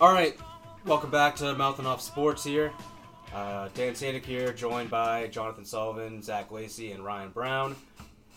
All 0.00 0.12
right, 0.12 0.38
welcome 0.86 1.10
back 1.10 1.34
to 1.36 1.56
Mouthing 1.56 1.84
Off 1.84 2.00
Sports 2.00 2.44
here. 2.44 2.72
Uh, 3.34 3.68
Dan 3.74 3.96
Sadik 3.96 4.24
here, 4.24 4.52
joined 4.52 4.90
by 4.90 5.26
Jonathan 5.26 5.64
Sullivan, 5.64 6.22
Zach 6.22 6.52
Lacey, 6.52 6.92
and 6.92 7.04
Ryan 7.04 7.30
Brown, 7.30 7.74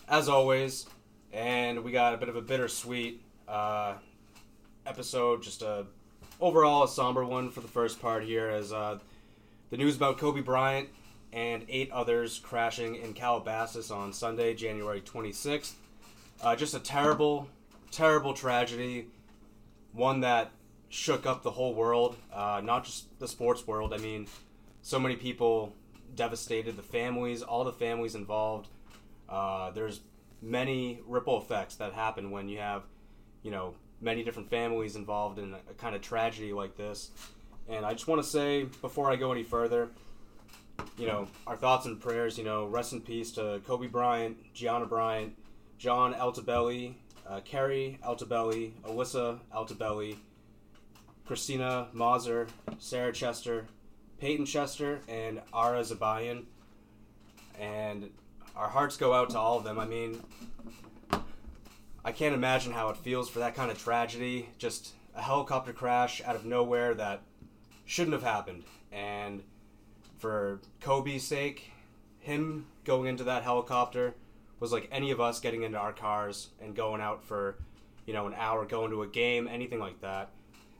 as 0.08 0.28
always. 0.28 0.86
And 1.32 1.84
we 1.84 1.92
got 1.92 2.14
a 2.14 2.16
bit 2.16 2.28
of 2.28 2.34
a 2.34 2.42
bittersweet 2.42 3.22
uh, 3.46 3.94
episode, 4.86 5.44
just 5.44 5.62
a 5.62 5.86
overall 6.40 6.82
a 6.82 6.88
somber 6.88 7.24
one 7.24 7.48
for 7.48 7.60
the 7.60 7.68
first 7.68 8.02
part 8.02 8.24
here, 8.24 8.48
as 8.48 8.72
uh, 8.72 8.98
the 9.70 9.76
news 9.76 9.94
about 9.94 10.18
Kobe 10.18 10.40
Bryant 10.40 10.88
and 11.32 11.64
eight 11.68 11.92
others 11.92 12.40
crashing 12.40 12.96
in 12.96 13.14
Calabasas 13.14 13.92
on 13.92 14.12
Sunday, 14.12 14.52
January 14.54 15.00
26th. 15.00 15.74
Uh, 16.42 16.56
just 16.56 16.74
a 16.74 16.80
terrible, 16.80 17.46
terrible 17.92 18.34
tragedy, 18.34 19.06
one 19.92 20.22
that 20.22 20.50
shook 20.92 21.24
up 21.24 21.42
the 21.42 21.50
whole 21.50 21.72
world, 21.72 22.16
uh, 22.34 22.60
not 22.62 22.84
just 22.84 23.18
the 23.18 23.26
sports 23.26 23.66
world. 23.66 23.94
I 23.94 23.96
mean, 23.96 24.26
so 24.82 25.00
many 25.00 25.16
people 25.16 25.72
devastated, 26.14 26.76
the 26.76 26.82
families, 26.82 27.42
all 27.42 27.64
the 27.64 27.72
families 27.72 28.14
involved. 28.14 28.68
Uh, 29.26 29.70
there's 29.70 30.02
many 30.42 31.00
ripple 31.06 31.40
effects 31.40 31.76
that 31.76 31.94
happen 31.94 32.30
when 32.30 32.46
you 32.46 32.58
have, 32.58 32.82
you 33.42 33.50
know, 33.50 33.74
many 34.02 34.22
different 34.22 34.50
families 34.50 34.94
involved 34.94 35.38
in 35.38 35.54
a, 35.54 35.60
a 35.70 35.74
kind 35.78 35.96
of 35.96 36.02
tragedy 36.02 36.52
like 36.52 36.76
this. 36.76 37.10
And 37.70 37.86
I 37.86 37.94
just 37.94 38.06
want 38.06 38.22
to 38.22 38.28
say, 38.28 38.64
before 38.82 39.10
I 39.10 39.16
go 39.16 39.32
any 39.32 39.44
further, 39.44 39.88
you 40.98 41.06
know, 41.06 41.26
our 41.46 41.56
thoughts 41.56 41.86
and 41.86 41.98
prayers, 41.98 42.36
you 42.36 42.44
know, 42.44 42.66
rest 42.66 42.92
in 42.92 43.00
peace 43.00 43.32
to 43.32 43.62
Kobe 43.66 43.86
Bryant, 43.86 44.36
Gianna 44.52 44.84
Bryant, 44.84 45.34
John 45.78 46.12
Altobelli, 46.12 46.96
uh, 47.26 47.40
Kerry 47.40 47.98
Altobelli, 48.04 48.72
Alyssa 48.82 49.38
Altobelli, 49.56 50.18
Christina 51.26 51.88
Mauser, 51.92 52.48
Sarah 52.78 53.12
Chester, 53.12 53.66
Peyton 54.18 54.46
Chester, 54.46 55.00
and 55.08 55.40
Ara 55.52 55.80
Zabayan. 55.80 56.44
And 57.58 58.10
our 58.56 58.68
hearts 58.68 58.96
go 58.96 59.12
out 59.12 59.30
to 59.30 59.38
all 59.38 59.58
of 59.58 59.64
them. 59.64 59.78
I 59.78 59.86
mean, 59.86 60.20
I 62.04 62.12
can't 62.12 62.34
imagine 62.34 62.72
how 62.72 62.88
it 62.88 62.96
feels 62.96 63.28
for 63.28 63.38
that 63.38 63.54
kind 63.54 63.70
of 63.70 63.78
tragedy. 63.78 64.48
Just 64.58 64.94
a 65.14 65.22
helicopter 65.22 65.72
crash 65.72 66.20
out 66.24 66.36
of 66.36 66.44
nowhere 66.44 66.94
that 66.94 67.22
shouldn't 67.84 68.14
have 68.14 68.22
happened. 68.22 68.64
And 68.90 69.42
for 70.18 70.60
Kobe's 70.80 71.24
sake, 71.24 71.70
him 72.18 72.66
going 72.84 73.06
into 73.06 73.24
that 73.24 73.42
helicopter 73.42 74.14
was 74.60 74.72
like 74.72 74.88
any 74.92 75.10
of 75.10 75.20
us 75.20 75.40
getting 75.40 75.62
into 75.62 75.78
our 75.78 75.92
cars 75.92 76.50
and 76.60 76.74
going 76.74 77.00
out 77.00 77.24
for, 77.24 77.58
you 78.06 78.12
know, 78.12 78.26
an 78.26 78.34
hour, 78.36 78.64
going 78.64 78.90
to 78.90 79.02
a 79.02 79.06
game, 79.06 79.48
anything 79.48 79.80
like 79.80 80.00
that. 80.00 80.30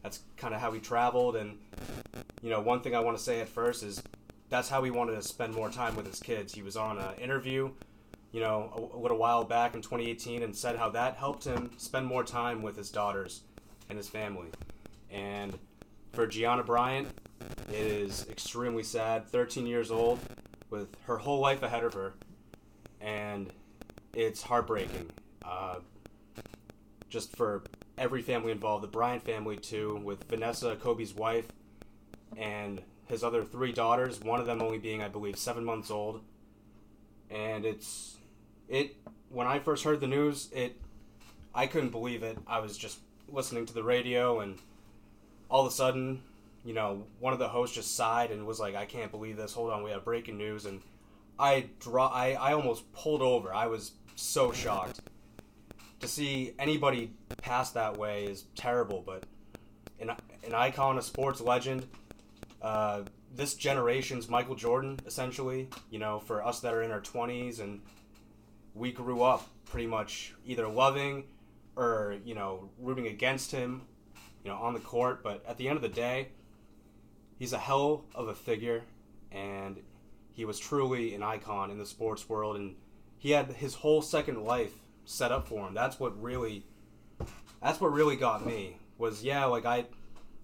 That's 0.03 0.21
kind 0.37 0.55
of 0.55 0.61
how 0.61 0.73
he 0.73 0.81
traveled. 0.81 1.37
And, 1.37 1.59
you 2.43 2.51
know, 2.51 2.61
one 2.61 2.81
thing 2.81 2.95
I 2.95 3.01
want 3.01 3.17
to 3.17 3.23
say 3.23 3.41
at 3.41 3.49
first 3.49 3.83
is 3.83 4.03
that's 4.49 4.69
how 4.69 4.83
he 4.83 4.91
wanted 4.91 5.15
to 5.15 5.23
spend 5.23 5.55
more 5.55 5.71
time 5.71 5.97
with 5.97 6.07
his 6.07 6.21
kids. 6.21 6.53
He 6.53 6.63
was 6.63 6.77
on 6.77 6.99
an 6.99 7.15
interview, 7.19 7.71
you 8.33 8.41
know, 8.41 8.91
a, 8.93 8.97
a 8.97 8.99
little 8.99 9.19
while 9.19 9.45
back 9.45 9.75
in 9.75 9.83
2018 9.83 10.43
and 10.43 10.55
said 10.55 10.77
how 10.77 10.91
that 10.91 11.17
helped 11.17 11.45
him 11.45 11.71
spend 11.77 12.07
more 12.07 12.25
time 12.25 12.63
with 12.63 12.77
his 12.77 12.91
daughters 12.91 13.43
and 13.89 13.97
his 13.97 14.09
family. 14.09 14.49
And 15.11 15.59
for 16.13 16.27
Gianna 16.27 16.63
Bryant, 16.63 17.09
it 17.69 17.75
is 17.75 18.27
extremely 18.29 18.83
sad. 18.83 19.27
13 19.29 19.67
years 19.67 19.91
old, 19.91 20.19
with 20.73 20.89
her 21.05 21.19
whole 21.19 21.39
life 21.39 21.63
ahead 21.63 21.85
of 21.85 21.95
her, 21.95 22.15
and 23.01 23.53
it's 24.15 24.43
heartbreaking. 24.43 25.11
Uh, 25.45 25.77
just 27.09 27.37
for 27.37 27.63
every 27.99 28.23
family 28.23 28.53
involved, 28.53 28.83
the 28.83 28.89
Bryant 28.89 29.25
family 29.25 29.57
too, 29.57 30.01
with 30.03 30.25
Vanessa, 30.25 30.77
Kobe's 30.77 31.15
wife, 31.15 31.47
and 32.37 32.83
his 33.07 33.23
other 33.23 33.45
three 33.45 33.73
daughters. 33.73 34.21
One 34.21 34.41
of 34.41 34.47
them 34.47 34.63
only 34.63 34.79
being, 34.79 35.03
I 35.03 35.09
believe, 35.09 35.39
seven 35.39 35.65
months 35.65 35.91
old. 35.91 36.23
And 37.31 37.65
it's 37.65 38.17
it. 38.69 38.97
When 39.29 39.47
I 39.47 39.59
first 39.59 39.85
heard 39.85 40.01
the 40.01 40.07
news, 40.07 40.51
it 40.53 40.81
I 41.55 41.67
couldn't 41.67 41.91
believe 41.91 42.23
it. 42.23 42.39
I 42.47 42.61
was 42.61 42.77
just 42.77 42.99
listening 43.29 43.67
to 43.67 43.75
the 43.75 43.83
radio, 43.83 44.41
and 44.41 44.59
all 45.51 45.67
of 45.67 45.73
a 45.73 45.75
sudden, 45.75 46.23
you 46.65 46.75
know, 46.75 47.05
one 47.21 47.33
of 47.33 47.39
the 47.39 47.49
hosts 47.49 47.75
just 47.75 47.95
sighed 47.95 48.31
and 48.31 48.47
was 48.47 48.61
like, 48.61 48.75
"I 48.75 48.85
can't 48.85 49.11
believe 49.11 49.37
this. 49.37 49.55
Hold 49.55 49.71
on, 49.71 49.83
we 49.83 49.91
have 49.91 50.05
breaking 50.05 50.39
news." 50.39 50.67
And 50.67 50.83
I 51.39 51.69
draw. 51.81 52.09
I 52.09 52.33
I 52.33 52.53
almost 52.53 52.93
pulled 52.93 53.23
over. 53.23 53.55
I 53.55 53.67
was 53.67 53.93
so 54.15 54.53
shocked 54.53 55.01
to 56.03 56.09
see 56.09 56.53
anybody 56.59 57.13
pass 57.39 57.71
that 57.71 57.97
way 57.97 58.25
is 58.25 58.45
terrible. 58.55 59.03
But 59.05 59.25
an 59.99 60.11
an 60.45 60.55
icon, 60.55 60.99
a 60.99 61.03
sports 61.03 61.41
legend, 61.41 61.87
uh, 62.61 63.03
this 63.35 63.55
generation's 63.55 64.29
Michael 64.29 64.57
Jordan, 64.57 64.99
essentially. 65.07 65.69
You 65.91 65.99
know, 65.99 66.19
for 66.19 66.45
us 66.45 66.61
that 66.61 66.75
are 66.75 66.83
in 66.83 66.91
our 66.91 67.01
twenties 67.01 67.61
and 67.61 67.81
we 68.75 68.93
grew 68.93 69.23
up 69.23 69.49
pretty 69.65 69.87
much 69.87 70.35
either 70.45 70.69
loving 70.69 71.25
or 71.77 72.17
you 72.25 72.35
know 72.35 72.69
rooting 72.79 73.07
against 73.07 73.51
him, 73.51 73.83
you 74.45 74.51
know, 74.51 74.57
on 74.57 74.75
the 74.75 74.81
court. 74.81 75.23
But 75.23 75.45
at 75.47 75.57
the 75.57 75.69
end 75.69 75.77
of 75.77 75.83
the 75.83 75.89
day, 75.89 76.29
he's 77.39 77.53
a 77.53 77.59
hell 77.59 78.05
of 78.15 78.29
a 78.29 78.35
figure, 78.35 78.83
and 79.31 79.79
he 80.33 80.45
was 80.45 80.59
truly 80.59 81.15
an 81.15 81.23
icon 81.23 81.71
in 81.71 81.79
the 81.79 81.87
sports 81.87 82.29
world, 82.29 82.57
and 82.57 82.75
he 83.19 83.31
had 83.31 83.53
his 83.53 83.75
whole 83.75 84.03
second 84.03 84.43
life 84.43 84.73
set 85.05 85.33
up 85.33 85.49
for 85.49 85.67
him. 85.67 85.75
That's 85.75 85.99
what 85.99 86.21
really, 86.21 86.65
that's 87.63 87.81
what 87.81 87.93
really 87.93 88.17
got 88.17 88.47
me. 88.47 88.77
Was 88.99 89.25
yeah, 89.25 89.45
like 89.47 89.65
I, 89.65 89.87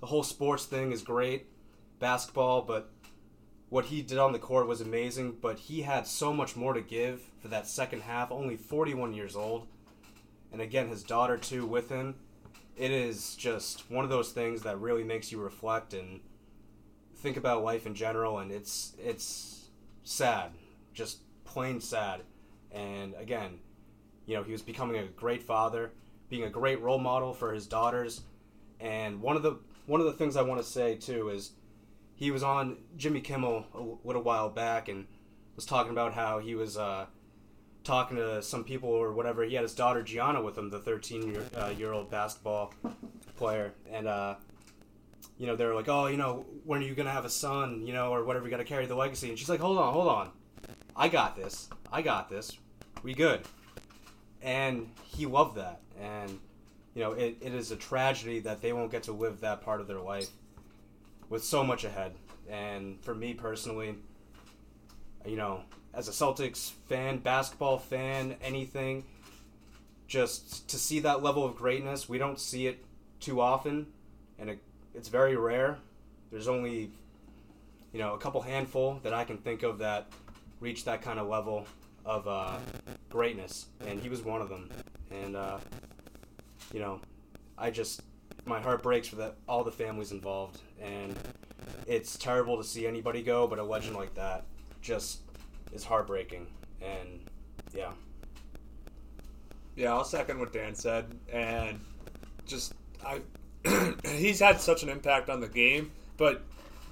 the 0.00 0.06
whole 0.06 0.22
sports 0.22 0.64
thing 0.64 0.92
is 0.92 1.02
great, 1.02 1.46
basketball, 1.98 2.62
but 2.62 2.90
what 3.68 3.86
he 3.86 4.02
did 4.02 4.18
on 4.18 4.32
the 4.32 4.38
court 4.38 4.66
was 4.66 4.80
amazing. 4.80 5.36
But 5.40 5.58
he 5.58 5.82
had 5.82 6.06
so 6.06 6.32
much 6.32 6.56
more 6.56 6.72
to 6.72 6.80
give 6.80 7.20
for 7.40 7.48
that 7.48 7.66
second 7.66 8.02
half. 8.02 8.32
Only 8.32 8.56
41 8.56 9.12
years 9.12 9.36
old, 9.36 9.66
and 10.52 10.60
again 10.60 10.88
his 10.88 11.02
daughter 11.02 11.36
too 11.36 11.66
with 11.66 11.88
him. 11.88 12.16
It 12.76 12.90
is 12.90 13.34
just 13.34 13.90
one 13.90 14.04
of 14.04 14.10
those 14.10 14.30
things 14.30 14.62
that 14.62 14.80
really 14.80 15.02
makes 15.02 15.32
you 15.32 15.40
reflect 15.40 15.94
and 15.94 16.20
think 17.16 17.36
about 17.36 17.64
life 17.64 17.86
in 17.86 17.94
general, 17.94 18.38
and 18.38 18.50
it's 18.50 18.94
it's 18.98 19.68
sad, 20.04 20.52
just 20.94 21.18
plain 21.44 21.80
sad. 21.80 22.22
And 22.70 23.14
again, 23.14 23.60
you 24.28 24.36
know, 24.36 24.42
he 24.42 24.52
was 24.52 24.60
becoming 24.60 24.98
a 24.98 25.04
great 25.04 25.42
father, 25.42 25.90
being 26.28 26.44
a 26.44 26.50
great 26.50 26.80
role 26.82 26.98
model 26.98 27.32
for 27.32 27.54
his 27.54 27.66
daughters. 27.66 28.20
And 28.78 29.22
one 29.22 29.36
of 29.36 29.42
the 29.42 29.58
one 29.86 30.00
of 30.00 30.06
the 30.06 30.12
things 30.12 30.36
I 30.36 30.42
want 30.42 30.60
to 30.60 30.66
say 30.66 30.96
too 30.96 31.30
is 31.30 31.52
he 32.14 32.30
was 32.30 32.42
on 32.42 32.76
Jimmy 32.98 33.22
Kimmel 33.22 33.64
a 33.74 34.06
little 34.06 34.22
while 34.22 34.50
back 34.50 34.88
and 34.88 35.06
was 35.56 35.64
talking 35.64 35.92
about 35.92 36.12
how 36.12 36.40
he 36.40 36.54
was 36.54 36.76
uh, 36.76 37.06
talking 37.84 38.18
to 38.18 38.42
some 38.42 38.64
people 38.64 38.90
or 38.90 39.14
whatever. 39.14 39.44
He 39.44 39.54
had 39.54 39.62
his 39.62 39.74
daughter 39.74 40.02
Gianna 40.02 40.42
with 40.42 40.58
him, 40.58 40.68
the 40.68 40.78
13 40.78 41.32
year, 41.32 41.42
uh, 41.56 41.72
year 41.76 41.94
old 41.94 42.10
basketball 42.10 42.74
player, 43.38 43.72
and 43.90 44.06
uh, 44.06 44.34
you 45.38 45.46
know 45.46 45.56
they 45.56 45.64
were 45.64 45.74
like, 45.74 45.88
"Oh, 45.88 46.06
you 46.06 46.18
know, 46.18 46.44
when 46.64 46.82
are 46.82 46.84
you 46.84 46.94
gonna 46.94 47.10
have 47.10 47.24
a 47.24 47.30
son? 47.30 47.86
You 47.86 47.94
know, 47.94 48.12
or 48.12 48.24
whatever. 48.24 48.44
You 48.44 48.50
got 48.50 48.58
to 48.58 48.64
carry 48.64 48.84
the 48.84 48.94
legacy." 48.94 49.30
And 49.30 49.38
she's 49.38 49.48
like, 49.48 49.60
"Hold 49.60 49.78
on, 49.78 49.94
hold 49.94 50.08
on, 50.08 50.30
I 50.94 51.08
got 51.08 51.34
this. 51.34 51.70
I 51.90 52.02
got 52.02 52.28
this. 52.28 52.58
We 53.02 53.14
good." 53.14 53.40
And 54.42 54.90
he 55.04 55.26
loved 55.26 55.56
that, 55.56 55.80
and 56.00 56.38
you 56.94 57.02
know, 57.02 57.12
it, 57.12 57.36
it 57.40 57.54
is 57.54 57.70
a 57.70 57.76
tragedy 57.76 58.40
that 58.40 58.60
they 58.60 58.72
won't 58.72 58.90
get 58.90 59.04
to 59.04 59.12
live 59.12 59.40
that 59.40 59.62
part 59.62 59.80
of 59.80 59.86
their 59.86 60.00
life 60.00 60.30
with 61.28 61.44
so 61.44 61.62
much 61.64 61.84
ahead. 61.84 62.14
And 62.48 63.00
for 63.02 63.14
me 63.14 63.34
personally, 63.34 63.96
you 65.26 65.36
know, 65.36 65.62
as 65.92 66.08
a 66.08 66.12
Celtics 66.12 66.72
fan, 66.88 67.18
basketball 67.18 67.78
fan, 67.78 68.36
anything, 68.42 69.04
just 70.06 70.68
to 70.68 70.76
see 70.76 71.00
that 71.00 71.22
level 71.22 71.44
of 71.44 71.56
greatness, 71.56 72.08
we 72.08 72.18
don't 72.18 72.40
see 72.40 72.66
it 72.66 72.84
too 73.20 73.40
often, 73.40 73.86
and 74.38 74.50
it, 74.50 74.58
it's 74.94 75.08
very 75.08 75.36
rare. 75.36 75.78
There's 76.30 76.48
only, 76.48 76.90
you 77.92 77.98
know, 77.98 78.14
a 78.14 78.18
couple 78.18 78.40
handful 78.40 79.00
that 79.02 79.12
I 79.12 79.24
can 79.24 79.38
think 79.38 79.62
of 79.62 79.78
that 79.78 80.06
reach 80.60 80.84
that 80.84 81.02
kind 81.02 81.18
of 81.18 81.28
level 81.28 81.66
of 82.08 82.26
uh, 82.26 82.56
greatness, 83.10 83.66
and 83.86 84.00
he 84.00 84.08
was 84.08 84.22
one 84.22 84.40
of 84.40 84.48
them. 84.48 84.70
And 85.10 85.36
uh, 85.36 85.58
you 86.72 86.80
know, 86.80 87.00
I 87.56 87.70
just 87.70 88.00
my 88.46 88.58
heart 88.60 88.82
breaks 88.82 89.06
for 89.06 89.16
that 89.16 89.36
all 89.46 89.62
the 89.62 89.70
families 89.70 90.10
involved, 90.10 90.60
and 90.82 91.14
it's 91.86 92.16
terrible 92.16 92.56
to 92.56 92.64
see 92.64 92.86
anybody 92.86 93.22
go, 93.22 93.46
but 93.46 93.58
a 93.58 93.62
legend 93.62 93.94
like 93.94 94.14
that 94.14 94.46
just 94.80 95.20
is 95.72 95.84
heartbreaking. 95.84 96.46
And 96.80 97.20
yeah, 97.74 97.92
Yeah, 99.76 99.92
I'll 99.92 100.04
second 100.04 100.40
what 100.40 100.52
Dan 100.52 100.74
said, 100.74 101.06
and 101.30 101.78
just 102.46 102.72
I, 103.04 103.20
he's 104.04 104.40
had 104.40 104.60
such 104.60 104.82
an 104.82 104.88
impact 104.88 105.28
on 105.28 105.40
the 105.40 105.48
game. 105.48 105.92
But 106.16 106.42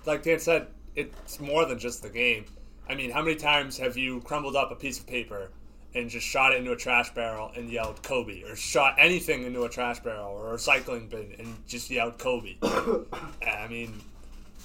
like 0.05 0.23
Dan 0.23 0.39
said, 0.41 0.69
it's 0.95 1.41
more 1.41 1.65
than 1.65 1.79
just 1.79 2.03
the 2.03 2.11
game. 2.11 2.45
I 2.89 2.95
mean, 2.95 3.11
how 3.11 3.23
many 3.23 3.37
times 3.37 3.79
have 3.79 3.97
you 3.97 4.21
crumbled 4.21 4.57
up 4.57 4.71
a 4.71 4.75
piece 4.77 4.99
of 4.99 5.07
paper 5.07 5.51
and 5.95 6.11
just 6.11 6.27
shot 6.27 6.53
it 6.53 6.59
into 6.59 6.73
a 6.73 6.77
trash 6.77 7.13
barrel 7.15 7.51
and 7.57 7.71
yelled 7.71 8.03
Kobe, 8.03 8.43
or 8.43 8.55
shot 8.55 8.97
anything 8.99 9.45
into 9.45 9.63
a 9.65 9.69
trash 9.69 9.99
barrel 10.01 10.31
or 10.33 10.53
a 10.53 10.57
recycling 10.57 11.09
bin 11.09 11.35
and 11.39 11.57
just 11.67 11.91
yelled 11.91 12.19
Kobe. 12.19 12.57
Uh, 12.63 13.05
I 13.51 13.67
mean, 13.69 13.95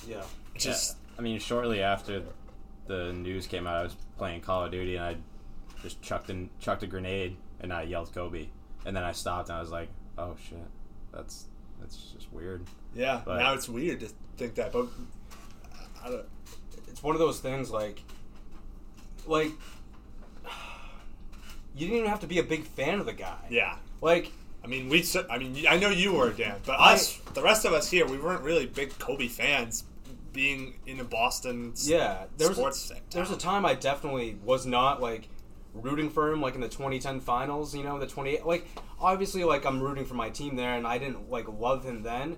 Yeah. 0.07 0.23
just 0.57 0.97
Yeah. 0.97 1.19
I 1.19 1.21
mean, 1.21 1.39
shortly 1.39 1.81
after 1.81 2.23
the 2.88 3.13
news 3.13 3.47
came 3.47 3.65
out, 3.68 3.75
I 3.77 3.83
was 3.83 3.95
playing 4.18 4.41
Call 4.41 4.65
of 4.65 4.71
Duty 4.71 4.95
and 4.97 5.06
I 5.06 5.15
just 5.81 6.01
chucked 6.01 6.29
in, 6.29 6.50
chucked 6.59 6.83
a 6.83 6.88
grenade 6.88 7.38
and 7.62 7.71
I 7.71 7.83
yelled 7.83 8.13
Kobe, 8.13 8.47
and 8.85 8.95
then 8.95 9.03
I 9.03 9.12
stopped 9.13 9.50
and 9.50 9.57
I 9.57 9.62
was 9.62 9.71
like, 9.71 9.89
oh 10.18 10.35
shit, 10.50 10.57
that's 11.13 11.45
that's 11.79 11.95
just 12.13 12.31
weird. 12.33 12.63
yeah. 12.94 13.21
But- 13.23 13.38
now 13.39 13.53
it's 13.53 13.69
weird 13.69 14.01
to 14.01 14.09
think 14.38 14.56
that, 14.56 14.71
but 14.73 14.88
I 16.03 16.09
don't, 16.09 16.25
It's 17.01 17.03
one 17.03 17.15
of 17.15 17.19
those 17.19 17.39
things 17.39 17.71
like, 17.71 18.00
like, 19.25 19.50
you 21.75 21.88
didn't 21.88 21.98
even 21.98 22.09
have 22.12 22.19
to 22.19 22.27
be 22.27 22.38
a 22.38 22.44
big 22.44 22.63
fan 22.63 23.00
of 23.00 23.07
the 23.07 23.13
guy. 23.13 23.39
yeah. 23.50 23.77
Like, 24.01 24.31
I 24.63 24.68
mean, 24.68 24.88
we. 24.88 25.03
I 25.31 25.39
mean, 25.39 25.65
I 25.68 25.77
know 25.80 25.89
you 25.89 26.13
were 26.13 26.30
Dan, 26.30 26.57
but 26.63 26.74
I- 26.80 26.94
us, 26.94 27.18
the 27.33 27.42
rest 27.42 27.65
of 27.65 27.74
us 27.74 27.89
here, 27.89 28.06
we 28.06 28.19
weren't 28.19 28.44
really 28.44 28.68
big 28.68 28.98
Kobe 29.00 29.27
fans. 29.27 29.83
Being 30.31 30.75
in 30.86 31.00
a 31.00 31.03
Boston, 31.03 31.74
yeah, 31.77 32.25
there 32.38 32.50
was 32.50 32.57
sports. 32.57 32.92
a, 32.92 32.94
town. 32.94 33.04
there 33.09 33.21
was 33.21 33.31
a 33.31 33.38
time 33.38 33.65
I 33.65 33.74
definitely 33.74 34.38
was 34.45 34.68
not 34.68 35.01
like 35.01 35.27
rooting 35.74 36.12
for 36.12 36.31
him, 36.31 36.39
like 36.39 36.54
in 36.54 36.62
the 36.62 36.69
2010 36.69 37.19
finals. 37.19 37.75
You 37.75 37.83
know, 37.83 37.97
the 38.00 38.06
28. 38.06 38.45
Like, 38.45 38.68
obviously, 39.00 39.44
like 39.44 39.65
I'm 39.65 39.81
rooting 39.81 40.06
for 40.06 40.13
my 40.13 40.30
team 40.30 40.56
there, 40.56 40.74
and 40.75 40.86
I 40.86 41.00
didn't 41.00 41.31
like 41.31 41.47
love 41.50 41.83
him 41.83 42.04
then. 42.04 42.38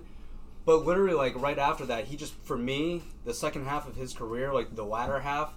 But 0.66 0.84
literally, 0.86 1.14
like 1.14 1.40
right 1.40 1.58
after 1.58 1.84
that, 1.86 2.06
he 2.06 2.16
just 2.16 2.34
for 2.44 2.56
me, 2.56 3.02
the 3.24 3.34
second 3.34 3.66
half 3.66 3.86
of 3.86 3.96
his 3.96 4.14
career, 4.14 4.52
like 4.52 4.74
the 4.74 4.84
latter 4.84 5.20
half, 5.20 5.54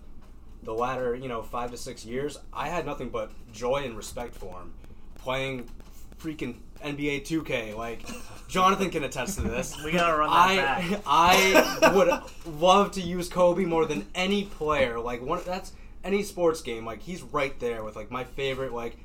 the 0.63 0.73
latter, 0.73 1.15
you 1.15 1.29
know, 1.29 1.41
five 1.41 1.71
to 1.71 1.77
six 1.77 2.05
years, 2.05 2.37
I 2.51 2.69
had 2.69 2.85
nothing 2.85 3.09
but 3.09 3.31
joy 3.53 3.83
and 3.85 3.95
respect 3.95 4.35
for 4.35 4.59
him. 4.59 4.73
Playing 5.15 5.69
freaking 6.19 6.57
NBA 6.83 7.21
2K, 7.21 7.75
like 7.75 8.05
Jonathan 8.47 8.89
can 8.89 9.03
attest 9.03 9.37
to 9.37 9.43
this. 9.43 9.81
We 9.83 9.91
gotta 9.91 10.17
run 10.17 10.29
that 10.29 10.35
I 10.35 10.55
back. 10.57 11.01
I 11.07 11.91
would 11.95 12.59
love 12.59 12.91
to 12.93 13.01
use 13.01 13.29
Kobe 13.29 13.65
more 13.65 13.85
than 13.85 14.07
any 14.13 14.43
player. 14.43 14.99
Like 14.99 15.21
one, 15.21 15.41
that's 15.45 15.71
any 16.03 16.23
sports 16.23 16.61
game. 16.61 16.85
Like 16.85 17.01
he's 17.01 17.21
right 17.21 17.57
there 17.59 17.83
with 17.83 17.95
like 17.95 18.11
my 18.11 18.23
favorite. 18.23 18.73
Like, 18.73 18.97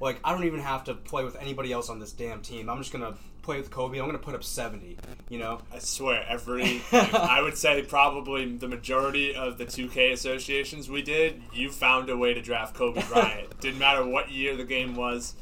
like 0.00 0.20
I 0.24 0.32
don't 0.32 0.44
even 0.44 0.60
have 0.60 0.84
to 0.84 0.94
play 0.94 1.24
with 1.24 1.36
anybody 1.36 1.72
else 1.72 1.88
on 1.88 1.98
this 1.98 2.12
damn 2.12 2.42
team. 2.42 2.68
I'm 2.68 2.78
just 2.78 2.92
gonna 2.92 3.14
play 3.48 3.56
with 3.56 3.70
Kobe. 3.70 3.98
I'm 3.98 4.04
gonna 4.04 4.18
put 4.18 4.34
up 4.34 4.44
70. 4.44 4.98
You 5.30 5.38
know. 5.38 5.62
I 5.72 5.78
swear, 5.78 6.22
every 6.28 6.82
I 6.92 7.40
would 7.40 7.56
say 7.56 7.82
probably 7.82 8.56
the 8.56 8.68
majority 8.68 9.34
of 9.34 9.56
the 9.56 9.64
2K 9.64 10.12
associations 10.12 10.90
we 10.90 11.00
did, 11.00 11.40
you 11.54 11.70
found 11.70 12.10
a 12.10 12.16
way 12.16 12.34
to 12.34 12.42
draft 12.42 12.74
Kobe 12.74 13.02
Bryant. 13.08 13.58
Didn't 13.60 13.78
matter 13.78 14.04
what 14.04 14.30
year 14.30 14.54
the 14.54 14.64
game 14.64 14.94
was, 14.94 15.34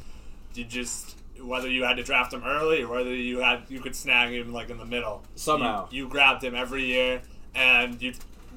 you 0.54 0.62
just 0.62 1.16
whether 1.42 1.68
you 1.68 1.82
had 1.82 1.96
to 1.96 2.04
draft 2.04 2.32
him 2.32 2.44
early 2.44 2.82
or 2.82 2.88
whether 2.88 3.14
you 3.14 3.40
had 3.40 3.64
you 3.68 3.80
could 3.80 3.96
snag 3.96 4.32
him 4.32 4.52
like 4.52 4.70
in 4.70 4.78
the 4.78 4.86
middle. 4.86 5.24
Somehow. 5.34 5.88
you, 5.90 6.04
you 6.04 6.08
grabbed 6.08 6.44
him 6.44 6.54
every 6.54 6.84
year, 6.84 7.22
and 7.56 8.00
you 8.00 8.12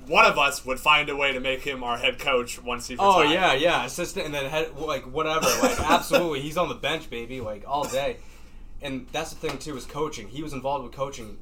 one 0.06 0.25
of 0.25 0.38
us 0.38 0.63
would 0.63 0.80
find 0.80 1.10
a 1.10 1.16
way 1.16 1.34
to 1.34 1.40
make 1.40 1.62
him 1.62 1.84
our 1.84 1.98
head 1.98 2.19
coach 2.19 2.62
once 2.62 2.88
he. 2.88 2.95
Oh 3.00 3.22
retired. 3.22 3.34
yeah, 3.34 3.54
yeah, 3.54 3.86
assistant, 3.86 4.28
and 4.28 4.34
then 4.34 4.45
head 4.45 4.75
like 4.78 5.12
whatever. 5.12 5.48
Like 5.62 5.80
absolutely, 5.90 6.42
he's 6.42 6.56
on 6.57 6.69
the 6.69 6.75
bench, 6.75 7.10
baby, 7.10 7.42
like 7.42 7.63
all 7.68 7.88
day. 7.88 8.18
And 8.81 9.08
that's 9.12 9.31
the 9.31 9.36
thing 9.36 9.58
too 9.58 9.76
is 9.78 9.86
coaching. 9.86 10.28
He 10.28 10.42
was 10.42 10.54
involved 10.54 10.86
with 10.86 10.94
coaching. 10.94 11.38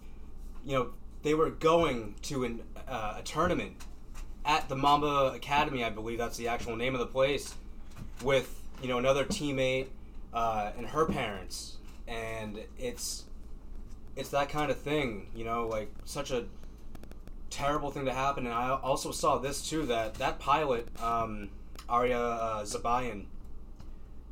You 0.65 0.73
know, 0.73 0.89
they 1.23 1.33
were 1.33 1.49
going 1.49 2.15
to 2.23 2.43
an, 2.43 2.63
uh, 2.87 3.15
a 3.19 3.21
tournament 3.23 3.75
at 4.47 4.69
the 4.69 4.75
Mamba 4.75 5.33
Academy, 5.35 5.83
I 5.83 5.89
believe 5.89 6.17
that's 6.17 6.37
the 6.37 6.47
actual 6.47 6.75
name 6.75 6.95
of 6.95 6.99
the 6.99 7.05
place, 7.05 7.53
with 8.23 8.61
you 8.81 8.87
know 8.87 8.97
another 8.97 9.25
teammate 9.25 9.87
uh, 10.33 10.71
and 10.77 10.87
her 10.87 11.05
parents, 11.05 11.77
and 12.07 12.59
it's 12.79 13.25
it's 14.15 14.29
that 14.29 14.49
kind 14.49 14.71
of 14.71 14.79
thing. 14.79 15.29
You 15.35 15.43
know, 15.43 15.67
like 15.67 15.91
such 16.05 16.31
a 16.31 16.45
terrible 17.49 17.91
thing 17.91 18.05
to 18.05 18.13
happen. 18.13 18.45
And 18.45 18.55
I 18.55 18.69
also 18.69 19.11
saw 19.11 19.37
this 19.37 19.69
too 19.69 19.85
that 19.87 20.15
that 20.15 20.39
pilot, 20.39 20.87
um, 21.01 21.49
Arya 21.89 22.19
uh, 22.19 22.63
Zabayan, 22.63 23.25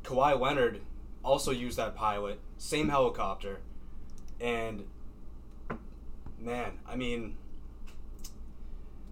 Kawhi 0.02 0.40
Leonard 0.40 0.80
also 1.22 1.50
used 1.50 1.76
that 1.76 1.94
pilot, 1.94 2.40
same 2.58 2.88
helicopter, 2.88 3.60
and 4.40 4.84
man, 6.38 6.78
I 6.86 6.96
mean, 6.96 7.36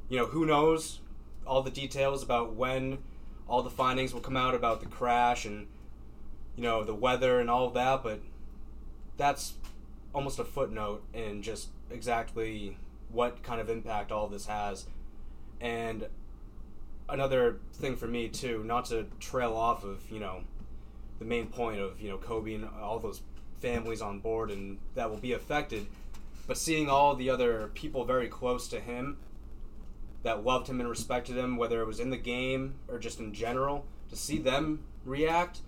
you 0.09 0.19
know, 0.19 0.27
who 0.27 0.47
knows 0.47 1.01
all 1.47 1.63
the 1.63 1.71
details 1.71 2.23
about 2.23 2.55
when 2.55 2.99
all 3.47 3.63
the 3.63 3.71
findings 3.71 4.15
will 4.15 4.21
come 4.21 4.37
out 4.37 4.55
about 4.55 4.81
the 4.81 4.87
crash 4.87 5.45
and 5.45 5.67
you 6.57 6.63
know 6.63 6.85
the 6.85 6.95
weather 6.95 7.41
and 7.41 7.51
all 7.51 7.67
of 7.67 7.75
that, 7.75 8.03
but 8.03 8.21
that's 9.17 9.55
almost 10.15 10.39
a 10.39 10.45
footnote 10.45 11.05
in 11.13 11.43
just 11.43 11.69
exactly 11.91 12.77
what 13.11 13.43
kind 13.43 13.61
of 13.61 13.69
impact 13.69 14.13
all 14.13 14.29
this 14.29 14.47
has. 14.47 14.87
And 15.61 16.07
another 17.09 17.59
thing 17.75 17.97
for 17.97 18.07
me 18.07 18.29
too, 18.29 18.63
not 18.65 18.87
to 18.87 19.07
trail 19.21 19.55
off 19.55 19.85
of, 19.85 20.11
you 20.11 20.21
know, 20.21 20.43
the 21.19 21.25
main 21.25 21.47
point 21.47 21.81
of, 21.81 22.01
you 22.01 22.09
know, 22.09 22.19
Kobe 22.19 22.55
and 22.55 22.69
all 22.81 22.99
those 22.99 23.23
families 23.65 24.03
on 24.03 24.21
board 24.21 24.51
and 24.51 24.79
that 24.95 25.09
will 25.09 25.17
be 25.17 25.33
affected, 25.33 25.87
but 26.47 26.59
seeing 26.59 26.91
all 26.91 27.15
the 27.17 27.31
other 27.31 27.71
people 27.75 28.05
very 28.05 28.29
close 28.29 28.69
to 28.69 28.79
him 28.79 29.17
that 30.23 30.45
loved 30.45 30.69
him 30.69 30.81
and 30.81 30.89
respected 30.89 31.37
him, 31.37 31.57
whether 31.57 31.81
it 31.81 31.87
was 31.87 31.99
in 31.99 32.11
the 32.11 32.19
game 32.19 32.75
or 32.89 32.99
just 32.99 33.21
in 33.21 33.33
general, 33.33 33.87
to 34.11 34.17
see 34.17 34.39
them 34.39 34.85
react. 35.07 35.61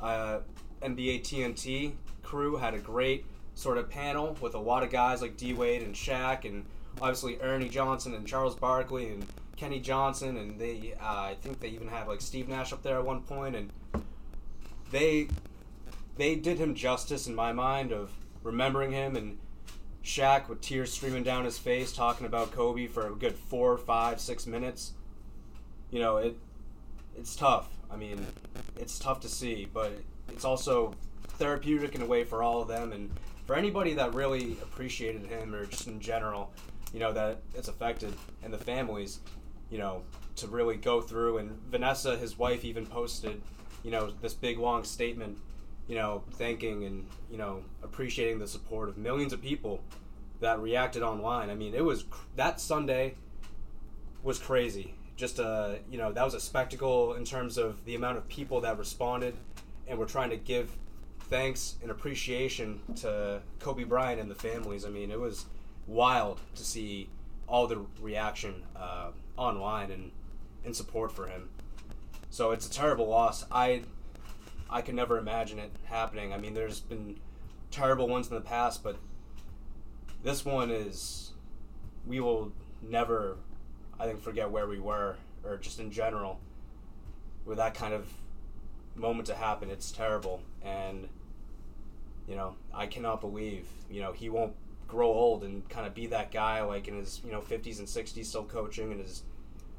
Uh, 0.00 0.38
NBA 0.82 1.22
TNT 1.22 1.94
crew 2.22 2.56
had 2.56 2.74
a 2.74 2.78
great 2.78 3.24
sort 3.54 3.78
of 3.78 3.90
panel 3.90 4.36
with 4.40 4.54
a 4.54 4.58
lot 4.58 4.84
of 4.84 4.90
guys 4.90 5.20
like 5.20 5.36
D 5.36 5.52
Wade 5.52 5.82
and 5.82 5.94
Shaq, 5.94 6.44
and 6.44 6.64
obviously 7.00 7.40
Ernie 7.40 7.68
Johnson 7.68 8.14
and 8.14 8.26
Charles 8.26 8.54
Barkley 8.54 9.08
and 9.08 9.26
Kenny 9.56 9.80
Johnson, 9.80 10.36
and 10.36 10.60
they 10.60 10.94
uh, 11.00 11.04
I 11.04 11.36
think 11.40 11.58
they 11.58 11.68
even 11.68 11.88
had 11.88 12.06
like 12.06 12.20
Steve 12.20 12.48
Nash 12.48 12.72
up 12.72 12.82
there 12.82 12.98
at 12.98 13.04
one 13.04 13.22
point, 13.22 13.56
and 13.56 13.70
they 14.90 15.28
they 16.16 16.34
did 16.34 16.58
him 16.58 16.74
justice 16.74 17.26
in 17.26 17.34
my 17.34 17.52
mind 17.52 17.92
of 17.92 18.10
remembering 18.42 18.92
him 18.92 19.16
and 19.16 19.38
Shaq 20.04 20.48
with 20.48 20.60
tears 20.60 20.92
streaming 20.92 21.24
down 21.24 21.44
his 21.44 21.58
face 21.58 21.92
talking 21.92 22.26
about 22.26 22.52
Kobe 22.52 22.86
for 22.86 23.08
a 23.08 23.10
good 23.10 23.34
four, 23.34 23.76
five, 23.76 24.20
six 24.20 24.46
minutes. 24.46 24.92
You 25.90 25.98
know, 25.98 26.18
it 26.18 26.36
it's 27.16 27.34
tough. 27.34 27.68
I 27.90 27.96
mean, 27.96 28.24
it's 28.76 28.98
tough 28.98 29.20
to 29.20 29.28
see, 29.28 29.68
but 29.72 29.92
it's 30.28 30.44
also 30.44 30.94
therapeutic 31.38 31.94
in 31.94 32.02
a 32.02 32.06
way 32.06 32.24
for 32.24 32.42
all 32.42 32.62
of 32.62 32.68
them 32.68 32.92
and 32.92 33.10
for 33.46 33.56
anybody 33.56 33.94
that 33.94 34.14
really 34.14 34.52
appreciated 34.62 35.26
him 35.26 35.54
or 35.54 35.66
just 35.66 35.86
in 35.86 36.00
general, 36.00 36.52
you 36.92 37.00
know, 37.00 37.12
that 37.12 37.38
it's 37.54 37.68
affected 37.68 38.12
and 38.42 38.52
the 38.52 38.58
families, 38.58 39.20
you 39.70 39.78
know, 39.78 40.02
to 40.36 40.46
really 40.46 40.76
go 40.76 41.00
through 41.00 41.38
and 41.38 41.50
Vanessa, 41.70 42.16
his 42.16 42.38
wife, 42.38 42.64
even 42.64 42.86
posted, 42.86 43.40
you 43.82 43.90
know, 43.90 44.10
this 44.20 44.34
big 44.34 44.58
long 44.58 44.84
statement, 44.84 45.38
you 45.88 45.94
know, 45.94 46.22
thanking 46.32 46.84
and, 46.84 47.06
you 47.30 47.38
know, 47.38 47.62
appreciating 47.82 48.38
the 48.38 48.46
support 48.46 48.88
of 48.88 48.96
millions 48.96 49.32
of 49.32 49.40
people 49.40 49.80
that 50.40 50.58
reacted 50.60 51.02
online. 51.02 51.50
I 51.50 51.54
mean, 51.54 51.74
it 51.74 51.84
was 51.84 52.04
that 52.36 52.60
Sunday 52.60 53.14
was 54.22 54.38
crazy. 54.38 54.94
Just 55.16 55.38
a, 55.38 55.78
you 55.90 55.96
know, 55.96 56.12
that 56.12 56.24
was 56.24 56.34
a 56.34 56.40
spectacle 56.40 57.14
in 57.14 57.24
terms 57.24 57.56
of 57.56 57.84
the 57.84 57.94
amount 57.94 58.18
of 58.18 58.28
people 58.28 58.60
that 58.62 58.78
responded 58.78 59.34
and 59.86 59.98
were 59.98 60.06
trying 60.06 60.30
to 60.30 60.36
give 60.36 60.76
thanks 61.30 61.76
and 61.82 61.90
appreciation 61.90 62.80
to 62.96 63.40
Kobe 63.58 63.84
Bryant 63.84 64.20
and 64.20 64.30
the 64.30 64.34
families. 64.34 64.84
I 64.84 64.90
mean, 64.90 65.10
it 65.10 65.18
was 65.18 65.46
wild 65.86 66.40
to 66.56 66.64
see 66.64 67.08
all 67.48 67.66
the 67.66 67.86
reaction 68.00 68.62
uh, 68.74 69.10
online 69.36 69.90
and 69.90 70.10
in 70.64 70.74
support 70.74 71.12
for 71.12 71.28
him. 71.28 71.48
So 72.28 72.50
it's 72.50 72.66
a 72.66 72.70
terrible 72.70 73.06
loss. 73.06 73.44
I 73.50 73.82
I 74.68 74.82
could 74.82 74.94
never 74.94 75.18
imagine 75.18 75.58
it 75.58 75.70
happening. 75.84 76.32
I 76.32 76.38
mean, 76.38 76.54
there's 76.54 76.80
been 76.80 77.18
terrible 77.70 78.08
ones 78.08 78.28
in 78.28 78.34
the 78.34 78.40
past, 78.40 78.82
but 78.82 78.96
this 80.22 80.44
one 80.44 80.70
is 80.70 81.32
we 82.06 82.20
will 82.20 82.52
never 82.82 83.36
I 83.98 84.06
think 84.06 84.20
forget 84.20 84.50
where 84.50 84.66
we 84.66 84.78
were 84.78 85.16
or 85.44 85.56
just 85.56 85.80
in 85.80 85.90
general 85.90 86.40
with 87.44 87.58
that 87.58 87.74
kind 87.74 87.94
of 87.94 88.12
moment 88.94 89.26
to 89.26 89.34
happen. 89.34 89.70
It's 89.70 89.90
terrible 89.90 90.42
and 90.62 91.08
you 92.28 92.34
know, 92.34 92.56
I 92.74 92.86
cannot 92.86 93.20
believe, 93.20 93.66
you 93.88 94.00
know, 94.00 94.12
he 94.12 94.28
won't 94.28 94.54
grow 94.88 95.08
old 95.08 95.44
and 95.44 95.68
kind 95.68 95.86
of 95.86 95.94
be 95.94 96.08
that 96.08 96.32
guy 96.32 96.62
like 96.62 96.88
in 96.88 96.96
his, 96.96 97.20
you 97.24 97.30
know, 97.30 97.40
50s 97.40 97.78
and 97.78 97.86
60s 97.86 98.26
still 98.26 98.44
coaching 98.44 98.90
and 98.90 99.00
his 99.00 99.22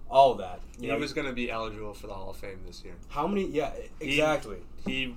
all 0.10 0.36
that. 0.36 0.62
You 0.78 0.84
He 0.84 0.88
know, 0.88 0.98
was 1.00 1.14
going 1.14 1.28
to 1.28 1.34
be 1.34 1.50
eligible 1.52 1.94
for 1.94 2.08
the 2.08 2.14
Hall 2.14 2.30
of 2.30 2.38
Fame 2.38 2.60
this 2.66 2.84
year. 2.84 2.94
how 3.10 3.28
many 3.28 3.46
yeah, 3.48 3.72
He- 4.00 4.12
exactly. 4.12 4.58
He, 4.86 5.16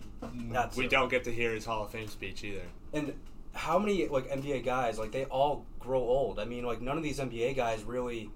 That's 0.50 0.76
we 0.76 0.87
it. 0.87 0.90
don't 0.90 1.09
get 1.11 1.25
to 1.25 1.32
hear 1.32 1.52
his 1.52 1.64
Hall 1.64 1.85
of 1.85 1.90
Fame 1.90 2.09
speech 2.09 2.42
either. 2.44 2.62
And 2.92 3.14
how 3.54 3.78
many 3.78 4.06
like 4.09 4.28
NBA 4.30 4.64
guys 4.64 4.99
like 4.99 5.12
they 5.12 5.25
all 5.26 5.64
grow 5.78 6.00
old? 6.00 6.38
I 6.40 6.44
mean, 6.44 6.64
like 6.64 6.80
none 6.80 6.97
of 6.97 7.02
these 7.04 7.18
NBA 7.20 7.54
guys 7.56 7.82
really, 7.85 8.30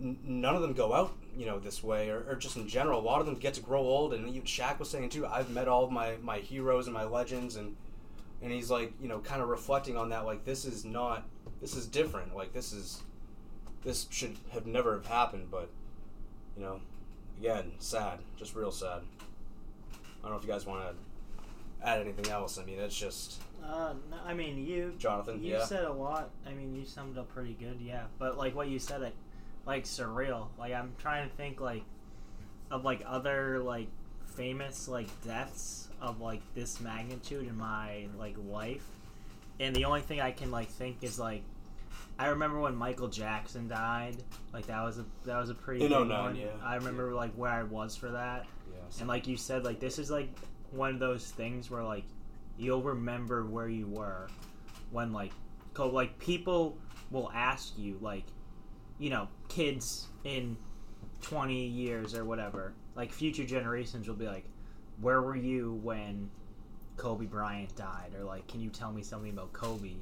n- 0.00 0.18
none 0.24 0.54
of 0.56 0.62
them 0.62 0.72
go 0.72 0.92
out 0.92 1.12
you 1.36 1.44
know, 1.44 1.58
this 1.58 1.82
way, 1.84 2.08
or, 2.08 2.24
or 2.26 2.34
just 2.34 2.56
in 2.56 2.66
general. 2.66 2.98
A 2.98 3.04
lot 3.04 3.20
of 3.20 3.26
them 3.26 3.34
get 3.34 3.52
to 3.54 3.60
grow 3.60 3.80
old, 3.82 4.14
and 4.14 4.26
even 4.26 4.42
Shaq 4.42 4.78
was 4.78 4.88
saying 4.88 5.10
too. 5.10 5.26
I've 5.26 5.50
met 5.50 5.68
all 5.68 5.84
of 5.84 5.90
my 5.90 6.16
my 6.22 6.38
heroes 6.38 6.86
and 6.86 6.94
my 6.94 7.04
legends, 7.04 7.56
and 7.56 7.76
and 8.40 8.50
he's 8.50 8.70
like, 8.70 8.92
you 9.02 9.06
know, 9.08 9.18
kind 9.18 9.42
of 9.42 9.48
reflecting 9.48 9.98
on 9.98 10.08
that. 10.08 10.24
Like 10.24 10.44
this 10.46 10.64
is 10.64 10.86
not, 10.86 11.24
this 11.60 11.76
is 11.76 11.86
different. 11.86 12.34
Like 12.34 12.54
this 12.54 12.72
is, 12.72 13.02
this 13.86 14.06
should 14.10 14.36
have 14.50 14.66
never 14.66 14.94
have 14.94 15.06
happened. 15.06 15.48
But 15.50 15.70
you 16.56 16.62
know, 16.62 16.80
again, 17.38 17.72
sad, 17.78 18.18
just 18.36 18.54
real 18.54 18.70
sad. 18.72 19.00
I 19.92 20.22
don't 20.22 20.32
know 20.32 20.36
if 20.36 20.42
you 20.44 20.50
guys 20.50 20.66
want 20.66 20.82
to 20.82 21.86
add 21.86 22.00
anything 22.00 22.28
else. 22.28 22.58
I 22.58 22.64
mean, 22.64 22.80
it's 22.80 22.96
just 22.98 23.40
Uh, 23.64 23.94
no, 24.10 24.16
I 24.26 24.34
mean, 24.34 24.66
you 24.66 24.94
Jonathan. 24.98 25.42
you 25.42 25.52
yeah. 25.52 25.64
said 25.64 25.84
a 25.84 25.92
lot. 25.92 26.30
I 26.46 26.52
mean, 26.52 26.74
you 26.74 26.84
summed 26.84 27.16
up 27.16 27.32
pretty 27.32 27.54
good, 27.54 27.78
yeah. 27.80 28.02
But 28.18 28.36
like 28.36 28.54
what 28.56 28.68
you 28.68 28.78
said, 28.80 29.02
it 29.02 29.14
like 29.64 29.84
surreal. 29.84 30.48
Like 30.58 30.72
I'm 30.74 30.92
trying 30.98 31.28
to 31.28 31.34
think 31.36 31.60
like 31.60 31.84
of 32.70 32.84
like 32.84 33.02
other 33.06 33.60
like 33.60 33.86
famous 34.34 34.88
like 34.88 35.08
deaths 35.24 35.88
of 36.00 36.20
like 36.20 36.42
this 36.54 36.80
magnitude 36.80 37.46
in 37.46 37.56
my 37.56 38.06
like 38.18 38.34
life, 38.48 38.84
and 39.60 39.74
the 39.76 39.84
only 39.84 40.00
thing 40.00 40.20
I 40.20 40.32
can 40.32 40.50
like 40.50 40.68
think 40.68 41.04
is 41.04 41.18
like. 41.20 41.42
I 42.18 42.28
remember 42.28 42.60
when 42.60 42.74
Michael 42.74 43.08
Jackson 43.08 43.68
died. 43.68 44.16
Like 44.52 44.66
that 44.66 44.82
was 44.82 44.98
a 44.98 45.04
that 45.24 45.38
was 45.38 45.50
a 45.50 45.54
pretty 45.54 45.84
In 45.84 45.90
big 45.92 46.08
09, 46.08 46.08
one. 46.24 46.36
yeah. 46.36 46.46
I 46.64 46.76
remember 46.76 47.12
like 47.14 47.32
where 47.34 47.50
I 47.50 47.62
was 47.62 47.94
for 47.96 48.10
that. 48.10 48.46
yeah. 48.72 48.78
And 49.00 49.08
like 49.08 49.26
you 49.26 49.36
said, 49.36 49.64
like 49.64 49.80
this 49.80 49.98
is 49.98 50.10
like 50.10 50.30
one 50.70 50.94
of 50.94 50.98
those 51.00 51.30
things 51.30 51.70
where 51.70 51.82
like 51.84 52.04
you'll 52.58 52.82
remember 52.82 53.44
where 53.44 53.68
you 53.68 53.86
were 53.86 54.28
when 54.90 55.12
like 55.12 55.32
co- 55.74 55.88
like 55.90 56.18
people 56.18 56.76
will 57.10 57.30
ask 57.34 57.74
you 57.78 57.98
like 58.00 58.24
you 58.98 59.10
know 59.10 59.28
kids 59.48 60.08
in 60.24 60.56
20 61.22 61.66
years 61.66 62.14
or 62.14 62.24
whatever 62.24 62.72
like 62.94 63.12
future 63.12 63.44
generations 63.44 64.08
will 64.08 64.14
be 64.16 64.26
like 64.26 64.44
where 65.00 65.20
were 65.22 65.36
you 65.36 65.78
when 65.82 66.30
Kobe 66.96 67.26
Bryant 67.26 67.74
died 67.76 68.12
or 68.18 68.24
like 68.24 68.46
can 68.48 68.60
you 68.60 68.70
tell 68.70 68.90
me 68.92 69.02
something 69.02 69.30
about 69.30 69.52
Kobe 69.52 69.92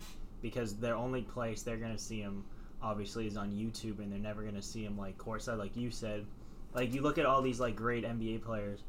because 0.44 0.76
their 0.76 0.94
only 0.94 1.22
place 1.22 1.62
they're 1.62 1.78
going 1.78 1.90
to 1.96 1.98
see 2.02 2.20
him 2.20 2.44
obviously 2.82 3.26
is 3.26 3.36
on 3.36 3.50
YouTube 3.50 3.98
and 3.98 4.12
they're 4.12 4.18
never 4.20 4.42
going 4.42 4.54
to 4.54 4.62
see 4.62 4.84
him 4.84 4.96
like 4.96 5.16
courtside 5.16 5.58
like 5.58 5.74
you 5.74 5.90
said 5.90 6.24
like 6.74 6.92
you 6.92 7.00
look 7.00 7.16
at 7.18 7.24
all 7.24 7.40
these 7.40 7.58
like 7.58 7.74
great 7.74 8.04
NBA 8.04 8.42
players 8.44 8.80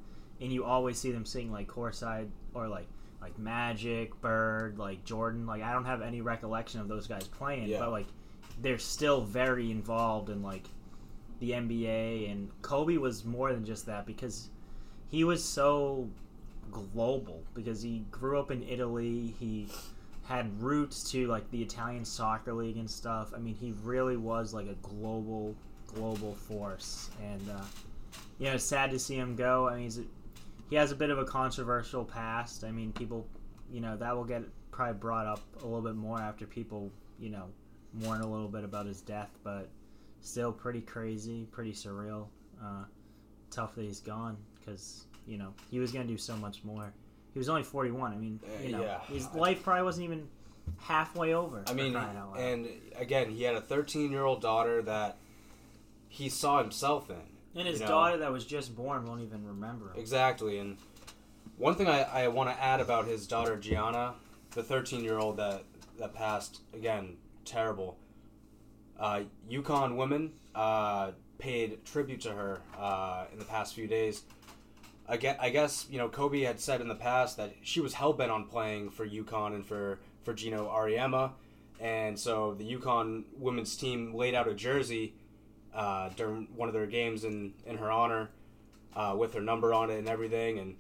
and 0.41 0.51
you 0.51 0.65
always 0.65 1.00
see 1.00 1.12
them 1.12 1.25
sitting 1.25 1.51
like 1.51 1.67
courtside 1.67 2.27
or 2.53 2.67
like 2.67 2.88
like 3.21 3.39
Magic, 3.39 4.19
Bird, 4.21 4.77
like 4.77 5.03
Jordan. 5.05 5.47
Like 5.47 5.63
I 5.63 5.71
don't 5.74 5.85
have 5.85 6.01
any 6.03 6.21
recollection 6.21 6.79
of 6.81 6.88
those 6.88 7.07
guys 7.07 7.25
playing, 7.27 7.69
Yeah. 7.69 7.79
but 7.79 7.91
like 7.91 8.07
they're 8.62 8.77
still 8.77 9.21
very 9.21 9.71
involved 9.71 10.29
in 10.29 10.43
like 10.43 10.65
the 11.39 11.51
NBA 11.51 12.29
and 12.31 12.50
Kobe 12.62 12.97
was 12.97 13.24
more 13.25 13.51
than 13.53 13.65
just 13.65 13.85
that 13.88 14.05
because 14.05 14.50
he 15.09 15.24
was 15.24 15.43
so 15.43 16.07
global 16.71 17.41
because 17.53 17.81
he 17.81 18.03
grew 18.12 18.38
up 18.39 18.51
in 18.51 18.62
Italy. 18.63 19.33
He 19.39 19.67
had 20.25 20.62
roots 20.62 21.10
to 21.12 21.27
like 21.27 21.50
the 21.51 21.62
Italian 21.62 22.03
soccer 22.03 22.53
league 22.53 22.77
and 22.77 22.89
stuff. 22.89 23.32
I 23.36 23.39
mean, 23.39 23.55
he 23.55 23.74
really 23.84 24.17
was 24.17 24.53
like 24.53 24.67
a 24.67 24.75
global 24.75 25.55
global 25.88 26.34
force 26.34 27.10
and 27.24 27.41
uh 27.50 27.62
you 28.39 28.50
know, 28.50 28.58
sad 28.58 28.91
to 28.91 29.00
see 29.00 29.15
him 29.15 29.36
go. 29.36 29.67
I 29.70 29.75
mean, 29.75 29.84
he's 29.84 30.00
a, 30.00 30.03
he 30.70 30.75
has 30.75 30.91
a 30.91 30.96
bit 30.96 31.10
of 31.10 31.17
a 31.17 31.25
controversial 31.25 32.03
past. 32.03 32.63
I 32.63 32.72
mean, 32.72 32.91
people, 32.91 33.27
you 33.72 33.82
know, 33.82 33.96
that 33.98 34.15
will 34.15 34.25
get 34.25 34.44
probably 34.72 34.96
brought 34.96 35.25
up 35.25 35.41
a 35.62 35.65
little 35.65 35.82
bit 35.82 35.96
more 35.96 36.20
after 36.20 36.46
people, 36.46 36.91
you 37.20 37.29
know, 37.29 37.46
mourn 37.94 38.22
a 38.22 38.27
little 38.27 38.50
bit 38.50 38.63
about 38.63 38.86
his 38.86 39.01
death, 39.01 39.29
but 39.44 39.70
still 40.22 40.51
pretty 40.51 40.82
crazy, 40.82 41.48
pretty 41.51 41.72
surreal. 41.72 42.27
Uh, 42.62 42.84
tough 43.51 43.75
that 43.75 43.84
he's 43.84 44.00
gone 44.00 44.38
because, 44.60 45.05
you 45.27 45.38
know, 45.38 45.53
he 45.70 45.79
was 45.79 45.91
to 45.91 46.03
do 46.03 46.17
so 46.17 46.36
much 46.36 46.63
more. 46.63 46.94
He 47.36 47.39
was 47.39 47.50
only 47.50 47.63
41. 47.63 48.13
I 48.13 48.15
mean, 48.15 48.39
Uh, 48.42 48.63
you 48.63 48.72
know, 48.72 48.82
yeah. 48.82 49.01
his 49.01 49.27
life 49.34 49.62
probably 49.62 49.84
wasn't 49.84 50.06
even 50.06 50.30
halfway 50.77 51.34
over. 51.34 51.65
I 51.68 51.74
mean, 51.74 51.92
crying 51.92 52.15
out 52.15 52.32
loud. 52.32 52.39
and 52.39 52.70
again, 52.96 53.30
he 53.30 53.44
had 53.44 53.56
a 53.56 53.62
13 53.62 54.10
year 54.10 54.24
old 54.24 54.42
daughter 54.42 54.82
that 54.84 55.18
he 56.08 56.30
saw 56.30 56.60
himself 56.60 57.10
in. 57.10 57.18
And 57.54 57.68
his 57.68 57.82
you 57.82 57.86
know. 57.86 57.92
daughter 57.92 58.18
that 58.20 58.32
was 58.32 58.46
just 58.46 58.74
born 58.74 59.06
won't 59.06 59.22
even 59.22 59.46
remember 59.46 59.92
him. 59.92 60.00
Exactly, 60.00 60.60
and 60.60 60.77
one 61.58 61.75
thing 61.75 61.89
I, 61.89 62.04
I 62.04 62.27
want 62.30 62.50
to 62.50 62.63
add 62.63 62.80
about 62.80 63.06
his 63.06 63.27
daughter 63.27 63.58
Gianna, 63.58 64.13
the 64.51 64.63
13 64.63 65.04
year 65.04 65.18
old 65.20 65.36
that 65.36 65.63
that 66.00 66.13
passed 66.13 66.62
again, 66.74 67.18
terrible. 67.44 67.98
Uh, 68.98 69.24
UConn 69.51 69.98
women 69.98 70.32
uh, 70.56 71.12
paid 71.38 71.84
tribute 71.84 72.22
to 72.22 72.32
her 72.32 72.62
uh, 72.77 73.25
in 73.34 73.39
the 73.39 73.46
past 73.46 73.75
few 73.75 73.88
days. 73.88 74.24
I 75.07 75.17
guess, 75.17 75.38
I 75.39 75.50
guess 75.50 75.88
you 75.89 75.97
know 75.97 76.09
Kobe 76.09 76.41
had 76.41 76.59
said 76.59 76.81
in 76.81 76.88
the 76.88 76.95
past 76.95 77.38
that 77.38 77.53
she 77.62 77.79
was 77.79 77.93
hell 77.93 78.13
bent 78.13 78.31
on 78.31 78.45
playing 78.45 78.89
for 78.89 79.07
UConn 79.07 79.53
and 79.53 79.65
for 79.65 80.00
for 80.24 80.33
Gino 80.33 80.67
Auriemma, 80.67 81.31
and 81.79 82.19
so 82.19 82.55
the 82.55 82.75
UConn 82.75 83.25
women's 83.38 83.75
team 83.75 84.15
laid 84.15 84.33
out 84.33 84.47
a 84.47 84.53
jersey 84.55 85.13
uh, 85.74 86.09
during 86.15 86.47
one 86.55 86.69
of 86.69 86.74
their 86.74 86.88
games 86.88 87.24
in 87.24 87.53
in 87.65 87.77
her 87.77 87.91
honor 87.91 88.29
uh, 88.95 89.15
with 89.17 89.33
her 89.35 89.41
number 89.41 89.74
on 89.74 89.91
it 89.91 90.00
and 90.00 90.09
everything. 90.09 90.57
And 90.57 90.75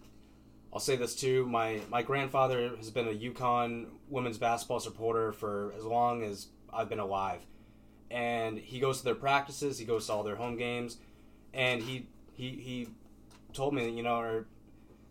I'll 0.73 0.79
say 0.79 0.95
this 0.95 1.15
too: 1.15 1.45
my 1.45 1.81
my 1.89 2.01
grandfather 2.01 2.75
has 2.77 2.89
been 2.89 3.07
a 3.07 3.13
UConn 3.13 3.87
women's 4.09 4.39
basketball 4.39 4.79
supporter 4.79 5.33
for 5.33 5.73
as 5.77 5.83
long 5.83 6.23
as 6.23 6.47
I've 6.73 6.89
been 6.89 6.99
alive, 6.99 7.41
and 8.09 8.57
he 8.57 8.79
goes 8.79 8.99
to 8.99 9.03
their 9.05 9.15
practices, 9.15 9.77
he 9.77 9.85
goes 9.85 10.07
to 10.07 10.13
all 10.13 10.23
their 10.23 10.35
home 10.35 10.57
games, 10.57 10.97
and 11.53 11.83
he 11.83 12.07
he 12.33 12.49
he 12.49 12.87
told 13.55 13.73
me 13.73 13.85
that 13.85 13.91
you 13.91 14.03
know 14.03 14.19
or, 14.19 14.47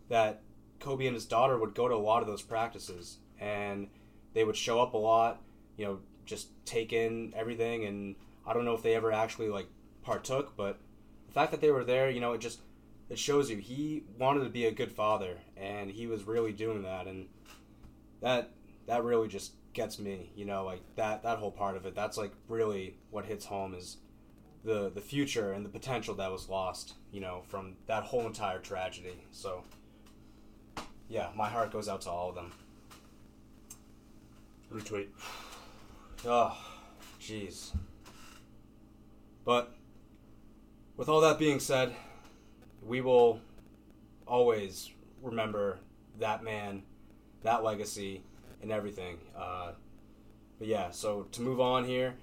that 0.09 0.41
Kobe 0.79 1.07
and 1.07 1.15
his 1.15 1.25
daughter 1.25 1.57
would 1.57 1.73
go 1.73 1.87
to 1.87 1.95
a 1.95 1.97
lot 1.97 2.21
of 2.21 2.27
those 2.27 2.41
practices, 2.41 3.17
and 3.39 3.87
they 4.33 4.43
would 4.43 4.55
show 4.55 4.81
up 4.81 4.93
a 4.93 4.97
lot, 4.97 5.41
you 5.77 5.85
know, 5.85 5.99
just 6.25 6.49
take 6.65 6.93
in 6.93 7.33
everything, 7.35 7.85
and 7.85 8.15
I 8.45 8.53
don't 8.53 8.65
know 8.65 8.73
if 8.73 8.83
they 8.83 8.95
ever 8.95 9.11
actually 9.11 9.49
like 9.49 9.67
partook, 10.03 10.55
but 10.55 10.79
the 11.27 11.33
fact 11.33 11.51
that 11.51 11.61
they 11.61 11.71
were 11.71 11.83
there, 11.83 12.09
you 12.09 12.19
know, 12.19 12.33
it 12.33 12.41
just 12.41 12.59
it 13.09 13.19
shows 13.19 13.49
you 13.49 13.57
he 13.57 14.03
wanted 14.19 14.43
to 14.43 14.49
be 14.49 14.65
a 14.65 14.71
good 14.71 14.91
father, 14.91 15.37
and 15.57 15.89
he 15.89 16.07
was 16.07 16.23
really 16.23 16.51
doing 16.51 16.83
that, 16.83 17.07
and 17.07 17.27
that 18.21 18.51
that 18.87 19.03
really 19.03 19.27
just 19.27 19.53
gets 19.73 19.99
me, 19.99 20.31
you 20.35 20.45
know, 20.45 20.63
like 20.65 20.81
that 20.95 21.23
that 21.23 21.39
whole 21.39 21.51
part 21.51 21.75
of 21.75 21.85
it. 21.85 21.95
That's 21.95 22.17
like 22.17 22.31
really 22.47 22.97
what 23.11 23.25
hits 23.25 23.45
home 23.45 23.73
is 23.73 23.97
the 24.63 24.89
the 24.89 25.01
future 25.01 25.51
and 25.51 25.65
the 25.65 25.69
potential 25.69 26.15
that 26.15 26.31
was 26.31 26.49
lost, 26.49 26.95
you 27.15 27.21
know, 27.21 27.43
from 27.47 27.77
that 27.87 28.03
whole 28.03 28.27
entire 28.27 28.59
tragedy. 28.59 29.23
So 29.31 29.63
yeah, 31.07 31.29
my 31.33 31.47
heart 31.47 31.71
goes 31.71 31.87
out 31.87 32.01
to 32.01 32.09
all 32.09 32.27
of 32.27 32.35
them. 32.35 32.51
Retweet. 34.69 35.07
Oh, 36.25 36.57
jeez. 37.21 37.71
But 39.45 39.73
with 40.97 41.07
all 41.07 41.21
that 41.21 41.39
being 41.39 41.61
said, 41.61 41.95
we 42.85 42.99
will 42.99 43.39
always 44.27 44.91
remember 45.21 45.79
that 46.19 46.43
man, 46.43 46.83
that 47.43 47.63
legacy, 47.63 48.23
and 48.61 48.73
everything. 48.73 49.19
Uh, 49.37 49.71
but 50.59 50.67
yeah, 50.67 50.91
so 50.91 51.27
to 51.31 51.41
move 51.41 51.61
on 51.61 51.85
here, 51.85 52.15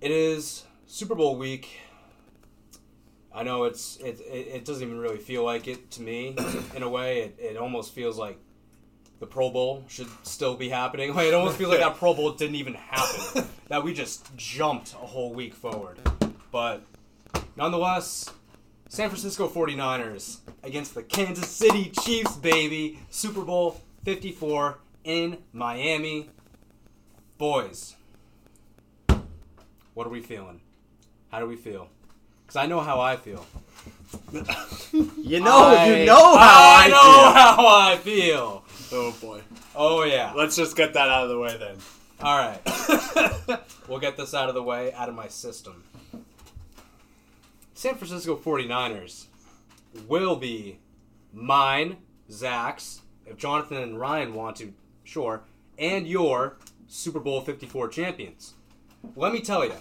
it 0.00 0.10
is 0.10 0.64
Super 0.86 1.14
Bowl 1.14 1.36
week. 1.36 1.80
I 3.36 3.42
know 3.42 3.64
it's 3.64 3.98
it, 3.98 4.18
it, 4.20 4.48
it 4.54 4.64
doesn't 4.64 4.82
even 4.82 4.98
really 4.98 5.18
feel 5.18 5.44
like 5.44 5.68
it 5.68 5.90
to 5.92 6.02
me 6.02 6.34
in 6.74 6.82
a 6.82 6.88
way. 6.88 7.20
It, 7.20 7.36
it 7.38 7.56
almost 7.58 7.92
feels 7.92 8.16
like 8.16 8.38
the 9.20 9.26
Pro 9.26 9.50
Bowl 9.50 9.84
should 9.88 10.08
still 10.22 10.56
be 10.56 10.70
happening. 10.70 11.10
Like 11.14 11.26
it 11.26 11.34
almost 11.34 11.58
feels 11.58 11.70
like 11.70 11.80
that 11.80 11.96
Pro 11.96 12.14
Bowl 12.14 12.32
didn't 12.32 12.56
even 12.56 12.74
happen. 12.74 13.44
that 13.68 13.84
we 13.84 13.92
just 13.92 14.34
jumped 14.36 14.94
a 14.94 14.96
whole 14.96 15.34
week 15.34 15.54
forward. 15.54 15.98
But 16.50 16.82
nonetheless, 17.56 18.32
San 18.88 19.10
Francisco 19.10 19.48
49ers 19.48 20.38
against 20.62 20.94
the 20.94 21.02
Kansas 21.02 21.50
City 21.50 21.90
Chiefs, 21.90 22.36
baby. 22.36 23.00
Super 23.10 23.42
Bowl 23.42 23.82
54 24.04 24.78
in 25.04 25.38
Miami. 25.52 26.30
Boys, 27.36 27.96
what 29.92 30.06
are 30.06 30.10
we 30.10 30.22
feeling? 30.22 30.62
How 31.30 31.40
do 31.40 31.46
we 31.46 31.56
feel? 31.56 31.90
Because 32.46 32.56
I 32.56 32.66
know 32.66 32.80
how 32.80 33.00
I 33.00 33.16
feel. 33.16 33.44
You 35.18 35.40
know, 35.40 35.64
I- 35.66 35.86
you 36.00 36.06
know 36.06 36.38
how 36.38 36.76
I, 36.78 36.86
know 36.88 37.02
feel. 37.02 37.32
how 37.32 37.66
I 37.66 37.96
feel. 37.98 38.64
Oh 38.92 39.14
boy. 39.20 39.40
Oh 39.74 40.04
yeah. 40.04 40.32
Let's 40.34 40.54
just 40.56 40.76
get 40.76 40.94
that 40.94 41.08
out 41.08 41.24
of 41.24 41.28
the 41.30 41.38
way 41.38 41.56
then. 41.58 41.76
All 42.22 42.38
right. 42.38 43.60
we'll 43.88 43.98
get 43.98 44.16
this 44.16 44.32
out 44.32 44.48
of 44.48 44.54
the 44.54 44.62
way, 44.62 44.92
out 44.92 45.08
of 45.08 45.14
my 45.16 45.26
system. 45.28 45.82
San 47.74 47.96
Francisco 47.96 48.36
49ers 48.36 49.26
will 50.08 50.36
be 50.36 50.78
mine, 51.32 51.96
Zach's, 52.30 53.02
if 53.26 53.36
Jonathan 53.36 53.78
and 53.78 54.00
Ryan 54.00 54.32
want 54.34 54.56
to, 54.56 54.72
sure, 55.04 55.42
and 55.78 56.06
your 56.06 56.56
Super 56.86 57.20
Bowl 57.20 57.40
54 57.42 57.88
champions. 57.88 58.54
Let 59.14 59.32
me 59.32 59.40
tell 59.40 59.64
you, 59.64 59.74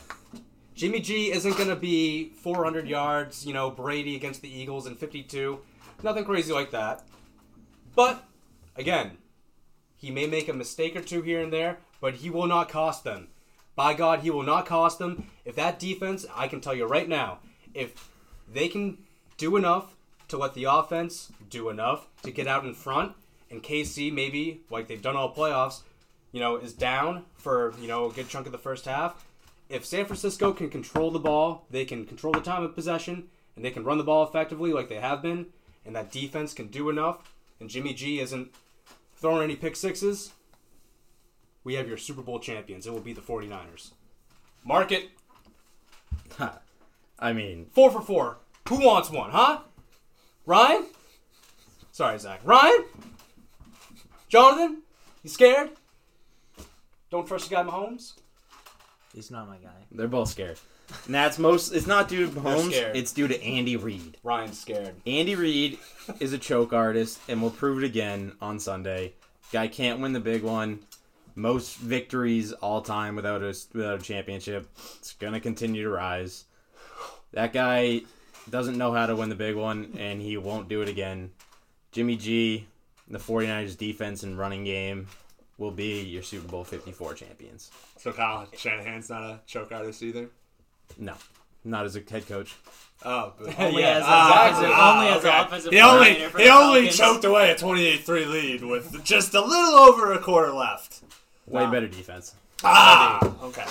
Jimmy 0.75 0.99
G 0.99 1.31
isn't 1.31 1.55
going 1.55 1.69
to 1.69 1.75
be 1.77 2.33
400 2.41 2.85
yards, 2.85 3.45
you 3.45 3.53
know, 3.53 3.71
Brady 3.71 4.17
against 4.17 4.41
the 4.41 4.53
Eagles 4.53 4.85
in 4.85 4.95
52. 4.95 5.59
Nothing 6.03 6.25
crazy 6.25 6.51
like 6.51 6.71
that. 6.71 7.05
But, 7.95 8.25
again, 8.75 9.17
he 9.95 10.11
may 10.11 10.27
make 10.27 10.49
a 10.49 10.53
mistake 10.53 10.97
or 10.97 11.01
two 11.01 11.21
here 11.21 11.41
and 11.41 11.53
there, 11.53 11.77
but 12.01 12.15
he 12.15 12.29
will 12.29 12.45
not 12.45 12.67
cost 12.67 13.05
them. 13.05 13.29
By 13.77 13.93
God, 13.93 14.19
he 14.19 14.29
will 14.29 14.43
not 14.43 14.65
cost 14.65 14.99
them. 14.99 15.27
If 15.45 15.55
that 15.55 15.79
defense, 15.79 16.25
I 16.35 16.49
can 16.49 16.59
tell 16.59 16.75
you 16.75 16.85
right 16.85 17.07
now, 17.07 17.39
if 17.73 18.09
they 18.51 18.67
can 18.67 18.97
do 19.37 19.55
enough 19.55 19.95
to 20.27 20.37
let 20.37 20.55
the 20.55 20.65
offense 20.65 21.31
do 21.49 21.69
enough 21.69 22.07
to 22.23 22.31
get 22.31 22.47
out 22.47 22.65
in 22.65 22.73
front, 22.73 23.13
and 23.49 23.63
KC 23.63 24.11
maybe, 24.11 24.61
like 24.69 24.89
they've 24.89 25.01
done 25.01 25.15
all 25.15 25.33
playoffs, 25.33 25.83
you 26.33 26.41
know, 26.41 26.57
is 26.57 26.73
down 26.73 27.23
for, 27.37 27.73
you 27.79 27.87
know, 27.87 28.09
a 28.09 28.11
good 28.11 28.27
chunk 28.27 28.45
of 28.45 28.51
the 28.51 28.57
first 28.57 28.83
half, 28.85 29.24
if 29.69 29.85
San 29.85 30.05
Francisco 30.05 30.53
can 30.53 30.69
control 30.69 31.11
the 31.11 31.19
ball, 31.19 31.65
they 31.69 31.85
can 31.85 32.05
control 32.05 32.33
the 32.33 32.41
time 32.41 32.63
of 32.63 32.75
possession, 32.75 33.29
and 33.55 33.63
they 33.63 33.71
can 33.71 33.83
run 33.83 33.97
the 33.97 34.03
ball 34.03 34.23
effectively 34.23 34.71
like 34.73 34.89
they 34.89 34.99
have 34.99 35.21
been, 35.21 35.47
and 35.85 35.95
that 35.95 36.11
defense 36.11 36.53
can 36.53 36.67
do 36.67 36.89
enough, 36.89 37.33
and 37.59 37.69
Jimmy 37.69 37.93
G 37.93 38.19
isn't 38.19 38.53
throwing 39.15 39.43
any 39.43 39.55
pick 39.55 39.75
sixes, 39.75 40.33
we 41.63 41.73
have 41.73 41.87
your 41.87 41.97
Super 41.97 42.21
Bowl 42.21 42.39
champions. 42.39 42.85
It 42.85 42.93
will 42.93 43.01
be 43.01 43.13
the 43.13 43.21
49ers. 43.21 43.91
Mark 44.63 44.91
it. 44.91 45.09
I 47.19 47.33
mean, 47.33 47.67
Four 47.73 47.91
for 47.91 48.01
four. 48.01 48.37
Who 48.69 48.85
wants 48.85 49.09
one, 49.09 49.31
huh? 49.31 49.61
Ryan? 50.45 50.85
Sorry, 51.91 52.19
Zach. 52.19 52.41
Ryan? 52.43 52.85
Jonathan? 54.29 54.81
You 55.23 55.29
scared? 55.29 55.71
Don't 57.09 57.27
trust 57.27 57.49
your 57.49 57.63
guy 57.63 57.69
Mahomes? 57.69 58.13
He's 59.15 59.31
not 59.31 59.47
my 59.47 59.55
guy. 59.57 59.69
they're 59.93 60.09
both 60.09 60.27
scared. 60.27 60.59
And 61.05 61.15
that's 61.15 61.39
most. 61.39 61.71
It's 61.71 61.87
not 61.87 62.09
due 62.09 62.27
to 62.27 62.31
Mahomes. 62.31 62.67
scared. 62.71 62.97
It's 62.97 63.13
due 63.13 63.27
to 63.29 63.41
Andy 63.41 63.77
Reid. 63.77 64.17
Ryan's 64.23 64.59
scared. 64.59 64.93
Andy 65.07 65.35
Reid 65.35 65.79
is 66.19 66.33
a 66.33 66.37
choke 66.37 66.73
artist, 66.73 67.19
and 67.29 67.41
we'll 67.41 67.51
prove 67.51 67.81
it 67.81 67.85
again 67.85 68.33
on 68.41 68.59
Sunday. 68.59 69.13
Guy 69.53 69.67
can't 69.69 70.01
win 70.01 70.11
the 70.11 70.19
big 70.19 70.43
one. 70.43 70.79
Most 71.33 71.77
victories 71.77 72.51
all 72.51 72.81
time 72.81 73.15
without 73.15 73.41
a 73.41 73.55
without 73.73 74.01
a 74.01 74.03
championship. 74.03 74.69
It's 74.99 75.13
gonna 75.13 75.39
continue 75.39 75.83
to 75.83 75.89
rise. 75.89 76.43
That 77.31 77.53
guy 77.53 78.01
doesn't 78.49 78.77
know 78.77 78.91
how 78.91 79.05
to 79.05 79.15
win 79.15 79.29
the 79.29 79.35
big 79.35 79.55
one, 79.55 79.95
and 79.97 80.21
he 80.21 80.37
won't 80.37 80.67
do 80.69 80.81
it 80.81 80.89
again. 80.89 81.31
Jimmy 81.91 82.17
G, 82.17 82.67
the 83.07 83.17
49ers 83.17 83.77
defense 83.77 84.23
and 84.23 84.37
running 84.37 84.65
game 84.65 85.07
will 85.57 85.71
be 85.71 86.01
your 86.03 86.23
Super 86.23 86.47
Bowl 86.47 86.63
54 86.63 87.13
champions. 87.13 87.71
So 87.97 88.11
Kyle 88.11 88.47
Shanahan's 88.57 89.09
not 89.09 89.23
a 89.23 89.39
choke 89.45 89.71
artist 89.71 90.01
either. 90.03 90.29
No, 90.97 91.13
not 91.63 91.85
as 91.85 91.95
a 91.95 92.01
head 92.09 92.27
coach. 92.27 92.55
Oh, 93.03 93.33
but 93.39 93.59
Only 93.59 93.81
Yeah, 93.81 93.97
as 93.97 94.03
a- 94.03 94.05
Ah, 94.07 94.49
as 94.51 94.59
a- 94.59 94.71
ah, 94.71 94.93
only 94.97 95.07
as 95.11 95.23
an 95.23 95.29
okay. 95.29 95.39
offensive 95.41 95.73
He 95.73 95.79
only 95.81 96.13
for 96.29 96.37
he 96.37 96.43
the 96.45 96.49
only 96.51 96.81
Falcons. 96.89 96.97
choked 96.97 97.25
away 97.25 97.51
a 97.51 97.55
28-3 97.55 98.27
lead 98.31 98.63
with 98.63 99.03
just 99.03 99.33
a 99.33 99.41
little 99.41 99.79
over 99.79 100.13
a 100.13 100.19
quarter 100.19 100.51
left. 100.53 101.01
Way 101.47 101.63
Wow. 101.65 101.71
better 101.71 101.87
defense. 101.87 102.35
Ah, 102.63 103.19
okay. 103.43 103.65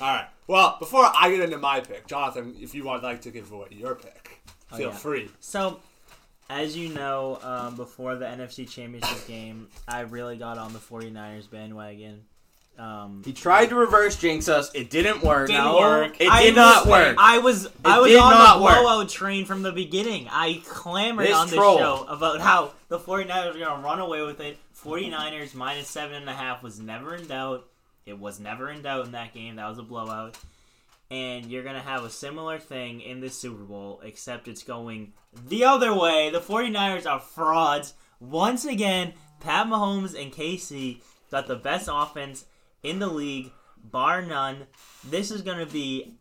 All 0.00 0.14
right. 0.14 0.26
Well, 0.46 0.76
before 0.78 1.10
I 1.14 1.30
get 1.30 1.40
into 1.40 1.58
my 1.58 1.80
pick, 1.80 2.06
Jonathan, 2.06 2.56
if 2.60 2.74
you 2.74 2.84
would 2.88 3.02
like 3.02 3.20
to 3.22 3.30
give 3.30 3.52
away 3.52 3.68
your 3.70 3.94
pick, 3.94 4.40
feel 4.74 4.88
yeah. 4.90 4.96
free. 4.96 5.30
So, 5.40 5.80
as 6.50 6.76
you 6.76 6.88
know, 6.90 7.38
um, 7.42 7.76
before 7.76 8.16
the 8.16 8.26
NFC 8.26 8.68
Championship 8.68 9.26
game, 9.26 9.68
I 9.88 10.00
really 10.00 10.36
got 10.36 10.58
on 10.58 10.72
the 10.72 10.78
49ers 10.80 11.48
bandwagon. 11.50 12.22
Um, 12.78 13.22
He 13.24 13.32
tried 13.32 13.66
to 13.70 13.74
reverse 13.76 14.16
jinx 14.16 14.48
us. 14.48 14.70
It 14.74 14.90
didn't 14.90 15.22
work. 15.22 15.48
Didn't 15.48 15.64
no, 15.64 15.76
work. 15.78 16.20
It 16.20 16.30
I 16.30 16.44
did 16.44 16.56
not 16.56 16.86
was- 16.86 16.90
work. 16.90 17.16
I 17.18 17.38
was 17.38 17.68
I 17.84 18.00
was 18.00 18.14
on 18.16 18.30
the 18.30 18.58
blowout 18.58 19.08
train 19.10 19.44
from 19.44 19.62
the 19.62 19.72
beginning. 19.72 20.28
I 20.30 20.62
clamored 20.66 21.26
This 21.26 21.36
on 21.36 21.46
this 21.46 21.56
troll. 21.56 21.78
show 21.78 22.06
about 22.08 22.40
how 22.40 22.72
the 22.88 22.98
49ers 22.98 23.52
were 23.54 23.58
going 23.60 23.76
to 23.80 23.84
run 23.84 23.98
away 24.00 24.22
with 24.22 24.40
it. 24.40 24.56
49ers 24.82 25.54
minus 25.54 25.88
seven 25.88 26.16
and 26.16 26.30
a 26.30 26.32
half 26.32 26.62
was 26.62 26.80
never 26.80 27.14
in 27.14 27.26
doubt. 27.26 27.66
It 28.06 28.18
was 28.18 28.40
never 28.40 28.70
in 28.70 28.80
doubt 28.82 29.04
in 29.06 29.12
that 29.12 29.34
game. 29.34 29.56
That 29.56 29.68
was 29.68 29.78
a 29.78 29.82
blowout. 29.82 30.38
And 31.10 31.46
you're 31.46 31.64
going 31.64 31.74
to 31.74 31.80
have 31.80 32.04
a 32.04 32.10
similar 32.10 32.58
thing 32.58 33.00
in 33.00 33.20
this 33.20 33.36
Super 33.36 33.64
Bowl, 33.64 34.00
except 34.04 34.46
it's 34.46 34.62
going 34.62 35.12
the 35.48 35.64
other 35.64 35.92
way. 35.92 36.30
The 36.30 36.40
49ers 36.40 37.04
are 37.10 37.18
frauds. 37.18 37.94
Once 38.20 38.64
again, 38.64 39.14
Pat 39.40 39.66
Mahomes 39.66 40.20
and 40.20 40.32
KC 40.32 41.00
got 41.30 41.48
the 41.48 41.56
best 41.56 41.88
offense 41.92 42.44
in 42.82 42.98
the 43.00 43.08
league, 43.08 43.50
bar 43.82 44.22
none. 44.22 44.66
This 45.04 45.30
is 45.32 45.42
going 45.42 45.58
to 45.58 45.72
be 45.72 46.14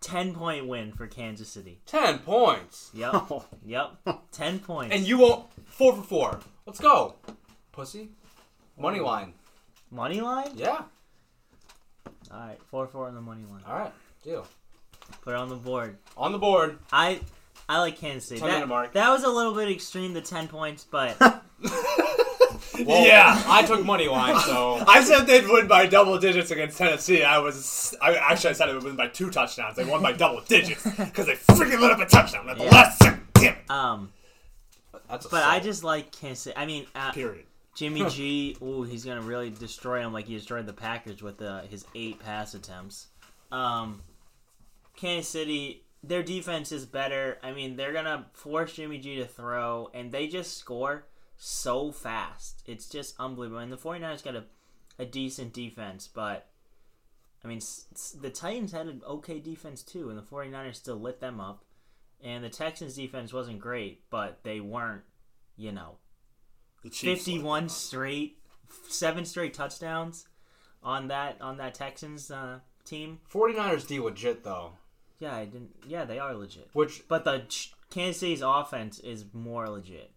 10 0.00 0.34
point 0.34 0.66
win 0.66 0.92
for 0.92 1.06
Kansas 1.06 1.48
City. 1.48 1.80
10 1.86 2.20
points. 2.20 2.90
Yep. 2.94 3.12
Oh. 3.30 3.44
yep. 3.64 3.92
10 4.32 4.58
points. 4.60 4.94
And 4.94 5.06
you 5.06 5.18
won't. 5.18 5.46
Four 5.66 5.94
for 5.96 6.02
four. 6.02 6.40
Let's 6.66 6.80
go. 6.80 7.16
Pussy. 7.72 8.10
Money 8.78 9.00
line. 9.00 9.32
money 9.90 10.20
line? 10.20 10.50
Yeah. 10.54 10.82
All 12.32 12.38
right, 12.40 12.58
4 12.70 12.86
4 12.88 13.08
on 13.08 13.14
the 13.14 13.20
money 13.20 13.42
line. 13.50 13.62
All 13.66 13.78
right. 13.78 13.92
Deal. 14.24 14.46
Put 15.22 15.30
it 15.32 15.36
on 15.36 15.48
the 15.48 15.56
board. 15.56 15.96
On 16.16 16.32
the 16.32 16.38
board. 16.38 16.78
I 16.92 17.20
I 17.68 17.78
like 17.80 17.98
Kansas 17.98 18.28
City. 18.28 18.40
10 18.40 18.48
minute 18.48 18.60
That, 18.60 18.68
mark. 18.68 18.92
that 18.92 19.10
was 19.10 19.24
a 19.24 19.28
little 19.28 19.54
bit 19.54 19.70
extreme, 19.70 20.12
the 20.12 20.20
10 20.20 20.48
points, 20.48 20.86
but 20.90 21.16
Well, 22.84 23.04
Yeah. 23.06 23.42
I 23.46 23.62
took 23.66 23.84
money 23.84 24.08
line, 24.08 24.38
so. 24.40 24.82
I 24.88 25.02
said 25.02 25.24
they'd 25.26 25.46
win 25.48 25.66
by 25.66 25.86
double 25.86 26.18
digits 26.18 26.50
against 26.50 26.78
Tennessee. 26.78 27.22
I 27.24 27.38
was, 27.38 27.94
I 28.00 28.14
actually 28.16 28.50
I 28.50 28.52
said 28.52 28.68
it 28.68 28.74
would 28.74 28.84
win 28.84 28.96
by 28.96 29.08
two 29.08 29.30
touchdowns. 29.30 29.76
They 29.76 29.84
won 29.84 30.02
by 30.02 30.12
double 30.12 30.40
digits 30.42 30.84
because 30.84 31.26
they 31.26 31.34
freaking 31.34 31.80
lit 31.80 31.90
up 31.90 31.98
a 32.00 32.06
touchdown 32.06 32.48
at 32.48 32.58
the 32.58 32.64
Yeah. 32.64 32.70
last 32.70 32.98
second. 33.02 33.22
Damn 33.34 33.54
it. 33.54 33.70
um 33.70 34.12
That's 35.08 35.26
a 35.26 35.28
but 35.28 35.42
I 35.44 35.60
just 35.60 35.82
like 35.84 36.12
Kansas 36.12 36.40
City. 36.44 36.56
I 36.56 36.66
mean, 36.66 36.86
uh, 36.94 37.12
Period. 37.12 37.44
Jimmy 37.78 38.04
G, 38.10 38.56
ooh, 38.60 38.82
he's 38.82 39.04
gonna 39.04 39.22
really 39.22 39.50
destroy 39.50 40.00
him 40.00 40.12
like 40.12 40.26
he 40.26 40.34
destroyed 40.34 40.66
the 40.66 40.72
Packers 40.72 41.22
with 41.22 41.40
uh, 41.40 41.60
his 41.62 41.86
eight 41.94 42.18
pass 42.18 42.54
attempts. 42.54 43.06
Um, 43.52 44.02
Kansas 44.96 45.28
City, 45.30 45.84
their 46.02 46.24
defense 46.24 46.72
is 46.72 46.84
better. 46.86 47.38
I 47.40 47.52
mean, 47.52 47.76
they're 47.76 47.92
gonna 47.92 48.26
force 48.32 48.72
Jimmy 48.72 48.98
G 48.98 49.14
to 49.18 49.26
throw, 49.26 49.90
and 49.94 50.10
they 50.10 50.26
just 50.26 50.56
score 50.56 51.06
so 51.36 51.92
fast. 51.92 52.64
It's 52.66 52.88
just 52.88 53.14
unbelievable. 53.20 53.60
And 53.60 53.70
the 53.72 53.76
49ers 53.76 54.24
got 54.24 54.34
a, 54.34 54.44
a 54.98 55.04
decent 55.06 55.52
defense, 55.52 56.08
but 56.08 56.48
I 57.44 57.46
mean, 57.46 57.58
s- 57.58 57.86
s- 57.92 58.16
the 58.20 58.30
Titans 58.30 58.72
had 58.72 58.88
an 58.88 59.02
okay 59.06 59.38
defense 59.38 59.84
too, 59.84 60.08
and 60.10 60.18
the 60.18 60.22
49ers 60.22 60.74
still 60.74 60.96
lit 61.00 61.20
them 61.20 61.38
up. 61.38 61.64
And 62.24 62.42
the 62.42 62.48
Texans 62.50 62.96
defense 62.96 63.32
wasn't 63.32 63.60
great, 63.60 64.02
but 64.10 64.40
they 64.42 64.58
weren't, 64.58 65.02
you 65.56 65.70
know. 65.70 65.98
51 66.82 67.68
straight 67.68 68.38
seven 68.88 69.24
straight 69.24 69.54
touchdowns 69.54 70.26
on 70.82 71.08
that 71.08 71.40
on 71.40 71.56
that 71.58 71.74
Texans 71.74 72.30
uh, 72.30 72.60
team. 72.84 73.20
49ers 73.32 73.86
D 73.86 74.00
legit, 74.00 74.44
though. 74.44 74.72
Yeah, 75.18 75.34
I 75.34 75.44
didn't 75.44 75.70
yeah, 75.86 76.04
they 76.04 76.18
are 76.18 76.34
legit. 76.34 76.68
Which, 76.72 77.06
But 77.08 77.24
the 77.24 77.44
Kansas 77.90 78.20
City's 78.20 78.42
offense 78.42 78.98
is 79.00 79.24
more 79.32 79.68
legit. 79.68 80.12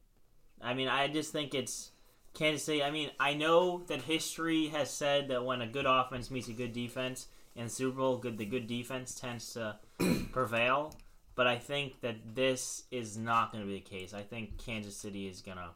I 0.61 0.73
mean, 0.73 0.87
I 0.87 1.07
just 1.07 1.31
think 1.31 1.55
it's 1.55 1.91
Kansas 2.33 2.63
City. 2.63 2.83
I 2.83 2.91
mean, 2.91 3.09
I 3.19 3.33
know 3.33 3.83
that 3.87 4.03
history 4.03 4.67
has 4.67 4.91
said 4.91 5.29
that 5.29 5.43
when 5.43 5.61
a 5.61 5.67
good 5.67 5.85
offense 5.87 6.29
meets 6.29 6.49
a 6.49 6.53
good 6.53 6.73
defense 6.73 7.27
in 7.55 7.65
the 7.65 7.69
Super 7.69 7.97
Bowl, 7.97 8.17
good 8.17 8.37
the 8.37 8.45
good 8.45 8.67
defense 8.67 9.15
tends 9.15 9.53
to 9.53 9.77
prevail. 10.31 10.93
But 11.33 11.47
I 11.47 11.57
think 11.57 12.01
that 12.01 12.35
this 12.35 12.83
is 12.91 13.17
not 13.17 13.51
going 13.51 13.63
to 13.63 13.67
be 13.67 13.75
the 13.75 13.79
case. 13.79 14.13
I 14.13 14.21
think 14.21 14.57
Kansas 14.57 14.95
City 14.95 15.27
is 15.27 15.41
going 15.41 15.57
to 15.57 15.69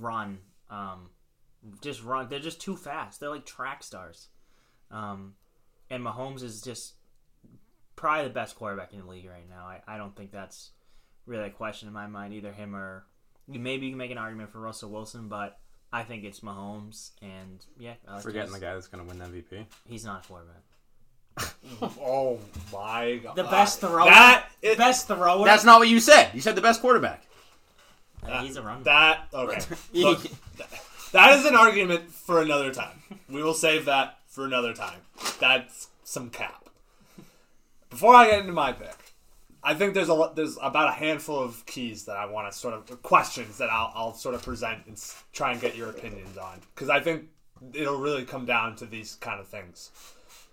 run, 0.00 0.38
um, 0.70 1.10
just 1.80 2.02
run. 2.02 2.28
They're 2.28 2.40
just 2.40 2.60
too 2.60 2.76
fast. 2.76 3.20
They're 3.20 3.30
like 3.30 3.46
track 3.46 3.82
stars. 3.82 4.28
Um, 4.90 5.34
and 5.90 6.02
Mahomes 6.04 6.42
is 6.42 6.62
just 6.62 6.94
probably 7.96 8.24
the 8.24 8.34
best 8.34 8.56
quarterback 8.56 8.92
in 8.92 9.00
the 9.00 9.06
league 9.06 9.28
right 9.28 9.48
now. 9.48 9.64
I, 9.64 9.80
I 9.86 9.96
don't 9.96 10.14
think 10.16 10.30
that's 10.30 10.70
really 11.26 11.46
a 11.46 11.50
question 11.50 11.88
in 11.88 11.94
my 11.94 12.06
mind, 12.06 12.34
either 12.34 12.52
him 12.52 12.74
or 12.74 13.04
maybe 13.48 13.86
you 13.86 13.92
can 13.92 13.98
make 13.98 14.10
an 14.10 14.18
argument 14.18 14.50
for 14.50 14.60
Russell 14.60 14.90
Wilson, 14.90 15.28
but 15.28 15.58
I 15.92 16.02
think 16.02 16.24
it's 16.24 16.40
Mahomes. 16.40 17.10
And 17.22 17.64
yeah, 17.78 17.94
I 18.08 18.14
like 18.14 18.22
Forgetting 18.22 18.52
the 18.52 18.60
guy 18.60 18.74
that's 18.74 18.88
going 18.88 19.06
to 19.06 19.08
win 19.08 19.18
MVP. 19.20 19.64
He's 19.86 20.04
not 20.04 20.24
a 20.24 20.28
quarterback. 20.28 20.62
Oh 21.80 22.38
my 22.72 23.16
god. 23.22 23.36
The 23.36 23.44
best 23.44 23.80
thrower. 23.80 24.04
That 24.04 24.48
it, 24.62 24.78
best 24.78 25.08
thrower. 25.08 25.44
That's 25.44 25.64
not 25.64 25.80
what 25.80 25.88
you 25.88 25.98
said. 25.98 26.30
You 26.34 26.40
said 26.40 26.54
the 26.54 26.60
best 26.60 26.80
quarterback. 26.80 27.24
Uh, 28.24 28.42
he's 28.42 28.56
a 28.56 28.62
run. 28.62 28.82
that 28.84 29.28
okay. 29.32 29.60
Look, 29.92 30.22
that 31.12 31.38
is 31.38 31.44
an 31.44 31.54
argument 31.54 32.10
for 32.10 32.40
another 32.40 32.72
time. 32.72 33.02
We 33.28 33.42
will 33.42 33.54
save 33.54 33.84
that 33.84 34.18
for 34.28 34.44
another 34.44 34.72
time. 34.72 35.00
That's 35.40 35.88
some 36.04 36.30
cap. 36.30 36.68
Before 37.90 38.14
I 38.14 38.30
get 38.30 38.40
into 38.40 38.52
my 38.52 38.72
pick, 38.72 39.14
I 39.62 39.74
think 39.74 39.94
there's 39.94 40.08
a 40.10 40.32
there's 40.34 40.58
about 40.60 40.88
a 40.88 40.92
handful 40.92 41.38
of 41.38 41.64
keys 41.66 42.04
that 42.04 42.16
I 42.16 42.26
want 42.26 42.52
to 42.52 42.58
sort 42.58 42.74
of 42.74 43.02
questions 43.02 43.58
that 43.58 43.70
I'll, 43.70 43.92
I'll 43.94 44.14
sort 44.14 44.34
of 44.34 44.42
present 44.42 44.86
and 44.86 45.02
try 45.32 45.52
and 45.52 45.60
get 45.60 45.76
your 45.76 45.90
opinions 45.90 46.36
on 46.36 46.60
because 46.74 46.90
I 46.90 47.00
think 47.00 47.28
it'll 47.72 48.00
really 48.00 48.24
come 48.24 48.44
down 48.44 48.76
to 48.76 48.86
these 48.86 49.14
kind 49.16 49.40
of 49.40 49.46
things. 49.46 49.90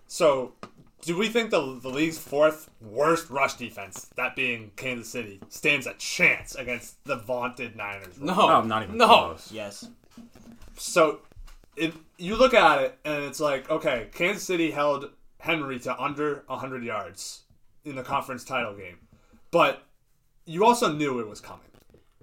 So, 0.07 0.53
do 1.01 1.17
we 1.17 1.27
think 1.29 1.49
the 1.49 1.79
the 1.81 1.89
league's 1.89 2.17
fourth 2.17 2.69
worst 2.81 3.29
rush 3.29 3.55
defense, 3.55 4.09
that 4.15 4.35
being 4.35 4.71
Kansas 4.75 5.09
City, 5.09 5.39
stands 5.49 5.87
a 5.87 5.93
chance 5.95 6.55
against 6.55 7.03
the 7.05 7.15
vaunted 7.17 7.75
Niners? 7.75 8.19
No, 8.19 8.33
Oh, 8.33 8.61
not 8.61 8.83
even 8.83 8.97
no. 8.97 9.07
close. 9.07 9.51
Yes. 9.51 9.87
So, 10.77 11.19
if 11.75 11.97
you 12.17 12.35
look 12.35 12.53
at 12.53 12.81
it 12.81 12.99
and 13.05 13.23
it's 13.25 13.39
like, 13.39 13.69
okay, 13.69 14.07
Kansas 14.13 14.43
City 14.43 14.71
held 14.71 15.09
Henry 15.39 15.79
to 15.79 15.99
under 16.01 16.43
100 16.47 16.83
yards 16.83 17.41
in 17.85 17.95
the 17.95 18.03
conference 18.03 18.43
title 18.43 18.75
game, 18.75 18.97
but 19.51 19.83
you 20.45 20.65
also 20.65 20.91
knew 20.91 21.19
it 21.19 21.27
was 21.27 21.39
coming. 21.41 21.65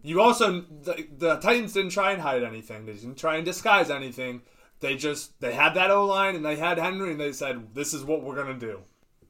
You 0.02 0.20
also 0.20 0.60
the, 0.82 1.06
the 1.16 1.36
Titans 1.36 1.72
didn't 1.72 1.90
try 1.90 2.12
and 2.12 2.22
hide 2.22 2.42
anything. 2.44 2.86
They 2.86 2.92
didn't 2.94 3.16
try 3.18 3.36
and 3.36 3.44
disguise 3.44 3.90
anything. 3.90 4.42
They 4.80 4.96
just 4.96 5.40
they 5.40 5.54
had 5.54 5.74
that 5.74 5.90
O 5.90 6.06
line 6.06 6.36
and 6.36 6.44
they 6.44 6.56
had 6.56 6.78
Henry 6.78 7.10
and 7.10 7.20
they 7.20 7.32
said 7.32 7.74
this 7.74 7.92
is 7.92 8.04
what 8.04 8.22
we're 8.22 8.36
gonna 8.36 8.58
do, 8.58 8.80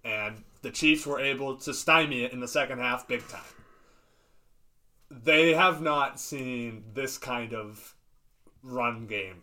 and 0.05 0.45
the 0.63 0.71
Chiefs 0.71 1.07
were 1.07 1.21
able 1.21 1.57
to 1.57 1.73
stymie 1.73 2.25
it 2.25 2.33
in 2.33 2.41
the 2.41 2.49
second 2.49 2.79
half 2.81 3.09
big 3.09 3.27
time. 3.29 3.41
They 5.11 5.55
have 5.55 5.81
not 5.81 6.21
seen 6.21 6.85
this 6.93 7.17
kind 7.17 7.55
of 7.55 7.95
run 8.63 9.07
game. 9.07 9.43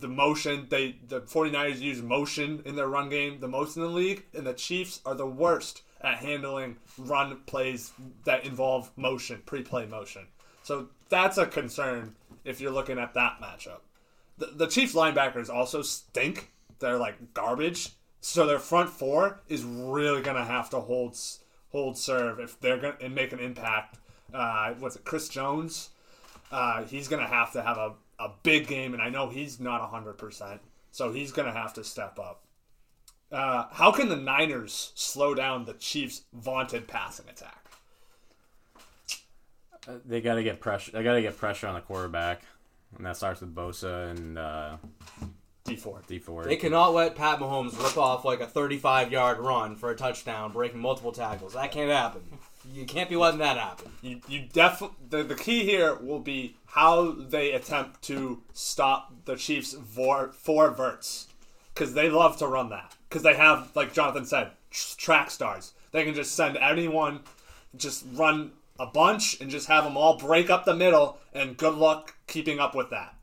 The 0.00 0.08
motion 0.08 0.66
they 0.68 0.96
the 1.08 1.22
49ers 1.22 1.80
use 1.80 2.02
motion 2.02 2.62
in 2.66 2.76
their 2.76 2.88
run 2.88 3.08
game 3.08 3.40
the 3.40 3.48
most 3.48 3.76
in 3.76 3.82
the 3.82 3.88
league 3.88 4.24
and 4.34 4.46
the 4.46 4.52
Chiefs 4.52 5.00
are 5.06 5.14
the 5.14 5.26
worst 5.26 5.82
at 6.02 6.16
handling 6.16 6.76
run 6.98 7.40
plays 7.46 7.92
that 8.24 8.44
involve 8.44 8.90
motion, 8.96 9.40
pre-play 9.46 9.86
motion. 9.86 10.26
So 10.62 10.88
that's 11.08 11.38
a 11.38 11.46
concern 11.46 12.16
if 12.44 12.60
you're 12.60 12.72
looking 12.72 12.98
at 12.98 13.14
that 13.14 13.40
matchup. 13.40 13.80
The, 14.38 14.46
the 14.46 14.66
Chiefs 14.66 14.94
linebackers 14.94 15.48
also 15.50 15.82
stink. 15.82 16.50
They're 16.78 16.98
like 16.98 17.34
garbage. 17.34 17.90
So 18.20 18.46
their 18.46 18.58
front 18.58 18.90
four 18.90 19.40
is 19.48 19.64
really 19.64 20.22
gonna 20.22 20.44
have 20.44 20.70
to 20.70 20.80
hold 20.80 21.18
hold 21.70 21.96
serve 21.98 22.38
if 22.38 22.60
they're 22.60 22.78
gonna 22.78 22.96
and 23.00 23.14
make 23.14 23.32
an 23.32 23.40
impact. 23.40 23.98
Uh, 24.32 24.74
what's 24.78 24.96
it, 24.96 25.04
Chris 25.04 25.28
Jones? 25.28 25.90
Uh, 26.50 26.84
he's 26.84 27.08
gonna 27.08 27.26
have 27.26 27.52
to 27.52 27.62
have 27.62 27.76
a, 27.78 27.92
a 28.18 28.30
big 28.42 28.66
game, 28.66 28.94
and 28.94 29.02
I 29.02 29.08
know 29.08 29.28
he's 29.28 29.58
not 29.58 29.80
hundred 29.90 30.18
percent, 30.18 30.60
so 30.90 31.12
he's 31.12 31.32
gonna 31.32 31.52
have 31.52 31.74
to 31.74 31.84
step 31.84 32.18
up. 32.18 32.42
Uh, 33.30 33.66
how 33.72 33.90
can 33.90 34.08
the 34.08 34.16
Niners 34.16 34.92
slow 34.94 35.34
down 35.34 35.64
the 35.64 35.72
Chiefs' 35.74 36.22
vaunted 36.34 36.86
passing 36.86 37.26
attack? 37.28 37.64
Uh, 39.88 39.94
They 40.04 40.20
got 40.20 40.34
to 40.34 40.42
get 40.42 40.60
pressure. 40.60 40.92
They 40.92 41.02
got 41.02 41.14
to 41.14 41.22
get 41.22 41.36
pressure 41.36 41.66
on 41.66 41.74
the 41.74 41.80
quarterback, 41.80 42.42
and 42.96 43.06
that 43.06 43.16
starts 43.16 43.40
with 43.40 43.54
Bosa 43.54 44.10
and 44.10 44.38
uh, 44.38 44.76
D 45.64 45.76
four. 45.76 46.02
D 46.06 46.18
four. 46.18 46.44
They 46.44 46.56
cannot 46.56 46.94
let 46.94 47.14
Pat 47.14 47.38
Mahomes 47.38 47.80
rip 47.82 47.96
off 47.96 48.24
like 48.24 48.40
a 48.40 48.46
35 48.46 49.12
yard 49.12 49.38
run 49.38 49.76
for 49.76 49.90
a 49.90 49.96
touchdown, 49.96 50.52
breaking 50.52 50.80
multiple 50.80 51.12
tackles. 51.12 51.54
That 51.54 51.72
can't 51.72 51.90
happen. 51.90 52.22
You 52.72 52.84
can't 52.84 53.08
be 53.08 53.16
letting 53.16 53.40
that 53.40 53.56
happen. 53.56 53.90
You, 54.02 54.20
you 54.28 54.46
definitely 54.52 54.96
the, 55.08 55.22
the 55.22 55.34
key 55.34 55.64
here 55.64 55.94
will 55.94 56.20
be 56.20 56.56
how 56.66 57.12
they 57.12 57.52
attempt 57.52 58.02
to 58.02 58.42
stop 58.52 59.12
the 59.24 59.36
Chiefs' 59.36 59.72
vor, 59.74 60.32
four 60.32 60.70
verts 60.70 61.28
because 61.74 61.94
they 61.94 62.08
love 62.08 62.36
to 62.38 62.46
run 62.46 62.70
that 62.70 62.94
because 63.08 63.22
they 63.22 63.34
have 63.34 63.70
like 63.74 63.92
Jonathan 63.92 64.24
said 64.24 64.50
tr- 64.70 64.96
track 64.96 65.30
stars. 65.30 65.72
They 65.92 66.04
can 66.04 66.14
just 66.14 66.34
send 66.34 66.56
anyone, 66.56 67.20
just 67.76 68.04
run 68.14 68.52
a 68.82 68.86
bunch 68.86 69.40
and 69.40 69.48
just 69.48 69.68
have 69.68 69.84
them 69.84 69.96
all 69.96 70.18
break 70.18 70.50
up 70.50 70.64
the 70.64 70.74
middle 70.74 71.18
and 71.32 71.56
good 71.56 71.74
luck 71.74 72.14
keeping 72.26 72.58
up 72.58 72.74
with 72.74 72.90
that. 72.90 73.14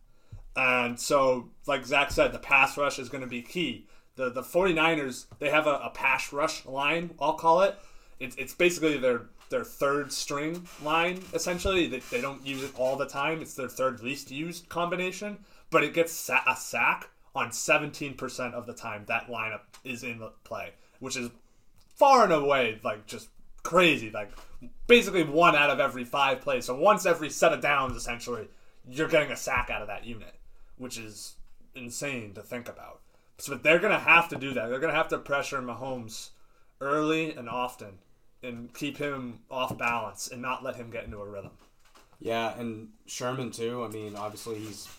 And 0.55 0.97
so, 0.97 1.49
like 1.67 1.85
Zach 1.85 2.11
said, 2.11 2.31
the 2.31 2.39
pass 2.39 2.77
rush 2.77 2.97
is 2.97 3.09
going 3.09 3.23
to 3.23 3.29
be 3.29 3.41
key. 3.41 3.87
The 4.15 4.29
the 4.29 4.41
49ers, 4.41 5.25
they 5.39 5.49
have 5.49 5.67
a, 5.67 5.75
a 5.83 5.91
pass 5.93 6.31
rush 6.31 6.65
line, 6.65 7.11
I'll 7.19 7.33
call 7.33 7.61
it. 7.61 7.77
It's, 8.19 8.35
it's 8.37 8.53
basically 8.53 8.97
their 8.97 9.23
their 9.49 9.65
third 9.65 10.13
string 10.13 10.65
line, 10.81 11.21
essentially. 11.33 11.87
They, 11.87 11.99
they 11.99 12.21
don't 12.21 12.45
use 12.45 12.63
it 12.63 12.71
all 12.77 12.95
the 12.95 13.07
time. 13.07 13.41
It's 13.41 13.55
their 13.55 13.67
third 13.67 14.01
least 14.01 14.31
used 14.31 14.69
combination, 14.69 15.39
but 15.71 15.83
it 15.83 15.93
gets 15.93 16.29
a 16.29 16.55
sack 16.55 17.09
on 17.35 17.49
17% 17.49 18.53
of 18.53 18.65
the 18.65 18.73
time 18.73 19.03
that 19.07 19.27
lineup 19.27 19.61
is 19.83 20.03
in 20.03 20.21
play, 20.43 20.71
which 20.99 21.17
is 21.17 21.29
far 21.95 22.23
and 22.23 22.33
away 22.33 22.79
like 22.83 23.05
just 23.07 23.29
crazy. 23.63 24.09
Like 24.09 24.31
basically 24.87 25.23
one 25.23 25.55
out 25.55 25.69
of 25.69 25.79
every 25.79 26.03
five 26.03 26.41
plays. 26.41 26.65
So 26.65 26.75
once 26.75 27.05
every 27.05 27.29
set 27.29 27.53
of 27.53 27.61
downs, 27.61 27.95
essentially, 27.95 28.47
you're 28.87 29.07
getting 29.07 29.31
a 29.31 29.37
sack 29.37 29.69
out 29.69 29.81
of 29.81 29.87
that 29.87 30.05
unit, 30.05 30.35
which 30.77 30.97
is 30.97 31.35
insane 31.75 32.33
to 32.33 32.41
think 32.41 32.67
about. 32.67 33.01
So 33.37 33.55
they're 33.55 33.79
gonna 33.79 33.99
have 33.99 34.27
to 34.29 34.35
do 34.35 34.53
that. 34.53 34.67
They're 34.69 34.79
gonna 34.79 34.93
have 34.93 35.07
to 35.09 35.17
pressure 35.17 35.61
Mahomes 35.61 36.29
early 36.81 37.33
and 37.33 37.49
often, 37.49 37.99
and 38.43 38.73
keep 38.73 38.97
him 38.97 39.39
off 39.49 39.77
balance 39.77 40.27
and 40.29 40.41
not 40.41 40.63
let 40.63 40.75
him 40.75 40.89
get 40.89 41.05
into 41.05 41.17
a 41.17 41.25
rhythm. 41.25 41.51
Yeah, 42.19 42.57
and 42.57 42.89
Sherman 43.05 43.51
too. 43.51 43.83
I 43.83 43.87
mean, 43.87 44.15
obviously 44.15 44.59
he's 44.59 44.89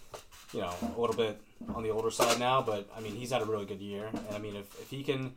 you 0.52 0.60
know 0.60 0.72
a 0.82 1.00
little 1.00 1.16
bit 1.16 1.40
on 1.74 1.82
the 1.82 1.90
older 1.90 2.10
side 2.10 2.38
now, 2.38 2.62
but 2.62 2.88
I 2.96 3.00
mean 3.00 3.14
he's 3.14 3.30
had 3.30 3.42
a 3.42 3.44
really 3.44 3.66
good 3.66 3.80
year. 3.80 4.06
And 4.06 4.34
I 4.34 4.38
mean 4.38 4.56
if, 4.56 4.80
if 4.80 4.90
he 4.90 5.02
can 5.02 5.34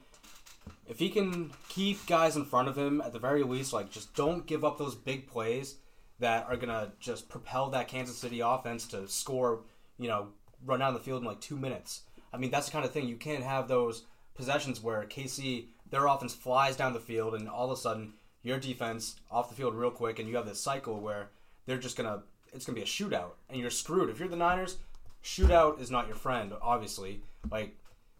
if 0.87 0.99
he 0.99 1.09
can 1.09 1.51
keep 1.69 2.05
guys 2.07 2.35
in 2.35 2.45
front 2.45 2.67
of 2.67 2.77
him 2.77 3.01
at 3.01 3.13
the 3.13 3.19
very 3.19 3.43
least, 3.43 3.73
like 3.73 3.89
just 3.89 4.13
don't 4.15 4.45
give 4.45 4.63
up 4.65 4.77
those 4.77 4.95
big 4.95 5.27
plays 5.27 5.75
that 6.19 6.45
are 6.49 6.57
gonna 6.57 6.91
just 6.99 7.29
propel 7.29 7.69
that 7.69 7.87
Kansas 7.87 8.17
City 8.17 8.39
offense 8.41 8.87
to 8.87 9.07
score. 9.07 9.61
You 9.97 10.07
know, 10.07 10.27
run 10.65 10.79
down 10.79 10.93
the 10.93 10.99
field 10.99 11.21
in 11.21 11.27
like 11.27 11.39
two 11.41 11.57
minutes. 11.57 12.01
I 12.33 12.37
mean 12.37 12.51
that's 12.51 12.65
the 12.67 12.71
kind 12.71 12.85
of 12.85 12.91
thing 12.91 13.07
you 13.07 13.15
can't 13.15 13.43
have 13.43 13.67
those 13.67 14.03
possessions 14.35 14.81
where 14.81 15.03
KC 15.05 15.65
their 15.89 16.07
offense 16.07 16.33
flies 16.33 16.75
down 16.75 16.93
the 16.93 16.99
field 16.99 17.35
and 17.35 17.47
all 17.47 17.65
of 17.71 17.77
a 17.77 17.79
sudden 17.79 18.13
your 18.41 18.57
defense 18.57 19.15
off 19.31 19.49
the 19.49 19.55
field 19.55 19.75
real 19.75 19.91
quick 19.91 20.17
and 20.17 20.27
you 20.27 20.35
have 20.35 20.47
this 20.47 20.59
cycle 20.59 20.99
where 20.99 21.29
they're 21.67 21.77
just 21.77 21.95
gonna 21.95 22.23
it's 22.51 22.65
gonna 22.65 22.75
be 22.75 22.81
a 22.81 22.85
shootout 22.85 23.33
and 23.49 23.59
you're 23.59 23.69
screwed 23.69 24.09
if 24.09 24.17
you're 24.19 24.27
the 24.27 24.35
niners 24.35 24.77
shootout 25.23 25.79
is 25.79 25.91
not 25.91 26.07
your 26.07 26.15
friend 26.15 26.51
obviously 26.63 27.21
like 27.51 27.75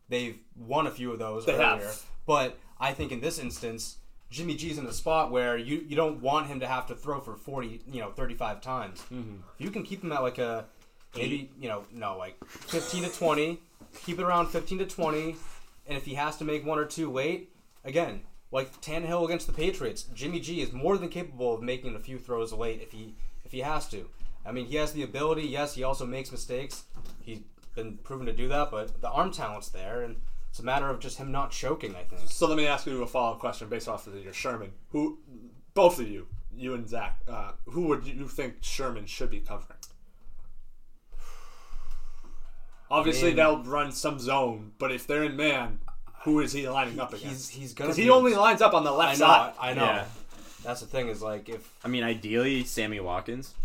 they've 0.10 0.38
won 0.56 0.86
a 0.86 0.92
few 0.92 1.12
of 1.12 1.18
those 1.18 1.46
They 1.48 1.54
earlier 1.54 1.88
have. 1.88 2.06
But 2.26 2.58
i 2.80 2.92
think 2.94 3.12
in 3.12 3.20
this 3.22 3.40
instance 3.40 3.98
jimmy 4.30 4.56
g's 4.56 4.78
in 4.78 4.86
a 4.86 4.94
spot 4.94 5.32
where 5.32 5.58
you, 5.58 5.84
you 5.88 5.96
don't 5.96 6.22
want 6.22 6.48
him 6.48 6.60
to 6.60 6.68
have 6.68 6.88
to 6.88 6.96
throw 6.96 7.20
for 7.20 7.36
40 7.36 7.82
you 7.92 8.02
know 8.02 8.10
35 8.12 8.62
times 8.62 9.00
Mm-hmm. 9.12 9.36
if 9.58 9.62
you 9.66 9.70
can 9.72 9.84
keep 9.84 10.04
him 10.04 10.12
at 10.12 10.22
like 10.22 10.38
a 10.38 10.66
maybe 11.16 11.52
you 11.60 11.68
know 11.70 11.84
no 11.94 12.18
like 12.18 12.36
15 12.46 13.04
to 13.04 13.10
20 13.10 13.60
keep 14.06 14.18
it 14.20 14.24
around 14.24 14.48
15 14.48 14.80
to 14.80 14.86
20 14.86 15.36
and 15.88 15.98
if 15.98 16.06
he 16.06 16.16
has 16.16 16.38
to 16.38 16.44
make 16.46 16.66
one 16.66 16.80
or 16.80 16.86
two 16.86 17.12
late 17.12 17.50
again 17.86 18.22
like 18.52 18.72
Tannehill 18.82 19.26
against 19.26 19.48
the 19.48 19.52
Patriots, 19.54 20.04
Jimmy 20.14 20.40
G 20.40 20.62
is 20.62 20.72
more 20.72 20.96
than 21.00 21.10
capable 21.10 21.56
of 21.56 21.64
making 21.64 21.96
a 21.96 22.00
few 22.00 22.20
throws 22.20 22.54
late 22.54 22.84
if 22.84 22.92
he 22.92 23.16
if 23.44 23.52
he 23.52 23.62
has 23.62 23.90
to. 23.90 24.08
I 24.46 24.52
mean, 24.52 24.68
he 24.68 24.76
has 24.76 24.92
the 24.94 25.02
ability. 25.02 25.42
Yes, 25.48 25.74
he 25.74 25.84
also 25.84 26.06
makes 26.06 26.32
mistakes. 26.32 26.84
He's 27.24 27.40
been 27.74 27.98
proven 28.04 28.28
to 28.28 28.32
do 28.32 28.48
that, 28.50 28.70
but 28.70 29.02
the 29.02 29.10
arm 29.10 29.32
talent's 29.32 29.70
there, 29.70 30.04
and 30.04 30.18
it's 30.54 30.60
a 30.60 30.64
matter 30.64 30.88
of 30.88 31.00
just 31.00 31.18
him 31.18 31.32
not 31.32 31.50
choking. 31.50 31.96
I 31.96 32.04
think. 32.04 32.30
So 32.30 32.46
let 32.48 32.58
me 32.58 32.68
ask 32.68 32.86
you 32.86 33.02
a 33.02 33.08
follow 33.08 33.32
up 33.34 33.40
question 33.40 33.68
based 33.70 33.88
off 33.88 34.06
of 34.06 34.14
your 34.24 34.34
Sherman. 34.34 34.72
Who, 34.92 35.18
both 35.74 36.00
of 36.00 36.08
you, 36.08 36.28
you 36.56 36.76
and 36.76 36.88
Zach, 36.88 37.22
uh, 37.28 37.54
who 37.66 37.88
would 37.88 38.06
you 38.06 38.28
think 38.28 38.58
Sherman 38.62 39.08
should 39.08 39.32
be 39.32 39.40
covering? 39.40 39.80
Obviously, 42.92 43.30
mean- 43.30 43.38
they'll 43.38 43.64
run 43.64 43.92
some 43.92 44.20
zone, 44.20 44.74
but 44.78 44.92
if 44.92 45.08
they're 45.08 45.24
in 45.24 45.36
man, 45.36 45.80
who 46.24 46.40
is 46.40 46.54
he 46.54 46.70
lining 46.70 47.00
up 47.00 47.14
against? 47.14 47.52
he's 47.52 47.74
gonna. 47.74 47.88
Because 47.88 47.98
he 47.98 48.12
only 48.12 48.36
lines 48.36 48.62
up 48.62 48.76
on 48.76 48.84
the 48.84 48.92
I 48.92 48.96
left 48.96 49.20
know. 49.20 49.26
side. 49.26 49.54
I 49.60 49.74
know. 49.74 49.86
Yeah. 49.86 50.06
That's 50.64 50.82
the 50.82 50.86
thing 50.88 51.08
is 51.08 51.22
like 51.24 51.50
if 51.50 51.68
I 51.84 51.88
mean, 51.88 52.04
ideally, 52.04 52.64
Sammy 52.64 53.00
Watkins. 53.00 53.56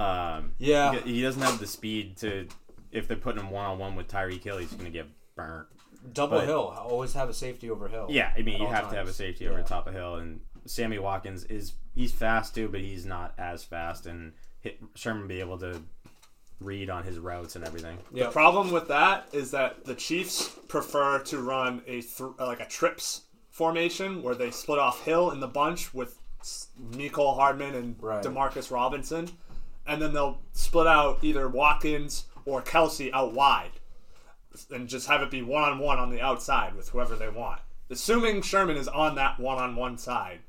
Um, 0.00 0.50
Yeah. 0.58 0.94
he- 1.00 1.14
he 1.14 1.22
doesn't 1.22 1.40
have 1.42 1.60
the 1.60 1.66
speed 1.68 2.16
to. 2.18 2.48
If 2.90 3.06
they're 3.08 3.16
putting 3.16 3.40
him 3.40 3.50
one 3.50 3.66
on 3.66 3.78
one 3.78 3.94
with 3.94 4.08
Tyreek 4.08 4.42
Hill, 4.42 4.58
he's 4.58 4.72
going 4.72 4.84
to 4.86 4.90
get 4.90 5.06
burnt. 5.36 5.68
Double 6.12 6.38
But- 6.38 6.46
hill, 6.46 6.74
always 6.78 7.12
have 7.14 7.28
a 7.28 7.34
safety 7.34 7.70
over 7.70 7.88
hill. 7.88 8.06
Yeah, 8.10 8.32
I 8.36 8.42
mean, 8.42 8.58
you 8.60 8.66
all 8.66 8.72
have 8.72 8.90
to 8.90 8.96
have 8.96 9.08
a 9.08 9.12
safety 9.12 9.46
over 9.46 9.56
Yeah. 9.58 9.62
the 9.62 9.68
top 9.68 9.86
of 9.86 9.94
hill, 9.94 10.16
and 10.16 10.40
Sammy 10.66 10.98
Watkins 10.98 11.44
is 11.44 11.72
he's 11.94 12.12
fast 12.12 12.54
too, 12.54 12.68
but 12.68 12.80
he's 12.80 13.04
not 13.06 13.34
as 13.38 13.64
fast, 13.64 14.06
and 14.06 14.32
hit, 14.60 14.78
Sherman 14.94 15.26
be 15.28 15.40
able 15.40 15.58
to 15.58 15.82
read 16.60 16.88
on 16.90 17.04
his 17.04 17.18
routes 17.18 17.54
and 17.56 17.64
everything. 17.66 17.98
Yeah. 18.12 18.26
The 18.26 18.30
problem 18.32 18.70
with 18.70 18.88
that 18.88 19.28
is 19.32 19.50
that 19.50 19.84
the 19.84 19.94
Chiefs 19.94 20.48
prefer 20.68 21.18
to 21.24 21.38
run 21.40 21.82
a 21.86 22.00
th- 22.00 22.20
uh, 22.38 22.46
like 22.46 22.60
a 22.60 22.66
trips 22.66 23.22
formation 23.50 24.22
where 24.22 24.34
they 24.34 24.50
split 24.50 24.78
off 24.78 25.04
Hill 25.04 25.30
in 25.30 25.40
the 25.40 25.46
bunch 25.48 25.92
with 25.94 26.18
S- 26.40 26.68
Mecole 26.92 27.36
Hardman 27.36 27.74
and 27.74 27.96
Right. 28.02 28.22
Demarcus 28.24 28.70
Robinson, 28.70 29.28
and 29.86 30.00
then 30.00 30.12
they'll 30.14 30.38
split 30.52 30.86
out 30.86 31.18
either 31.22 31.48
Watkins 31.48 32.24
or 32.44 32.62
Kelce 32.62 33.10
out 33.12 33.32
wide, 33.32 33.72
and 34.70 34.88
just 34.88 35.08
have 35.08 35.22
it 35.22 35.30
be 35.30 35.42
one 35.42 35.62
on 35.62 35.78
one 35.78 35.98
on 35.98 36.10
the 36.10 36.20
outside 36.20 36.74
with 36.74 36.88
whoever 36.90 37.16
they 37.16 37.28
want. 37.28 37.60
Assuming 37.90 38.42
Sherman 38.42 38.76
is 38.76 38.88
on 38.88 39.14
that 39.14 39.38
one 39.38 39.58
on 39.58 39.76
one 39.76 39.98
side, 39.98 40.40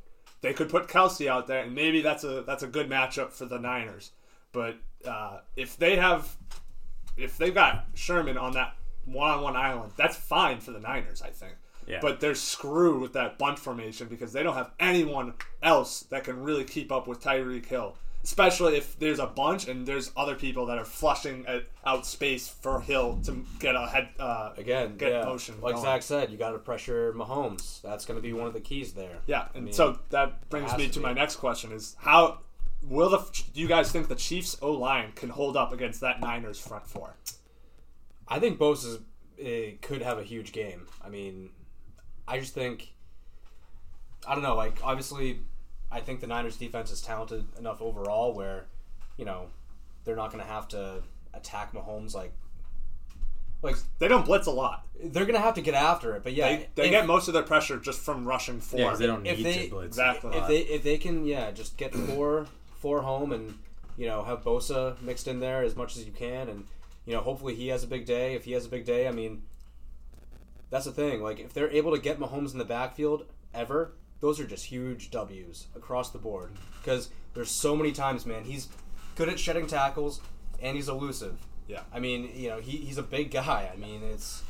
they 0.42 0.54
could 0.54 0.70
put 0.70 0.88
Kelce 0.88 1.28
out 1.28 1.48
there, 1.48 1.64
and 1.64 1.76
maybe 1.76 2.02
that's 2.02 2.24
a 2.24 2.42
that's 2.42 2.64
a 2.64 2.68
good 2.68 2.90
matchup 2.90 3.32
for 3.32 3.46
the 3.46 3.60
Niners. 3.60 4.12
But 4.52 4.78
uh, 5.06 5.40
if 5.56 5.78
they 5.78 5.98
have 5.98 6.36
if 7.16 7.38
they've 7.38 7.54
got 7.54 7.86
Sherman 7.96 8.38
on 8.38 8.54
that 8.54 8.74
one 9.08 9.32
on 9.32 9.42
one 9.42 9.56
island. 9.56 9.94
That's 9.96 10.16
fine 10.16 10.60
for 10.60 10.72
the 10.72 10.80
Niners, 10.80 11.22
I 11.22 11.30
think. 11.30 11.56
Yeah. 11.88 12.00
But 12.02 12.20
they're 12.20 12.36
screwed 12.36 13.02
with 13.02 13.14
that 13.14 13.38
bunt 13.38 13.58
formation 13.58 14.08
because 14.08 14.34
they 14.34 14.44
don't 14.44 14.56
have 14.56 14.72
anyone 14.80 15.34
else 15.64 16.02
that 16.12 16.26
can 16.26 16.44
really 16.44 16.66
keep 16.66 16.92
up 16.92 17.08
with 17.08 17.22
Tyreek 17.22 17.66
Hill. 17.66 17.96
Especially 18.28 18.76
if 18.76 19.00
there's 19.00 19.20
a 19.20 19.26
bunch 19.26 19.70
and 19.70 19.88
there's 19.88 20.12
other 20.18 20.36
people 20.36 20.66
that 20.66 20.78
are 20.78 20.84
flushing 20.84 21.46
at, 21.48 21.64
out 21.86 22.06
space 22.06 22.46
for 22.46 22.82
Hill 22.82 23.22
to 23.24 23.46
get 23.58 23.74
a 23.74 23.88
head 23.88 24.10
uh, 24.20 24.52
Again, 24.58 24.98
get 24.98 25.14
yeah, 25.14 25.24
motion. 25.24 25.56
like 25.62 25.76
going. 25.76 25.86
Zach 25.86 26.02
said, 26.02 26.30
you 26.30 26.38
got 26.38 26.52
to 26.52 26.58
pressure 26.58 27.14
Mahomes. 27.14 27.82
That's 27.82 28.04
going 28.04 28.18
to 28.18 28.22
be 28.22 28.34
one 28.34 28.46
of 28.46 28.52
the 28.52 28.60
keys 28.60 28.92
there. 28.92 29.20
Yeah, 29.28 29.48
and 29.56 29.64
mean, 29.64 29.74
so 29.74 30.00
that 30.10 30.50
brings 30.50 30.76
me 30.76 30.88
to 30.88 30.94
to 30.96 31.00
my 31.00 31.14
next 31.14 31.38
question: 31.38 31.72
Is 31.72 31.96
how 32.00 32.40
will 32.84 33.10
the 33.10 33.20
do 33.54 33.62
you 33.62 33.68
guys 33.70 33.94
think 33.94 34.10
the 34.10 34.16
Chiefs 34.16 34.58
O 34.62 34.74
line 34.74 35.14
can 35.14 35.30
hold 35.30 35.56
up 35.56 35.72
against 35.72 36.02
that 36.02 36.20
Niners 36.20 36.60
front 36.60 36.86
four? 36.86 37.16
I 38.28 38.40
think 38.40 38.60
Bosa 38.60 39.02
could 39.82 40.02
have 40.02 40.20
a 40.20 40.24
huge 40.24 40.52
game. 40.52 40.88
I 41.02 41.08
mean, 41.08 41.52
I 42.28 42.40
just 42.40 42.54
think 42.54 42.94
I 44.28 44.34
don't 44.34 44.44
know. 44.44 44.56
Like 44.56 44.80
obviously, 44.84 45.40
I 45.92 46.00
think 46.02 46.20
the 46.20 46.28
Niners 46.28 46.58
defense 46.58 46.92
is 46.92 47.02
talented 47.02 47.46
enough 47.58 47.82
overall 47.82 48.34
where 48.34 48.66
you 49.18 49.26
know 49.26 49.48
they're 50.04 50.16
not 50.16 50.32
going 50.32 50.44
to 50.44 50.50
have 50.50 50.68
to 50.70 51.02
attack 51.34 51.74
Mahomes 51.74 52.14
like 52.16 52.34
like 53.64 53.76
They 54.00 54.08
don't 54.08 54.26
blitz 54.26 54.46
a 54.48 54.52
lot. 54.52 54.86
they're 55.04 55.26
going 55.26 55.36
to 55.36 55.42
have 55.42 55.56
to 55.56 55.62
get 55.62 55.74
after 55.74 56.16
it. 56.16 56.24
But 56.24 56.34
yeah, 56.34 56.48
They, 56.48 56.70
they 56.76 56.86
if- 56.86 56.92
get 56.92 57.08
most 57.08 57.28
of 57.28 57.34
their 57.34 57.44
pressure 57.44 57.78
just 57.78 58.00
from 58.00 58.28
rushing 58.28 58.60
four. 58.62 58.80
Yeah, 58.80 58.90
'cause 58.90 59.00
they 59.00 59.08
don't 59.08 59.26
if 59.26 59.38
need 59.38 59.46
they- 59.46 59.64
to 59.66 59.70
blitz. 59.72 59.88
exactly. 59.88 60.38
if 60.38 60.48
they 60.48 60.58
if 60.60 60.84
they 60.84 60.98
can 60.98 61.26
yeah 61.26 61.52
just 61.52 61.76
get 61.78 61.94
four 61.96 62.46
four 62.76 63.02
home 63.02 63.32
and 63.32 63.58
you 63.98 64.06
know 64.06 64.24
have 64.24 64.44
Bosa 64.44 65.02
mixed 65.02 65.28
in 65.28 65.40
there 65.40 65.64
as 65.64 65.76
much 65.76 65.98
as 65.98 66.06
you 66.06 66.12
can 66.12 66.48
and 66.50 66.66
you 67.06 67.14
know 67.14 67.22
hopefully 67.22 67.56
he 67.56 67.70
has 67.70 67.84
a 67.84 67.88
big 67.88 68.06
day 68.06 68.36
if 68.36 68.46
he 68.46 68.52
has 68.52 68.66
a 68.66 68.70
big 68.70 68.86
day 68.86 69.08
I 69.08 69.12
mean 69.12 69.42
that's 70.70 70.86
the 70.86 70.92
thing 70.92 71.24
like 71.24 71.40
if 71.40 71.54
they're 71.54 71.72
able 71.72 71.96
to 71.96 72.02
get 72.02 72.20
Mahomes 72.20 72.52
in 72.52 72.60
the 72.60 72.66
backfield 72.66 73.26
ever 73.56 73.94
those 74.20 74.40
are 74.40 74.46
just 74.48 74.66
huge 74.66 75.12
W's 75.12 75.68
across 75.76 76.12
the 76.12 76.18
board 76.20 76.52
because 76.82 77.10
there's 77.34 77.52
so 77.52 77.76
many 77.76 77.92
times 77.92 78.26
man 78.26 78.44
he's 78.44 78.68
good 79.16 79.30
at 79.30 79.40
shedding 79.40 79.68
tackles 79.68 80.22
and 80.62 80.76
he's 80.76 80.90
elusive 80.90 81.38
Yeah. 81.68 81.82
I 81.94 82.00
mean 82.00 82.32
you 82.36 82.50
know 82.50 82.60
he, 82.60 82.78
he's 82.78 82.98
a 82.98 83.04
big 83.04 83.32
guy 83.32 83.70
I 83.74 83.78
mean 83.78 84.02
it's 84.04 84.44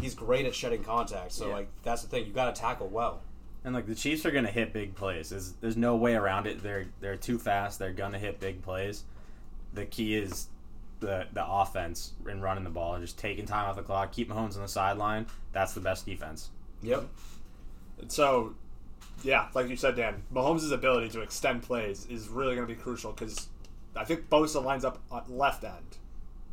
he's 0.00 0.14
great 0.14 0.46
at 0.46 0.54
shedding 0.54 0.84
contact 0.84 1.32
so 1.32 1.48
Yeah. 1.48 1.54
like 1.54 1.68
that's 1.82 2.02
the 2.02 2.08
thing 2.08 2.26
you 2.26 2.32
got 2.32 2.54
to 2.54 2.60
tackle 2.60 2.88
well 2.88 3.22
And 3.64 3.74
like 3.74 3.86
the 3.86 3.94
Chiefs 3.94 4.24
are 4.24 4.30
gonna 4.30 4.50
hit 4.52 4.72
big 4.72 4.94
plays. 4.94 5.30
There's 5.30 5.52
there's 5.60 5.76
no 5.76 5.96
way 5.96 6.14
around 6.14 6.46
it. 6.46 6.62
They're 6.62 6.86
they're 7.00 7.16
too 7.16 7.38
fast. 7.38 7.78
They're 7.80 7.92
gonna 7.92 8.18
hit 8.18 8.38
big 8.38 8.62
plays. 8.62 9.02
The 9.74 9.84
key 9.84 10.14
is 10.14 10.46
the 11.00 11.26
the 11.32 11.44
offense 11.44 12.12
and 12.26 12.40
running 12.40 12.62
the 12.64 12.70
ball 12.70 12.94
and 12.94 13.04
just 13.04 13.18
taking 13.18 13.46
time 13.46 13.68
off 13.68 13.74
the 13.76 13.82
clock. 13.82 14.12
Keep 14.12 14.30
Mahomes 14.30 14.54
on 14.56 14.62
the 14.62 14.68
sideline. 14.68 15.26
That's 15.52 15.74
the 15.74 15.80
best 15.80 16.06
defense. 16.06 16.50
yep 16.82 17.02
So, 18.06 18.54
yeah, 19.22 19.48
like 19.54 19.68
you 19.68 19.76
said, 19.76 19.96
Dan, 19.96 20.22
Mahomes' 20.32 20.70
ability 20.72 21.08
to 21.10 21.20
extend 21.20 21.62
plays 21.62 22.06
is 22.06 22.28
really 22.28 22.54
going 22.54 22.66
to 22.66 22.74
be 22.74 22.80
crucial 22.80 23.12
because 23.12 23.48
I 23.96 24.04
think 24.04 24.28
Bosa 24.28 24.62
lines 24.64 24.84
up 24.84 25.00
at 25.14 25.30
left 25.30 25.64
end. 25.64 25.98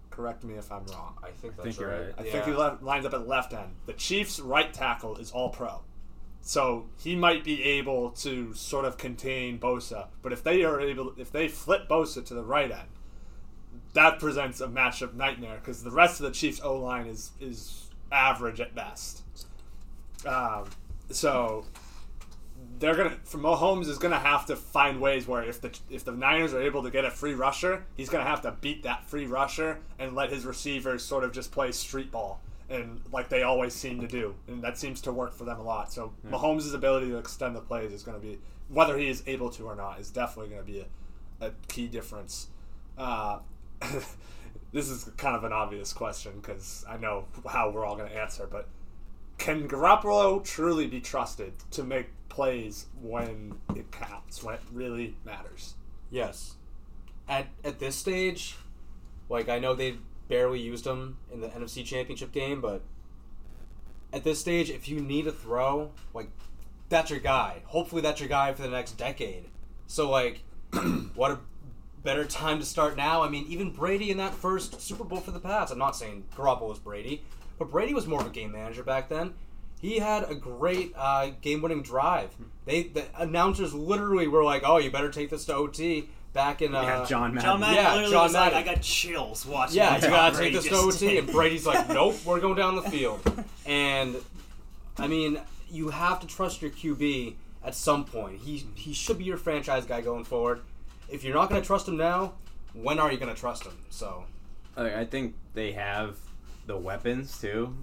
Correct 0.10 0.44
me 0.44 0.56
if 0.56 0.72
I'm 0.72 0.86
wrong. 0.86 1.18
I 1.22 1.32
think 1.32 1.56
that's 1.58 1.64
think 1.66 1.80
you're 1.80 1.90
right. 1.90 2.00
right. 2.06 2.14
I 2.18 2.24
Yeah. 2.24 2.32
think 2.32 2.46
he 2.46 2.52
left, 2.54 2.82
lines 2.84 3.06
up 3.06 3.14
at 3.14 3.28
left 3.28 3.54
end. 3.54 3.76
The 3.86 3.94
Chiefs' 3.94 4.40
right 4.40 4.74
tackle 4.74 5.18
is 5.18 5.32
all 5.32 5.50
pro. 5.50 5.82
So 6.42 6.86
he 7.00 7.16
might 7.16 7.44
be 7.44 7.64
able 7.64 8.12
to 8.12 8.54
sort 8.54 8.86
of 8.86 8.98
contain 8.98 9.60
Bosa, 9.60 10.08
but 10.22 10.32
if 10.32 10.44
they 10.44 10.64
are 10.64 10.80
able, 10.80 11.14
if 11.18 11.32
they 11.32 11.48
flip 11.48 11.90
Bosa 11.90 12.24
to 12.26 12.34
the 12.34 12.44
right 12.44 12.72
end, 12.72 12.88
that 13.94 14.20
presents 14.20 14.62
a 14.62 14.68
matchup 14.68 15.16
nightmare 15.16 15.58
because 15.60 15.84
the 15.84 15.92
rest 15.92 16.20
of 16.20 16.26
the 16.28 16.32
Chiefs' 16.32 16.62
O 16.64 16.78
line 16.78 17.08
is 17.08 17.32
is 17.40 17.90
average 18.12 18.62
at 18.62 18.76
best. 18.76 19.24
Um, 20.26 20.66
so 21.10 21.66
they're 22.80 22.96
gonna 22.96 23.18
for 23.24 23.38
Mahomes 23.38 23.88
is 23.88 23.98
gonna 23.98 24.20
have 24.20 24.46
to 24.48 24.56
find 24.56 25.00
ways 25.00 25.28
where 25.28 25.44
if 25.44 25.62
the 25.62 25.78
if 25.90 26.04
the 26.04 26.12
Niners 26.12 26.54
are 26.54 26.62
able 26.62 26.84
to 26.84 26.92
get 26.92 27.06
a 27.06 27.12
free 27.12 27.34
rusher, 27.34 27.86
he's 27.96 28.10
gonna 28.10 28.26
have 28.26 28.42
to 28.42 28.52
beat 28.62 28.84
that 28.84 29.06
free 29.10 29.26
rusher 29.26 29.80
and 30.00 30.16
let 30.16 30.30
his 30.30 30.46
receivers 30.46 31.04
sort 31.04 31.24
of 31.24 31.32
just 31.32 31.52
play 31.52 31.72
street 31.72 32.12
ball 32.12 32.42
and 32.70 33.02
like 33.12 33.30
they 33.30 33.44
always 33.44 33.74
seem 33.74 34.00
to 34.02 34.08
do, 34.08 34.36
and 34.48 34.64
that 34.64 34.78
seems 34.78 35.02
to 35.02 35.12
work 35.12 35.34
for 35.34 35.46
them 35.46 35.60
a 35.60 35.64
lot. 35.64 35.94
So 35.94 36.14
Mahomes' 36.28 36.74
ability 36.74 37.10
to 37.10 37.18
extend 37.18 37.56
the 37.56 37.62
plays 37.62 37.92
is 37.92 38.04
going 38.04 38.20
to 38.20 38.26
be 38.26 38.40
whether 38.70 38.98
he 38.98 39.08
is 39.08 39.22
able 39.28 39.50
to 39.52 39.66
or 39.66 39.76
not 39.76 40.00
is 40.00 40.10
definitely 40.10 40.52
going 40.54 40.66
to 40.66 40.72
be 40.72 40.80
a, 40.80 41.48
a 41.48 41.52
key 41.68 41.88
difference. 41.88 42.48
Uh, 42.98 43.40
this 44.72 44.90
is 44.90 45.10
kind 45.18 45.36
of 45.36 45.44
an 45.44 45.54
obvious 45.54 45.94
question 45.94 46.34
because 46.42 46.84
I 46.90 46.98
know 46.98 47.26
how 47.48 47.70
we're 47.70 47.86
all 47.86 47.96
going 47.96 48.10
to 48.10 48.18
answer, 48.18 48.48
but 48.50 48.68
can 49.38 49.68
Garoppolo 49.68 50.44
truly 50.44 50.88
be 50.88 51.02
trusted 51.02 51.54
to 51.72 51.84
make 51.84 52.08
plays 52.36 52.88
when 53.02 53.56
it 53.76 53.92
counts, 53.92 54.44
when 54.44 54.56
it 54.56 54.62
really 54.72 55.16
matters? 55.24 55.76
Yes. 56.12 56.56
At 57.28 57.48
at 57.64 57.80
this 57.80 57.96
stage, 57.96 58.56
like 59.30 59.50
I 59.50 59.58
know 59.58 59.74
they 59.74 59.96
barely 60.28 60.60
used 60.60 60.86
him 60.86 61.18
in 61.32 61.42
the 61.42 61.48
NFC 61.48 61.84
Championship 61.86 62.32
game, 62.32 62.62
but 62.62 62.82
at 64.12 64.24
this 64.24 64.40
stage, 64.40 64.70
if 64.70 64.88
you 64.90 65.00
need 65.00 65.28
a 65.28 65.32
throw, 65.32 65.92
like 66.14 66.30
that's 66.90 67.10
your 67.10 67.20
guy. 67.20 67.62
Hopefully, 67.66 68.02
that's 68.02 68.20
your 68.20 68.30
guy 68.30 68.54
for 68.54 68.62
the 68.62 68.70
next 68.70 68.94
decade. 68.94 69.46
So, 69.88 70.10
like, 70.10 70.44
what 71.16 71.32
a 71.32 71.40
better 72.04 72.26
time 72.26 72.60
to 72.60 72.66
start 72.66 72.96
now. 72.96 73.24
I 73.24 73.30
mean, 73.30 73.46
even 73.48 73.72
Brady 73.72 74.12
in 74.12 74.18
that 74.18 74.34
first 74.34 74.82
Super 74.82 75.04
Bowl 75.04 75.20
for 75.20 75.32
the 75.32 75.40
Pats. 75.40 75.72
I'm 75.72 75.80
not 75.80 75.96
saying 75.96 76.26
Garoppolo 76.36 76.70
was 76.70 76.80
Brady, 76.80 77.24
but 77.58 77.72
Brady 77.72 77.94
was 77.94 78.06
more 78.06 78.22
of 78.22 78.28
a 78.28 78.32
game 78.32 78.52
manager 78.52 78.84
back 78.84 79.10
then. 79.10 79.34
He 79.86 80.00
had 80.00 80.28
a 80.28 80.34
great 80.34 80.94
uh, 80.98 81.30
game-winning 81.42 81.84
drive. 81.84 82.32
They 82.66 82.84
the 82.84 83.06
announcers 83.20 83.72
literally 83.72 84.28
were 84.28 84.44
like, 84.44 84.64
"Oh, 84.66 84.78
you 84.78 84.90
better 84.90 85.12
take 85.12 85.30
this 85.30 85.46
to 85.46 85.54
OT." 85.54 86.10
Back 86.34 86.64
in 86.64 86.74
uh, 86.74 86.82
yeah, 86.82 87.06
John 87.06 87.36
Madden. 87.36 87.50
John 87.50 87.60
Madden 87.60 87.76
Yeah, 87.76 87.94
literally 87.94 88.12
John 88.12 88.24
was 88.24 88.34
like, 88.34 88.54
Madden. 88.54 88.70
I 88.70 88.74
got 88.74 88.82
chills 88.82 89.46
watching. 89.46 89.78
Yeah, 89.78 89.94
what 89.94 90.02
you 90.02 90.08
Tom 90.08 90.12
gotta 90.12 90.36
Brady 90.36 90.54
take 90.56 90.64
this 90.64 90.72
to 90.72 90.78
OT, 90.88 91.08
did. 91.08 91.24
and 91.24 91.32
Brady's 91.32 91.68
like, 91.68 91.88
"Nope, 92.00 92.16
we're 92.26 92.40
going 92.40 92.56
down 92.56 92.76
the 92.76 92.82
field." 92.82 93.22
And 93.68 94.16
I 94.98 95.08
mean, 95.08 95.40
you 95.70 95.90
have 95.90 96.20
to 96.22 96.28
trust 96.28 96.64
your 96.64 96.72
QB 96.72 97.36
at 97.64 97.76
some 97.76 98.06
point. 98.06 98.40
He 98.40 98.66
he 98.74 98.92
should 98.92 99.20
be 99.20 99.26
your 99.26 99.38
franchise 99.38 99.86
guy 99.86 100.02
going 100.02 100.24
forward. 100.24 100.62
If 101.10 101.24
you're 101.24 101.36
not 101.36 101.50
going 101.52 101.62
to 101.62 101.68
trust 101.68 101.88
him 101.88 101.96
now, 101.96 102.34
when 102.74 102.98
are 102.98 103.12
you 103.12 103.20
going 103.20 103.34
to 103.34 103.40
trust 103.40 103.64
him? 103.64 103.78
So 103.92 104.26
I 104.76 105.06
think 105.06 105.36
they 105.54 105.74
have 105.74 106.18
the 106.66 106.76
weapons 106.76 107.40
too, 107.40 107.76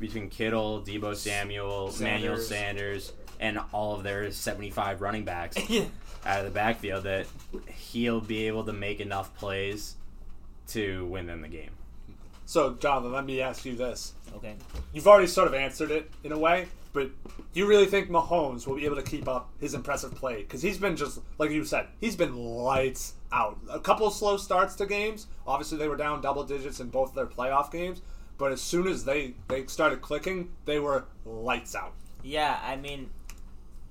between 0.00 0.28
Kittle, 0.28 0.82
Deebo 0.82 1.14
Samuel, 1.14 1.92
Manuel 2.00 2.38
Sanders. 2.38 2.48
Sanders, 2.48 3.12
and 3.38 3.60
all 3.72 3.94
of 3.94 4.02
their 4.02 4.30
seventy-five 4.32 5.00
running 5.00 5.24
backs 5.24 5.56
out 6.26 6.40
of 6.40 6.44
the 6.44 6.50
backfield 6.50 7.04
that 7.04 7.26
he'll 7.76 8.20
be 8.20 8.46
able 8.46 8.64
to 8.64 8.72
make 8.72 9.00
enough 9.00 9.34
plays 9.36 9.94
to 10.68 11.06
win 11.06 11.26
them 11.26 11.42
the 11.42 11.48
game. 11.48 11.70
So, 12.46 12.74
Jonathan, 12.74 13.12
let 13.12 13.24
me 13.24 13.40
ask 13.40 13.64
you 13.64 13.76
this. 13.76 14.14
Okay. 14.34 14.56
You've 14.92 15.06
already 15.06 15.28
sort 15.28 15.46
of 15.46 15.54
answered 15.54 15.92
it 15.92 16.10
in 16.24 16.32
a 16.32 16.38
way, 16.38 16.66
but 16.92 17.10
do 17.52 17.60
you 17.60 17.66
really 17.66 17.86
think 17.86 18.10
Mahomes 18.10 18.66
will 18.66 18.74
be 18.74 18.84
able 18.86 18.96
to 18.96 19.02
keep 19.02 19.28
up 19.28 19.50
his 19.60 19.74
impressive 19.74 20.14
play? 20.16 20.38
Because 20.38 20.60
he's 20.60 20.76
been 20.76 20.96
just, 20.96 21.20
like 21.38 21.50
you 21.52 21.64
said, 21.64 21.86
he's 22.00 22.16
been 22.16 22.34
lights 22.36 23.14
out. 23.32 23.58
A 23.70 23.78
couple 23.78 24.06
of 24.06 24.14
slow 24.14 24.36
starts 24.36 24.74
to 24.76 24.86
games. 24.86 25.28
Obviously, 25.46 25.78
they 25.78 25.86
were 25.86 25.96
down 25.96 26.20
double 26.20 26.42
digits 26.42 26.80
in 26.80 26.88
both 26.88 27.14
their 27.14 27.26
playoff 27.26 27.70
games, 27.70 28.02
but 28.40 28.52
as 28.52 28.62
soon 28.62 28.88
as 28.88 29.04
they, 29.04 29.34
they 29.48 29.66
started 29.66 30.00
clicking, 30.00 30.48
they 30.64 30.80
were 30.80 31.04
lights 31.26 31.74
out. 31.74 31.92
Yeah, 32.22 32.58
I 32.64 32.74
mean, 32.74 33.10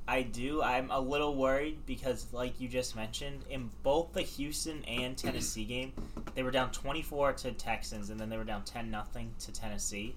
I 0.07 0.23
do. 0.23 0.63
I'm 0.63 0.89
a 0.89 0.99
little 0.99 1.35
worried 1.35 1.85
because, 1.85 2.25
like 2.33 2.59
you 2.59 2.67
just 2.67 2.95
mentioned, 2.95 3.43
in 3.51 3.69
both 3.83 4.11
the 4.11 4.23
Houston 4.23 4.83
and 4.85 5.15
Tennessee 5.15 5.65
game, 5.65 5.93
they 6.33 6.41
were 6.41 6.49
down 6.49 6.71
24 6.71 7.33
to 7.33 7.51
Texans, 7.51 8.09
and 8.09 8.19
then 8.19 8.27
they 8.27 8.37
were 8.37 8.43
down 8.43 8.63
10 8.63 8.89
nothing 8.89 9.35
to 9.37 9.51
Tennessee. 9.51 10.15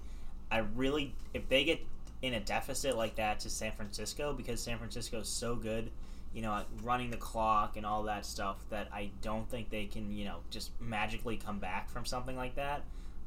I 0.49 0.63
really, 0.75 1.13
if 1.35 1.47
they 1.47 1.63
get 1.63 1.85
in 2.23 2.33
a 2.33 2.39
deficit 2.39 2.97
like 2.97 3.13
that 3.17 3.39
to 3.41 3.51
San 3.51 3.73
Francisco, 3.73 4.33
because 4.33 4.59
San 4.59 4.79
Francisco 4.79 5.19
is 5.19 5.29
so 5.29 5.55
good, 5.55 5.91
you 6.33 6.41
know, 6.41 6.55
at 6.55 6.65
running 6.81 7.11
the 7.11 7.17
clock 7.17 7.77
and 7.77 7.85
all 7.85 8.01
that 8.03 8.25
stuff, 8.25 8.57
that 8.71 8.87
I 8.91 9.11
don't 9.21 9.47
think 9.47 9.69
they 9.69 9.85
can, 9.85 10.11
you 10.11 10.25
know, 10.25 10.37
just 10.49 10.71
magically 10.81 11.37
come 11.37 11.59
back 11.59 11.91
from 11.91 12.03
something 12.03 12.35
like 12.35 12.55
that. 12.55 12.81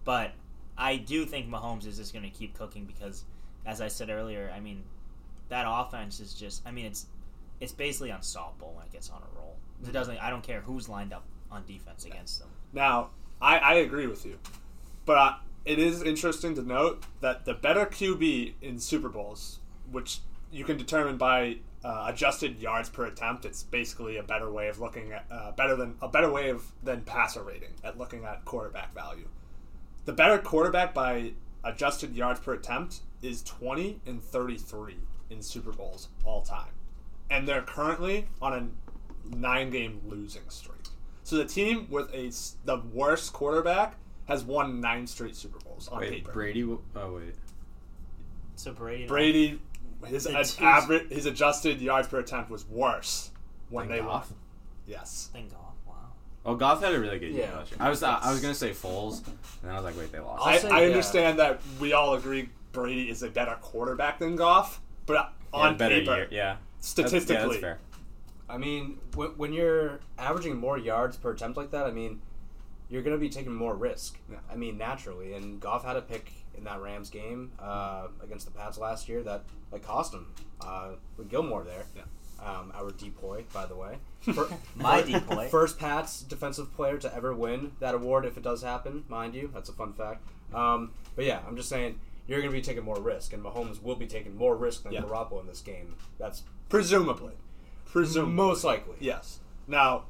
But 0.05 0.33
I 0.79 0.97
do 0.97 1.25
think 1.25 1.49
Mahomes 1.49 1.87
is 1.87 1.97
just 1.97 2.13
going 2.13 2.25
to 2.25 2.31
keep 2.31 2.55
cooking 2.55 2.85
because, 2.85 3.25
as 3.65 3.81
I 3.81 3.89
said 3.89 4.11
earlier, 4.11 4.53
I 4.55 4.61
mean, 4.61 4.85
that 5.49 5.65
offense 5.69 6.21
is 6.21 6.35
just 6.35 6.63
I 6.67 6.71
mean 6.71 6.87
it's 6.87 7.07
it's 7.61 7.73
basically 7.73 8.11
unstoppable 8.11 8.75
when 8.75 8.85
it 8.85 8.93
gets 8.93 9.11
on 9.11 9.23
a 9.23 9.39
roll. 9.39 9.57
It 9.87 9.93
doesn't 9.93 10.19
I 10.19 10.31
don't 10.31 10.43
care 10.43 10.61
who's 10.61 10.89
lined 10.89 11.13
up 11.13 11.25
on 11.51 11.65
defense 11.67 12.05
against 12.05 12.41
them. 12.41 12.49
Now, 12.73 13.11
I, 13.41 13.59
I 13.59 13.75
agree 13.75 14.07
with 14.07 14.27
you, 14.27 14.39
but 15.05 15.19
uh, 15.19 15.35
it 15.65 15.79
is 15.79 16.03
interesting 16.03 16.55
to 16.57 16.63
note 16.63 17.05
that 17.21 17.45
the 17.45 17.55
better 17.55 17.87
QB 17.87 18.55
in 18.61 18.79
Super 18.79 19.09
Bowls, 19.09 19.61
which 19.91 20.21
you 20.51 20.65
can 20.65 20.77
determine 20.77 21.17
by 21.17 21.59
uh, 21.85 22.07
adjusted 22.09 22.61
yards 22.61 22.89
per 22.89 23.07
attempt, 23.07 23.45
it's 23.45 23.63
basically 23.63 24.17
a 24.17 24.23
better 24.23 24.51
way 24.51 24.69
of 24.69 24.81
looking 24.81 25.13
at 25.13 25.25
uh, 25.31 25.53
better 25.53 25.77
than 25.77 25.97
a 26.03 26.09
better 26.09 26.31
way 26.31 26.51
of 26.51 26.65
than 26.83 27.03
passer 27.03 27.43
rating 27.43 27.75
at 27.85 27.97
looking 27.97 28.25
at 28.25 28.45
quarterback 28.45 28.93
value. 28.95 29.29
The 30.07 30.13
better 30.13 30.39
quarterback 30.39 30.95
by 30.95 31.33
adjusted 31.65 32.15
yards 32.15 32.41
per 32.41 32.55
attempt 32.55 33.01
is 33.23 33.43
20 33.43 34.01
and 34.07 34.23
33 34.23 34.97
in 35.31 35.43
Super 35.43 35.73
Bowls 35.73 36.09
all 36.25 36.43
time. 36.43 36.73
And 37.29 37.47
they're 37.47 37.63
currently 37.63 38.29
on 38.41 38.53
a 39.33 39.37
nine 39.37 39.71
game 39.71 40.01
losing 40.07 40.49
streak. 40.49 40.77
So 41.25 41.37
the 41.37 41.45
team 41.45 41.89
with 41.91 42.09
a 42.15 42.29
s- 42.29 42.57
the 42.65 42.79
worst 42.93 43.33
quarterback 43.33 43.97
has 44.29 44.45
won 44.45 44.81
nine 44.81 45.07
straight 45.09 45.35
Super 45.35 45.59
Bowls 45.59 45.89
on 45.89 45.99
Wait, 46.01 46.11
paper. 46.11 46.33
Brady. 46.33 46.63
Oh 46.63 46.79
wait. 47.17 47.35
So 48.55 48.73
Brady. 48.73 49.07
Brady, 49.09 49.61
his 50.07 50.25
The 50.25 50.39
ad- 50.39 50.53
average, 50.61 51.11
his 51.11 51.27
adjusted 51.27 51.81
yards 51.81 52.07
per 52.07 52.21
attempt 52.21 52.49
was 52.49 52.65
worse 52.69 53.31
when 53.71 53.89
Than 53.89 53.97
they 53.97 54.03
won. 54.03 54.23
Yes. 54.87 55.31
Thank 55.33 55.51
God. 55.51 55.66
Wow. 56.47 56.53
Oh, 56.53 56.57
Goff 56.57 56.83
had 56.83 56.95
a 56.95 57.01
really 57.01 57.19
good 57.19 57.33
year 57.33 57.47
Yeah. 57.51 57.57
last 57.59 57.71
year. 57.73 57.79
I 57.81 57.91
was 57.91 58.03
I 58.03 58.31
was 58.31 58.41
gonna 58.41 58.55
say 58.55 58.71
Foles, 58.71 59.23
and 59.63 59.71
I 59.71 59.75
was 59.75 59.85
like, 59.85 59.97
wait, 59.99 60.13
they 60.13 60.21
lost. 60.21 60.43
I'll 60.43 60.49
I, 60.55 60.59
say, 60.59 60.69
I 60.69 60.81
yeah. 60.83 60.87
understand 60.87 61.39
that 61.39 61.61
we 61.81 61.93
all 61.93 62.15
agree 62.15 62.49
Brady 62.73 63.11
is 63.11 63.23
a 63.23 63.29
better 63.31 63.57
quarterback 63.61 64.19
than 64.19 64.37
Goff, 64.37 64.81
but 65.07 65.15
Yeah, 65.15 65.29
on 65.53 65.77
better 65.77 66.01
paper, 66.01 66.17
year. 66.17 66.29
Yeah. 66.31 66.57
statistically, 66.81 67.35
that's, 67.37 67.45
yeah, 67.45 67.49
that's 67.49 67.61
fair. 67.61 67.79
I 68.49 68.59
mean, 68.59 68.99
when, 69.15 69.31
when 69.31 69.53
you're 69.53 69.99
averaging 70.19 70.57
more 70.57 70.79
yards 70.79 71.17
per 71.17 71.33
attempt 71.33 71.57
like 71.57 71.71
that, 71.73 71.87
I 71.87 71.91
mean, 71.91 72.21
you're 72.89 73.03
going 73.03 73.17
to 73.17 73.21
be 73.21 73.29
taking 73.31 73.53
more 73.53 73.75
risk. 73.75 74.19
Yeah. 74.31 74.37
I 74.49 74.55
mean, 74.57 74.79
naturally. 74.79 75.33
And 75.35 75.59
Goff 75.59 75.85
had 75.85 75.97
a 75.97 76.03
pick 76.03 76.31
in 76.57 76.63
that 76.65 76.81
Rams 76.81 77.11
game 77.11 77.51
uh, 77.59 78.09
against 78.23 78.45
the 78.47 78.53
Pats 78.53 78.79
last 78.79 79.09
year 79.09 79.23
that 79.25 79.43
like 79.73 79.83
cost 79.83 80.15
him 80.15 80.33
uh, 80.61 80.91
with 81.17 81.29
Gilmore 81.29 81.65
there. 81.65 81.87
Yeah. 81.97 82.03
Um, 82.45 82.71
our 82.77 82.91
depoy, 82.91 83.45
by 83.53 83.67
the 83.67 83.75
way. 83.75 83.97
Fir- 84.21 84.49
My 84.77 85.03
fir- 85.03 85.21
depoy. 85.21 85.49
First 85.49 85.79
Pats 85.79 86.21
defensive 86.23 86.73
player 86.75 86.99
to 86.99 87.15
ever 87.15 87.35
win 87.35 87.73
that 87.81 87.95
award, 87.95 88.25
if 88.27 88.37
it 88.37 88.43
does 88.43 88.63
happen, 88.63 89.05
mind 89.09 89.35
you. 89.35 89.51
That's 89.55 89.69
a 89.69 89.73
fun 89.73 89.93
fact. 89.95 90.23
Um, 90.55 90.93
but 91.17 91.25
yeah, 91.25 91.41
I'm 91.49 91.57
just 91.57 91.69
saying 91.69 91.99
you're 92.29 92.41
going 92.41 92.51
to 92.53 92.57
be 92.57 92.63
taking 92.63 92.85
more 92.85 93.01
risk, 93.01 93.33
and 93.33 93.43
Mahomes 93.43 93.83
will 93.83 93.97
be 93.97 94.07
taking 94.07 94.37
more 94.37 94.55
risk 94.57 94.83
than 94.83 94.93
Yeah. 94.93 95.01
Garoppolo 95.03 95.41
in 95.41 95.47
this 95.47 95.61
game. 95.61 95.95
That's 96.19 96.43
presumably, 96.69 97.33
presumably, 97.87 98.35
most 98.35 98.65
likely. 98.65 98.97
yes. 99.01 99.39
Now, 99.67 100.05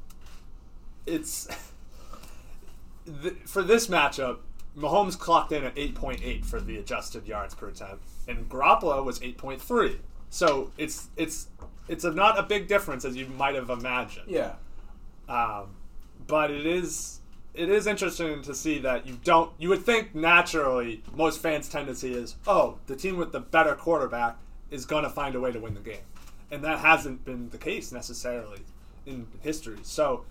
it's 1.05 1.47
th- 3.23 3.35
for 3.45 3.61
this 3.61 3.87
matchup. 3.87 4.39
Mahomes 4.77 5.17
clocked 5.17 5.51
in 5.51 5.63
at 5.63 5.75
8.8 5.75 6.45
for 6.45 6.59
the 6.61 6.77
adjusted 6.77 7.25
yards 7.25 7.55
per 7.55 7.69
attempt, 7.69 8.03
and 8.27 8.47
Garoppolo 8.47 9.03
was 9.03 9.19
8.3. 9.21 9.97
So 10.29 10.71
it's 10.77 11.07
it's 11.17 11.47
it's 11.87 12.03
a, 12.03 12.11
not 12.11 12.37
a 12.37 12.43
big 12.43 12.67
difference 12.67 13.05
as 13.05 13.15
you 13.15 13.27
might 13.27 13.55
have 13.55 13.69
imagined. 13.69 14.27
Yeah. 14.27 14.53
Um, 15.29 15.75
but 16.25 16.51
it 16.51 16.65
is 16.65 17.19
it 17.53 17.69
is 17.69 17.87
interesting 17.87 18.41
to 18.43 18.53
see 18.53 18.79
that 18.79 19.07
you 19.07 19.17
don't 19.23 19.51
you 19.57 19.69
would 19.69 19.83
think 19.85 20.13
naturally 20.13 21.03
most 21.15 21.41
fans' 21.41 21.69
tendency 21.69 22.13
is 22.13 22.35
oh 22.45 22.77
the 22.87 22.95
team 22.95 23.17
with 23.17 23.31
the 23.31 23.39
better 23.39 23.75
quarterback 23.75 24.37
is 24.69 24.85
going 24.85 25.03
to 25.03 25.09
find 25.09 25.35
a 25.35 25.39
way 25.39 25.51
to 25.51 25.59
win 25.59 25.73
the 25.73 25.79
game, 25.79 26.05
and 26.51 26.63
that 26.63 26.79
hasn't 26.79 27.23
been 27.25 27.49
the 27.49 27.57
case 27.57 27.91
necessarily 27.91 28.59
in 29.05 29.27
history. 29.41 29.77
So 29.83 30.25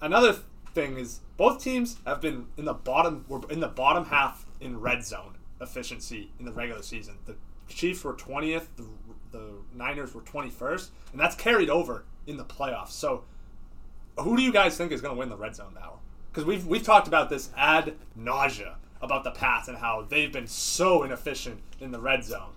another 0.00 0.36
thing 0.74 0.96
is 0.96 1.20
both 1.36 1.62
teams 1.62 1.96
have 2.06 2.20
been 2.20 2.46
in 2.56 2.64
the 2.64 2.74
bottom 2.74 3.24
were 3.28 3.40
in 3.50 3.60
the 3.60 3.68
bottom 3.68 4.06
half 4.06 4.46
in 4.60 4.80
red 4.80 5.04
zone 5.04 5.36
efficiency 5.60 6.30
in 6.38 6.44
the 6.44 6.52
regular 6.52 6.82
season. 6.82 7.18
The 7.26 7.36
Chiefs 7.68 8.02
were 8.02 8.14
twentieth, 8.14 8.68
the, 8.76 8.82
the 8.82 9.09
Niners 9.74 10.14
were 10.14 10.22
twenty 10.22 10.50
first, 10.50 10.90
and 11.12 11.20
that's 11.20 11.36
carried 11.36 11.70
over 11.70 12.04
in 12.26 12.36
the 12.36 12.44
playoffs. 12.44 12.90
So 12.90 13.24
who 14.18 14.36
do 14.36 14.42
you 14.42 14.52
guys 14.52 14.76
think 14.76 14.92
is 14.92 15.00
going 15.00 15.14
to 15.14 15.18
win 15.18 15.28
the 15.28 15.36
red 15.36 15.54
zone 15.56 15.74
battle? 15.74 16.00
Because 16.30 16.44
we've 16.44 16.66
we've 16.66 16.82
talked 16.82 17.08
about 17.08 17.30
this 17.30 17.50
ad 17.56 17.94
nausea 18.14 18.76
about 19.02 19.24
the 19.24 19.30
Pats 19.30 19.68
and 19.68 19.78
how 19.78 20.06
they've 20.08 20.32
been 20.32 20.46
so 20.46 21.02
inefficient 21.02 21.60
in 21.80 21.90
the 21.90 21.98
red 21.98 22.22
zone. 22.22 22.52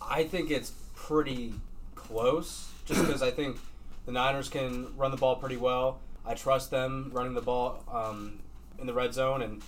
I 0.00 0.24
think 0.24 0.50
it's 0.50 0.72
pretty 0.94 1.54
close, 1.94 2.70
just 2.84 3.00
because 3.00 3.22
I 3.22 3.30
think 3.30 3.58
the 4.06 4.12
Niners 4.12 4.48
can 4.48 4.96
run 4.96 5.10
the 5.10 5.16
ball 5.16 5.36
pretty 5.36 5.56
well. 5.56 6.00
I 6.24 6.34
trust 6.34 6.70
them 6.70 7.10
running 7.12 7.34
the 7.34 7.42
ball 7.42 7.84
um, 7.92 8.38
in 8.78 8.86
the 8.86 8.94
red 8.94 9.12
zone, 9.12 9.42
and 9.42 9.62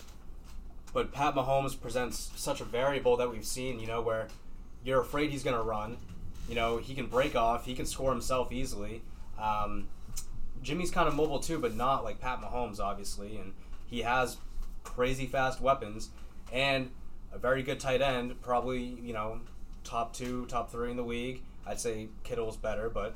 but 0.95 1.13
Pat 1.13 1.35
Mahomes 1.35 1.79
presents 1.79 2.33
such 2.37 2.63
a 2.63 2.65
variable 2.65 3.17
that 3.19 3.31
we've 3.31 3.45
seen. 3.45 3.79
You 3.79 3.87
know, 3.87 4.01
where 4.01 4.29
you're 4.83 5.01
afraid 5.01 5.31
he's 5.31 5.43
going 5.43 5.57
to 5.57 5.63
run. 5.63 5.99
You 6.49 6.55
know, 6.55 6.79
he 6.79 6.95
can 6.95 7.07
break 7.07 7.35
off. 7.35 7.65
He 7.65 7.75
can 7.75 7.87
score 7.87 8.11
himself 8.13 8.53
easily. 8.53 9.03
Um, 9.41 9.89
Jimmy's 10.63 10.91
kind 10.91 11.09
of 11.09 11.15
mobile 11.15 11.41
too, 11.41 11.59
but 11.59 11.75
not 11.75 12.05
like 12.05 12.21
Pat 12.21 12.41
Mahomes, 12.41 12.81
obviously. 12.81 13.37
And 13.37 13.53
he 13.87 14.03
has 14.03 14.37
crazy 14.85 15.27
fast 15.27 15.61
weapons 15.61 16.11
and 16.53 16.91
a 17.33 17.39
very 17.39 17.63
good 17.63 17.81
tight 17.81 18.01
end. 18.03 18.41
Probably, 18.43 18.83
you 18.83 19.13
know, 19.13 19.41
top 19.85 20.13
two, 20.15 20.47
top 20.47 20.71
three 20.71 20.91
in 20.91 20.97
the 20.97 21.03
league. 21.03 21.43
I'd 21.67 21.81
say 21.81 22.09
Kittle's 22.23 22.57
better, 22.57 22.89
but 22.89 23.15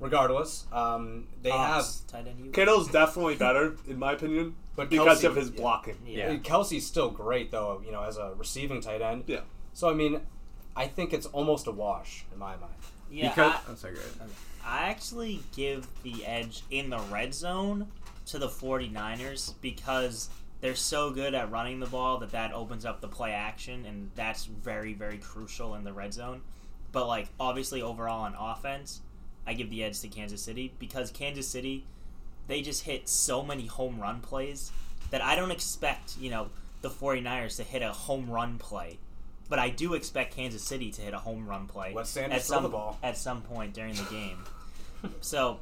regardless, 0.00 0.66
um, 0.72 1.28
they 1.42 1.50
have 1.50 1.84
tight 2.08 2.26
end. 2.26 2.44
You. 2.44 2.50
Kittle's 2.50 2.88
definitely 2.92 3.36
better 3.36 3.76
in 3.86 3.98
my 3.98 4.12
opinion, 4.12 4.56
But 4.74 4.90
because 4.90 5.20
Kelce- 5.22 5.24
of 5.28 5.36
his 5.36 5.50
blocking. 5.50 5.96
Yeah. 6.06 6.30
have. 6.32 6.42
Kelce's 6.42 6.86
still 6.86 7.10
great 7.10 7.50
though, 7.50 7.80
you 7.84 7.92
know, 7.92 8.02
as 8.02 8.16
a 8.16 8.34
receiving 8.36 8.80
tight 8.80 9.00
end. 9.00 9.24
Yeah. 9.26 9.40
So 9.74 9.88
I 9.88 9.94
mean, 9.94 10.20
I 10.76 10.86
think 10.86 11.12
it's 11.12 11.26
almost 11.26 11.66
a 11.66 11.70
wash 11.70 12.24
in 12.32 12.38
my 12.38 12.56
mind. 12.56 12.72
Yeah. 13.10 13.28
because 13.28 13.52
I- 13.52 13.60
that's 13.68 13.80
so 13.82 13.88
great. 13.90 14.06
I 14.64 14.82
actually 14.88 15.40
give 15.54 15.86
the 16.02 16.24
edge 16.24 16.62
in 16.70 16.88
the 16.90 17.00
red 17.10 17.34
zone 17.34 17.88
to 18.26 18.38
the 18.38 18.48
49ers 18.48 19.54
because 19.60 20.30
they're 20.60 20.76
so 20.76 21.10
good 21.10 21.34
at 21.34 21.50
running 21.50 21.80
the 21.80 21.86
ball 21.86 22.18
that 22.18 22.30
that 22.30 22.52
opens 22.52 22.84
up 22.84 23.00
the 23.00 23.08
play 23.08 23.32
action 23.32 23.84
and 23.84 24.10
that's 24.14 24.44
very 24.44 24.94
very 24.94 25.18
crucial 25.18 25.74
in 25.74 25.82
the 25.84 25.92
red 25.92 26.14
zone. 26.14 26.42
But 26.92 27.08
like 27.08 27.28
obviously 27.40 27.82
overall 27.82 28.22
on 28.22 28.34
offense, 28.38 29.00
I 29.46 29.54
give 29.54 29.68
the 29.70 29.82
edge 29.82 30.00
to 30.00 30.08
Kansas 30.08 30.40
City 30.42 30.72
because 30.78 31.10
Kansas 31.10 31.48
City 31.48 31.84
they 32.46 32.62
just 32.62 32.84
hit 32.84 33.08
so 33.08 33.42
many 33.42 33.66
home 33.66 34.00
run 34.00 34.20
plays 34.20 34.70
that 35.10 35.22
I 35.22 35.34
don't 35.34 35.50
expect, 35.50 36.16
you 36.18 36.30
know, 36.30 36.50
the 36.80 36.90
49ers 36.90 37.56
to 37.56 37.62
hit 37.64 37.82
a 37.82 37.92
home 37.92 38.30
run 38.30 38.58
play. 38.58 38.98
But 39.52 39.58
I 39.58 39.68
do 39.68 39.92
expect 39.92 40.34
Kansas 40.34 40.62
City 40.62 40.90
to 40.92 41.02
hit 41.02 41.12
a 41.12 41.18
home 41.18 41.46
run 41.46 41.66
play 41.66 41.92
Let 41.94 42.06
Sanders 42.06 42.38
at 42.38 42.42
throw 42.46 42.56
some 42.56 42.62
the 42.62 42.70
ball. 42.70 42.98
at 43.02 43.18
some 43.18 43.42
point 43.42 43.74
during 43.74 43.94
the 43.94 44.04
game. 44.04 44.38
so 45.20 45.60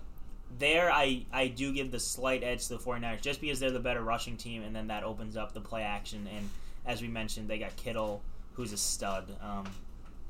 there 0.61 0.93
I, 0.93 1.27
I 1.33 1.49
do 1.49 1.73
give 1.73 1.91
the 1.91 1.99
slight 1.99 2.45
edge 2.45 2.69
to 2.69 2.77
the 2.77 2.79
49ers 2.79 3.21
just 3.21 3.41
because 3.41 3.59
they're 3.59 3.73
the 3.73 3.81
better 3.81 4.01
rushing 4.01 4.37
team 4.37 4.63
and 4.63 4.77
then 4.77 4.87
that 4.87 5.03
opens 5.03 5.37
up 5.37 5.55
the 5.55 5.61
play 5.61 5.83
action 5.83 6.29
and 6.33 6.49
as 6.87 7.03
we 7.03 7.09
mentioned 7.09 7.49
they 7.49 7.59
got 7.59 7.75
Kittle 7.75 8.23
who's 8.53 8.73
a 8.73 8.77
stud. 8.77 9.25
Um, 9.43 9.67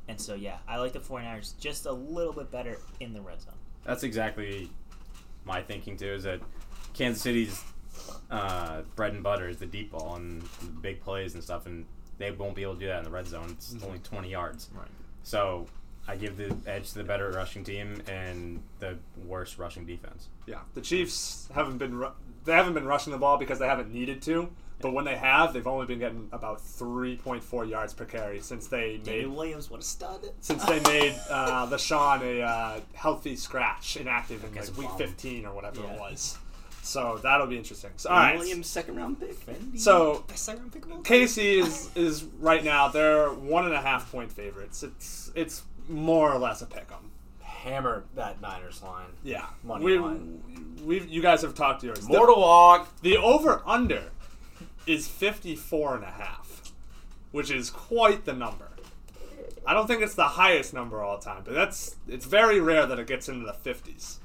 and 0.09 0.19
so 0.19 0.35
yeah, 0.35 0.57
I 0.67 0.79
like 0.79 0.95
the 0.95 1.01
49ers 1.01 1.53
just 1.61 1.85
a 1.85 1.93
little 1.93 2.33
bit 2.33 2.51
better 2.51 2.79
in 2.99 3.13
the 3.13 3.21
red 3.21 3.43
zone. 3.43 3.53
That's 3.85 4.05
exactly 4.05 4.71
my 5.45 5.61
thinking 5.61 5.99
too. 5.99 6.15
Is 6.15 6.23
that 6.23 6.41
Kansas 6.95 7.23
City's 7.23 7.63
uh, 8.31 8.81
bread 8.97 9.13
and 9.13 9.23
butter 9.23 9.51
is 9.51 9.59
the 9.59 9.67
deep 9.67 9.91
ball 9.91 10.15
and 10.17 10.41
the 10.63 10.67
big 10.81 11.03
plays 11.03 11.35
and 11.35 11.45
stuff, 11.45 11.67
and 11.67 11.85
they 12.21 12.31
won't 12.31 12.55
be 12.55 12.63
able 12.63 12.75
to 12.75 12.81
do 12.81 12.87
that 12.87 12.99
in 12.99 13.05
the 13.05 13.11
red 13.11 13.27
zone. 13.27 13.47
It's 13.51 13.75
only 13.85 13.99
20 13.99 14.31
yards. 14.31 14.69
Right. 14.73 14.87
So 15.25 15.67
I 16.07 16.17
give 16.17 16.37
the 16.37 16.55
edge 16.71 16.91
to 16.93 16.99
the 16.99 17.05
better 17.05 17.31
rushing 17.31 17.65
team 17.65 18.03
and 18.09 18.63
the 18.79 18.97
worst 19.27 19.59
rushing 19.59 19.85
defense. 19.87 20.29
Yeah, 20.47 20.59
the 20.75 20.81
Chiefs 20.81 21.49
haven't 21.55 21.79
been 21.79 21.95
ru- 21.97 22.13
they 22.45 22.53
haven't 22.53 22.75
been 22.75 22.87
rushing 22.87 23.13
the 23.13 23.19
ball 23.19 23.37
because 23.39 23.59
they 23.59 23.67
haven't 23.67 23.93
needed 23.93 24.23
to. 24.23 24.49
But 24.83 24.93
when 24.95 25.05
they 25.05 25.17
have, 25.17 25.53
they've 25.53 25.67
only 25.67 25.85
been 25.85 25.99
getting 25.99 26.31
about 26.33 26.59
3.4 26.59 27.69
yards 27.69 27.93
per 27.93 28.07
carry 28.07 28.41
since 28.41 28.67
they 28.67 28.97
David 28.97 29.29
made 29.29 29.37
Williams, 29.37 29.71
what 29.71 29.81
a 29.81 29.83
stud! 29.83 30.27
since 30.41 30.65
they 30.65 30.81
made 30.81 31.15
uh, 31.29 31.67
LeSean 31.67 32.23
a 32.23 32.41
uh, 32.43 32.81
healthy 32.95 33.37
scratch 33.37 33.99
inactive 33.99 34.43
in 34.43 34.53
Guy's 34.53 34.71
like 34.79 34.89
week 34.91 34.99
15 35.09 35.45
or 35.45 35.55
whatever 35.55 35.83
Yeah. 35.83 35.93
it 35.93 36.01
was. 36.01 36.39
So 36.83 37.19
that'll 37.23 37.47
be 37.47 37.59
interesting. 37.59 37.91
So, 37.97 38.09
all 38.11 38.17
right. 38.17 38.39
Williams 38.39 38.67
second 38.67 38.97
round 38.97 39.21
pick. 39.21 39.37
So 39.77 40.25
Best 40.29 40.45
second 40.45 40.61
round 40.63 40.73
pick 40.73 40.85
of 40.87 40.93
all 40.93 41.03
time. 41.03 41.05
KC 41.05 41.59
is 41.63 41.91
is 41.95 42.25
right 42.39 42.65
now 42.65 42.89
they're 42.89 43.31
one 43.31 43.65
and 43.67 43.75
a 43.75 43.81
half 43.81 44.11
point 44.11 44.33
favorites. 44.33 44.83
It's 44.83 45.31
it's 45.35 45.63
more 45.89 46.33
or 46.33 46.39
less 46.39 46.63
a 46.63 46.67
pick 46.67 46.89
'em. 46.91 47.11
Hammer 47.43 48.05
that 48.15 48.41
Niners 48.41 48.83
line. 48.83 49.07
Yeah, 49.23 49.45
Money 49.63 49.85
we 49.85 49.99
line. 49.99 50.79
we 50.85 51.01
you 51.03 51.21
guys 51.21 51.43
have 51.43 51.55
talked 51.55 51.81
to 51.83 51.87
yours. 51.89 52.07
The- 52.07 52.17
Mortal 52.17 52.41
walk. 52.41 52.89
The 53.03 53.19
over 53.19 53.63
under 53.67 54.05
is 54.87 55.07
54 55.07 55.97
and 55.97 56.05
a 56.05 56.11
half, 56.11 56.73
which 57.33 57.51
is 57.51 57.69
quite 57.69 58.25
the 58.25 58.33
number. 58.33 58.69
I 59.67 59.75
don't 59.75 59.87
think 59.87 60.01
it's 60.03 60.15
the 60.15 60.25
highest 60.25 60.73
number 60.73 61.03
all 61.03 61.19
time, 61.19 61.43
but 61.45 61.53
that's 61.53 61.97
it's 62.09 62.25
very 62.25 62.61
rare 62.61 62.87
that 62.87 62.99
it 62.99 63.07
gets 63.07 63.29
into 63.29 63.45
the 63.45 63.53
50s. 63.53 64.17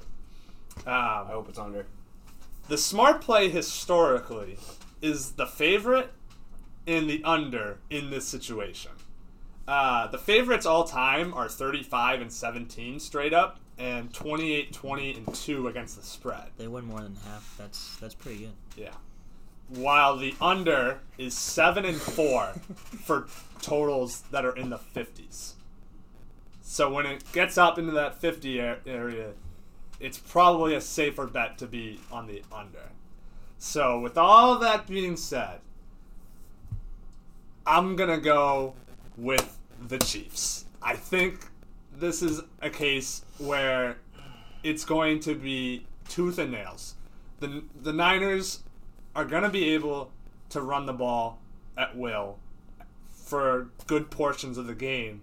I 0.86 1.20
Um, 1.20 1.26
hope 1.26 1.48
it's 1.50 1.58
under. 1.58 1.86
The 2.68 2.78
smart 2.78 3.20
play 3.20 3.48
historically 3.48 4.58
is 5.02 5.32
the 5.32 5.46
favorite 5.46 6.12
and 6.86 7.08
the 7.08 7.22
under 7.24 7.78
in 7.90 8.10
this 8.10 8.26
situation. 8.26 8.92
Uh, 9.66 10.06
the 10.08 10.18
favorites 10.18 10.64
all 10.66 10.84
time 10.84 11.34
are 11.34 11.48
35 11.48 12.20
and 12.20 12.32
17 12.32 13.00
straight 13.00 13.34
up, 13.34 13.58
and 13.78 14.14
28, 14.14 14.72
20, 14.72 15.14
and 15.14 15.34
2 15.34 15.66
against 15.68 15.96
the 15.96 16.02
spread. 16.04 16.48
They 16.56 16.68
win 16.68 16.84
more 16.86 17.00
than 17.00 17.16
half. 17.26 17.54
That's 17.58 17.96
that's 17.96 18.14
pretty 18.14 18.38
good. 18.38 18.52
Yeah. 18.76 18.94
while 19.68 20.16
the 20.16 20.34
under 20.40 21.00
is 21.18 21.36
seven 21.36 21.84
and 21.84 21.96
four 22.00 22.46
for 23.04 23.26
totals 23.60 24.22
that 24.30 24.44
are 24.44 24.54
in 24.56 24.70
the 24.70 24.78
fifties. 24.78 25.54
So 26.62 26.92
when 26.92 27.04
it 27.06 27.24
gets 27.32 27.58
up 27.58 27.76
into 27.78 27.90
that 27.92 28.20
fifty 28.20 28.60
area, 28.60 29.32
it's 30.00 30.18
probably 30.18 30.74
a 30.74 30.80
safer 30.80 31.26
bet 31.26 31.58
to 31.58 31.66
be 31.66 32.00
on 32.12 32.26
the 32.26 32.42
under. 32.52 32.90
So 33.58 34.00
with 34.00 34.18
all 34.18 34.58
that 34.58 34.86
being 34.86 35.16
said, 35.16 35.60
I'm 37.66 37.96
gonna 37.96 38.18
go 38.20 38.74
with 39.16 39.58
the 39.88 39.98
Chiefs. 39.98 40.66
I 40.82 40.94
think 40.94 41.46
this 41.98 42.22
is 42.22 42.42
a 42.60 42.70
case 42.70 43.24
where 43.38 43.96
it's 44.62 44.84
going 44.84 45.20
to 45.20 45.34
be 45.34 45.86
tooth 46.08 46.38
and 46.38 46.52
nails. 46.52 46.94
The 47.40 47.64
the 47.82 47.92
Niners 47.92 48.60
are 49.14 49.24
gonna 49.24 49.50
be 49.50 49.70
able 49.70 50.12
to 50.50 50.60
run 50.60 50.86
the 50.86 50.92
ball 50.92 51.40
at 51.76 51.96
will 51.96 52.38
for 53.10 53.68
good 53.86 54.10
portions 54.10 54.58
of 54.58 54.66
the 54.66 54.74
game, 54.74 55.22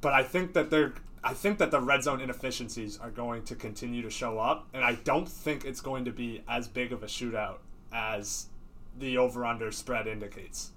but 0.00 0.14
I 0.14 0.22
think 0.22 0.54
that 0.54 0.70
they're 0.70 0.94
I 1.26 1.32
think 1.32 1.58
that 1.58 1.70
the 1.70 1.80
red 1.80 2.02
zone 2.02 2.20
inefficiencies 2.20 2.98
are 2.98 3.10
going 3.10 3.44
to 3.44 3.54
continue 3.54 4.02
to 4.02 4.10
show 4.10 4.38
up, 4.38 4.68
and 4.74 4.84
I 4.84 4.96
don't 4.96 5.26
think 5.28 5.64
it's 5.64 5.80
going 5.80 6.04
to 6.04 6.12
be 6.12 6.42
as 6.46 6.68
big 6.68 6.92
of 6.92 7.02
a 7.02 7.06
shootout 7.06 7.58
as 7.92 8.48
the 8.98 9.16
over 9.16 9.46
under 9.46 9.72
spread 9.72 10.06
indicates. 10.06 10.72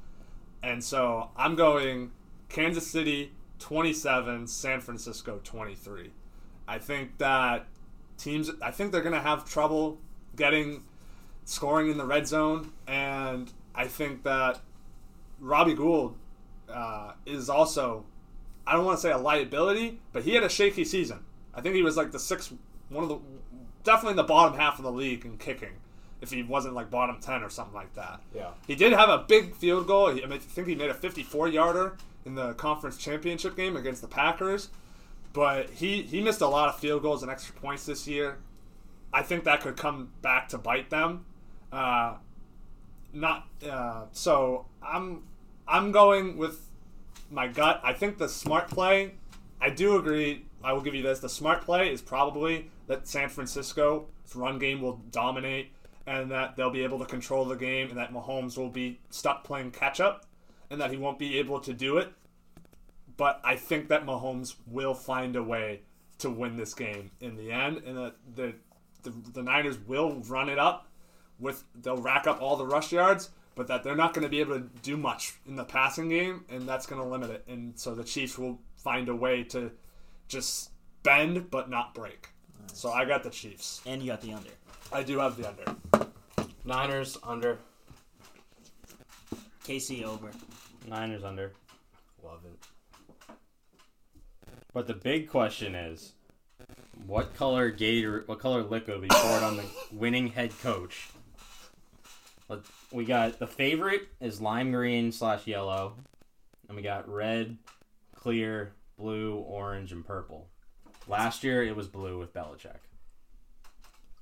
And 0.63 0.81
so 0.81 1.31
I'm 1.35 1.55
going 1.55 2.11
Kansas 2.47 2.87
City 2.87 3.33
27, 3.59 4.47
San 4.47 4.79
Francisco 4.79 5.41
23. 5.43 6.11
I 6.65 6.79
think 6.79 7.17
that 7.17 7.65
teams, 8.17 8.49
I 8.61 8.71
think 8.71 8.93
they're 8.93 9.01
going 9.01 9.13
to 9.13 9.21
have 9.21 9.43
trouble 9.43 9.99
getting 10.37 10.83
scoring 11.43 11.91
in 11.91 11.97
the 11.97 12.05
red 12.05 12.25
zone, 12.25 12.71
and 12.87 13.51
I 13.75 13.87
think 13.87 14.23
that 14.23 14.61
Robbie 15.39 15.73
Gould 15.73 16.15
uh, 16.69 17.13
is 17.25 17.49
also, 17.49 18.05
I 18.67 18.73
don't 18.73 18.85
want 18.85 18.97
to 18.97 19.01
say 19.01 19.11
a 19.11 19.17
liability, 19.17 19.99
but 20.11 20.23
he 20.23 20.35
had 20.35 20.43
a 20.43 20.49
shaky 20.49 20.83
season. 20.83 21.19
I 21.53 21.61
think 21.61 21.75
he 21.75 21.81
was 21.81 21.97
like 21.97 22.11
the 22.11 22.19
sixth, 22.19 22.53
one 22.89 23.03
of 23.03 23.09
the, 23.09 23.19
definitely 23.83 24.11
in 24.11 24.17
the 24.17 24.23
bottom 24.23 24.57
half 24.57 24.77
of 24.77 24.83
the 24.83 24.91
league 24.91 25.25
in 25.25 25.37
kicking, 25.37 25.73
if 26.21 26.31
he 26.31 26.43
wasn't 26.43 26.75
like 26.75 26.91
bottom 26.91 27.19
10 27.19 27.43
or 27.43 27.49
something 27.49 27.73
like 27.73 27.93
that. 27.93 28.21
Yeah. 28.35 28.49
He 28.67 28.75
did 28.75 28.91
have 28.93 29.09
a 29.09 29.19
big 29.19 29.55
field 29.55 29.87
goal. 29.87 30.09
I, 30.09 30.13
mean, 30.15 30.33
I 30.33 30.37
think 30.37 30.67
he 30.67 30.75
made 30.75 30.89
a 30.89 30.93
54 30.93 31.47
yarder 31.47 31.97
in 32.25 32.35
the 32.35 32.53
conference 32.55 32.97
championship 32.97 33.55
game 33.55 33.77
against 33.77 34.01
the 34.01 34.07
Packers. 34.07 34.69
But 35.33 35.69
he, 35.69 36.01
he 36.01 36.21
missed 36.21 36.41
a 36.41 36.47
lot 36.47 36.69
of 36.69 36.79
field 36.79 37.01
goals 37.01 37.21
and 37.21 37.31
extra 37.31 37.55
points 37.55 37.85
this 37.85 38.07
year. 38.07 38.39
I 39.13 39.21
think 39.21 39.45
that 39.45 39.61
could 39.61 39.77
come 39.77 40.11
back 40.21 40.49
to 40.49 40.57
bite 40.57 40.89
them. 40.89 41.25
Uh, 41.71 42.15
not 43.13 43.47
uh, 43.67 44.05
so. 44.11 44.65
I'm 44.81 45.23
I'm 45.67 45.91
going 45.91 46.37
with 46.37 46.66
my 47.29 47.47
gut. 47.47 47.81
I 47.83 47.93
think 47.93 48.17
the 48.17 48.29
smart 48.29 48.69
play. 48.69 49.15
I 49.59 49.69
do 49.69 49.97
agree. 49.97 50.45
I 50.63 50.73
will 50.73 50.81
give 50.81 50.95
you 50.95 51.03
this. 51.03 51.19
The 51.19 51.29
smart 51.29 51.63
play 51.63 51.91
is 51.91 52.01
probably 52.01 52.69
that 52.87 53.07
San 53.07 53.29
Francisco's 53.29 54.05
run 54.35 54.59
game 54.59 54.81
will 54.81 55.01
dominate, 55.11 55.71
and 56.05 56.31
that 56.31 56.55
they'll 56.55 56.69
be 56.69 56.83
able 56.83 56.99
to 56.99 57.05
control 57.05 57.45
the 57.45 57.55
game, 57.55 57.89
and 57.89 57.97
that 57.97 58.13
Mahomes 58.13 58.57
will 58.57 58.69
be 58.69 58.99
stuck 59.09 59.43
playing 59.43 59.71
catch 59.71 59.99
up, 59.99 60.25
and 60.69 60.79
that 60.81 60.91
he 60.91 60.97
won't 60.97 61.19
be 61.19 61.37
able 61.37 61.59
to 61.59 61.73
do 61.73 61.97
it. 61.97 62.11
But 63.17 63.41
I 63.43 63.55
think 63.55 63.87
that 63.89 64.05
Mahomes 64.05 64.55
will 64.67 64.93
find 64.93 65.35
a 65.35 65.43
way 65.43 65.81
to 66.19 66.29
win 66.29 66.55
this 66.55 66.73
game 66.73 67.11
in 67.19 67.35
the 67.35 67.51
end, 67.51 67.81
and 67.85 67.97
that 67.97 68.15
the 68.35 68.53
the, 69.03 69.13
the 69.33 69.43
Niners 69.43 69.77
will 69.79 70.21
run 70.27 70.49
it 70.49 70.59
up 70.59 70.87
with 71.39 71.63
they'll 71.75 71.97
rack 71.97 72.27
up 72.27 72.41
all 72.41 72.55
the 72.55 72.65
rush 72.65 72.91
yards, 72.91 73.29
but 73.57 73.67
that 73.67 73.83
they're 73.83 73.95
not 73.95 74.13
going 74.13 74.23
to 74.23 74.29
be 74.29 74.39
able 74.39 74.53
to 74.53 74.69
do 74.83 74.95
much 74.95 75.33
in 75.47 75.55
the 75.55 75.63
passing 75.63 76.07
game, 76.07 76.45
and 76.47 76.69
that's 76.69 76.85
going 76.85 77.01
to 77.01 77.07
limit 77.07 77.31
it. 77.31 77.43
And 77.47 77.77
so 77.77 77.95
the 77.95 78.03
Chiefs 78.03 78.37
will 78.37 78.59
find 78.77 79.09
a 79.09 79.15
way 79.15 79.43
to 79.45 79.71
just 80.27 80.69
bend 81.01 81.49
but 81.49 81.67
not 81.67 81.95
break. 81.95 82.29
So 82.71 82.91
I 82.91 83.03
got 83.03 83.23
the 83.23 83.31
Chiefs. 83.31 83.81
And 83.87 84.01
you 84.01 84.11
got 84.11 84.21
the 84.21 84.33
under. 84.33 84.51
I 84.93 85.01
do 85.01 85.17
have 85.17 85.37
the 85.37 85.49
under. 85.49 86.07
Niners 86.65 87.17
under. 87.23 87.57
KC 89.65 90.03
over. 90.03 90.29
Niners 90.87 91.23
under. 91.23 91.53
Love 92.23 92.41
it. 92.45 93.33
But 94.71 94.85
the 94.85 94.93
big 94.93 95.29
question 95.29 95.73
is, 95.73 96.13
what 97.07 97.33
color 97.33 97.71
Gator, 97.71 98.23
what 98.27 98.39
color 98.39 98.61
liquid 98.61 99.01
we 99.01 99.07
poured 99.07 99.41
on 99.41 99.57
the 99.57 99.65
winning 99.91 100.27
head 100.27 100.51
coach? 100.59 101.09
Let- 102.49 102.61
We 102.91 103.05
got 103.05 103.39
the 103.39 103.47
favorite 103.47 104.07
is 104.21 104.39
lime 104.41 104.71
green 104.71 105.11
slash 105.11 105.45
yellow, 105.47 105.95
and 106.67 106.77
we 106.77 106.83
got 106.83 107.09
red, 107.09 107.57
clear, 108.15 108.73
blue, 108.97 109.35
orange, 109.35 109.91
and 109.91 110.05
purple. 110.05 110.47
Last 111.07 111.43
year 111.43 111.63
it 111.63 111.75
was 111.75 111.87
blue 111.87 112.17
with 112.19 112.33
Belichick. 112.33 112.79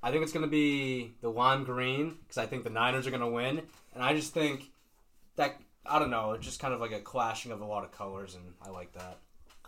I 0.02 0.10
think 0.10 0.22
it's 0.22 0.32
going 0.32 0.44
to 0.44 0.50
be 0.50 1.14
the 1.20 1.30
lime 1.30 1.64
green 1.64 2.16
because 2.22 2.38
I 2.38 2.46
think 2.46 2.62
the 2.64 2.70
Niners 2.70 3.06
are 3.06 3.10
going 3.10 3.22
to 3.22 3.26
win, 3.28 3.62
and 3.94 4.02
I 4.04 4.14
just 4.14 4.32
think 4.34 4.70
that 5.36 5.56
I 5.84 5.98
don't 6.00 6.10
know, 6.10 6.32
it's 6.32 6.44
just 6.44 6.60
kind 6.60 6.74
of 6.74 6.80
like 6.80 6.92
a 6.92 7.00
clashing 7.00 7.52
of 7.52 7.60
a 7.60 7.64
lot 7.64 7.84
of 7.84 7.92
colors, 7.92 8.34
and 8.34 8.44
I 8.64 8.70
like 8.70 8.92
that. 8.94 9.18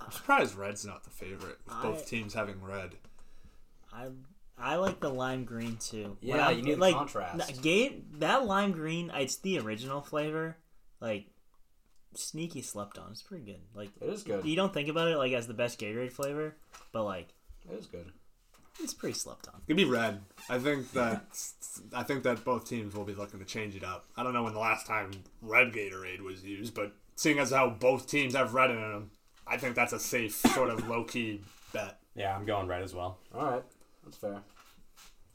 I'm 0.00 0.10
surprised 0.12 0.54
red's 0.56 0.84
not 0.84 1.04
the 1.04 1.10
favorite 1.10 1.58
with 1.64 1.74
I- 1.74 1.82
both 1.82 2.06
teams 2.08 2.34
having 2.34 2.60
red. 2.62 2.96
I 3.92 4.08
I 4.60 4.76
like 4.76 5.00
the 5.00 5.08
lime 5.08 5.44
green 5.44 5.76
too. 5.76 6.16
Yeah, 6.20 6.48
I'm- 6.48 6.56
you 6.58 6.62
need 6.64 6.78
like, 6.78 6.94
contrast. 6.94 7.50
n- 7.50 7.56
Gate 7.62 8.20
that 8.20 8.44
lime 8.46 8.72
green, 8.72 9.10
it's 9.14 9.36
the 9.36 9.58
original 9.60 10.00
flavor. 10.00 10.56
Like 11.00 11.26
sneaky 12.14 12.62
slept 12.62 12.98
on. 12.98 13.12
It's 13.12 13.22
pretty 13.22 13.44
good. 13.44 13.60
Like 13.74 13.90
It 14.00 14.08
is 14.08 14.22
good. 14.22 14.44
you 14.44 14.56
don't 14.56 14.72
think 14.74 14.88
about 14.88 15.08
it 15.08 15.16
like 15.18 15.32
as 15.32 15.46
the 15.46 15.54
best 15.54 15.78
Gatorade 15.80 16.12
flavor, 16.12 16.56
but 16.92 17.04
like 17.04 17.28
It 17.70 17.74
is 17.78 17.86
good. 17.86 18.10
it's 18.82 18.94
pretty 18.94 19.16
slept 19.16 19.46
on. 19.48 19.60
Give 19.68 19.76
be 19.76 19.84
red. 19.84 20.20
I 20.48 20.58
think 20.58 20.90
that 20.92 21.24
I 21.94 22.02
think 22.02 22.22
that 22.24 22.44
both 22.44 22.68
teams 22.68 22.94
will 22.94 23.04
be 23.04 23.14
looking 23.14 23.38
to 23.38 23.44
change 23.46 23.76
it 23.76 23.84
up. 23.84 24.06
I 24.16 24.22
don't 24.22 24.32
know 24.32 24.42
when 24.42 24.54
the 24.54 24.58
last 24.60 24.86
time 24.86 25.10
red 25.42 25.72
Gatorade 25.72 26.20
was 26.20 26.42
used, 26.42 26.74
but 26.74 26.92
seeing 27.14 27.38
as 27.38 27.50
how 27.52 27.70
both 27.70 28.08
teams 28.08 28.34
have 28.34 28.54
red 28.54 28.70
in 28.70 28.76
them, 28.80 29.10
I 29.46 29.56
think 29.56 29.74
that's 29.76 29.92
a 29.92 30.00
safe 30.00 30.34
sort 30.34 30.70
of 30.70 30.88
low 30.88 31.04
key 31.04 31.42
bet. 31.72 32.00
Yeah, 32.16 32.34
I'm 32.34 32.44
going 32.46 32.66
red 32.66 32.82
as 32.82 32.94
well. 32.94 33.18
All 33.34 33.44
right, 33.44 33.62
that's 34.08 34.16
fair. 34.16 34.40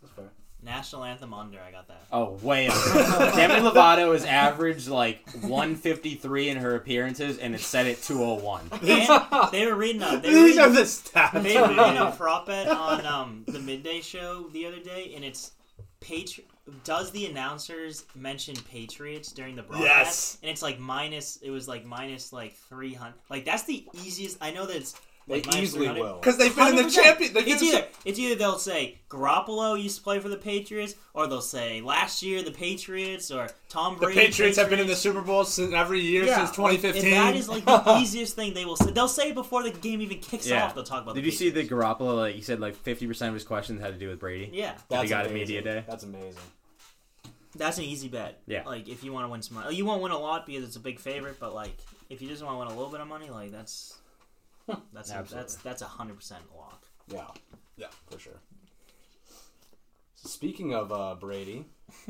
That's 0.02 0.14
fair. 0.14 0.26
National 0.64 1.04
anthem 1.04 1.34
under. 1.34 1.60
I 1.60 1.72
got 1.72 1.90
that. 1.90 2.06
Oh, 2.12 2.40
way 2.42 2.68
up. 2.68 2.76
Demi 3.36 3.56
Lovato 3.56 4.14
has 4.14 4.24
averaged 4.24 4.88
like 4.88 5.30
153 5.42 6.50
in 6.50 6.58
her 6.58 6.76
appearances, 6.76 7.38
and 7.38 7.54
it 7.54 7.60
set 7.60 7.86
at 7.86 8.02
201. 8.02 8.70
And 8.72 8.82
they 9.52 9.66
were 9.66 9.76
reading 9.76 10.02
a 10.02 10.20
they 10.22 10.30
were 10.34 10.44
These 10.44 10.58
are 10.58 10.70
reading, 10.70 10.76
the 10.76 10.82
stats. 10.88 11.44
they 11.44 11.60
were 11.60 11.68
reading 11.68 11.98
a 11.98 12.12
prop 12.18 12.46
bet 12.48 12.70
on 12.70 13.06
um, 13.06 13.44
the 13.48 13.60
midday 13.60 14.00
show 14.00 14.48
the 14.54 14.66
other 14.66 14.80
day, 14.80 15.12
and 15.16 15.26
it's 15.26 15.52
Patri- 16.00 16.46
Does 16.86 17.12
the 17.12 17.26
announcers 17.26 18.06
mention 18.16 18.56
Patriots 18.72 19.34
during 19.34 19.58
the 19.58 19.64
broadcast? 19.64 19.86
Yes. 19.86 20.38
And 20.44 20.50
it's 20.50 20.62
like 20.62 20.80
minus. 20.80 21.38
It 21.42 21.50
was 21.50 21.68
like 21.68 21.84
minus 21.86 22.32
like 22.32 22.54
three 22.54 22.94
hundred. 22.94 23.16
Like 23.30 23.44
that's 23.44 23.64
the 23.64 23.86
easiest. 23.94 24.38
I 24.42 24.52
know 24.52 24.66
that 24.66 24.78
it's 24.78 24.96
They 25.26 25.42
like 25.42 25.56
easily 25.56 25.88
will. 25.90 26.16
Because 26.20 26.38
they've 26.38 26.54
been 26.56 26.76
the 26.76 26.84
100%. 26.84 26.94
champion. 26.94 27.34
They've 27.34 27.46
been 27.46 27.54
It's 27.54 27.62
in 27.62 27.68
the- 27.70 27.78
either 27.78 27.88
it's 28.04 28.20
either 28.20 28.36
they'll 28.36 28.60
say 28.60 29.00
Garoppolo 29.10 29.82
used 29.82 29.98
to 29.98 30.04
play 30.04 30.20
for 30.20 30.28
the 30.28 30.36
Patriots, 30.36 30.96
or 31.14 31.28
they'll 31.28 31.40
say 31.42 31.80
last 31.80 32.22
year 32.24 32.44
the 32.44 32.52
Patriots, 32.52 33.32
or 33.32 33.48
Tom 33.70 33.96
Brady. 33.96 34.00
the 34.00 34.06
Brady. 34.16 34.20
Patriots 34.32 34.58
have 34.58 34.70
been 34.70 34.80
in 34.80 34.88
the 34.88 34.96
Super 34.98 35.22
Bowl 35.22 35.46
since 35.46 35.74
every 35.74 36.02
year 36.02 36.26
Yeah, 36.26 36.46
since 36.46 36.58
like, 36.58 36.82
2015. 36.82 37.06
and 37.06 37.14
that 37.14 37.36
is 37.38 37.48
like 37.48 37.64
the 37.64 37.98
easiest 38.02 38.36
thing 38.36 38.54
they 38.54 38.66
will 38.66 38.76
say. 38.76 38.92
They'll 38.92 39.08
say 39.08 39.32
before 39.32 39.64
the 39.64 39.72
game 39.72 40.02
even 40.02 40.20
kicks 40.20 40.46
Yeah. 40.48 40.66
off. 40.66 40.76
They'll 40.76 40.84
talk 40.84 41.04
about. 41.04 41.16
Did 41.16 41.24
the 41.24 41.28
you 41.28 41.32
see 41.32 41.50
the 41.50 41.62
Patriots. 41.62 41.86
Garoppolo? 41.86 42.18
Like 42.18 42.36
he 42.36 42.42
said, 42.42 42.60
like 42.60 42.76
50% 42.76 43.28
of 43.30 43.34
his 43.34 43.44
questions 43.46 43.80
had 43.80 43.94
to 43.94 44.00
do 44.00 44.10
with 44.10 44.20
Brady. 44.20 44.50
Yeah, 44.52 44.74
That's 44.90 45.10
got 45.10 45.26
a 45.26 45.30
amazing. 45.30 45.34
media 45.56 45.62
day? 45.62 45.84
That's 45.88 46.04
amazing. 46.04 46.36
that's 47.56 47.78
an 47.78 47.84
easy 47.86 48.08
bet. 48.08 48.42
Yeah. 48.48 48.64
like 48.66 48.90
if 48.90 49.04
you 49.04 49.14
want 49.14 49.26
to 49.26 49.30
win 49.30 49.42
some 49.42 49.56
money, 49.58 49.76
you 49.76 49.86
won't 49.86 50.02
win 50.02 50.12
a 50.12 50.18
lot 50.20 50.46
because 50.46 50.64
it's 50.66 50.76
a 50.76 50.80
big 50.82 51.00
favorite. 51.00 51.38
But 51.40 51.54
like 51.54 51.78
if 52.10 52.22
you 52.22 52.28
just 52.28 52.44
want 52.44 52.56
to 52.56 52.60
win 52.60 52.68
a 52.68 52.76
little 52.76 52.92
bit 52.92 53.00
of 53.00 53.08
money, 53.08 53.30
like 53.30 53.52
that's 53.52 53.96
that's 54.94 55.12
a, 55.12 55.26
that's 55.30 55.56
that's 55.58 55.82
a 55.82 55.86
hundred 55.86 56.16
percent 56.18 56.44
lock. 56.56 56.84
Yeah, 57.08 57.28
Yeah. 57.78 57.88
for 58.10 58.18
sure. 58.20 58.40
So 60.16 60.30
speaking 60.30 60.74
of 60.74 60.92
uh, 60.92 61.16
Brady, 61.16 61.66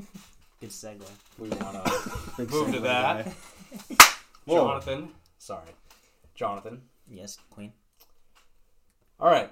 Good 0.61 0.69
segue. 0.69 1.01
we 1.37 1.49
want 1.49 1.83
to 1.85 2.45
move 2.51 2.73
to 2.73 2.79
that. 2.81 3.27
Whoa. 4.45 4.57
Jonathan, 4.67 5.09
sorry, 5.39 5.69
Jonathan. 6.35 6.81
Yes, 7.09 7.37
Queen. 7.49 7.73
All 9.19 9.29
right, 9.29 9.49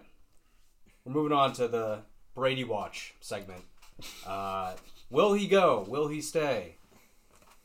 we're 1.06 1.14
moving 1.14 1.36
on 1.38 1.54
to 1.54 1.68
the 1.68 2.00
Brady 2.36 2.64
Watch 2.64 3.14
segment. 3.20 3.64
Uh, 4.26 4.74
will 5.10 5.34
he 5.34 5.48
go? 5.48 5.86
Will 5.88 6.08
he 6.08 6.22
stay? 6.22 6.76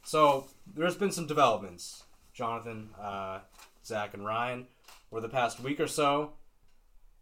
So 0.05 0.47
there's 0.75 0.95
been 0.97 1.11
some 1.11 1.27
developments, 1.27 2.05
Jonathan, 2.33 2.91
uh, 3.01 3.41
Zach, 3.85 4.15
and 4.15 4.25
Ryan, 4.25 4.67
over 5.11 5.21
the 5.21 5.29
past 5.29 5.61
week 5.61 5.81
or 5.81 5.87
so, 5.87 6.33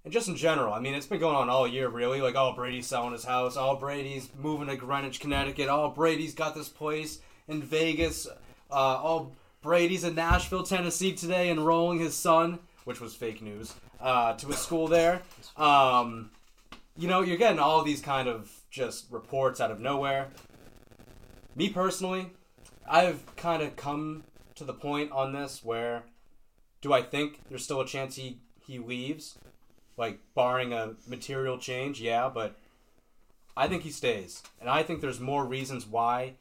and 0.05 0.13
just 0.13 0.29
in 0.29 0.37
general. 0.37 0.73
I 0.73 0.81
mean, 0.81 0.95
it's 0.95 1.07
been 1.07 1.21
going 1.21 1.37
on 1.37 1.49
all 1.49 1.67
year, 1.67 1.89
really. 1.89 2.21
Like, 2.21 2.35
oh, 2.37 2.53
Brady's 2.55 2.87
selling 2.87 3.13
his 3.13 3.25
house. 3.25 3.57
Oh, 3.57 3.77
Brady's 3.77 4.29
moving 4.39 4.69
to 4.69 4.77
Greenwich, 4.77 5.21
Connecticut. 5.21 5.69
Oh, 5.69 5.91
Brady's 5.91 6.35
got 6.35 6.55
this 6.55 6.69
place 6.69 7.21
in 7.49 7.63
Vegas. 7.63 8.27
Uh, 8.71 9.01
oh, 9.03 9.33
Brady's 9.63 10.05
in 10.05 10.15
Nashville, 10.15 10.63
Tennessee 10.63 11.13
today, 11.13 11.51
enrolling 11.51 11.99
his 11.99 12.15
son, 12.15 12.59
which 12.85 13.01
was 13.01 13.15
fake 13.15 13.41
news, 13.41 13.73
uh, 14.01 14.35
to 14.35 14.51
a 14.51 14.53
school 14.53 14.89
there. 14.89 15.23
Um, 15.57 16.31
you 16.97 17.09
know, 17.09 17.23
you're 17.23 17.39
getting 17.39 17.59
all 17.59 17.83
these 17.83 18.01
kind 18.01 18.29
of 18.29 18.53
just 18.71 19.11
reports 19.11 19.61
out 19.61 19.71
of 19.71 19.81
nowhere. 19.81 20.29
Me 21.57 21.71
personally, 21.71 22.31
I've 22.87 23.25
kind 23.37 23.63
of 23.63 23.77
come 23.77 24.25
to 24.57 24.65
the 24.65 24.75
point 24.75 25.13
on 25.13 25.33
this 25.33 25.65
where 25.65 26.03
do 26.85 26.93
I 26.93 27.01
think 27.01 27.41
there's 27.49 27.65
still 27.65 27.81
a 27.81 27.87
chance 27.87 28.17
he, 28.17 28.41
he 28.61 28.79
leaves? 28.79 29.39
Like, 29.97 30.19
barring 30.35 30.75
a 30.75 30.97
material 31.09 31.57
change, 31.57 31.99
yeah, 31.99 32.29
but 32.29 32.59
I 33.57 33.69
think 33.69 33.85
he 33.85 33.91
stays. 33.91 34.43
And 34.61 34.69
I 34.69 34.83
think 34.83 35.01
there's 35.01 35.19
more 35.19 35.47
reasons 35.47 35.87
why, 35.87 36.35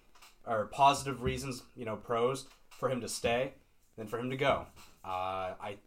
or 0.46 0.66
positive 0.66 1.24
reasons, 1.24 1.64
you 1.78 1.86
know, 1.86 1.96
pros, 1.96 2.48
for 2.72 2.90
him 2.90 3.00
to 3.00 3.08
stay 3.08 3.54
than 3.96 4.08
for 4.08 4.20
him 4.20 4.30
to 4.32 4.36
go. 4.36 4.66
Uh, 5.06 5.56
I 5.62 5.78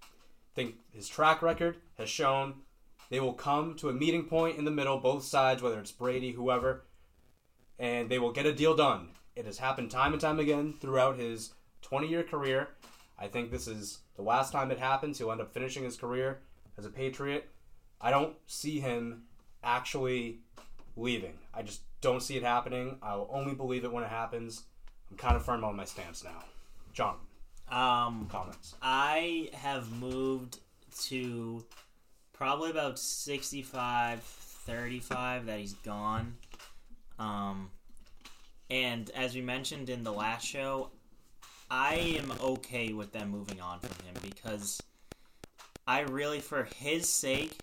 think 0.54 0.76
his 0.90 1.06
track 1.06 1.42
record 1.42 1.76
has 1.98 2.08
shown 2.08 2.54
they 3.10 3.20
will 3.20 3.34
come 3.34 3.74
to 3.74 3.90
a 3.90 3.92
meeting 3.92 4.24
point 4.24 4.56
in 4.56 4.64
the 4.64 4.70
middle, 4.70 4.96
both 4.96 5.24
sides, 5.24 5.60
whether 5.60 5.78
it's 5.78 5.92
Brady, 5.92 6.32
whoever, 6.32 6.86
and 7.78 8.08
they 8.08 8.18
will 8.18 8.32
get 8.32 8.46
a 8.46 8.54
deal 8.54 8.74
done. 8.74 9.10
It 9.34 9.44
has 9.44 9.58
happened 9.58 9.90
time 9.90 10.12
and 10.12 10.20
time 10.20 10.40
again 10.40 10.72
throughout 10.80 11.18
his 11.18 11.52
20 11.82 12.08
year 12.08 12.22
career. 12.22 12.68
I 13.18 13.28
think 13.28 13.50
this 13.50 13.66
is 13.66 13.98
the 14.16 14.22
last 14.22 14.52
time 14.52 14.70
it 14.70 14.78
happens. 14.78 15.18
He'll 15.18 15.32
end 15.32 15.40
up 15.40 15.52
finishing 15.52 15.84
his 15.84 15.96
career 15.96 16.40
as 16.76 16.84
a 16.84 16.90
Patriot. 16.90 17.48
I 18.00 18.10
don't 18.10 18.34
see 18.46 18.80
him 18.80 19.22
actually 19.64 20.40
leaving. 20.96 21.38
I 21.54 21.62
just 21.62 21.80
don't 22.00 22.22
see 22.22 22.36
it 22.36 22.42
happening. 22.42 22.98
I'll 23.02 23.28
only 23.32 23.54
believe 23.54 23.84
it 23.84 23.92
when 23.92 24.04
it 24.04 24.10
happens. 24.10 24.64
I'm 25.10 25.16
kind 25.16 25.36
of 25.36 25.44
firm 25.44 25.64
on 25.64 25.76
my 25.76 25.84
stance 25.84 26.22
now. 26.24 26.44
John, 26.92 27.16
Um, 27.70 28.28
comments. 28.30 28.74
I 28.82 29.50
have 29.54 29.90
moved 29.92 30.60
to 31.04 31.64
probably 32.32 32.70
about 32.70 32.98
65 32.98 34.22
35 34.22 35.46
that 35.46 35.58
he's 35.60 35.74
gone. 35.74 36.36
Um, 37.18 37.70
and 38.68 39.10
as 39.10 39.34
we 39.34 39.40
mentioned 39.40 39.88
in 39.90 40.02
the 40.02 40.12
last 40.12 40.44
show, 40.46 40.90
I 41.70 41.94
am 42.20 42.32
okay 42.40 42.92
with 42.92 43.12
them 43.12 43.30
moving 43.30 43.60
on 43.60 43.80
from 43.80 44.06
him 44.06 44.14
because 44.22 44.80
I 45.86 46.00
really, 46.00 46.40
for 46.40 46.68
his 46.76 47.08
sake, 47.08 47.58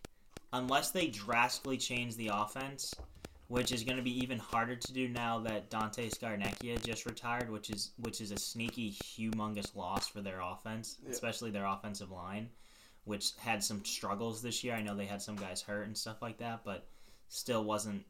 unless 0.51 0.91
they 0.91 1.07
drastically 1.07 1.77
change 1.77 2.15
the 2.15 2.31
offense, 2.33 2.93
which 3.47 3.71
is 3.71 3.83
going 3.83 3.97
to 3.97 4.03
be 4.03 4.21
even 4.21 4.39
harder 4.39 4.75
to 4.75 4.93
do 4.93 5.07
now 5.07 5.39
that 5.39 5.69
Dante 5.69 6.09
Scarnecchia 6.09 6.83
just 6.83 7.05
retired, 7.05 7.49
which 7.49 7.69
is 7.69 7.91
which 7.99 8.19
is 8.21 8.31
a 8.31 8.37
sneaky, 8.37 8.91
humongous 8.91 9.75
loss 9.75 10.07
for 10.07 10.21
their 10.21 10.41
offense, 10.41 10.97
especially 11.09 11.51
their 11.51 11.65
offensive 11.65 12.11
line, 12.11 12.49
which 13.05 13.31
had 13.39 13.63
some 13.63 13.83
struggles 13.85 14.41
this 14.41 14.63
year. 14.63 14.73
I 14.73 14.81
know 14.81 14.95
they 14.95 15.05
had 15.05 15.21
some 15.21 15.35
guys 15.35 15.61
hurt 15.61 15.87
and 15.87 15.97
stuff 15.97 16.21
like 16.21 16.37
that, 16.39 16.61
but 16.65 16.85
still 17.29 17.63
wasn't 17.63 18.03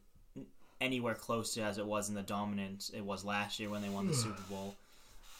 anywhere 0.80 1.14
close 1.14 1.54
to 1.54 1.62
as 1.62 1.78
it 1.78 1.86
was 1.86 2.08
in 2.08 2.14
the 2.14 2.22
dominance 2.22 2.90
it 2.90 3.00
was 3.00 3.24
last 3.24 3.58
year 3.58 3.70
when 3.70 3.80
they 3.80 3.88
won 3.88 4.06
the 4.06 4.12
hmm. 4.12 4.20
Super 4.20 4.42
Bowl. 4.50 4.74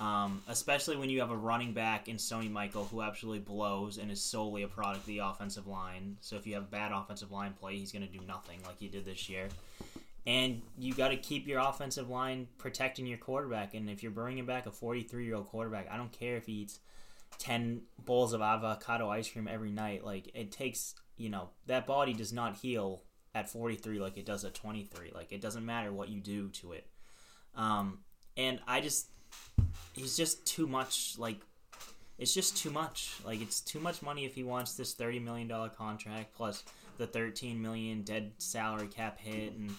Um, 0.01 0.43
especially 0.49 0.97
when 0.97 1.09
you 1.09 1.21
have 1.21 1.31
a 1.31 1.37
running 1.37 1.73
back 1.73 2.09
in 2.09 2.17
Sony 2.17 2.51
Michel 2.51 2.85
who 2.85 3.01
absolutely 3.01 3.39
blows 3.39 3.97
and 3.97 4.11
is 4.11 4.21
solely 4.21 4.65
a 4.65 4.69
product 4.69 5.03
of 5.03 5.07
the 5.07 5.19
offensive 5.19 5.69
line. 5.69 6.17
So 6.21 6.37
if 6.37 6.47
you 6.47 6.55
have 6.55 6.69
bad 6.69 6.91
offensive 6.93 7.31
line 7.31 7.53
play, 7.53 7.77
he's 7.77 7.93
going 7.93 8.05
to 8.05 8.13
do 8.13 8.25
nothing 8.27 8.59
like 8.67 8.79
he 8.81 8.89
did 8.89 9.05
this 9.05 9.29
year. 9.29 9.49
And 10.27 10.63
you 10.79 10.95
got 10.95 11.09
to 11.09 11.17
keep 11.17 11.47
your 11.47 11.61
offensive 11.61 12.09
line 12.09 12.49
protecting 12.59 13.07
your 13.07 13.19
quarterback. 13.19 13.75
And 13.75 13.91
if 13.91 14.03
you're 14.03 14.13
bringing 14.13 14.47
back 14.47 14.67
a 14.67 14.71
43 14.71 15.25
year 15.25 15.35
old 15.37 15.49
quarterback, 15.49 15.89
I 15.91 15.97
don't 15.97 16.13
care 16.13 16.37
if 16.37 16.47
he 16.47 16.53
eats 16.53 16.81
10 17.39 17.83
bowls 18.05 18.33
of 18.33 18.41
avocado 18.41 19.11
ice 19.11 19.31
cream 19.31 19.49
every 19.49 19.71
night. 19.71 20.05
Like, 20.05 20.31
it 20.35 20.51
takes, 20.51 20.95
you 21.17 21.29
know, 21.29 21.51
that 21.67 21.87
body 21.87 22.15
does 22.15 22.33
not 22.33 22.57
heal 22.57 23.03
at 23.35 23.51
43 23.51 23.99
like 23.99 24.17
it 24.17 24.25
does 24.25 24.45
at 24.45 24.55
23. 24.55 25.13
Like, 25.15 25.31
it 25.31 25.43
doesn't 25.43 25.65
matter 25.65 25.93
what 25.93 26.09
you 26.09 26.21
do 26.21 26.49
to 26.49 26.73
it. 26.73 26.87
Um, 27.55 27.99
and 28.37 28.61
I 28.67 28.81
just, 28.81 29.09
he's 29.95 30.17
just 30.17 30.47
too 30.47 30.67
much. 30.67 31.15
Like, 31.19 31.39
it's 32.19 32.35
just 32.35 32.57
too 32.57 32.71
much. 32.71 33.15
Like, 33.25 33.41
it's 33.41 33.61
too 33.61 33.81
much 33.81 34.03
money 34.03 34.25
if 34.25 34.35
he 34.35 34.45
wants 34.45 34.75
this 34.75 34.95
$30 34.95 35.23
million 35.23 35.51
contract 35.77 36.35
plus 36.35 36.63
the 36.99 37.07
13 37.07 37.61
million 37.61 38.03
dead 38.03 38.33
salary 38.39 38.87
cap 38.87 39.19
hit 39.19 39.55
and 39.55 39.73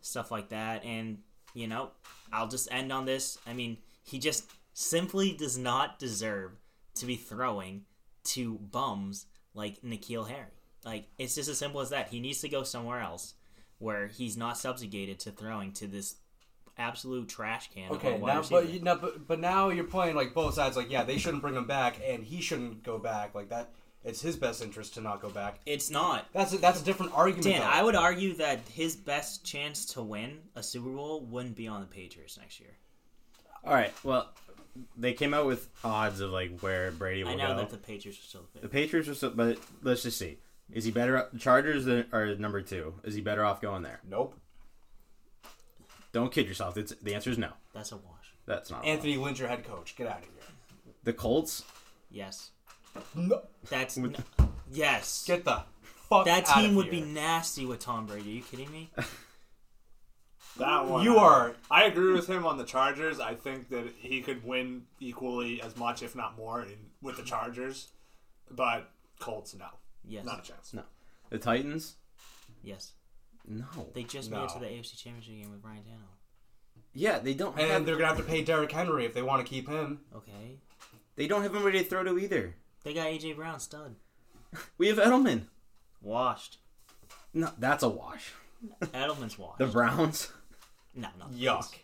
stuff 0.00 0.30
like 0.30 0.50
that. 0.50 0.84
And, 0.84 1.18
you 1.54 1.66
know, 1.66 1.90
I'll 2.32 2.48
just 2.48 2.70
end 2.70 2.92
on 2.92 3.06
this. 3.06 3.38
I 3.46 3.52
mean, 3.52 3.78
he 4.04 4.18
just 4.18 4.50
simply 4.74 5.32
does 5.32 5.58
not 5.58 5.98
deserve 5.98 6.52
to 6.94 7.06
be 7.06 7.16
throwing 7.16 7.84
to 8.24 8.54
bums 8.54 9.26
like 9.54 9.80
N'Keal 9.82 10.28
Harry. 10.28 10.46
Like 10.84 11.06
it's 11.18 11.34
just 11.34 11.48
as 11.48 11.58
simple 11.58 11.80
as 11.80 11.90
that. 11.90 12.08
He 12.08 12.20
needs 12.20 12.40
to 12.42 12.48
go 12.48 12.62
somewhere 12.62 13.00
else 13.00 13.34
where 13.78 14.06
he's 14.06 14.36
not 14.36 14.58
subjugated 14.58 15.18
to 15.20 15.30
throwing 15.30 15.72
to 15.72 15.86
this 15.86 16.16
absolute 16.78 17.28
trash 17.28 17.70
can. 17.72 17.86
of 17.86 17.90
a 17.92 17.94
Okay, 17.96 18.18
wide 18.18 18.34
now 18.34 18.42
but 18.48 18.68
you, 18.68 18.80
now, 18.80 18.94
but, 18.96 19.26
but 19.26 19.40
now 19.40 19.68
you're 19.68 19.84
playing 19.84 20.16
like 20.16 20.32
both 20.34 20.54
sides. 20.54 20.76
Like, 20.76 20.90
yeah, 20.90 21.04
they 21.04 21.18
shouldn't 21.18 21.42
bring 21.42 21.54
him 21.54 21.66
back, 21.66 21.96
and 22.06 22.22
he 22.24 22.40
shouldn't 22.40 22.82
go 22.82 22.98
back. 22.98 23.34
Like 23.34 23.48
that, 23.50 23.70
it's 24.04 24.20
his 24.20 24.36
best 24.36 24.62
interest 24.62 24.94
to 24.94 25.00
not 25.00 25.20
go 25.20 25.28
back. 25.28 25.58
it's 25.66 25.90
not. 25.90 26.26
That's 26.32 26.52
a, 26.54 26.58
that's 26.58 26.80
a 26.80 26.84
different 26.84 27.12
argument. 27.14 27.44
Dan, 27.44 27.60
though. 27.60 27.66
I 27.66 27.82
would 27.82 27.96
argue 27.96 28.34
that 28.36 28.60
his 28.72 28.96
best 28.96 29.44
chance 29.44 29.84
to 29.94 30.02
win 30.02 30.38
a 30.54 30.62
Super 30.62 30.88
Bowl 30.90 31.20
wouldn't 31.22 31.56
be 31.56 31.66
on 31.68 31.80
the 31.80 31.86
Patriots 31.86 32.38
next 32.38 32.60
year. 32.60 32.70
All 33.64 33.74
right. 33.74 33.92
Well, 34.04 34.28
they 34.96 35.12
came 35.12 35.34
out 35.34 35.46
with 35.46 35.68
odds 35.82 36.20
of 36.20 36.30
like 36.30 36.60
where 36.60 36.92
Brady 36.92 37.24
will 37.24 37.32
I 37.32 37.34
know 37.34 37.48
go. 37.48 37.56
that 37.56 37.70
the 37.70 37.76
Patriots 37.76 38.18
are 38.20 38.22
still 38.22 38.42
the 38.54 38.60
The. 38.60 38.68
Patriots 38.68 39.08
are 39.08 39.14
still, 39.14 39.30
but 39.30 39.58
let's 39.82 40.02
just 40.04 40.16
see. 40.18 40.38
Is 40.72 40.84
he 40.84 40.90
better? 40.90 41.28
The 41.32 41.38
Chargers 41.38 41.88
are 41.88 42.36
number 42.36 42.60
two. 42.62 42.94
Is 43.02 43.14
he 43.14 43.20
better 43.20 43.44
off 43.44 43.60
going 43.60 43.82
there? 43.82 44.00
Nope. 44.08 44.38
Don't 46.18 46.32
kid 46.32 46.48
yourself. 46.48 46.76
It's, 46.76 46.92
the 47.00 47.14
answer 47.14 47.30
is 47.30 47.38
no. 47.38 47.52
That's 47.72 47.92
a 47.92 47.96
wash. 47.96 48.32
That's 48.44 48.72
not. 48.72 48.84
Anthony 48.84 49.16
Lynch, 49.16 49.38
your 49.38 49.46
head 49.48 49.64
coach, 49.64 49.94
get 49.94 50.08
out 50.08 50.18
of 50.18 50.24
here. 50.24 50.32
The 51.04 51.12
Colts. 51.12 51.62
Yes. 52.10 52.50
No, 53.14 53.42
That's 53.70 53.96
Would- 53.96 54.16
n- 54.40 54.48
yes. 54.72 55.24
get 55.28 55.44
the 55.44 55.62
fuck. 56.08 56.24
that 56.24 56.48
out 56.50 56.56
team 56.56 56.70
of 56.70 56.76
would 56.76 56.86
here. 56.86 57.04
be 57.04 57.10
nasty 57.12 57.66
with 57.66 57.78
Tom 57.78 58.06
Brady. 58.06 58.30
Are 58.30 58.34
you 58.34 58.42
kidding 58.42 58.72
me? 58.72 58.90
That 60.58 60.86
one. 60.88 61.04
You 61.04 61.18
are. 61.18 61.54
I 61.70 61.84
agree 61.84 62.12
with 62.12 62.26
him 62.26 62.44
on 62.44 62.58
the 62.58 62.64
Chargers. 62.64 63.20
I 63.20 63.34
think 63.36 63.68
that 63.68 63.92
he 63.96 64.20
could 64.22 64.44
win 64.44 64.82
equally 64.98 65.62
as 65.62 65.76
much, 65.76 66.02
if 66.02 66.16
not 66.16 66.36
more, 66.36 66.62
in, 66.62 66.74
with 67.00 67.16
the 67.16 67.22
Chargers. 67.22 67.88
But 68.50 68.90
Colts, 69.20 69.54
no, 69.54 69.66
Yes. 70.04 70.24
not 70.24 70.40
a 70.40 70.42
chance. 70.42 70.74
No. 70.74 70.82
The 71.30 71.38
Titans. 71.38 71.94
Yes. 72.64 72.90
No. 73.46 73.66
They 73.94 74.02
just 74.04 74.30
No. 74.30 74.38
made 74.38 74.44
it 74.44 74.50
to 74.50 74.58
the 74.60 74.66
AFC 74.66 74.96
Championship 74.96 75.34
game 75.34 75.50
with 75.50 75.64
Ryan 75.64 75.82
Tannehill. 75.82 76.16
Yeah, 76.94 77.18
they 77.18 77.34
don't 77.34 77.58
have. 77.58 77.70
And 77.70 77.86
they're 77.86 77.96
gonna 77.96 78.08
have 78.08 78.16
to 78.18 78.22
pay 78.22 78.42
Derrick 78.42 78.72
Henry 78.72 79.04
if 79.04 79.14
they 79.14 79.22
want 79.22 79.44
to 79.44 79.48
keep 79.48 79.68
him. 79.68 80.00
Okay. 80.14 80.58
They 81.16 81.26
don't 81.26 81.42
have 81.42 81.54
anybody 81.54 81.78
to 81.82 81.84
throw 81.84 82.02
to 82.04 82.18
either. 82.18 82.54
They 82.84 82.94
got 82.94 83.06
AJ 83.08 83.34
Brown 83.36 83.60
stud. 83.60 83.96
We 84.78 84.88
have 84.88 84.96
Edelman. 84.98 85.42
Washed. 86.00 86.58
No, 87.34 87.50
that's 87.58 87.82
a 87.82 87.88
wash. 87.88 88.32
Edelman's 88.80 89.38
washed. 89.38 89.58
The 89.58 89.66
Browns. 89.66 90.32
no, 90.94 91.08
no. 91.18 91.26
Yuck. 91.26 91.74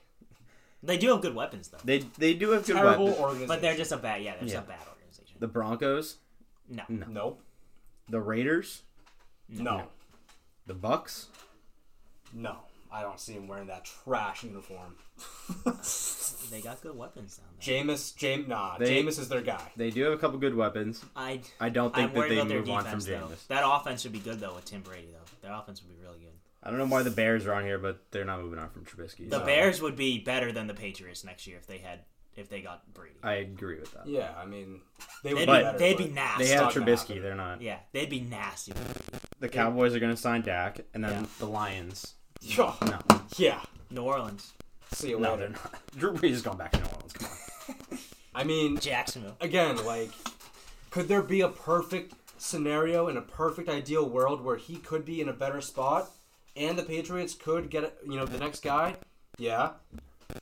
They 0.82 0.96
do 0.98 1.08
have 1.12 1.20
good 1.22 1.34
weapons 1.34 1.68
though. 1.68 1.78
They 1.84 2.00
they 2.18 2.34
do 2.34 2.50
have 2.50 2.64
good 2.66 2.76
Terrible 2.76 3.04
weapons. 3.06 3.20
organization. 3.20 3.48
But 3.48 3.60
they're 3.62 3.76
just 3.76 3.92
a 3.92 3.96
bad 3.96 4.22
yeah, 4.22 4.32
they're 4.32 4.42
just 4.42 4.54
Yeah. 4.54 4.60
a 4.60 4.64
bad 4.64 4.86
organization. 4.88 5.36
The 5.40 5.48
Broncos, 5.48 6.18
No. 6.68 6.82
No. 6.88 7.06
Nope. 7.06 7.42
the 8.08 8.20
Raiders, 8.20 8.82
No. 9.48 9.88
the 10.66 10.74
Bucks. 10.74 11.28
No. 12.34 12.56
I 12.92 13.02
don't 13.02 13.18
see 13.18 13.32
him 13.32 13.48
wearing 13.48 13.66
that 13.68 13.84
trash 13.84 14.44
uniform. 14.44 14.96
They 16.50 16.60
got 16.60 16.82
good 16.82 16.96
weapons 16.96 17.38
down 17.38 17.46
there. 17.58 17.82
Jameis, 17.84 18.14
James, 18.16 18.46
nah. 18.48 18.76
They- 18.78 19.02
Jameis 19.02 19.18
is 19.18 19.28
their 19.28 19.40
guy. 19.40 19.62
They 19.76 19.90
do 19.90 20.02
have 20.04 20.12
a 20.12 20.18
couple 20.18 20.38
good 20.38 20.54
weapons. 20.54 21.02
I 21.16 21.40
I 21.58 21.70
don't 21.70 21.94
think 21.94 22.08
I'm 22.08 22.12
that 22.12 22.18
worried 22.18 22.30
they 22.32 22.36
about 22.36 22.48
their 22.48 22.58
move 22.60 22.70
on 22.70 22.84
from 22.84 22.98
defense 22.98 23.06
though. 23.06 23.34
Jameis. 23.34 23.46
That 23.48 23.62
offense 23.66 24.02
should 24.02 24.12
be 24.12 24.18
good 24.18 24.40
though 24.40 24.54
with 24.54 24.66
Tim 24.66 24.82
Brady 24.82 25.08
though. 25.10 25.24
Their 25.48 25.52
offense 25.56 25.82
would 25.82 25.88
be 25.96 26.02
really 26.04 26.18
good. 26.20 26.32
I 26.62 26.70
don't 26.70 26.78
know 26.78 26.86
why 26.86 27.02
the 27.02 27.10
Bears 27.10 27.46
are 27.46 27.54
on 27.54 27.64
here, 27.64 27.78
but 27.78 28.00
they're 28.10 28.24
not 28.24 28.40
moving 28.40 28.58
on 28.58 28.68
from 28.70 28.84
Trubisky. 28.84 29.28
The 29.30 29.40
so 29.40 29.46
Bears 29.46 29.80
would 29.82 29.96
be 29.96 30.18
better 30.18 30.52
than 30.52 30.66
the 30.66 30.74
Patriots 30.74 31.24
next 31.24 31.46
year 31.46 31.56
if 31.56 31.66
they 31.66 31.78
had 31.78 32.00
if 32.36 32.48
they 32.50 32.60
got 32.60 32.92
Brady. 32.92 33.16
I 33.22 33.34
agree 33.34 33.78
with 33.80 33.92
that. 33.94 34.06
Yeah, 34.06 34.30
I 34.36 34.44
mean, 34.44 34.80
they 35.22 35.32
would 35.34 35.40
They'd 35.40 35.46
be 35.46 35.52
be, 35.58 35.62
better. 35.62 35.78
they'd 35.78 35.96
but 35.96 36.04
be 36.06 36.10
nasty. 36.12 36.44
They 36.44 36.50
have 36.50 36.60
not 36.64 36.74
gonna 36.74 36.86
Trubisky. 36.86 36.98
happen. 37.08 37.22
They're 37.22 37.34
not. 37.34 37.62
yeah, 37.62 37.78
they'd 37.92 38.10
be 38.10 38.20
nasty. 38.20 38.72
The 39.40 39.48
Cowboys 39.48 39.94
are 39.94 40.00
going 40.00 40.12
to 40.14 40.20
sign 40.20 40.42
Dak, 40.42 40.80
and 40.94 41.02
then 41.04 41.22
Yeah. 41.22 41.26
the 41.38 41.46
Lions. 41.46 42.14
Yeah. 42.40 42.74
No, 42.86 42.98
Yeah. 43.36 43.60
New 43.90 44.02
Orleans, 44.02 44.52
See 44.92 45.10
you 45.10 45.20
no, 45.20 45.30
later. 45.32 45.40
they're 45.42 45.50
not. 45.50 45.74
Drew 45.96 46.12
Brees 46.14 46.30
is 46.32 46.42
going 46.42 46.58
back 46.58 46.72
to 46.72 46.78
New 46.80 46.86
Orleans. 46.86 47.12
Come 47.12 47.28
on. 47.28 47.98
I 48.34 48.44
mean, 48.44 48.78
Jacksonville. 48.78 49.36
again, 49.40 49.84
like, 49.84 50.10
could 50.90 51.06
there 51.08 51.22
be 51.22 51.40
a 51.40 51.48
perfect 51.48 52.14
scenario 52.38 53.06
in 53.08 53.16
a 53.16 53.22
perfect 53.22 53.68
ideal 53.68 54.08
world 54.08 54.44
where 54.44 54.56
he 54.56 54.76
could 54.76 55.04
be 55.04 55.20
in 55.20 55.28
a 55.28 55.32
better 55.32 55.60
spot 55.60 56.10
and 56.56 56.76
the 56.78 56.82
Patriots 56.82 57.34
could 57.34 57.70
get 57.70 57.96
you 58.04 58.16
know 58.16 58.26
the 58.26 58.38
next 58.38 58.62
guy, 58.62 58.96
yeah. 59.38 59.70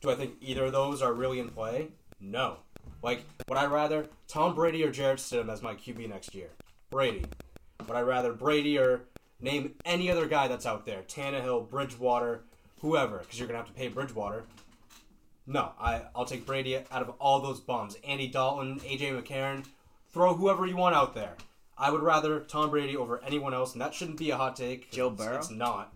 Do 0.01 0.11
I 0.11 0.15
think 0.15 0.35
either 0.41 0.65
of 0.67 0.73
those 0.73 1.03
are 1.03 1.13
really 1.13 1.39
in 1.39 1.49
play? 1.51 1.89
No. 2.21 2.59
Like, 3.03 3.25
would 3.49 3.59
I 3.59 3.67
rather 3.67 4.07
Tom 4.29 4.55
Brady 4.55 4.85
or 4.85 4.91
Jarrett 4.91 5.19
Stidham 5.19 5.51
as 5.53 5.63
my 5.63 5.75
QB 5.75 6.09
next 6.09 6.35
year? 6.35 6.49
Brady. 6.91 7.25
Would 7.87 7.97
I 7.97 8.01
rather 8.01 8.33
Brady 8.33 8.79
or 8.79 9.03
name 9.43 9.75
any 9.85 10.11
other 10.11 10.27
guy 10.27 10.49
that's 10.49 10.67
out 10.67 10.87
there? 10.87 11.03
Tannehill, 11.03 11.69
Bridgewater, 11.69 12.43
whoever, 12.81 13.19
because 13.19 13.39
you're 13.39 13.49
gonna 13.49 13.59
have 13.59 13.69
to 13.69 13.75
pay 13.75 13.89
Bridgewater. 13.89 14.45
No, 15.47 15.73
I 15.81 16.03
I'll 16.15 16.25
take 16.25 16.47
Brady 16.47 16.77
out 16.77 17.03
of 17.03 17.11
all 17.19 17.41
those 17.41 17.61
bums. 17.61 17.97
Andy 18.07 18.29
Dalton, 18.29 18.81
AJ 18.81 19.21
McCarron, 19.21 19.65
throw 20.13 20.35
whoever 20.35 20.67
you 20.67 20.77
want 20.77 20.95
out 20.95 21.15
there. 21.15 21.35
I 21.77 21.91
would 21.91 22.03
rather 22.03 22.41
Tom 22.41 22.71
Brady 22.71 22.97
over 22.97 23.21
anyone 23.25 23.53
else, 23.53 23.73
and 23.73 23.81
that 23.83 23.95
shouldn't 23.95 24.19
be 24.19 24.31
a 24.31 24.37
hot 24.37 24.57
take. 24.57 24.91
Joe 24.91 25.09
it's- 25.13 25.27
Burrow? 25.27 25.39
It's 25.39 25.51
not. 25.51 25.93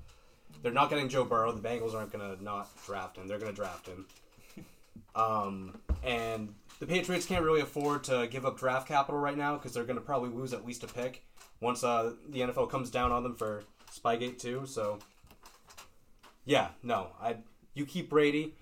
They're 0.62 0.72
not 0.72 0.90
getting 0.90 1.09
Joe 1.09 1.24
Burrow. 1.24 1.53
The 1.53 1.66
Bengals 1.66 1.94
aren't 1.94 2.11
gonna 2.11 2.36
not 2.40 2.68
draft 2.84 3.16
him. 3.16 3.28
They're 3.28 3.38
gonna 3.38 3.53
draft 3.53 3.86
him. 3.86 4.07
Um, 5.14 5.78
and 6.05 6.55
the 6.78 6.86
Patriots 6.86 7.24
can't 7.24 7.42
really 7.42 7.62
afford 7.62 8.05
to 8.05 8.28
give 8.30 8.44
up 8.44 8.59
draft 8.59 8.86
capital 8.86 9.18
right 9.18 9.36
now 9.36 9.55
because 9.55 9.72
they're 9.72 9.84
gonna 9.84 10.03
probably 10.03 10.28
lose 10.28 10.53
at 10.53 10.66
least 10.66 10.84
a 10.84 10.86
pick 10.86 11.24
once 11.61 11.83
uh, 11.85 12.13
the 12.29 12.41
NFL 12.41 12.71
comes 12.71 12.91
down 12.91 13.13
on 13.13 13.23
them 13.23 13.35
for 13.35 13.63
Spygate 13.95 14.39
too. 14.39 14.65
So, 14.67 14.99
yeah, 16.45 16.69
no, 16.83 17.09
I 17.21 17.37
you 17.75 17.87
keep 17.87 18.11
Brady, 18.11 18.55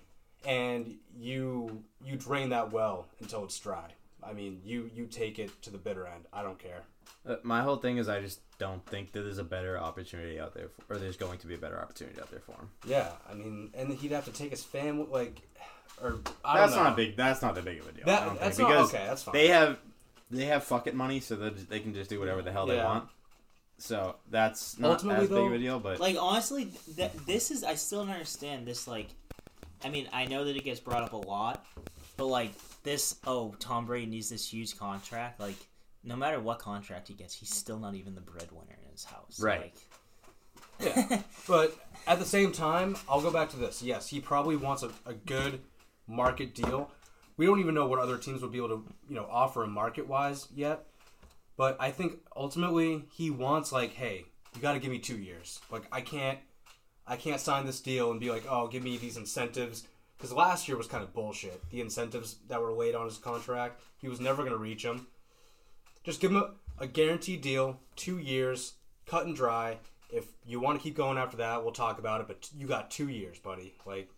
and 0.45 0.97
you 1.17 1.83
you 2.03 2.15
drain 2.15 2.49
that 2.49 2.71
well 2.71 3.07
until 3.19 3.43
it's 3.43 3.59
dry. 3.59 3.91
I 4.23 4.33
mean, 4.33 4.61
you 4.65 4.89
you 4.93 5.05
take 5.07 5.39
it 5.39 5.61
to 5.63 5.69
the 5.69 5.77
bitter 5.77 6.07
end. 6.07 6.25
I 6.33 6.41
don't 6.43 6.57
care. 6.59 6.83
Uh, 7.27 7.35
my 7.43 7.61
whole 7.61 7.77
thing 7.77 7.97
is 7.97 8.09
I 8.09 8.19
just 8.21 8.39
don't 8.57 8.83
think 8.87 9.11
that 9.11 9.21
there's 9.21 9.37
a 9.37 9.43
better 9.43 9.79
opportunity 9.79 10.39
out 10.39 10.53
there, 10.55 10.69
for, 10.69 10.95
or 10.95 10.97
there's 10.97 11.17
going 11.17 11.37
to 11.39 11.47
be 11.47 11.53
a 11.55 11.57
better 11.57 11.79
opportunity 11.79 12.19
out 12.19 12.31
there 12.31 12.39
for 12.39 12.53
him. 12.53 12.69
Yeah, 12.87 13.11
I 13.29 13.33
mean, 13.35 13.69
and 13.75 13.91
he'd 13.93 14.11
have 14.11 14.25
to 14.25 14.31
take 14.31 14.49
his 14.51 14.63
family, 14.63 15.05
like, 15.11 15.41
or 16.01 16.19
I 16.43 16.59
That's 16.59 16.73
don't 16.73 16.83
know. 16.83 16.89
not 16.89 16.93
a 16.93 16.95
big. 16.95 17.15
That's 17.17 17.41
not 17.41 17.53
that 17.55 17.65
big 17.65 17.79
of 17.79 17.87
a 17.87 17.91
deal. 17.91 18.05
That- 18.05 18.21
I 18.21 18.25
don't 18.25 18.39
that's 18.39 18.57
not- 18.57 18.67
because 18.69 18.93
okay, 18.93 19.05
that's 19.05 19.23
fine. 19.23 19.33
They 19.33 19.47
have 19.49 19.77
they 20.31 20.45
have 20.45 20.63
fuck 20.63 20.87
it 20.87 20.95
money, 20.95 21.19
so 21.19 21.35
that 21.35 21.69
they 21.69 21.79
can 21.79 21.93
just 21.93 22.09
do 22.09 22.19
whatever 22.19 22.41
the 22.41 22.51
hell 22.51 22.65
they 22.65 22.75
Yeah. 22.77 22.85
want. 22.85 23.09
So 23.77 24.15
that's 24.29 24.79
not 24.79 24.91
Ultimately, 24.91 25.23
as 25.25 25.29
big 25.29 25.37
of 25.37 25.49
though, 25.49 25.55
a 25.55 25.57
deal. 25.59 25.79
But 25.79 25.99
Like 25.99 26.15
honestly, 26.19 26.71
th- 26.95 27.11
this 27.25 27.51
is 27.51 27.63
I 27.63 27.75
still 27.75 28.05
don't 28.05 28.13
understand 28.13 28.65
this. 28.65 28.87
Like, 28.87 29.07
I 29.83 29.89
mean, 29.89 30.07
I 30.13 30.25
know 30.25 30.45
that 30.45 30.55
it 30.55 30.63
gets 30.63 30.79
brought 30.79 31.03
up 31.03 31.13
a 31.13 31.17
lot, 31.17 31.65
but 32.17 32.27
like 32.27 32.51
this, 32.83 33.15
oh, 33.27 33.53
Tom 33.59 33.85
Brady 33.85 34.05
needs 34.05 34.29
this 34.29 34.47
huge 34.51 34.77
contract. 34.77 35.39
Like, 35.39 35.55
no 36.03 36.15
matter 36.15 36.39
what 36.39 36.59
contract 36.59 37.07
he 37.09 37.13
gets, 37.15 37.33
he's 37.33 37.53
still 37.53 37.77
not 37.79 37.95
even 37.95 38.15
the 38.15 38.21
breadwinner 38.21 38.77
in 38.85 38.91
his 38.91 39.03
house. 39.03 39.39
Right. 39.41 39.73
Like, 40.79 40.95
Yeah, 41.09 41.21
but 41.47 41.75
at 42.07 42.19
the 42.19 42.25
same 42.25 42.51
time, 42.53 42.95
I'll 43.09 43.21
go 43.21 43.31
back 43.31 43.49
to 43.51 43.57
this. 43.57 43.81
Yes, 43.83 44.07
he 44.07 44.19
probably 44.21 44.55
wants 44.55 44.83
a, 44.83 44.91
a 45.05 45.13
good 45.13 45.61
market 46.07 46.53
deal. 46.55 46.91
We 47.37 47.45
don't 47.45 47.59
even 47.59 47.75
know 47.75 47.87
what 47.87 47.99
other 47.99 48.17
teams 48.17 48.41
would 48.41 48.51
be 48.51 48.57
able 48.57 48.69
to, 48.69 48.83
you 49.09 49.15
know, 49.15 49.27
offer 49.29 49.63
him 49.63 49.71
market 49.71 50.07
wise 50.07 50.47
yet. 50.55 50.85
But 51.57 51.77
I 51.79 51.91
think 51.91 52.19
ultimately 52.35 53.05
he 53.13 53.29
wants 53.29 53.71
like, 53.71 53.93
hey, 53.93 54.25
you 54.55 54.61
got 54.61 54.73
to 54.73 54.79
give 54.79 54.91
me 54.91 54.99
two 54.99 55.17
years. 55.17 55.59
Like 55.69 55.83
I 55.91 56.01
can't, 56.01 56.39
I 57.07 57.15
can't 57.15 57.41
sign 57.41 57.65
this 57.65 57.81
deal 57.81 58.11
and 58.11 58.19
be 58.19 58.31
like, 58.31 58.45
oh, 58.49 58.67
give 58.67 58.83
me 58.83 58.97
these 58.97 59.17
incentives. 59.17 59.85
Because 60.17 60.31
last 60.31 60.67
year 60.67 60.77
was 60.77 60.87
kind 60.87 61.03
of 61.03 61.13
bullshit. 61.13 61.69
The 61.69 61.81
incentives 61.81 62.37
that 62.47 62.61
were 62.61 62.71
laid 62.71 62.95
on 62.95 63.05
his 63.05 63.17
contract, 63.17 63.81
he 63.97 64.07
was 64.07 64.21
never 64.21 64.43
going 64.43 64.53
to 64.53 64.57
reach 64.57 64.83
them. 64.83 65.07
Just 66.03 66.21
give 66.21 66.31
him 66.31 66.37
a, 66.37 66.51
a 66.79 66.87
guaranteed 66.87 67.41
deal, 67.41 67.79
two 67.95 68.17
years, 68.17 68.73
cut 69.05 69.25
and 69.25 69.35
dry. 69.35 69.77
If 70.09 70.25
you 70.45 70.59
want 70.59 70.79
to 70.79 70.83
keep 70.83 70.95
going 70.95 71.17
after 71.17 71.37
that, 71.37 71.63
we'll 71.63 71.73
talk 71.73 71.99
about 71.99 72.21
it. 72.21 72.27
But 72.27 72.49
you 72.55 72.67
got 72.67 72.91
two 72.91 73.09
years, 73.09 73.39
buddy. 73.39 73.73
Like, 73.85 74.09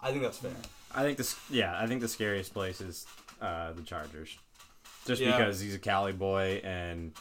I 0.00 0.10
think 0.10 0.22
that's 0.22 0.38
fair. 0.38 0.52
I 0.96 1.02
think 1.02 1.18
this. 1.18 1.36
Yeah, 1.50 1.78
I 1.78 1.86
think 1.86 2.00
the 2.00 2.08
scariest 2.08 2.52
place 2.52 2.80
is 2.80 3.06
uh, 3.40 3.72
the 3.72 3.82
Chargers, 3.82 4.36
just 5.06 5.20
Yeah. 5.20 5.36
because 5.36 5.60
he's 5.60 5.74
a 5.74 5.78
Cali 5.78 6.12
boy 6.12 6.60
and 6.64 7.12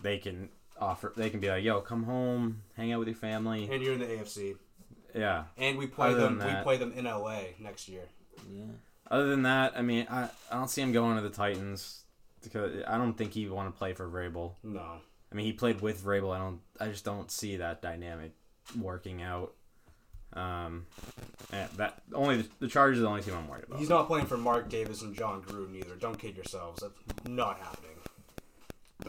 they 0.00 0.18
can 0.18 0.48
offer. 0.80 1.12
They 1.16 1.28
can 1.30 1.40
be 1.40 1.48
like, 1.48 1.64
"Yo, 1.64 1.80
come 1.80 2.04
home, 2.04 2.62
hang 2.76 2.92
out 2.92 3.00
with 3.00 3.08
your 3.08 3.16
family." 3.16 3.68
And 3.70 3.82
you're 3.82 3.94
in 3.94 3.98
the 4.00 4.06
AFC, 4.06 4.54
Yeah. 5.14 5.44
and 5.56 5.76
we 5.78 5.86
play 5.86 6.10
Other 6.10 6.20
them. 6.20 6.38
than 6.38 6.56
We 6.56 6.62
play 6.62 6.76
them 6.76 6.92
in 6.92 7.06
LA 7.06 7.54
next 7.58 7.88
year. 7.88 8.04
yeah. 8.50 8.64
Other 9.10 9.28
than 9.28 9.42
that, 9.42 9.76
I 9.76 9.82
mean, 9.82 10.06
I, 10.08 10.24
I 10.50 10.54
don't 10.54 10.68
see 10.70 10.80
him 10.80 10.92
going 10.92 11.16
to 11.16 11.22
the 11.22 11.28
Titans 11.28 12.04
because 12.42 12.82
I 12.86 12.96
don't 12.96 13.12
think 13.14 13.32
he 13.32 13.46
would 13.46 13.54
want 13.54 13.72
to 13.72 13.76
play 13.78 13.92
for 13.92 14.08
Vrabel. 14.08 14.52
No, 14.62 14.80
I 15.30 15.34
mean, 15.34 15.44
he 15.44 15.52
played 15.52 15.80
with 15.82 16.02
Vrabel. 16.02 16.34
I 16.34 16.38
don't. 16.38 16.60
I 16.80 16.86
just 16.86 17.04
don't 17.04 17.30
see 17.30 17.56
that 17.56 17.82
dynamic 17.82 18.32
working 18.80 19.20
out. 19.22 19.54
Um, 20.34 20.86
and 21.52 21.68
that 21.76 22.00
only 22.14 22.38
the, 22.38 22.48
the 22.60 22.68
Chargers 22.68 22.98
are 22.98 23.02
the 23.02 23.08
only 23.08 23.22
team 23.22 23.34
I'm 23.34 23.48
worried 23.48 23.64
about. 23.64 23.78
he's 23.78 23.88
not 23.88 24.06
playing 24.06 24.26
for 24.26 24.36
Mark 24.38 24.68
Davis 24.68 25.02
and 25.02 25.14
Jon 25.14 25.42
Gruden 25.42 25.76
either. 25.76 25.94
Don't 25.96 26.18
kid 26.18 26.36
yourselves. 26.36 26.80
That's 26.82 27.28
not 27.28 27.58
happening. 27.58 27.90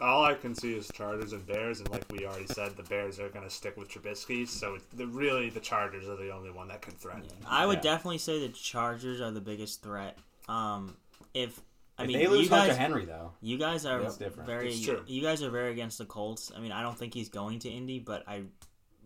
All 0.02 0.24
I 0.24 0.34
can 0.34 0.56
see 0.56 0.74
is 0.74 0.90
Chargers 0.92 1.32
and 1.32 1.46
Bears, 1.46 1.78
and 1.78 1.88
like 1.90 2.04
we 2.10 2.26
already 2.26 2.46
said, 2.48 2.76
the 2.76 2.82
Bears 2.82 3.20
are 3.20 3.28
going 3.28 3.44
to 3.44 3.50
stick 3.50 3.76
with 3.76 3.88
Trubisky. 3.88 4.46
So 4.46 4.74
it's 4.74 4.84
the, 4.86 5.06
really, 5.06 5.50
the 5.50 5.60
Chargers 5.60 6.08
are 6.08 6.16
the 6.16 6.30
only 6.32 6.50
one 6.50 6.66
that 6.68 6.82
can 6.82 6.94
threaten. 6.94 7.22
I 7.46 7.64
would 7.64 7.76
Yeah. 7.76 7.92
definitely 7.92 8.18
say 8.18 8.40
the 8.40 8.52
Chargers 8.52 9.20
are 9.20 9.30
the 9.30 9.40
biggest 9.40 9.82
threat. 9.82 10.18
Um, 10.48 10.96
if 11.32 11.60
I 11.96 12.02
If 12.02 12.08
mean, 12.08 12.18
they 12.18 12.26
lose 12.26 12.44
you 12.46 12.50
guys, 12.50 12.60
Hunter 12.70 12.74
Henry 12.74 13.04
though. 13.04 13.30
You 13.40 13.56
guys 13.56 13.86
are 13.86 14.00
very. 14.44 14.76
True. 14.80 15.04
You 15.06 15.22
guys 15.22 15.44
are 15.44 15.50
very 15.50 15.70
against 15.70 15.98
the 15.98 16.04
Colts. 16.06 16.50
I 16.54 16.58
mean, 16.58 16.72
I 16.72 16.82
don't 16.82 16.98
think 16.98 17.14
he's 17.14 17.28
going 17.28 17.60
to 17.60 17.68
Indy, 17.70 18.00
but 18.00 18.24
I 18.28 18.42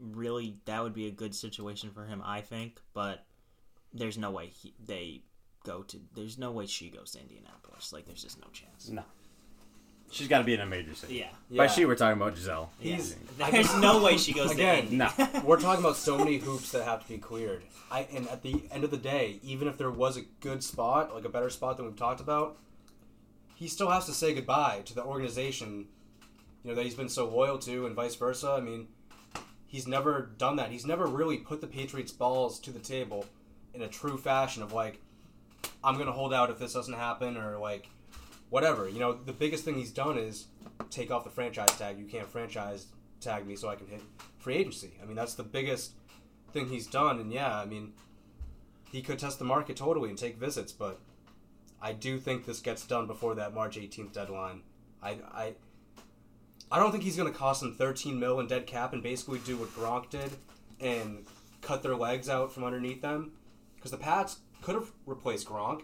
really 0.00 0.56
that 0.64 0.82
would 0.82 0.94
be 0.94 1.06
a 1.06 1.10
good 1.10 1.34
situation 1.34 1.90
for 1.90 2.04
him. 2.04 2.22
I 2.24 2.40
think, 2.40 2.80
but 2.94 3.24
there's 3.92 4.18
no 4.18 4.30
way 4.30 4.46
he, 4.48 4.74
they 4.84 5.22
go 5.64 5.82
to. 5.82 6.00
There's 6.14 6.38
no 6.38 6.52
way 6.52 6.66
she 6.66 6.88
goes 6.88 7.12
to 7.12 7.20
Indianapolis. 7.20 7.92
Like, 7.92 8.06
there's 8.06 8.22
just 8.22 8.40
no 8.40 8.48
chance. 8.52 8.88
No. 8.88 9.02
She's 10.10 10.28
got 10.28 10.38
to 10.38 10.44
be 10.44 10.54
in 10.54 10.60
a 10.60 10.66
major 10.66 10.94
city. 10.94 11.16
Yeah. 11.50 11.56
By 11.56 11.66
she, 11.66 11.84
we're 11.84 11.94
talking 11.94 12.20
about 12.20 12.34
Gisele. 12.34 12.70
He's 12.78 13.14
There's 13.50 13.76
no 13.76 14.02
way 14.02 14.16
she 14.16 14.32
goes 14.32 14.52
Again, 14.52 14.76
to 14.76 14.82
Indy. 14.84 14.96
No. 14.96 15.10
We're 15.44 15.60
talking 15.60 15.84
about 15.84 15.96
so 15.96 16.16
many 16.16 16.38
hoops 16.38 16.72
that 16.72 16.84
have 16.84 17.02
to 17.02 17.08
be 17.08 17.18
cleared. 17.18 17.62
I 17.90 18.06
and 18.14 18.26
at 18.28 18.42
the 18.42 18.62
end 18.70 18.84
of 18.84 18.90
the 18.90 18.96
day, 18.96 19.38
even 19.42 19.68
if 19.68 19.76
there 19.76 19.90
was 19.90 20.16
a 20.16 20.22
good 20.40 20.62
spot, 20.62 21.14
like 21.14 21.26
a 21.26 21.28
better 21.28 21.50
spot 21.50 21.76
than 21.76 21.86
we've 21.86 21.96
talked 21.96 22.20
about, 22.20 22.56
he 23.54 23.68
still 23.68 23.90
has 23.90 24.06
to 24.06 24.12
say 24.12 24.32
goodbye 24.32 24.80
to 24.86 24.94
the 24.94 25.04
organization, 25.04 25.88
you 26.64 26.70
know, 26.70 26.74
that 26.74 26.84
he's 26.84 26.94
been 26.94 27.08
so 27.10 27.28
loyal 27.28 27.58
to, 27.58 27.84
and 27.84 27.94
vice 27.94 28.14
versa. 28.14 28.50
I 28.50 28.60
mean, 28.60 28.88
he's 29.68 29.86
never 29.86 30.30
done 30.38 30.56
that. 30.56 30.70
He's 30.70 30.86
never 30.86 31.06
really 31.06 31.36
put 31.36 31.60
the 31.60 31.68
Patriots' 31.68 32.10
balls 32.10 32.58
to 32.60 32.72
the 32.72 32.80
table 32.80 33.26
in 33.74 33.82
a 33.82 33.88
true 33.88 34.18
fashion 34.18 34.64
of 34.64 34.72
like, 34.72 35.00
I'm 35.84 35.96
gonna 35.96 36.10
hold 36.10 36.34
out 36.34 36.50
if 36.50 36.58
this 36.58 36.72
doesn't 36.72 36.94
happen, 36.94 37.36
or 37.36 37.58
like, 37.58 37.88
whatever. 38.50 38.88
You 38.88 38.98
know, 38.98 39.12
the 39.12 39.32
biggest 39.32 39.64
thing 39.64 39.76
he's 39.76 39.92
done 39.92 40.18
is 40.18 40.46
take 40.90 41.10
off 41.10 41.22
the 41.22 41.30
franchise 41.30 41.76
tag. 41.78 41.98
You 41.98 42.06
can't 42.06 42.28
franchise 42.28 42.86
tag 43.20 43.46
me 43.46 43.54
so 43.54 43.68
I 43.68 43.76
can 43.76 43.86
hit 43.86 44.00
free 44.38 44.56
agency. 44.56 44.92
I 45.02 45.06
mean, 45.06 45.16
that's 45.16 45.34
the 45.34 45.42
biggest 45.42 45.92
thing 46.52 46.68
he's 46.68 46.86
done. 46.86 47.20
And 47.20 47.32
yeah, 47.32 47.56
I 47.56 47.66
mean, 47.66 47.92
he 48.90 49.02
could 49.02 49.18
test 49.18 49.38
the 49.38 49.44
market 49.44 49.76
totally 49.76 50.08
and 50.08 50.18
take 50.18 50.38
visits, 50.38 50.72
but 50.72 50.98
I 51.80 51.92
do 51.92 52.18
think 52.18 52.46
this 52.46 52.60
gets 52.60 52.86
done 52.86 53.06
before 53.06 53.34
that 53.34 53.54
March 53.54 53.76
18th 53.76 54.12
deadline. 54.12 54.62
I, 55.02 55.18
I, 55.32 55.54
I 56.70 56.78
don't 56.78 56.92
think 56.92 57.02
he's 57.02 57.16
going 57.16 57.32
to 57.32 57.38
cost 57.38 57.60
them 57.60 57.74
13 57.74 58.18
mil 58.18 58.40
in 58.40 58.46
dead 58.46 58.66
cap 58.66 58.92
and 58.92 59.02
basically 59.02 59.38
do 59.40 59.56
what 59.56 59.74
Gronk 59.74 60.10
did 60.10 60.30
and 60.80 61.26
cut 61.62 61.82
their 61.82 61.96
legs 61.96 62.28
out 62.28 62.52
from 62.52 62.64
underneath 62.64 63.00
them. 63.00 63.32
Because 63.76 63.90
the 63.90 63.96
Pats 63.96 64.38
could 64.62 64.74
have 64.74 64.90
replaced 65.06 65.46
Gronk. 65.46 65.82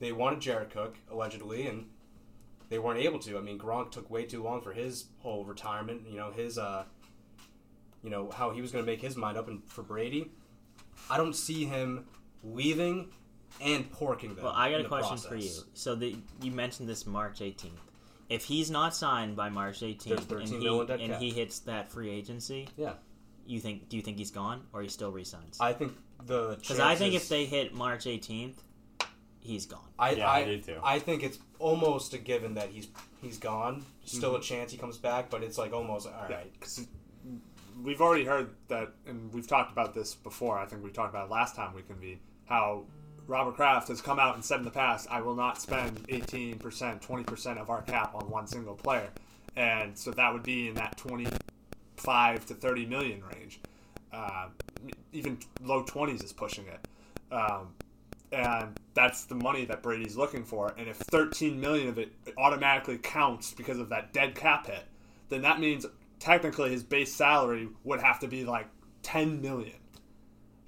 They 0.00 0.12
wanted 0.12 0.40
Jared 0.40 0.70
Cook, 0.70 0.96
allegedly, 1.10 1.66
and 1.66 1.86
they 2.68 2.78
weren't 2.78 3.00
able 3.00 3.18
to. 3.20 3.36
I 3.36 3.40
mean, 3.40 3.58
Gronk 3.58 3.90
took 3.90 4.10
way 4.10 4.24
too 4.24 4.42
long 4.42 4.60
for 4.60 4.72
his 4.72 5.06
whole 5.18 5.44
retirement. 5.44 6.02
You 6.08 6.16
know, 6.16 6.30
his, 6.30 6.58
uh, 6.58 6.84
you 8.02 8.10
know, 8.10 8.30
how 8.30 8.50
he 8.50 8.60
was 8.62 8.72
going 8.72 8.84
to 8.84 8.90
make 8.90 9.00
his 9.00 9.16
mind 9.16 9.36
up 9.36 9.48
and 9.48 9.62
for 9.66 9.82
Brady. 9.82 10.30
I 11.10 11.16
don't 11.16 11.34
see 11.34 11.64
him 11.64 12.06
leaving 12.42 13.10
and 13.60 13.90
porking 13.92 14.34
them. 14.34 14.44
Well, 14.44 14.52
I 14.54 14.70
got 14.70 14.80
a 14.80 14.88
question 14.88 15.18
for 15.18 15.36
you. 15.36 15.50
So 15.74 15.94
the 15.94 16.16
you 16.40 16.50
mentioned 16.50 16.88
this 16.88 17.06
March 17.06 17.40
18th. 17.40 17.70
If 18.28 18.44
he's 18.44 18.70
not 18.70 18.94
signed 18.94 19.36
by 19.36 19.48
March 19.50 19.80
18th 19.80 20.30
and 20.30 20.48
he 20.48 21.04
and 21.04 21.14
he 21.22 21.30
hits 21.30 21.58
that 21.60 21.90
free 21.90 22.10
agency, 22.10 22.68
Yeah, 22.76 22.94
you 23.46 23.60
think 23.60 23.88
do 23.88 23.96
you 23.96 24.02
think 24.02 24.18
he's 24.18 24.30
gone 24.30 24.62
or 24.72 24.82
he 24.82 24.88
still 24.88 25.12
resigns? 25.12 25.58
I 25.60 25.72
think 25.72 25.92
the 26.24 26.56
Because 26.60 26.80
I 26.80 26.94
think 26.94 27.14
if 27.14 27.28
they 27.28 27.44
hit 27.44 27.74
March 27.74 28.04
18th, 28.06 28.54
he's 29.40 29.66
gone. 29.66 29.88
I, 29.98 30.12
Yeah, 30.12 30.28
I, 30.28 30.38
I 30.38 30.44
do 30.44 30.60
too. 30.60 30.80
I 30.82 30.98
think 30.98 31.22
it's 31.22 31.38
almost 31.58 32.14
a 32.14 32.18
given 32.18 32.54
that 32.54 32.70
he's 32.70 32.88
he's 33.20 33.38
gone. 33.38 33.84
Still 34.04 34.30
Mm-hmm. 34.32 34.40
a 34.40 34.44
chance 34.44 34.72
he 34.72 34.78
comes 34.78 34.96
back, 34.98 35.28
but 35.30 35.42
it's 35.42 35.58
like 35.58 35.72
almost 35.72 36.06
all 36.06 36.12
Yeah, 36.30 36.36
right. 36.36 36.60
'cause 36.60 36.86
we've 37.82 38.00
already 38.00 38.24
heard 38.24 38.50
that, 38.68 38.92
and 39.06 39.32
we've 39.34 39.46
talked 39.48 39.72
about 39.72 39.94
this 39.94 40.14
before. 40.14 40.58
I 40.58 40.64
think 40.66 40.82
we 40.84 40.90
talked 40.90 41.10
about 41.12 41.26
it 41.26 41.30
last 41.30 41.56
time 41.56 41.74
we 41.74 41.82
convened 41.82 42.20
how 42.46 42.84
Robert 43.26 43.54
Kraft 43.54 43.88
has 43.88 44.00
come 44.00 44.18
out 44.18 44.34
and 44.34 44.44
said 44.44 44.58
in 44.58 44.64
the 44.64 44.70
past, 44.70 45.08
"I 45.10 45.20
will 45.20 45.34
not 45.34 45.60
spend 45.60 46.04
18 46.08 46.58
percent, 46.58 47.02
20 47.02 47.24
percent 47.24 47.58
of 47.58 47.70
our 47.70 47.82
cap 47.82 48.14
on 48.14 48.28
one 48.30 48.46
single 48.46 48.74
player." 48.74 49.10
and 49.56 49.96
so 49.96 50.10
that 50.12 50.32
would 50.32 50.42
be 50.42 50.68
in 50.68 50.74
that 50.74 50.96
twenty-five 50.96 52.46
to 52.46 52.54
thirty 52.54 52.86
million 52.86 53.22
range. 53.34 53.60
Uh, 54.12 54.48
even 55.12 55.38
low 55.62 55.82
twenties 55.82 56.22
is 56.22 56.32
pushing 56.32 56.66
it, 56.66 56.88
um, 57.32 57.68
and 58.32 58.78
that's 58.94 59.24
the 59.24 59.34
money 59.34 59.64
that 59.64 59.82
Brady's 59.82 60.16
looking 60.16 60.44
for. 60.44 60.74
And 60.76 60.88
if 60.88 60.96
thirteen 60.96 61.60
million 61.60 61.88
of 61.88 61.98
it 61.98 62.12
automatically 62.36 62.98
counts 62.98 63.52
because 63.52 63.78
of 63.78 63.88
that 63.90 64.12
dead 64.12 64.34
cap 64.34 64.66
hit, 64.66 64.84
then 65.28 65.42
that 65.42 65.60
means 65.60 65.86
technically 66.18 66.70
his 66.70 66.82
base 66.82 67.14
salary 67.14 67.68
would 67.84 68.00
have 68.00 68.18
to 68.20 68.28
be 68.28 68.44
like 68.44 68.66
ten 69.02 69.40
million 69.40 69.76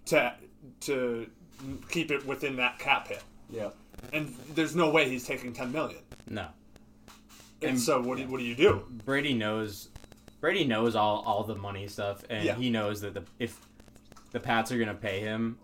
to 0.07 0.35
to 0.81 1.29
keep 1.89 2.11
it 2.11 2.25
within 2.27 2.57
that 2.57 2.79
cap 2.79 3.09
hit. 3.09 3.23
Yeah. 3.51 3.71
And 4.13 4.35
there's 4.55 4.77
no 4.77 4.91
way 4.91 5.09
he's 5.09 5.25
taking 5.25 5.53
ten 5.53 5.73
million. 5.73 6.01
No. 6.29 6.49
And, 7.63 7.71
And- 7.71 7.81
so 7.81 8.01
what 8.01 8.19
do, 8.19 8.27
what 8.29 8.39
do 8.39 8.45
you 8.45 8.55
do? 8.55 8.85
Brady 9.05 9.33
knows 9.35 9.89
Brady 10.41 10.65
knows 10.65 10.95
all, 10.95 11.23
all 11.27 11.43
the 11.45 11.55
money 11.55 11.89
stuff 11.89 12.23
and 12.29 12.45
Yeah. 12.45 12.55
he 12.55 12.69
knows 12.71 13.01
that 13.01 13.15
the 13.15 13.25
if 13.39 13.59
the 14.33 14.41
Pats 14.41 14.71
are 14.71 14.79
gonna 14.79 14.95
pay 14.95 15.21
him, 15.21 15.59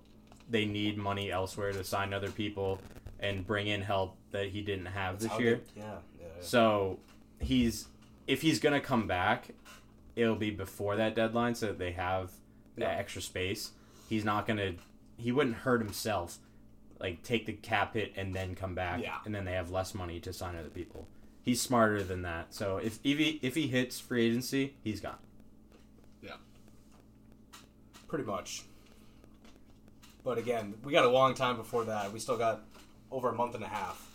they 0.49 0.65
need 0.65 0.97
money 0.97 1.31
elsewhere 1.31 1.73
to 1.73 1.85
sign 1.85 2.13
other 2.15 2.31
people 2.31 2.81
and 3.21 3.47
bring 3.47 3.67
in 3.69 3.83
help 3.83 4.17
that 4.31 4.49
he 4.49 4.63
didn't 4.63 4.87
have 4.87 5.19
this 5.21 5.31
year. 5.39 5.61
they- 5.75 5.81
yeah. 5.81 5.87
yeah, 5.87 5.99
yeah. 6.21 6.27
So 6.41 6.99
he's 7.41 7.89
if 8.27 8.41
he's 8.41 8.59
gonna 8.61 8.81
come 8.81 9.07
back, 9.07 9.49
it'll 10.17 10.37
be 10.37 10.51
before 10.51 10.97
that 10.97 11.15
deadline 11.15 11.55
so 11.55 11.67
that 11.67 11.79
they 11.79 11.93
have 11.93 12.31
that 12.77 12.93
Yeah. 12.95 12.99
extra 12.99 13.21
space. 13.21 13.73
He's 14.09 14.25
not 14.25 14.47
gonna 14.47 14.75
he 15.23 15.33
wouldn't 15.33 15.57
hurt 15.57 15.81
himself, 15.81 16.39
like 17.01 17.23
take 17.23 17.47
the 17.47 17.53
cap 17.53 17.95
hit 17.95 18.13
and 18.17 18.35
then 18.35 18.55
come 18.55 18.75
back 18.75 19.01
Yeah. 19.03 19.19
and 19.25 19.35
then 19.35 19.45
they 19.45 19.53
have 19.53 19.71
less 19.71 19.95
money 19.95 20.21
to 20.21 20.33
sign 20.33 20.57
other 20.57 20.69
people. 20.71 21.09
He's 21.43 21.61
smarter 21.61 22.03
than 22.05 22.23
that. 22.23 22.55
So 22.55 22.77
if 22.77 22.99
if 23.03 23.19
he 23.19 23.39
if 23.43 23.55
he 23.55 23.67
hits 23.69 23.99
free 23.99 24.27
agency, 24.27 24.75
he's 24.85 25.01
gone. 25.01 25.19
Yeah. 26.23 26.37
Pretty 28.09 28.25
much. 28.25 28.63
But 30.25 30.39
again, 30.39 30.75
we 30.85 30.93
got 30.93 31.05
a 31.05 31.11
long 31.11 31.35
time 31.35 31.57
before 31.57 31.85
that. 31.85 32.13
We 32.13 32.21
still 32.21 32.37
got 32.37 32.63
over 33.11 33.29
a 33.31 33.35
month 33.35 33.55
and 33.57 33.65
a 33.65 33.69
half. 33.69 34.09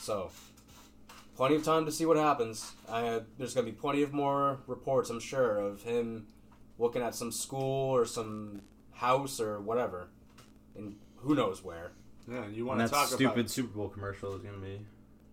So, 0.00 0.30
plenty 1.36 1.54
of 1.56 1.64
time 1.64 1.84
to 1.84 1.92
see 1.92 2.06
what 2.06 2.16
happens. 2.16 2.72
I, 2.88 3.20
there's 3.38 3.52
going 3.54 3.66
to 3.66 3.72
be 3.72 3.78
plenty 3.78 4.02
of 4.02 4.12
more 4.14 4.60
reports, 4.66 5.10
I'm 5.10 5.20
sure, 5.20 5.58
of 5.58 5.82
him 5.82 6.26
looking 6.78 7.02
at 7.02 7.14
some 7.14 7.30
school 7.30 7.94
or 7.94 8.06
some 8.06 8.62
house 9.02 9.40
or 9.40 9.60
whatever. 9.60 10.08
And 10.76 10.96
who 11.16 11.34
knows 11.34 11.62
where. 11.62 11.92
Yeah, 12.30 12.46
you 12.46 12.64
want 12.64 12.80
to 12.80 12.86
talk 12.86 12.92
about 12.92 13.10
that 13.10 13.16
stupid 13.16 13.38
about 13.38 13.50
Super 13.50 13.76
Bowl 13.76 13.88
commercial 13.88 14.34
is 14.34 14.42
gonna 14.42 14.58
be 14.58 14.80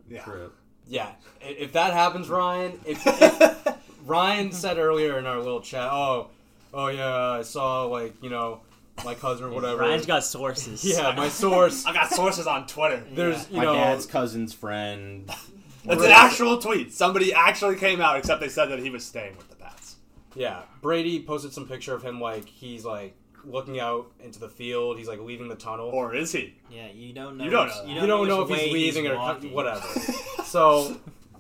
yeah. 0.09 0.24
trip. 0.24 0.53
Yeah, 0.88 1.11
if 1.41 1.74
that 1.74 1.93
happens, 1.93 2.30
Ryan, 2.30 2.80
if, 2.86 3.01
if 3.05 3.78
Ryan 4.05 4.51
said 4.51 4.80
earlier 4.80 5.20
in 5.20 5.28
our 5.28 5.38
little 5.38 5.61
chat, 5.61 5.88
oh, 5.91 6.30
oh 6.74 6.88
yeah, 6.88 7.32
I 7.32 7.43
saw 7.43 7.84
like 7.86 8.15
you 8.24 8.30
know 8.32 8.61
my 9.05 9.13
cousin 9.13 9.45
or 9.45 9.49
whatever. 9.51 9.82
Ryan's 9.82 10.07
got 10.07 10.24
sources. 10.24 10.84
yeah, 10.84 11.13
my 11.15 11.30
source. 11.30 11.86
I 11.88 11.93
got 11.93 12.09
sources 12.09 12.47
on 12.47 12.65
Twitter. 12.65 13.03
There's 13.11 13.49
you 13.51 13.57
My 13.57 13.65
know 13.65 13.76
dad's 13.76 14.07
cousin's 14.07 14.53
friend. 14.53 15.30
It's 15.86 16.03
an 16.03 16.11
actual 16.11 16.57
tweet. 16.57 16.93
Somebody 16.93 17.34
actually 17.34 17.76
came 17.78 18.01
out, 18.01 18.17
except 18.17 18.41
they 18.41 18.49
said 18.49 18.65
that 18.65 18.80
he 18.80 18.89
was 18.89 19.05
staying 19.05 19.38
with 19.38 19.49
the 19.49 19.55
Pats. 19.55 19.95
yeah 20.36 20.63
Brady 20.82 21.22
posted 21.22 21.53
some 21.53 21.67
picture 21.67 21.93
of 21.93 22.03
him 22.03 22.20
like 22.20 22.47
he's 22.47 22.84
like 22.84 23.15
looking 23.46 23.80
out 23.80 24.12
into 24.24 24.40
the 24.40 24.50
field. 24.50 24.98
He's 24.98 25.08
like 25.08 25.20
leaving 25.20 25.48
the 25.48 25.56
tunnel. 25.56 25.88
Or 25.90 26.14
is 26.16 26.32
he? 26.32 26.56
Yeah, 26.70 26.88
you 26.94 27.14
don't 27.14 27.38
know. 27.38 27.44
You 27.46 27.50
don't 27.50 27.68
know. 27.68 27.84
You 27.86 27.90
you 27.90 28.00
don't, 28.00 28.08
don't 28.08 28.28
know 28.28 28.44
which 28.46 28.52
if 28.52 28.60
he's 28.66 28.74
way 28.74 28.80
leaving 28.80 29.08
or 29.08 29.16
walking. 29.16 29.54
whatever. 29.54 29.82
so 30.46 30.98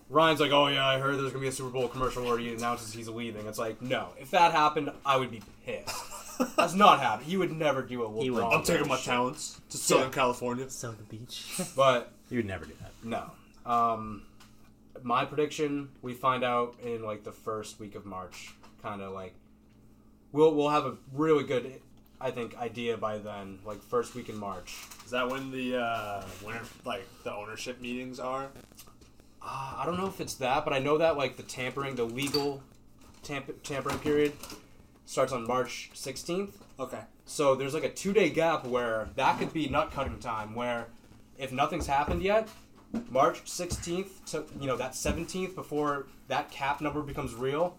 Ryan's 0.09 0.39
like, 0.39 0.51
oh 0.51 0.67
yeah, 0.67 0.85
I 0.87 0.99
heard 0.99 1.15
there's 1.17 1.31
gonna 1.31 1.41
be 1.41 1.47
a 1.47 1.51
Super 1.51 1.69
Bowl 1.69 1.87
commercial 1.87 2.23
where 2.25 2.37
he 2.37 2.53
announces 2.53 2.93
he's 2.93 3.07
leaving. 3.09 3.45
It's 3.47 3.59
like, 3.59 3.81
no, 3.81 4.09
if 4.19 4.31
that 4.31 4.51
happened, 4.51 4.91
I 5.05 5.17
would 5.17 5.31
be 5.31 5.41
pissed. 5.65 5.95
That's 6.55 6.73
not 6.73 6.99
happening. 7.01 7.29
He 7.29 7.35
would 7.37 7.51
never 7.51 7.81
do 7.81 8.03
a 8.03 8.21
He 8.23 8.29
would. 8.29 8.43
I'm 8.43 8.63
taking 8.63 8.87
my 8.87 8.97
talents 8.97 9.59
to 9.71 9.77
Southern 9.77 10.05
Yeah. 10.07 10.11
California. 10.13 10.69
So 10.69 10.91
the 10.91 11.03
beach. 11.03 11.59
But 11.75 12.13
He 12.29 12.37
would 12.37 12.45
never 12.45 12.63
do 12.65 12.73
that. 12.81 12.91
no. 13.03 13.31
Um, 13.69 14.23
my 15.03 15.25
prediction: 15.25 15.89
we 16.01 16.13
find 16.13 16.43
out 16.43 16.75
in 16.83 17.03
like 17.03 17.23
the 17.23 17.31
first 17.33 17.79
week 17.79 17.95
of 17.95 18.05
March. 18.05 18.53
Kind 18.81 19.01
of 19.01 19.11
like 19.11 19.35
we'll 20.31 20.55
we'll 20.55 20.69
have 20.69 20.85
a 20.85 20.95
really 21.13 21.43
good, 21.43 21.81
I 22.21 22.31
think, 22.31 22.57
idea 22.57 22.97
by 22.97 23.17
then. 23.17 23.59
Like 23.65 23.81
first 23.81 24.15
week 24.15 24.29
in 24.29 24.37
March. 24.37 24.75
Is 25.05 25.11
that 25.11 25.29
when 25.29 25.51
the 25.51 25.77
uh, 25.77 26.23
winter, 26.45 26.63
like 26.85 27.07
the 27.23 27.33
ownership 27.33 27.81
meetings 27.81 28.19
are? 28.19 28.49
Uh, 29.41 29.75
I 29.77 29.83
don't 29.85 29.97
know 29.97 30.07
if 30.07 30.19
it's 30.19 30.35
that, 30.35 30.65
but 30.65 30.73
I 30.73 30.79
know 30.79 30.97
that 30.97 31.17
like 31.17 31.37
the 31.37 31.43
tampering, 31.43 31.95
the 31.95 32.03
legal 32.03 32.61
tamp- 33.23 33.63
tampering 33.63 33.99
period 33.99 34.33
starts 35.05 35.31
on 35.33 35.47
March 35.47 35.91
16th. 35.95 36.51
Okay. 36.79 37.01
So 37.25 37.55
there's 37.55 37.73
like 37.73 37.83
a 37.83 37.89
two 37.89 38.13
day 38.13 38.29
gap 38.29 38.65
where 38.65 39.09
that 39.15 39.39
could 39.39 39.53
be 39.53 39.67
nut 39.67 39.91
cutting 39.91 40.19
time. 40.19 40.55
Where 40.55 40.87
if 41.37 41.51
nothing's 41.51 41.87
happened 41.87 42.21
yet, 42.21 42.49
March 43.09 43.43
16th 43.45 44.25
to 44.31 44.45
you 44.59 44.67
know 44.67 44.75
that 44.77 44.91
17th 44.91 45.55
before 45.55 46.07
that 46.27 46.51
cap 46.51 46.81
number 46.81 47.01
becomes 47.01 47.33
real. 47.33 47.77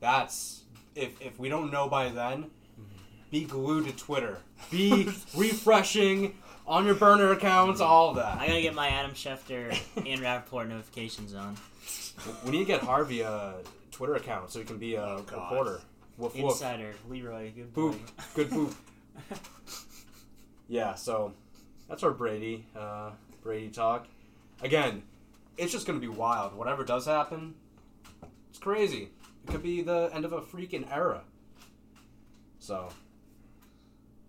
That's 0.00 0.62
if 0.94 1.20
if 1.20 1.38
we 1.38 1.48
don't 1.48 1.72
know 1.72 1.88
by 1.88 2.08
then, 2.08 2.50
be 3.34 3.44
glued 3.44 3.84
to 3.84 3.92
Twitter. 3.96 4.38
Be 4.70 5.08
refreshing 5.36 6.38
on 6.68 6.86
your 6.86 6.94
burner 6.94 7.32
accounts. 7.32 7.80
All 7.80 8.10
of 8.10 8.16
that. 8.16 8.38
I 8.38 8.46
gotta 8.46 8.62
get 8.62 8.74
my 8.76 8.88
Adam 8.88 9.10
Schefter 9.10 9.76
and 10.06 10.20
Rapoport 10.20 10.68
notifications 10.68 11.34
on. 11.34 11.56
We 12.44 12.52
need 12.52 12.58
to 12.60 12.64
get 12.64 12.80
Harvey 12.80 13.22
a 13.22 13.54
Twitter 13.90 14.14
account 14.14 14.52
so 14.52 14.60
he 14.60 14.64
can 14.64 14.78
be 14.78 14.94
a 14.94 15.02
Oh, 15.02 15.16
reporter. 15.32 15.80
Woof 16.16 16.36
woof. 16.36 16.52
Insider 16.52 16.94
Leroy, 17.08 17.50
good 17.50 17.74
boy. 17.74 17.80
Boop. 17.80 17.98
Good 18.36 18.50
boop. 18.50 18.72
yeah, 20.68 20.94
so 20.94 21.32
that's 21.88 22.04
our 22.04 22.12
Brady 22.12 22.64
uh, 22.76 23.10
Brady 23.42 23.68
talk. 23.68 24.06
Again, 24.62 25.02
it's 25.58 25.72
just 25.72 25.88
gonna 25.88 25.98
be 25.98 26.06
wild. 26.06 26.54
Whatever 26.54 26.84
does 26.84 27.04
happen, 27.06 27.56
it's 28.50 28.60
crazy. 28.60 29.08
It 29.42 29.50
could 29.50 29.62
be 29.64 29.82
the 29.82 30.08
end 30.14 30.24
of 30.24 30.32
a 30.32 30.40
freaking 30.40 30.86
era. 30.88 31.22
So 32.60 32.90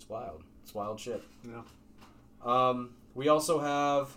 it's 0.05 0.09
wild. 0.11 0.43
It's 0.63 0.75
wild 0.75 0.99
shit. 0.99 1.23
Yeah. 1.43 1.61
Um, 2.43 2.91
we 3.15 3.27
also 3.27 3.59
have 3.59 4.15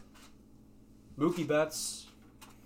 Mookie 1.18 1.46
Betts 1.46 2.06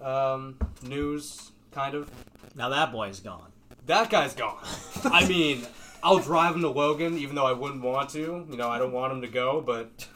um, 0.00 0.58
news, 0.82 1.52
kind 1.70 1.94
of. 1.94 2.10
Now 2.56 2.68
that 2.70 2.90
boy's 2.90 3.20
gone. 3.20 3.52
That 3.86 4.10
guy's 4.10 4.34
gone. 4.34 4.64
I 5.04 5.26
mean, 5.28 5.64
I'll 6.02 6.18
drive 6.18 6.56
him 6.56 6.62
to 6.62 6.68
Logan, 6.68 7.16
even 7.16 7.36
though 7.36 7.46
I 7.46 7.52
wouldn't 7.52 7.82
want 7.82 8.10
to. 8.10 8.44
You 8.50 8.56
know, 8.56 8.68
I 8.68 8.78
don't 8.78 8.92
want 8.92 9.12
him 9.12 9.20
to 9.20 9.28
go, 9.28 9.60
but 9.60 10.08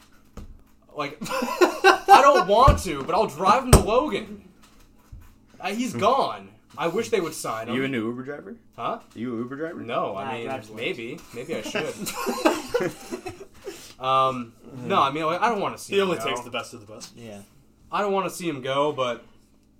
like, 0.96 1.16
I 1.22 2.20
don't 2.22 2.48
want 2.48 2.80
to, 2.80 3.04
but 3.04 3.14
I'll 3.14 3.28
drive 3.28 3.62
him 3.64 3.70
to 3.72 3.80
Logan. 3.80 4.48
Uh, 5.60 5.68
he's 5.68 5.94
gone. 5.94 6.48
I 6.78 6.88
wish 6.88 7.10
they 7.10 7.20
would 7.20 7.34
sign 7.34 7.68
him. 7.68 7.74
you 7.74 7.84
a 7.84 7.88
new 7.88 8.06
Uber 8.08 8.22
driver? 8.24 8.56
huh? 8.76 8.82
Are 8.82 9.02
you 9.14 9.34
a 9.34 9.38
Uber 9.38 9.56
driver? 9.56 9.80
No, 9.80 10.12
Nah, 10.12 10.18
I 10.18 10.34
mean 10.38 10.46
drives 10.46 10.70
maybe, 10.70 11.18
maybe 11.34 11.56
I 11.56 11.62
should. 11.62 11.94
um, 14.00 14.52
no, 14.84 15.00
I 15.00 15.10
mean 15.10 15.24
like, 15.26 15.40
I 15.40 15.48
don't 15.48 15.60
want 15.60 15.76
to 15.76 15.82
see. 15.82 15.94
He 15.94 16.00
him 16.00 16.08
only 16.08 16.18
go. 16.18 16.24
takes 16.24 16.40
the 16.40 16.50
best 16.50 16.74
of 16.74 16.86
the 16.86 16.92
best. 16.92 17.16
Yeah. 17.16 17.40
I 17.90 18.00
don't 18.00 18.12
want 18.12 18.28
to 18.28 18.34
see 18.34 18.48
him 18.48 18.60
go, 18.62 18.92
but 18.92 19.24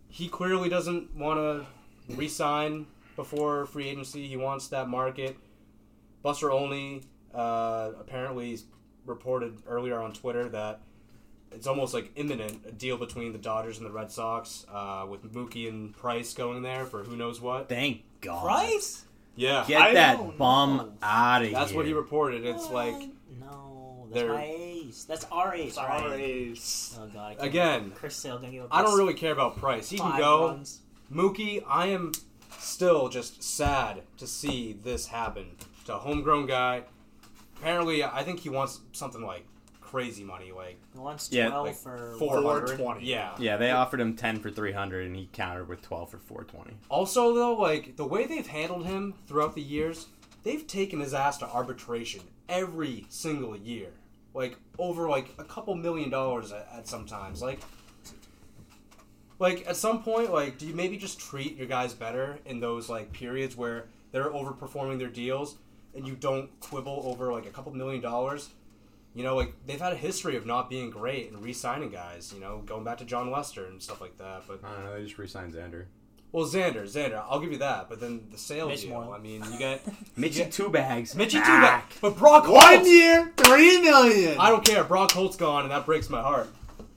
he 0.09 0.29
clearly 0.29 0.69
doesn't 0.69 1.15
want 1.17 1.39
to 1.39 2.15
re-sign 2.15 2.87
before 3.17 3.67
free 3.67 3.89
agency. 3.89 4.27
He 4.27 4.37
wants 4.37 4.69
that 4.69 4.89
market. 4.89 5.37
Buster 6.23 6.51
Olney 6.51 7.03
uh, 7.35 7.91
apparently 8.01 8.59
reported 9.05 9.59
earlier 9.67 10.01
on 10.01 10.13
Twitter 10.13 10.49
that 10.51 10.81
it's 11.57 11.67
almost 11.67 11.95
like 11.95 12.11
imminent 12.17 12.61
a 12.67 12.73
deal 12.73 12.97
between 12.97 13.33
the 13.33 13.39
Dodgers 13.39 13.79
and 13.79 13.87
the 13.87 13.91
Red 13.91 14.13
Sox 14.13 14.67
uh, 14.73 15.07
with 15.09 15.23
Mookie 15.33 15.69
and 15.69 15.97
Price 15.97 16.35
going 16.35 16.63
there 16.63 16.85
for 16.85 17.03
who 17.03 17.17
knows 17.17 17.41
what. 17.41 17.69
Thank 17.69 18.03
God. 18.21 18.45
Price? 18.45 19.05
Yeah, 19.35 19.65
Get 19.67 19.81
I 19.81 19.95
that 19.95 20.39
bum 20.39 20.77
know. 20.77 20.93
out 21.03 21.43
of 21.43 21.49
here. 21.49 21.57
that's 21.59 21.73
what 21.73 21.85
he 21.87 21.93
reported. 21.93 22.45
It's 22.47 22.71
like 22.71 22.95
no, 23.41 24.07
that's 24.11 24.29
my 24.29 24.45
ace. 24.45 25.05
That's 25.05 25.25
our 25.31 25.55
ace, 25.55 25.77
right? 25.77 26.01
Sorry. 26.01 27.05
Oh 27.05 27.07
god. 27.13 27.37
I 27.41 27.47
again. 27.47 27.93
Chris 27.95 28.17
Sale 28.17 28.39
gonna 28.39 28.53
give 28.53 28.63
up. 28.65 28.69
I 28.71 28.83
don't 28.83 28.97
really 28.97 29.15
care 29.15 29.33
about 29.33 29.57
Price. 29.59 29.91
He 29.91 29.99
can 29.99 30.17
go. 30.19 30.47
runs. 30.49 30.81
Mookie, 31.13 31.63
I 31.69 31.87
am 31.89 32.13
still 32.59 33.09
just 33.09 33.43
sad 33.43 34.03
to 34.17 34.27
see 34.27 34.73
this 34.83 35.07
happen 35.09 35.47
to 35.85 35.95
a 35.95 35.99
homegrown 35.99 36.47
guy. 36.47 36.83
Apparently, 37.59 38.03
I 38.05 38.23
think 38.23 38.41
he 38.41 38.49
wants 38.49 38.81
something 38.93 39.23
like 39.23 39.47
crazy 39.87 40.25
money, 40.25 40.53
like 40.53 40.79
He 40.93 40.99
wants 40.99 41.31
Yeah, 41.33 41.49
twelve 41.49 41.67
like 41.67 41.77
for 41.77 42.17
four 42.19 42.35
hundred. 42.43 42.77
420. 42.77 43.07
Yeah. 43.07 43.35
Yeah, 43.39 43.57
they 43.57 43.71
offered 43.71 44.01
him 44.01 44.15
10 44.17 44.41
for 44.41 44.51
300 44.51 45.07
and 45.07 45.15
he 45.17 45.29
countered 45.33 45.69
with 45.69 45.83
12 45.83 46.11
for 46.11 46.19
420. 46.19 46.77
Also, 46.89 47.35
though, 47.35 47.55
like 47.55 47.97
the 47.97 48.05
way 48.07 48.27
they've 48.27 48.47
handled 48.47 48.85
him 48.87 49.15
throughout 49.27 49.55
the 49.55 49.63
years, 49.63 50.07
they've 50.43 50.67
taken 50.67 51.01
his 51.01 51.15
ass 51.15 51.39
to 51.39 51.47
arbitration 51.49 52.23
every 52.49 53.07
single 53.09 53.57
year, 53.57 53.89
like 54.35 54.57
over 54.79 55.09
like 55.09 55.31
a 55.39 55.45
couple 55.45 55.75
million 55.75 56.11
dollars 56.11 56.53
at, 56.53 56.69
at 56.77 56.89
sometimes. 56.89 57.41
Like, 57.43 57.61
like 59.39 59.67
at 59.69 59.77
some 59.77 60.03
point, 60.03 60.33
like 60.33 60.59
do 60.59 60.67
you 60.67 60.75
maybe 60.75 60.97
just 60.97 61.19
treat 61.21 61.57
your 61.57 61.67
guys 61.67 61.95
better 61.95 62.39
in 62.47 62.61
those 62.61 62.89
like 62.89 63.13
periods 63.13 63.57
where 63.57 63.87
they're 64.13 64.31
overperforming 64.31 64.99
their 64.99 65.09
deals 65.09 65.57
and 65.95 66.07
you 66.07 66.15
don't 66.15 66.49
quibble 66.61 67.03
over 67.07 67.33
like 67.33 67.47
a 67.47 67.51
couple 67.51 67.73
million 67.75 68.01
dollars? 68.03 68.51
You 69.17 69.23
know, 69.25 69.35
like 69.35 69.55
they've 69.67 69.81
had 69.81 69.93
a 69.95 69.97
history 69.97 70.37
of 70.37 70.45
not 70.47 70.69
being 70.71 70.91
great 70.91 71.33
and 71.33 71.43
re-signing 71.43 71.91
guys. 71.91 72.33
You 72.35 72.41
know, 72.41 72.63
going 72.67 72.85
back 72.85 72.99
to 72.99 73.05
Jon 73.05 73.31
Lester 73.31 73.65
and 73.67 73.83
stuff 73.83 74.01
like 74.01 74.19
that. 74.19 74.43
But 74.47 74.61
I 74.63 74.73
don't 74.75 74.85
know. 74.85 74.95
They 74.95 75.05
just 75.05 75.19
re-signed 75.19 75.55
Xander. 75.55 75.87
well, 76.33 76.45
Xander, 76.45 76.83
Xander, 76.85 77.25
I'll 77.29 77.41
give 77.41 77.51
you 77.51 77.59
that. 77.59 77.89
But 77.89 77.99
then 78.01 78.27
the 78.31 78.37
sale 78.37 78.69
Mitch 78.69 78.83
deal. 78.83 78.91
Moreland. 78.91 79.15
I 79.15 79.19
mean, 79.23 79.43
you 79.51 79.59
get 79.59 79.85
Mitchie 80.19 80.39
Yeah. 80.41 80.51
two 80.51 80.69
bags. 80.69 81.15
Mitchie 81.15 81.31
two 81.33 81.41
back. 81.41 81.89
back, 81.89 81.93
but 82.03 82.17
Brock 82.19 82.47
One 82.47 82.63
Holtz. 82.75 82.89
year, 82.89 83.33
three 83.39 83.81
million. 83.81 84.39
I 84.39 84.51
don't 84.51 84.65
care. 84.65 84.85
Brock 84.85 85.13
Holt's 85.13 85.37
gone, 85.37 85.63
and 85.63 85.71
that 85.71 85.87
breaks 85.87 86.11
my 86.11 86.21
heart. 86.21 86.49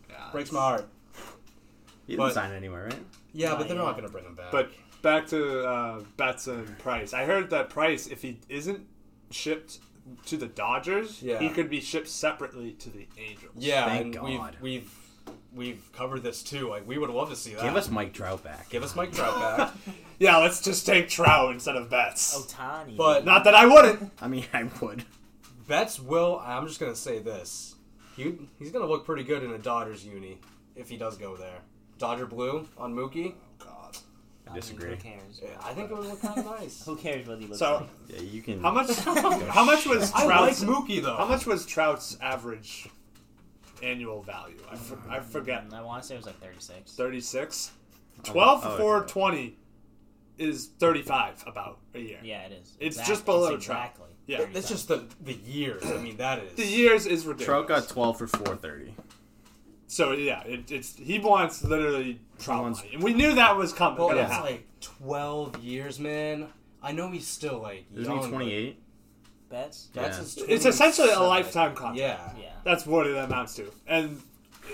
Yeah. 0.09 0.15
Breaks 0.33 0.51
my 0.51 0.59
heart. 0.59 0.89
He 2.05 2.13
didn't 2.13 2.25
But- 2.27 2.33
sign 2.33 2.51
anywhere, 2.51 2.85
right? 2.85 2.99
Yeah, 3.31 3.49
Not 3.49 3.59
but 3.59 3.67
they're 3.69 3.77
yet. 3.77 3.83
not 3.83 3.95
gonna 3.95 4.09
bring 4.09 4.25
him 4.25 4.35
back. 4.35 4.51
But 4.51 4.71
back 5.03 5.27
to 5.27 5.63
uh, 5.65 5.99
Betts 6.17 6.47
and 6.47 6.77
Price. 6.79 7.13
I 7.13 7.23
heard 7.25 7.49
that 7.51 7.69
Price, 7.69 8.07
if 8.07 8.21
he 8.23 8.39
isn't 8.49 8.85
shipped 9.31 9.77
to 10.27 10.37
the 10.37 10.47
Dodgers, 10.47 11.21
Yeah. 11.21 11.39
he 11.39 11.49
could 11.49 11.69
be 11.69 11.79
shipped 11.81 12.07
separately 12.07 12.71
to 12.73 12.89
the 12.89 13.07
Angels. 13.17 13.53
yeah, 13.57 13.85
Thank 13.87 14.01
and 14.01 14.13
God. 14.15 14.55
we've 14.61 14.61
we've 14.61 14.93
we've 15.53 15.91
covered 15.93 16.23
this 16.23 16.43
too. 16.43 16.69
Like 16.69 16.87
we 16.87 16.97
would 16.97 17.09
love 17.09 17.29
to 17.29 17.35
see 17.35 17.53
that. 17.53 17.63
Give 17.63 17.75
us 17.75 17.89
Mike 17.89 18.13
Trout 18.13 18.43
back. 18.43 18.69
give 18.69 18.83
us 18.83 18.95
Mike 18.95 19.11
Trout 19.11 19.57
back. 19.57 19.73
Yeah, 20.19 20.35
let's 20.35 20.61
just 20.61 20.85
take 20.85 21.07
Trout 21.07 21.53
instead 21.53 21.77
of 21.77 21.89
Betts. 21.89 22.37
Ohtani. 22.37 22.97
But- 22.97 23.23
Not 23.23 23.45
that 23.45 23.55
I 23.55 23.65
wouldn't. 23.65 24.11
I 24.21 24.27
mean, 24.27 24.43
I 24.53 24.63
would. 24.81 25.05
Betts 25.65 25.97
will. 25.97 26.41
I'm 26.43 26.67
just 26.67 26.77
gonna 26.79 26.93
say 26.95 27.19
this. 27.19 27.75
He 28.17 28.35
he's 28.57 28.69
gonna 28.71 28.85
look 28.85 29.05
pretty 29.05 29.23
good 29.23 29.43
in 29.43 29.51
a 29.51 29.57
Dodgers 29.57 30.05
uni 30.05 30.39
if 30.75 30.89
he 30.89 30.97
does 30.97 31.17
go 31.17 31.37
there. 31.37 31.59
Dodger 31.99 32.25
blue 32.25 32.67
on 32.77 32.93
Mookie. 32.93 33.33
Oh, 33.61 33.65
God. 33.65 33.95
I 33.95 33.97
mean, 33.97 34.03
disagree. 34.55 34.89
who 34.91 34.95
cares? 34.97 35.39
Yeah, 35.41 35.49
I 35.63 35.73
think 35.73 35.89
it 35.91 35.97
would 35.97 36.07
look 36.07 36.21
kind 36.21 36.39
of 36.39 36.45
nice. 36.45 36.83
Who 36.85 36.95
cares 36.95 37.27
what 37.27 37.39
he 37.39 37.45
looks 37.47 37.59
So, 37.59 37.87
like? 38.09 38.15
Yeah, 38.15 38.21
you 38.21 38.41
can. 38.41 38.61
how 38.61 38.71
much? 38.71 38.93
how 38.99 39.63
much 39.63 39.85
was 39.85 40.11
I 40.13 40.25
like 40.25 40.55
Trout's? 40.55 40.63
Mookie 40.63 41.01
though. 41.01 41.15
How 41.15 41.25
much 41.25 41.45
was 41.45 41.65
Trout's 41.65 42.17
average 42.21 42.87
annual 43.81 44.21
value? 44.21 44.57
I, 44.71 44.75
for, 44.75 44.97
I 45.09 45.19
forget. 45.19 45.69
Mm, 45.69 45.73
I 45.73 45.81
want 45.81 46.03
to 46.03 46.07
say 46.07 46.15
it 46.15 46.17
was 46.17 46.25
like 46.27 46.39
36. 46.39 46.91
36? 46.93 47.71
12 48.23 48.61
Oh, 48.65 48.77
for 48.77 48.97
okay. 48.97 49.11
20 49.13 49.57
is 50.37 50.67
35 50.79 51.43
about 51.47 51.79
a 51.93 51.99
year. 51.99 52.19
Yeah, 52.23 52.41
it 52.43 52.51
is. 52.53 52.75
It's 52.79 52.97
Exactly. 52.97 53.13
just 53.13 53.25
below 53.25 53.53
It's 53.55 53.65
Trout. 53.65 53.79
Exactly. 53.85 54.05
Yeah. 54.27 54.45
That's 54.53 54.69
just 54.69 54.87
the 54.87 55.05
the 55.21 55.33
years. 55.33 55.83
I 55.85 55.97
mean, 55.97 56.17
that 56.17 56.39
is 56.43 56.53
The 56.53 56.65
years 56.65 57.05
is 57.07 57.25
ridiculous. 57.25 57.45
Trout 57.45 57.67
got 57.67 57.89
twelve 57.89 58.17
for 58.19 58.27
four 58.27 58.55
thirty. 58.55 58.93
So 59.91 60.11
yeah, 60.11 60.43
it, 60.43 60.71
it's 60.71 60.95
he 60.95 61.17
wants 61.17 61.63
literally 61.63 62.19
Trout 62.37 62.61
wants- 62.61 62.79
money, 62.83 62.93
and 62.93 63.03
we 63.03 63.11
knew 63.13 63.33
that 63.35 63.57
was 63.57 63.73
coming. 63.73 63.97
Well, 63.97 64.09
gonna 64.09 64.21
it's 64.21 64.31
happen. 64.31 64.51
like 64.51 64.67
12 64.81 65.63
years, 65.63 65.99
man. 65.99 66.47
I 66.81 66.91
know 66.91 67.09
he's 67.09 67.25
still 67.27 67.57
like 67.59 67.85
Isn't 67.93 68.05
young. 68.05 68.17
he 68.17 68.21
but 68.21 68.29
twenty 68.29 68.53
eight? 68.53 68.79
Betts? 69.49 69.87
That's 69.93 70.17
Yeah. 70.17 70.23
his 70.23 70.37
it's 70.47 70.65
essentially 70.65 71.09
a 71.09 71.15
27, 71.15 71.27
lifetime 71.27 71.75
contract. 71.75 71.97
Yeah. 71.97 72.29
Yeah. 72.39 72.51
That's 72.63 72.85
what 72.85 73.07
it 73.07 73.17
amounts 73.17 73.55
to, 73.55 73.71
and 73.87 74.21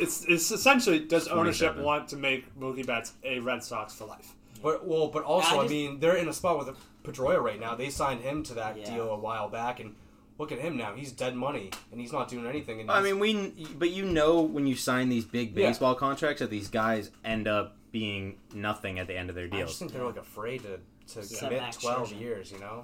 it's 0.02 0.26
it's 0.26 0.52
essentially 0.52 1.00
does 1.00 1.30
ownership 1.30 1.76
27. 1.76 1.84
want 1.86 2.10
to 2.10 2.18
make 2.18 2.54
Mookie 2.60 2.86
Betts 2.86 3.14
a 3.24 3.40
Red 3.40 3.64
Sox 3.64 3.94
for 3.96 4.04
life? 4.06 4.34
But 4.62 4.86
well, 4.86 5.08
but 5.08 5.24
also, 5.24 5.56
I 5.56 5.60
I, 5.60 5.62
just- 5.64 5.72
mean, 5.72 6.00
they're 6.02 6.18
in 6.18 6.28
a 6.28 6.34
spot 6.34 6.58
with 6.58 6.76
Pedroia 7.04 7.42
right 7.42 7.60
now. 7.60 7.74
They 7.76 7.90
signed 7.90 8.20
him 8.20 8.44
to 8.44 8.54
that 8.56 8.78
Yeah. 8.78 8.94
deal 8.94 9.10
a 9.12 9.18
while 9.18 9.48
back, 9.48 9.80
and 9.80 9.96
look 10.38 10.52
at 10.52 10.60
him 10.60 10.78
now. 10.78 10.94
He's 10.96 11.12
dead 11.12 11.36
money, 11.36 11.72
and 11.92 12.00
he's 12.02 12.12
not 12.12 12.28
doing 12.28 12.46
anything. 12.46 12.82
And 12.82 12.92
I 12.92 13.02
mean, 13.02 13.20
we. 13.20 13.68
But 13.78 13.90
you 13.92 14.06
know, 14.06 14.42
when 14.42 14.68
you 14.68 14.76
sign 14.76 15.10
these 15.10 15.26
big 15.26 15.56
Yeah. 15.58 15.68
baseball 15.68 15.96
contracts, 15.96 16.40
that 16.42 16.50
these 16.50 16.68
guys 16.70 17.12
end 17.24 17.48
up 17.48 17.78
being 17.92 18.38
nothing 18.54 19.00
at 19.00 19.08
the 19.08 19.18
end 19.18 19.30
of 19.30 19.36
their 19.36 19.48
deal. 19.48 19.62
I 19.62 19.68
just 19.68 19.80
think 19.80 19.92
they're 19.94 20.04
like 20.06 20.18
afraid 20.18 20.64
to 20.64 20.80
to 21.22 21.38
commit 21.38 21.62
12 21.80 22.10
Scherzer. 22.12 22.20
years. 22.20 22.52
You 22.52 22.60
know? 22.60 22.84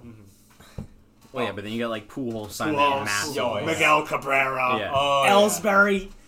Well, 1.33 1.45
yeah, 1.45 1.51
but 1.53 1.63
then 1.63 1.73
you 1.73 1.79
got 1.79 1.89
like 1.89 2.09
Pujols 2.09 2.51
signing 2.51 2.75
Pujols, 2.75 2.99
that 2.99 3.05
massive. 3.05 3.35
Yo, 3.35 3.57
yeah. 3.59 3.65
Miguel 3.65 4.05
Cabrera. 4.05 4.77
Yeah. 4.77 4.91
Oh, 4.93 5.25
Ellsbury. 5.27 6.09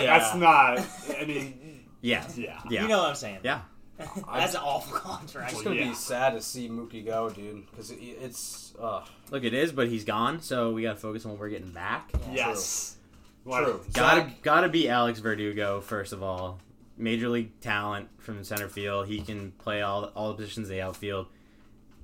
Yeah. 0.00 0.18
That's 0.18 0.34
not. 0.34 0.80
I 1.20 1.24
mean, 1.24 1.84
Yeah, 2.00 2.26
yeah. 2.36 2.60
yeah, 2.68 2.82
You 2.82 2.88
know 2.88 2.98
what 2.98 3.10
I'm 3.10 3.14
saying. 3.14 3.38
yeah. 3.44 3.60
That's 3.98 4.54
an 4.54 4.60
awful 4.62 4.98
contract. 4.98 5.52
It's 5.52 5.62
gonna 5.62 5.76
Yeah. 5.76 5.88
be 5.90 5.94
sad 5.94 6.30
to 6.34 6.42
see 6.42 6.68
Mookie 6.68 7.04
go, 7.06 7.30
dude, 7.30 7.70
because 7.70 7.92
it, 7.92 7.98
it's 8.00 8.74
uh, 8.80 9.04
Look, 9.30 9.44
it 9.44 9.54
is, 9.54 9.72
but 9.72 9.88
he's 9.88 10.04
gone, 10.04 10.40
so 10.40 10.72
we 10.72 10.82
got 10.82 10.94
to 10.94 11.00
focus 11.00 11.24
on 11.24 11.32
what 11.32 11.40
we're 11.40 11.48
getting 11.48 11.72
back. 11.72 12.10
Yes. 12.32 12.96
true. 13.44 13.84
Gotta 13.92 14.22
Zach, 14.22 14.42
gotta 14.42 14.68
be 14.68 14.88
Alex 14.88 15.20
Verdugo 15.20 15.80
first 15.80 16.12
of 16.12 16.22
all. 16.22 16.58
Major 16.96 17.28
league 17.28 17.60
talent 17.60 18.08
from 18.18 18.42
center 18.42 18.68
field. 18.68 19.06
He 19.06 19.20
can 19.20 19.52
play 19.52 19.82
all 19.82 20.06
all 20.16 20.28
the 20.28 20.34
positions 20.34 20.68
in 20.68 20.76
the 20.76 20.82
outfield. 20.82 21.26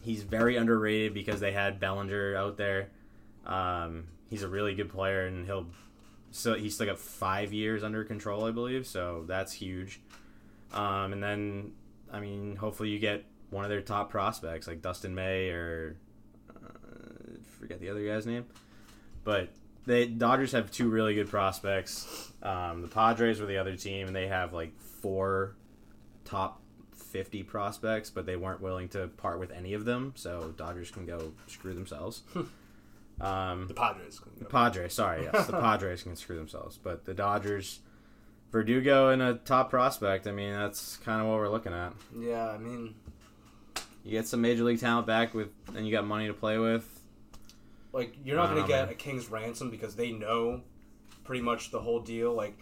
He's 0.03 0.23
very 0.23 0.57
underrated 0.57 1.15
because 1.15 1.41
they 1.41 1.53
had 1.53 1.81
Bellinger 1.81 2.37
out 2.37 2.57
there. 2.57 2.91
Um, 3.47 4.09
he's 4.29 4.43
a 4.43 4.49
really 4.49 4.75
good 4.75 4.89
player, 4.89 5.27
and 5.27 5.47
he'll 5.47 5.67
so 6.31 6.55
he's 6.55 6.75
still 6.75 6.87
got 6.87 6.99
five 6.99 7.53
years 7.53 7.83
under 7.83 8.05
control, 8.05 8.45
I 8.45 8.51
believe. 8.51 8.87
So 8.87 9.25
that's 9.27 9.53
huge. 9.53 10.01
Um, 10.73 11.13
and 11.13 11.23
then 11.23 11.73
I 12.13 12.21
mean, 12.21 12.57
hopefully 12.57 12.91
you 12.91 12.99
get 12.99 13.25
one 13.51 13.65
of 13.65 13.71
their 13.71 13.81
top 13.81 14.11
prospects 14.11 14.67
like 14.67 14.83
Dustin 14.83 15.15
May 15.15 15.49
or 15.49 15.97
forget 17.63 17.81
the 17.81 17.89
other 17.91 18.05
guy's 18.05 18.27
name, 18.27 18.45
but 19.23 19.49
the 19.87 20.07
Dodgers 20.07 20.51
have 20.53 20.71
two 20.73 20.89
really 20.91 21.15
good 21.15 21.29
prospects. 21.31 22.33
Um, 22.43 22.83
the 22.83 22.89
Padres 22.89 23.39
were 23.41 23.47
the 23.47 23.59
other 23.59 23.77
team, 23.77 24.09
and 24.09 24.17
they 24.17 24.27
have 24.27 24.53
like 24.53 24.77
four 24.81 25.55
top 26.25 26.61
fifty 26.97 27.45
prospects, 27.45 28.11
but 28.11 28.27
they 28.27 28.35
weren't 28.37 28.61
willing 28.61 28.89
to 28.91 29.07
part 29.07 29.39
with 29.39 29.53
any 29.53 29.75
of 29.75 29.85
them. 29.85 30.13
So 30.17 30.53
Dodgers 30.57 30.91
can 30.91 31.07
go 31.07 31.33
screw 31.47 31.73
themselves. 31.73 32.23
um, 33.21 33.69
The 33.69 33.75
Padres. 33.75 34.19
can 34.19 34.33
go. 34.41 34.47
Padres, 34.49 34.95
sorry, 34.95 35.23
yes, 35.33 35.47
the 35.47 35.53
Padres 35.61 36.03
can 36.03 36.17
screw 36.17 36.37
themselves, 36.37 36.79
but 36.83 37.05
the 37.05 37.15
Dodgers, 37.15 37.79
Verdugo 38.51 39.11
and 39.11 39.23
a 39.23 39.35
top 39.35 39.71
prospect. 39.71 40.27
I 40.27 40.33
mean, 40.33 40.53
that's 40.53 40.97
kind 40.99 41.21
of 41.21 41.29
what 41.29 41.37
we're 41.39 41.49
looking 41.49 41.73
at. 41.73 41.93
yeah, 42.19 42.51
I 42.51 42.59
mean, 42.59 42.95
You 44.05 44.11
get 44.11 44.27
some 44.27 44.41
major 44.41 44.65
league 44.65 44.81
talent 44.81 45.07
back 45.07 45.33
with, 45.35 45.49
and 45.77 45.87
you 45.87 45.93
got 45.93 46.05
money 46.07 46.27
to 46.27 46.35
play 46.35 46.59
with. 46.59 46.92
Like 47.93 48.17
you're 48.25 48.37
not 48.37 48.49
gonna 48.49 48.63
know, 48.63 48.67
get 48.67 48.85
man. 48.87 48.93
a 48.93 48.95
king's 48.97 49.29
ransom 49.31 49.71
because 49.71 49.95
they 49.97 50.13
know 50.13 50.63
pretty 51.25 51.43
much 51.43 51.71
the 51.71 51.81
whole 51.81 52.01
deal. 52.01 52.33
Like, 52.35 52.59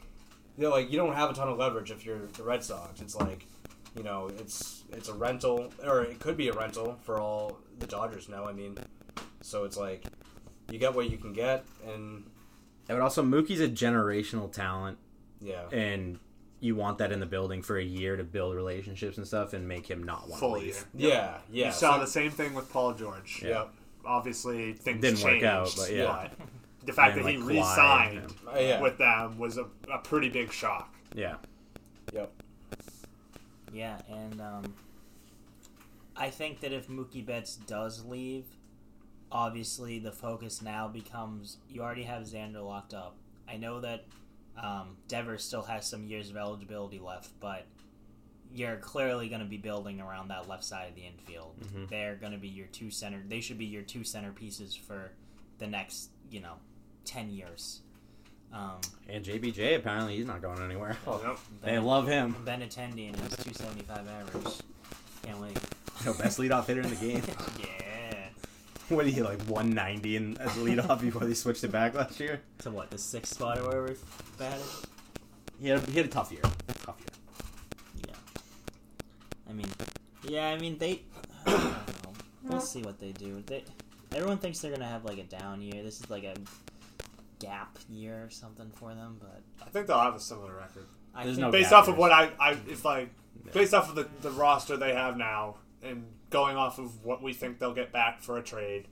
you 0.56 0.64
know, 0.64 0.70
like 0.70 0.90
you 0.90 0.98
don't 0.98 1.14
have 1.14 1.30
a 1.30 1.34
ton 1.34 1.48
of 1.48 1.58
leverage 1.58 1.90
if 1.90 2.04
you're 2.04 2.26
the 2.26 2.42
Red 2.42 2.62
Sox. 2.64 3.00
It's 3.00 3.14
like, 3.16 3.46
you 3.96 4.02
know, 4.02 4.28
it's 4.38 4.84
it's 4.92 5.08
a 5.08 5.14
rental, 5.14 5.72
or 5.84 6.02
it 6.02 6.18
could 6.20 6.36
be 6.36 6.48
a 6.48 6.52
rental 6.52 6.98
for 7.02 7.18
all 7.20 7.58
the 7.78 7.86
Dodgers 7.86 8.28
know. 8.28 8.44
I 8.44 8.52
mean, 8.52 8.76
so 9.40 9.64
it's 9.64 9.76
like 9.76 10.04
you 10.70 10.78
get 10.78 10.94
what 10.94 11.10
you 11.10 11.16
can 11.16 11.32
get, 11.32 11.64
and 11.86 12.24
Yeah, 12.88 12.96
but 12.96 13.00
also 13.00 13.22
Mookie's 13.22 13.60
a 13.60 13.68
generational 13.68 14.52
talent, 14.52 14.98
yeah, 15.40 15.68
and 15.72 16.18
you 16.60 16.76
want 16.76 16.98
that 16.98 17.10
in 17.10 17.20
the 17.20 17.26
building 17.26 17.62
for 17.62 17.78
a 17.78 17.82
year 17.82 18.16
to 18.16 18.24
build 18.24 18.54
relationships 18.54 19.16
and 19.16 19.26
stuff, 19.26 19.52
and 19.54 19.66
make 19.66 19.86
him 19.86 20.02
not 20.02 20.28
want 20.28 20.40
to 20.40 20.48
leave. 20.48 20.84
year. 20.94 21.10
yeah, 21.10 21.38
yeah. 21.50 21.66
You 21.66 21.72
saw 21.72 21.94
so- 21.94 22.00
the 22.00 22.06
same 22.06 22.30
thing 22.30 22.54
with 22.54 22.70
Paul 22.72 22.94
George. 22.94 23.42
yeah. 23.44 23.64
Obviously, 24.04 24.72
things 24.72 25.00
Didn't 25.02 25.22
work 25.22 25.32
changed, 25.32 25.44
out, 25.44 25.74
but 25.76 25.92
yeah. 25.92 26.28
but 26.38 26.46
the 26.86 26.92
fact 26.92 27.16
And, 27.16 27.26
that 27.26 27.30
he 27.30 27.36
like, 27.38 27.46
Kawhi 27.46 27.48
re-signed 27.48 28.18
and- 28.18 28.34
Uh, 28.48 28.58
yeah. 28.58 28.80
with 28.80 28.98
them 28.98 29.38
was 29.38 29.58
a, 29.58 29.66
a 29.92 29.98
pretty 29.98 30.28
big 30.28 30.52
shock. 30.52 30.94
Yeah, 31.14 31.36
Yep. 32.12 32.32
Yeah, 33.72 33.98
and 34.08 34.40
um, 34.40 34.74
I 36.16 36.28
think 36.30 36.60
that 36.60 36.72
if 36.72 36.88
Mookie 36.88 37.24
Betts 37.24 37.56
does 37.56 38.04
leave, 38.04 38.44
obviously 39.30 39.98
the 40.00 40.10
focus 40.12 40.60
now 40.60 40.88
becomes 40.88 41.58
you 41.68 41.82
already 41.82 42.02
have 42.02 42.22
Xander 42.24 42.64
locked 42.64 42.94
up. 42.94 43.16
I 43.48 43.56
know 43.56 43.80
that 43.80 44.06
um, 44.60 44.96
Devers 45.08 45.44
still 45.44 45.62
has 45.62 45.86
some 45.86 46.04
years 46.04 46.30
of 46.30 46.36
eligibility 46.36 46.98
left, 46.98 47.30
but 47.40 47.66
you're 48.54 48.76
clearly 48.76 49.28
going 49.28 49.40
to 49.42 49.46
be 49.46 49.56
building 49.56 50.00
around 50.00 50.28
that 50.28 50.48
left 50.48 50.64
side 50.64 50.88
of 50.88 50.94
the 50.94 51.02
infield. 51.02 51.54
Mhm. 51.62 51.88
They're 51.88 52.16
going 52.16 52.32
to 52.32 52.38
be 52.38 52.48
your 52.48 52.66
two 52.68 52.90
center. 52.90 53.22
They 53.28 53.40
should 53.40 53.58
be 53.58 53.66
your 53.66 53.82
two 53.82 54.02
center 54.04 54.32
pieces 54.32 54.74
for 54.74 55.12
the 55.58 55.66
next, 55.66 56.10
you 56.30 56.40
know, 56.40 56.54
ten 57.04 57.30
years. 57.30 57.80
Um, 58.52 58.80
and 59.08 59.24
JBJ 59.24 59.76
apparently 59.76 60.16
he's 60.16 60.26
not 60.26 60.42
going 60.42 60.60
anywhere. 60.60 60.96
Oh, 61.06 61.20
Yep. 61.24 61.38
They 61.62 61.78
love 61.78 62.08
him. 62.08 62.34
Benintendi 62.44 63.06
and 63.08 63.16
his 63.16 63.36
275 63.36 64.08
average. 64.08 64.54
Can't 65.22 65.40
wait. 65.40 65.58
No, 66.04 66.14
best 66.14 66.38
leadoff 66.38 66.64
hitter 66.66 66.80
in 66.80 66.88
the 66.90 66.96
game. 66.96 67.22
Yeah. 67.60 68.28
what 68.88 69.04
did 69.04 69.12
he 69.12 69.22
like 69.22 69.38
190 69.42 70.16
in 70.16 70.36
as 70.38 70.56
a 70.56 70.60
leadoff 70.60 71.00
before 71.02 71.26
they 71.26 71.34
switched 71.34 71.62
it 71.62 71.70
back 71.70 71.94
last 71.94 72.18
year? 72.18 72.40
To 72.60 72.70
what, 72.70 72.90
the 72.90 72.96
sixth 72.98 73.34
spot 73.34 73.58
or 73.58 73.64
wherever 73.68 73.86
it's 73.88 74.02
batted? 74.38 74.64
He 75.60 75.68
had, 75.68 75.80
he 75.86 75.98
had 75.98 76.06
a 76.06 76.08
tough 76.08 76.32
year. 76.32 76.40
Tough 76.42 76.96
year. 76.98 77.06
Yeah. 79.50 79.52
I 79.52 79.56
mean, 79.56 79.66
yeah, 80.28 80.48
I 80.48 80.58
mean, 80.58 80.78
they. 80.78 81.02
I 81.46 81.50
don't 81.50 81.62
know. 81.64 82.12
We'll 82.44 82.60
see 82.60 82.82
what 82.82 82.98
they 82.98 83.12
do. 83.12 83.42
They, 83.46 83.64
everyone 84.14 84.38
thinks 84.38 84.60
they're 84.60 84.70
going 84.70 84.80
to 84.82 84.86
have, 84.86 85.04
like, 85.04 85.18
a 85.18 85.24
down 85.24 85.60
year. 85.62 85.82
This 85.82 86.00
is 86.00 86.10
like 86.10 86.24
a. 86.24 86.34
gap 87.38 87.78
year 87.88 88.24
or 88.24 88.30
something 88.30 88.70
for 88.74 88.94
them, 88.94 89.16
but 89.18 89.40
I 89.66 89.70
think 89.70 89.86
they'll 89.86 89.98
have 89.98 90.14
a 90.14 90.20
similar 90.20 90.54
record. 90.54 90.84
I 91.14 91.24
There's 91.24 91.36
think 91.36 91.46
no 91.46 91.50
based 91.50 91.70
gap 91.70 91.80
off 91.84 91.88
of 91.88 91.96
what 91.96 92.12
I, 92.12 92.30
I 92.38 92.50
if 92.68 92.84
like 92.84 93.10
based 93.54 93.72
off 93.72 93.88
of 93.88 93.94
the, 93.94 94.06
the 94.20 94.30
roster 94.30 94.76
they 94.76 94.92
have 94.94 95.16
now 95.16 95.56
and 95.82 96.04
going 96.28 96.56
off 96.58 96.78
of 96.78 97.02
what 97.02 97.22
we 97.22 97.32
think 97.32 97.58
they'll 97.58 97.72
get 97.74 97.92
back 97.92 98.20
for 98.22 98.36
a 98.36 98.42
trade, 98.42 98.88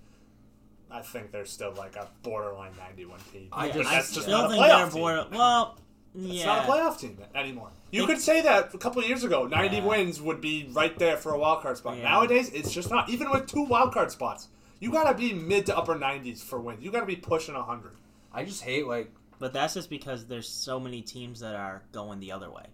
I 0.90 1.02
think 1.02 1.30
they're 1.30 1.44
still 1.44 1.74
like 1.74 1.94
a 1.96 2.08
borderline 2.22 2.72
ninety 2.78 3.04
one 3.04 3.20
team. 3.32 3.48
I 3.52 3.66
yeah, 3.66 3.72
but 3.72 3.78
just- 3.82 3.90
I 3.90 3.94
that's 3.96 4.12
just 4.14 4.26
still 4.26 4.38
not 4.38 4.46
a 4.46 4.48
think 4.54 4.62
they're 4.94 5.02
playoff 5.02 5.28
team. 5.28 5.38
Well, 5.38 5.78
It's 6.14 6.24
yeah, 6.26 6.46
not 6.46 6.64
a 6.64 6.68
playoff 6.70 6.98
team 6.98 7.18
anymore. 7.34 7.70
You 7.90 8.06
could 8.06 8.18
say 8.20 8.40
that 8.42 8.74
a 8.74 8.78
couple 8.78 9.00
of 9.02 9.08
years 9.08 9.24
ago, 9.24 9.46
90 9.46 9.76
Yeah. 9.76 9.84
wins 9.84 10.20
would 10.20 10.40
be 10.40 10.68
right 10.72 10.98
there 10.98 11.16
for 11.16 11.32
a 11.32 11.38
wild 11.38 11.62
card 11.62 11.76
spot. 11.78 11.96
Yeah. 11.96 12.04
Nowadays, 12.04 12.50
it's 12.50 12.72
just 12.72 12.90
not. 12.90 13.08
Even 13.08 13.30
with 13.30 13.46
two 13.46 13.62
wild 13.62 13.92
card 13.92 14.10
spots, 14.10 14.48
you 14.80 14.90
gotta 14.90 15.16
be 15.16 15.32
mid 15.32 15.66
to 15.66 15.76
upper 15.76 15.94
90s 15.94 16.42
for 16.42 16.58
wins. 16.60 16.82
You 16.82 16.90
gotta 16.90 17.06
be 17.06 17.16
pushing 17.16 17.54
100. 17.54 17.92
I 18.32 18.44
just 18.44 18.62
hate 18.62 18.86
like 18.86 19.12
but 19.38 19.52
that's 19.52 19.74
just 19.74 19.88
because 19.88 20.26
there's 20.26 20.48
so 20.48 20.80
many 20.80 21.00
teams 21.00 21.38
that 21.40 21.54
are 21.54 21.82
going 21.92 22.18
the 22.18 22.32
other 22.32 22.50
way. 22.50 22.64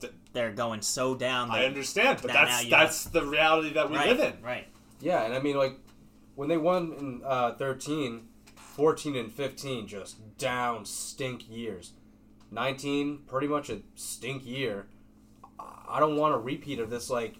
Th- 0.00 0.12
They're 0.32 0.52
going 0.52 0.80
so 0.80 1.14
down. 1.14 1.50
I 1.50 1.66
understand, 1.66 2.20
but 2.22 2.28
Now- 2.28 2.34
now 2.34 2.46
that's 2.46 2.64
you 2.64 2.70
that's 2.70 3.04
the 3.04 3.26
reality 3.26 3.74
that 3.74 3.90
we 3.90 3.96
right, 3.96 4.08
live 4.08 4.20
in. 4.20 4.42
Right. 4.42 4.66
yeah, 5.00 5.24
and 5.24 5.34
I 5.34 5.40
mean 5.40 5.56
like 5.56 5.78
when 6.34 6.48
they 6.48 6.56
won 6.56 6.92
in 6.98 7.22
uh, 7.24 7.54
13, 7.54 8.26
14 8.56 9.16
and 9.16 9.30
15 9.32 9.86
just 9.86 10.36
down 10.38 10.84
stink 10.84 11.48
years. 11.48 11.92
19 12.54 13.20
pretty 13.26 13.48
much 13.48 13.68
a 13.70 13.80
stink 13.94 14.46
year. 14.46 14.86
I 15.58 16.00
don't 16.00 16.16
want 16.16 16.34
a 16.34 16.38
repeat 16.38 16.78
of 16.78 16.90
this 16.90 17.10
like 17.10 17.34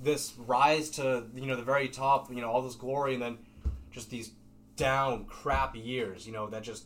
this 0.00 0.32
rise 0.46 0.90
to 0.90 1.26
you 1.34 1.46
know 1.46 1.56
the 1.56 1.62
very 1.62 1.88
top, 1.88 2.30
you 2.32 2.40
know, 2.40 2.50
all 2.50 2.62
this 2.62 2.74
glory 2.76 3.14
and 3.14 3.22
then 3.22 3.38
just 3.90 4.10
these 4.10 4.32
down 4.76 5.24
crap 5.26 5.76
years, 5.76 6.26
you 6.26 6.32
know, 6.32 6.48
that 6.48 6.62
just 6.62 6.84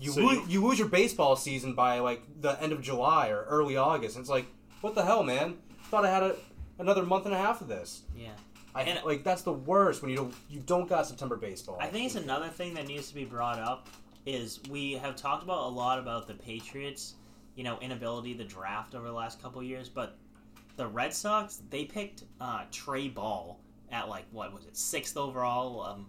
you, 0.00 0.10
So 0.12 0.20
lo- 0.20 0.32
you- 0.32 0.44
you 0.48 0.66
lose 0.66 0.78
your 0.78 0.88
baseball 0.88 1.36
season 1.36 1.74
by 1.74 2.00
like 2.00 2.22
the 2.40 2.60
end 2.62 2.72
of 2.72 2.82
July 2.82 3.28
or 3.28 3.44
early 3.44 3.76
August. 3.76 4.16
And 4.16 4.22
it's 4.22 4.30
like, 4.30 4.46
what 4.80 4.94
the 4.94 5.04
hell, 5.04 5.22
man? 5.22 5.58
Thought 5.90 6.04
I 6.04 6.10
had 6.10 6.22
a, 6.22 6.36
another 6.78 7.04
month 7.04 7.24
and 7.26 7.34
a 7.34 7.38
half 7.38 7.60
of 7.60 7.68
this. 7.68 8.02
Yeah. 8.16 8.30
I 8.74 8.82
And- 8.82 9.04
like 9.04 9.22
that's 9.24 9.42
the 9.42 9.52
worst 9.52 10.02
when 10.02 10.10
you 10.10 10.16
don't 10.16 10.34
you 10.50 10.60
don't 10.60 10.88
got 10.88 11.06
September 11.06 11.36
baseball. 11.36 11.78
I 11.80 11.86
think 11.86 12.06
it's 12.06 12.16
another 12.16 12.48
thing 12.48 12.74
that 12.74 12.86
needs 12.86 13.08
to 13.08 13.14
be 13.14 13.24
brought 13.24 13.58
up 13.58 13.88
is 14.26 14.60
we 14.70 14.92
have 14.94 15.16
talked 15.16 15.42
about 15.42 15.66
a 15.66 15.68
lot 15.68 15.98
about 15.98 16.26
the 16.26 16.34
Patriots, 16.34 17.14
you 17.56 17.64
know, 17.64 17.78
inability 17.80 18.34
to 18.34 18.44
draft 18.44 18.94
over 18.94 19.06
the 19.06 19.12
last 19.12 19.42
couple 19.42 19.60
of 19.60 19.66
years, 19.66 19.88
but 19.88 20.16
the 20.76 20.86
Red 20.86 21.12
Sox 21.12 21.60
they 21.70 21.84
picked 21.84 22.24
uh, 22.40 22.64
Trey 22.70 23.08
Ball 23.08 23.58
at 23.90 24.08
like 24.08 24.24
what 24.30 24.52
was 24.54 24.64
it 24.64 24.76
sixth 24.76 25.16
overall 25.16 25.82
um, 25.82 26.06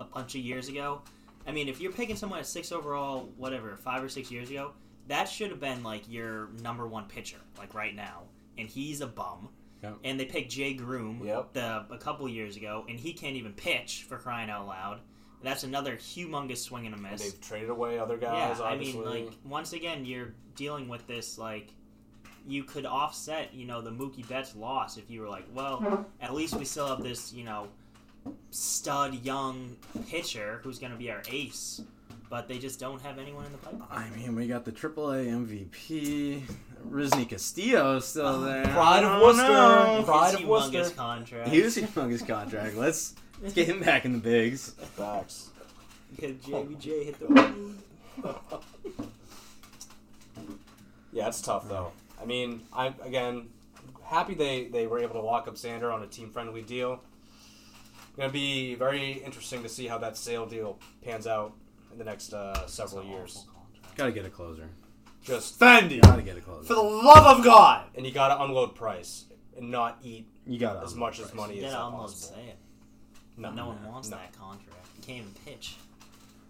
a 0.00 0.04
bunch 0.04 0.34
of 0.34 0.40
years 0.40 0.68
ago. 0.68 1.02
I 1.46 1.52
mean, 1.52 1.68
if 1.68 1.80
you're 1.80 1.92
picking 1.92 2.16
someone 2.16 2.40
at 2.40 2.46
sixth 2.46 2.72
overall, 2.72 3.28
whatever, 3.36 3.76
five 3.76 4.02
or 4.02 4.08
six 4.08 4.30
years 4.30 4.50
ago, 4.50 4.72
that 5.06 5.28
should 5.28 5.50
have 5.50 5.60
been 5.60 5.84
like 5.84 6.02
your 6.08 6.48
number 6.62 6.86
one 6.86 7.04
pitcher, 7.04 7.38
like 7.58 7.74
right 7.74 7.94
now, 7.94 8.22
and 8.58 8.68
he's 8.68 9.00
a 9.00 9.06
bum. 9.06 9.48
Yep. 9.82 9.98
And 10.04 10.18
they 10.18 10.24
picked 10.24 10.50
Jay 10.50 10.72
Groome 10.74 11.20
Yep. 11.24 11.52
the, 11.52 11.84
a 11.90 11.98
couple 11.98 12.26
years 12.28 12.56
ago, 12.56 12.84
and 12.88 12.98
he 12.98 13.12
can't 13.12 13.36
even 13.36 13.52
pitch 13.52 14.06
for 14.08 14.16
crying 14.16 14.50
out 14.50 14.66
loud. 14.66 15.00
That's 15.46 15.62
another 15.62 15.96
humongous 15.96 16.58
swing 16.58 16.86
and 16.86 16.94
a 16.94 16.98
and 16.98 17.10
miss. 17.12 17.22
they've 17.22 17.40
traded 17.40 17.70
away 17.70 18.00
other 18.00 18.16
guys. 18.16 18.32
Yeah, 18.32 18.48
guys. 18.48 18.60
I 18.60 18.76
mean, 18.76 19.04
like 19.04 19.30
once 19.44 19.72
again, 19.72 20.04
you're 20.04 20.34
dealing 20.56 20.88
with 20.88 21.06
this 21.06 21.38
like 21.38 21.68
you 22.48 22.64
could 22.64 22.84
offset, 22.84 23.54
you 23.54 23.64
know, 23.64 23.80
the 23.80 23.90
Mookie 23.90 24.26
Betts 24.28 24.56
loss 24.56 24.96
if 24.96 25.08
you 25.08 25.20
were 25.20 25.28
like, 25.28 25.44
well, 25.54 26.04
at 26.20 26.34
least 26.34 26.56
we 26.56 26.64
still 26.64 26.88
have 26.88 27.00
this, 27.00 27.32
you 27.32 27.44
know, 27.44 27.68
stud 28.50 29.24
young 29.24 29.76
pitcher 30.10 30.58
who's 30.64 30.80
going 30.80 30.90
to 30.90 30.98
be 30.98 31.12
our 31.12 31.22
ace, 31.30 31.80
but 32.28 32.48
they 32.48 32.58
just 32.58 32.80
don't 32.80 33.00
have 33.02 33.20
anyone 33.20 33.46
in 33.46 33.52
the 33.52 33.58
pipeline. 33.58 33.88
I 33.90 34.16
mean, 34.16 34.34
we 34.34 34.48
got 34.48 34.64
the 34.64 34.72
AAA 34.72 35.28
MVP, 35.28 36.42
Rusney 36.88 37.28
Castillo 37.28 38.00
still 38.00 38.26
oh, 38.26 38.40
there. 38.40 38.64
Pride 38.64 39.04
of 39.04 39.10
I 39.12 39.20
don't 39.20 39.22
Worcester. 39.22 40.06
Pride 40.06 40.34
of 40.34 40.44
Worcester. 40.44 40.78
humongous 40.78 40.96
contract. 40.96 41.48
He 41.50 41.62
was 41.62 41.76
among 41.76 42.10
his 42.10 42.22
contract. 42.22 42.76
Let's 42.76 43.14
let's 43.42 43.54
get 43.54 43.68
him 43.68 43.80
back 43.80 44.04
in 44.04 44.12
the 44.12 44.18
bigs. 44.18 44.70
Facts. 44.96 45.50
Because 46.14 46.36
JBJ 46.36 47.04
hit 47.04 47.18
the 47.18 47.28
moon. 47.28 47.78
Yeah, 51.12 51.28
it's 51.28 51.40
tough 51.40 51.68
though. 51.68 51.92
I 52.20 52.24
mean, 52.24 52.62
I 52.72 52.92
again 53.02 53.48
happy 54.02 54.34
they 54.34 54.66
they 54.68 54.86
were 54.86 54.98
able 54.98 55.14
to 55.14 55.20
lock 55.20 55.48
up 55.48 55.54
Xander 55.54 55.92
on 55.92 56.02
a 56.02 56.06
team 56.06 56.30
friendly 56.30 56.62
deal. 56.62 57.00
Gonna 58.16 58.30
be 58.32 58.74
very 58.74 59.12
interesting 59.12 59.62
to 59.62 59.68
see 59.68 59.86
how 59.86 59.98
that 59.98 60.16
sale 60.16 60.46
deal 60.46 60.78
pans 61.04 61.26
out 61.26 61.52
in 61.92 61.98
the 61.98 62.04
next 62.04 62.32
uh, 62.32 62.66
several 62.66 63.04
years. 63.04 63.44
Gotta 63.96 64.12
get 64.12 64.24
a 64.24 64.30
closer. 64.30 64.68
Just 65.22 65.58
Fendi, 65.58 66.00
Gotta 66.00 66.22
get 66.22 66.36
a 66.36 66.40
closer. 66.40 66.66
for 66.68 66.74
the 66.74 66.82
love 66.82 67.38
of 67.38 67.44
God. 67.44 67.86
and 67.96 68.06
you 68.06 68.12
gotta 68.12 68.40
unload 68.42 68.74
price 68.74 69.24
and 69.56 69.70
not 69.70 69.98
eat 70.02 70.28
You 70.46 70.58
gotta 70.58 70.80
as 70.84 70.92
unload 70.92 71.00
much 71.00 71.20
as 71.20 71.34
money 71.34 71.58
You 71.58 71.64
as 71.66 71.72
gotta 71.72 71.84
almost 71.84 72.20
possible. 72.30 72.36
say 72.42 72.54
it. 73.36 73.40
No, 73.40 73.50
No 73.52 73.66
one 73.68 73.84
wants 73.84 74.10
no. 74.10 74.16
that 74.16 74.32
contract. 74.38 74.86
He 74.96 75.02
can't 75.02 75.18
even 75.20 75.32
pitch. 75.44 75.76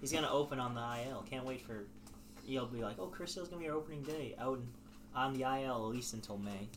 He's 0.00 0.12
gonna 0.12 0.30
open 0.30 0.60
on 0.60 0.74
the 0.74 0.80
IL. 1.08 1.24
Can't 1.28 1.44
wait 1.44 1.60
for 1.62 1.84
you'll 2.44 2.66
be 2.66 2.82
like, 2.82 2.96
oh, 2.98 3.06
Chris 3.06 3.34
Hill's 3.34 3.48
gonna 3.48 3.62
be 3.62 3.68
our 3.68 3.74
opening 3.76 4.02
day 4.02 4.34
out 4.38 4.60
on 5.14 5.32
the 5.34 5.42
IL 5.42 5.74
at 5.74 5.94
least 5.94 6.14
until 6.14 6.38
May. 6.38 6.68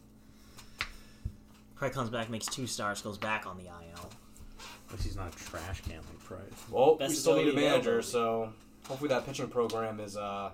Probably 1.76 1.93
comes 1.93 2.10
back, 2.10 2.30
makes 2.30 2.45
two 2.47 2.68
stars, 2.68 3.01
goes 3.01 3.18
back 3.18 3.45
on 3.45 3.57
the 3.57 3.66
IL. 3.66 4.10
At 4.88 4.91
least 4.93 5.03
he's 5.03 5.16
not 5.16 5.34
a 5.34 5.38
trash 5.38 5.82
can 5.82 5.97
like 5.97 6.20
Price. 6.20 6.41
Well, 6.70 6.95
Best 6.95 7.10
we 7.12 7.16
still 7.16 7.36
need 7.38 7.49
a 7.49 7.53
manager, 7.53 7.99
available. 7.99 8.03
so 8.03 8.53
hopefully 8.88 9.10
that 9.10 9.26
pitching 9.26 9.47
program 9.47 9.99
is 9.99 10.18
uh, 10.18 10.51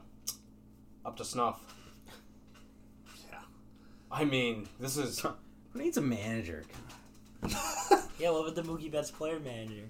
up 1.05 1.17
to 1.17 1.25
snuff. 1.25 1.59
Yeah. 3.31 3.39
I 4.11 4.25
mean, 4.25 4.67
this 4.79 4.97
is 4.97 5.19
Who 5.73 5.79
needs 5.79 5.97
a 5.97 6.01
manager? 6.01 6.63
Yeah, 8.17 8.29
what 8.29 8.43
about 8.47 8.55
the 8.55 8.61
Mookie 8.63 8.89
Betts 8.89 9.11
player 9.11 9.39
manager? 9.41 9.83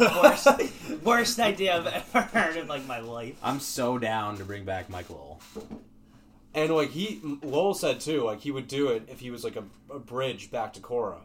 worst, 0.00 0.48
worst 1.04 1.38
idea 1.38 1.76
I've 1.76 1.86
ever 1.86 2.20
heard 2.22 2.56
in 2.56 2.66
like 2.66 2.86
my 2.88 2.98
life. 2.98 3.36
I'm 3.42 3.60
so 3.60 3.98
down 3.98 4.36
to 4.38 4.44
bring 4.44 4.64
back 4.64 4.90
Mike 4.90 5.08
Lowell. 5.08 5.40
And 6.52 6.74
like 6.74 6.90
he 6.90 7.20
Lowell 7.42 7.74
said 7.74 8.00
too, 8.00 8.24
like 8.24 8.40
he 8.40 8.50
would 8.50 8.66
do 8.66 8.88
it 8.88 9.04
if 9.08 9.20
he 9.20 9.30
was 9.30 9.44
like 9.44 9.54
a, 9.54 9.62
a 9.94 10.00
bridge 10.00 10.50
back 10.50 10.72
to 10.72 10.80
Cora. 10.80 11.20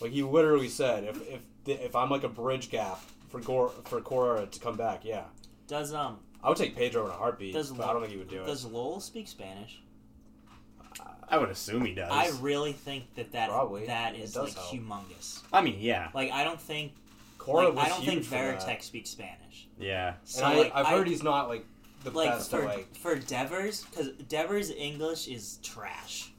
Like 0.00 0.12
he 0.12 0.22
literally 0.22 0.68
said, 0.68 1.04
if 1.04 1.16
if 1.26 1.40
if 1.66 1.96
I'm 1.96 2.10
like 2.10 2.24
a 2.24 2.28
bridge 2.28 2.70
gap 2.70 3.00
for 3.30 3.40
Cora, 3.40 3.70
for 3.86 4.00
Cora 4.02 4.44
to 4.44 4.60
come 4.60 4.76
back, 4.76 5.04
yeah, 5.06 5.24
Does 5.66 5.94
um 5.94 6.18
I 6.44 6.48
would 6.50 6.58
take 6.58 6.76
Pedro 6.76 7.06
in 7.06 7.10
a 7.10 7.14
heartbeat. 7.14 7.54
Does 7.54 7.70
but 7.70 7.88
I 7.88 7.92
don't 7.94 8.02
think 8.02 8.12
he 8.12 8.18
would 8.18 8.28
do 8.28 8.42
it. 8.42 8.46
does 8.46 8.66
Lowell 8.66 9.00
speak 9.00 9.26
Spanish? 9.26 9.80
I 11.30 11.38
would 11.38 11.48
assume 11.50 11.84
he 11.84 11.94
does. 11.94 12.10
I 12.10 12.30
really 12.40 12.72
think 12.72 13.14
that 13.14 13.32
that 13.32 13.48
Probably. 13.48 13.86
that 13.86 14.14
It 14.14 14.20
is 14.22 14.32
does 14.34 14.48
like 14.48 14.56
help. 14.56 14.74
humongous. 14.74 15.42
I 15.52 15.60
mean, 15.62 15.76
yeah, 15.78 16.08
Like 16.14 16.32
I 16.32 16.42
don't 16.44 16.60
think 16.60 16.92
Cora 17.38 17.66
like, 17.66 17.74
was 17.76 17.84
I 17.84 17.88
don't 17.88 17.98
think 18.00 18.12
huge 18.12 18.26
for 18.26 18.34
that. 18.34 18.60
Varitek 18.60 18.82
speaks 18.82 19.10
Spanish. 19.10 19.68
yeah. 19.78 20.14
So 20.24 20.44
and 20.44 20.54
I, 20.54 20.58
like, 20.62 20.72
I've 20.74 20.86
I- 20.86 20.90
heard 20.90 21.06
he's 21.08 21.22
not 21.22 21.48
like 21.48 21.64
the 22.04 22.10
like 22.10 22.30
best 22.30 22.50
for 22.50 22.62
at 22.62 22.76
like. 22.76 22.96
for 22.96 23.14
Devers 23.16 23.84
because 23.84 24.08
Devers 24.28 24.70
English 24.70 25.28
is 25.28 25.58
trash. 25.62 26.32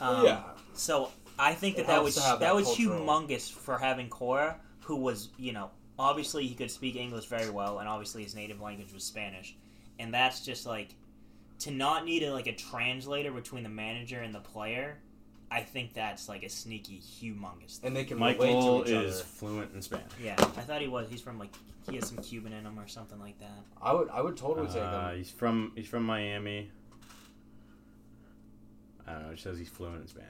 Um, 0.00 0.24
yeah, 0.24 0.42
So 0.74 1.10
I 1.38 1.52
think 1.54 1.74
It 1.74 1.78
that 1.78 1.86
that 1.88 1.92
helps 1.94 2.04
was 2.04 2.14
to 2.16 2.20
have 2.22 2.40
that, 2.40 2.46
that 2.46 2.54
was 2.54 2.66
cultural- 2.66 3.00
humongous 3.00 3.50
for 3.52 3.78
having 3.78 4.08
Cora, 4.08 4.56
who 4.80 4.96
was 4.96 5.28
you 5.38 5.52
know 5.52 5.70
obviously 5.98 6.46
he 6.46 6.54
could 6.54 6.70
speak 6.70 6.96
English 6.96 7.26
very 7.26 7.50
well, 7.50 7.80
and 7.80 7.88
obviously 7.88 8.22
his 8.22 8.34
native 8.34 8.60
language 8.60 8.92
was 8.94 9.04
Spanish, 9.04 9.56
and 9.98 10.14
that's 10.14 10.40
just 10.44 10.64
like 10.66 10.94
to 11.60 11.70
not 11.70 12.04
need 12.04 12.22
a, 12.22 12.32
like 12.32 12.46
a 12.46 12.54
translator 12.54 13.30
between 13.32 13.62
the 13.62 13.68
manager 13.68 14.20
and 14.20 14.34
the 14.34 14.40
player. 14.40 14.98
I 15.52 15.62
think 15.62 15.94
that's 15.94 16.28
like 16.28 16.44
a 16.44 16.48
sneaky, 16.48 17.00
humongous. 17.00 17.78
Thing. 17.78 17.88
and 17.88 17.96
they 17.96 18.04
can 18.04 18.18
Mike 18.18 18.38
relate 18.38 18.52
to 18.60 18.82
each 18.82 19.04
is 19.04 19.14
other. 19.16 19.24
fluent 19.24 19.74
in 19.74 19.82
Spanish. 19.82 20.12
Yeah, 20.22 20.36
I 20.38 20.44
thought 20.62 20.80
he 20.80 20.86
was. 20.86 21.08
He's 21.10 21.20
from 21.20 21.38
like 21.40 21.50
he 21.90 21.96
has 21.96 22.06
some 22.06 22.18
Cuban 22.18 22.52
in 22.52 22.64
him 22.64 22.78
or 22.78 22.86
something 22.86 23.18
like 23.18 23.38
that. 23.40 23.58
I 23.82 23.92
would 23.92 24.08
I 24.10 24.20
would 24.22 24.36
totally 24.36 24.68
take 24.68 24.76
Uh, 24.82 25.10
him. 25.10 25.18
he's 25.18 25.30
from 25.30 25.72
he's 25.74 25.88
from 25.88 26.04
Miami. 26.04 26.70
I 29.06 29.12
don't 29.12 29.22
know. 29.24 29.30
It 29.30 29.40
says 29.40 29.58
he's 29.58 29.68
fluent 29.68 30.02
in 30.02 30.06
Spanish. 30.08 30.28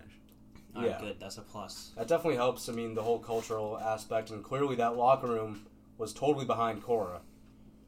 All 0.74 0.83
right, 0.83 0.91
Yeah. 0.93 1.01
good. 1.01 1.16
That's 1.20 1.37
a 1.39 1.43
plus. 1.43 1.93
That 1.97 2.09
definitely 2.09 2.37
helps. 2.37 2.68
I 2.68 2.72
mean, 2.72 2.95
the 2.95 3.03
whole 3.03 3.18
cultural 3.18 3.78
aspect, 3.78 4.31
and 4.31 4.43
clearly 4.43 4.76
that 4.76 4.97
locker 4.97 5.26
room 5.26 5.66
was 5.99 6.12
totally 6.12 6.45
behind 6.47 6.83
Cora. 6.83 7.20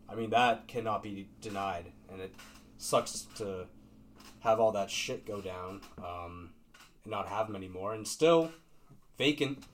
I 0.09 0.15
mean, 0.17 0.31
that 0.31 0.69
cannot 0.69 1.03
be 1.03 1.29
denied, 1.41 1.93
and 2.11 2.21
it 2.21 2.35
sucks 2.83 3.27
to 3.37 3.67
have 4.41 4.59
all 4.61 4.73
that 4.73 4.91
shit 4.91 5.27
go 5.27 5.41
down 5.41 5.81
um, 5.99 6.51
and 7.05 7.11
not 7.11 7.29
have 7.29 7.47
them 7.47 7.57
anymore, 7.57 7.95
and 7.95 8.07
still 8.07 8.51
vacant. 9.19 9.65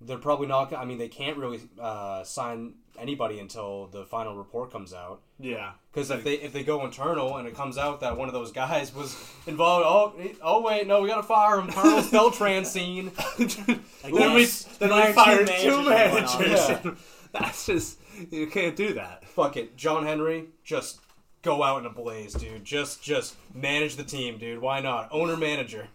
They're 0.00 0.18
probably 0.18 0.46
not. 0.46 0.72
I 0.72 0.84
mean, 0.84 0.98
they 0.98 1.08
can't 1.08 1.36
really 1.36 1.60
uh, 1.78 2.24
sign 2.24 2.74
anybody 2.98 3.38
until 3.38 3.86
the 3.86 4.04
final 4.04 4.36
report 4.36 4.70
comes 4.72 4.92
out. 4.94 5.20
Yeah. 5.38 5.72
Because 5.92 6.10
if 6.10 6.24
they 6.24 6.34
if 6.34 6.52
they 6.52 6.62
go 6.62 6.84
internal 6.84 7.36
and 7.36 7.48
it 7.48 7.54
comes 7.54 7.76
out 7.78 8.00
that 8.00 8.16
one 8.16 8.28
of 8.28 8.34
those 8.34 8.52
guys 8.52 8.94
was 8.94 9.16
involved, 9.46 9.84
oh 9.86 10.30
oh 10.42 10.62
wait 10.62 10.86
no 10.86 11.02
we 11.02 11.08
gotta 11.08 11.22
fire 11.22 11.60
him 11.60 11.68
Carlos 11.68 12.10
Beltran 12.10 12.64
scene. 12.64 13.10
then 13.38 14.34
we 14.34 14.46
then 14.78 14.94
we 14.94 15.12
fired 15.12 15.46
managers 15.46 15.62
two 15.62 15.78
in 15.80 15.88
managers. 15.88 16.60
office. 16.60 16.98
That's 17.32 17.66
just 17.66 17.98
You 18.30 18.46
can't 18.46 18.76
do 18.76 18.94
that. 18.94 19.24
Fuck 19.24 19.56
it, 19.56 19.76
John 19.76 20.04
Henry, 20.04 20.46
just 20.64 21.00
go 21.42 21.62
out 21.62 21.80
in 21.80 21.86
a 21.86 21.90
blaze, 21.90 22.34
dude. 22.34 22.64
Just 22.64 23.02
just 23.02 23.36
manage 23.54 23.96
the 23.96 24.04
team, 24.04 24.38
dude. 24.38 24.60
Why 24.60 24.80
not? 24.80 25.08
Owner 25.12 25.36
manager. 25.36 25.88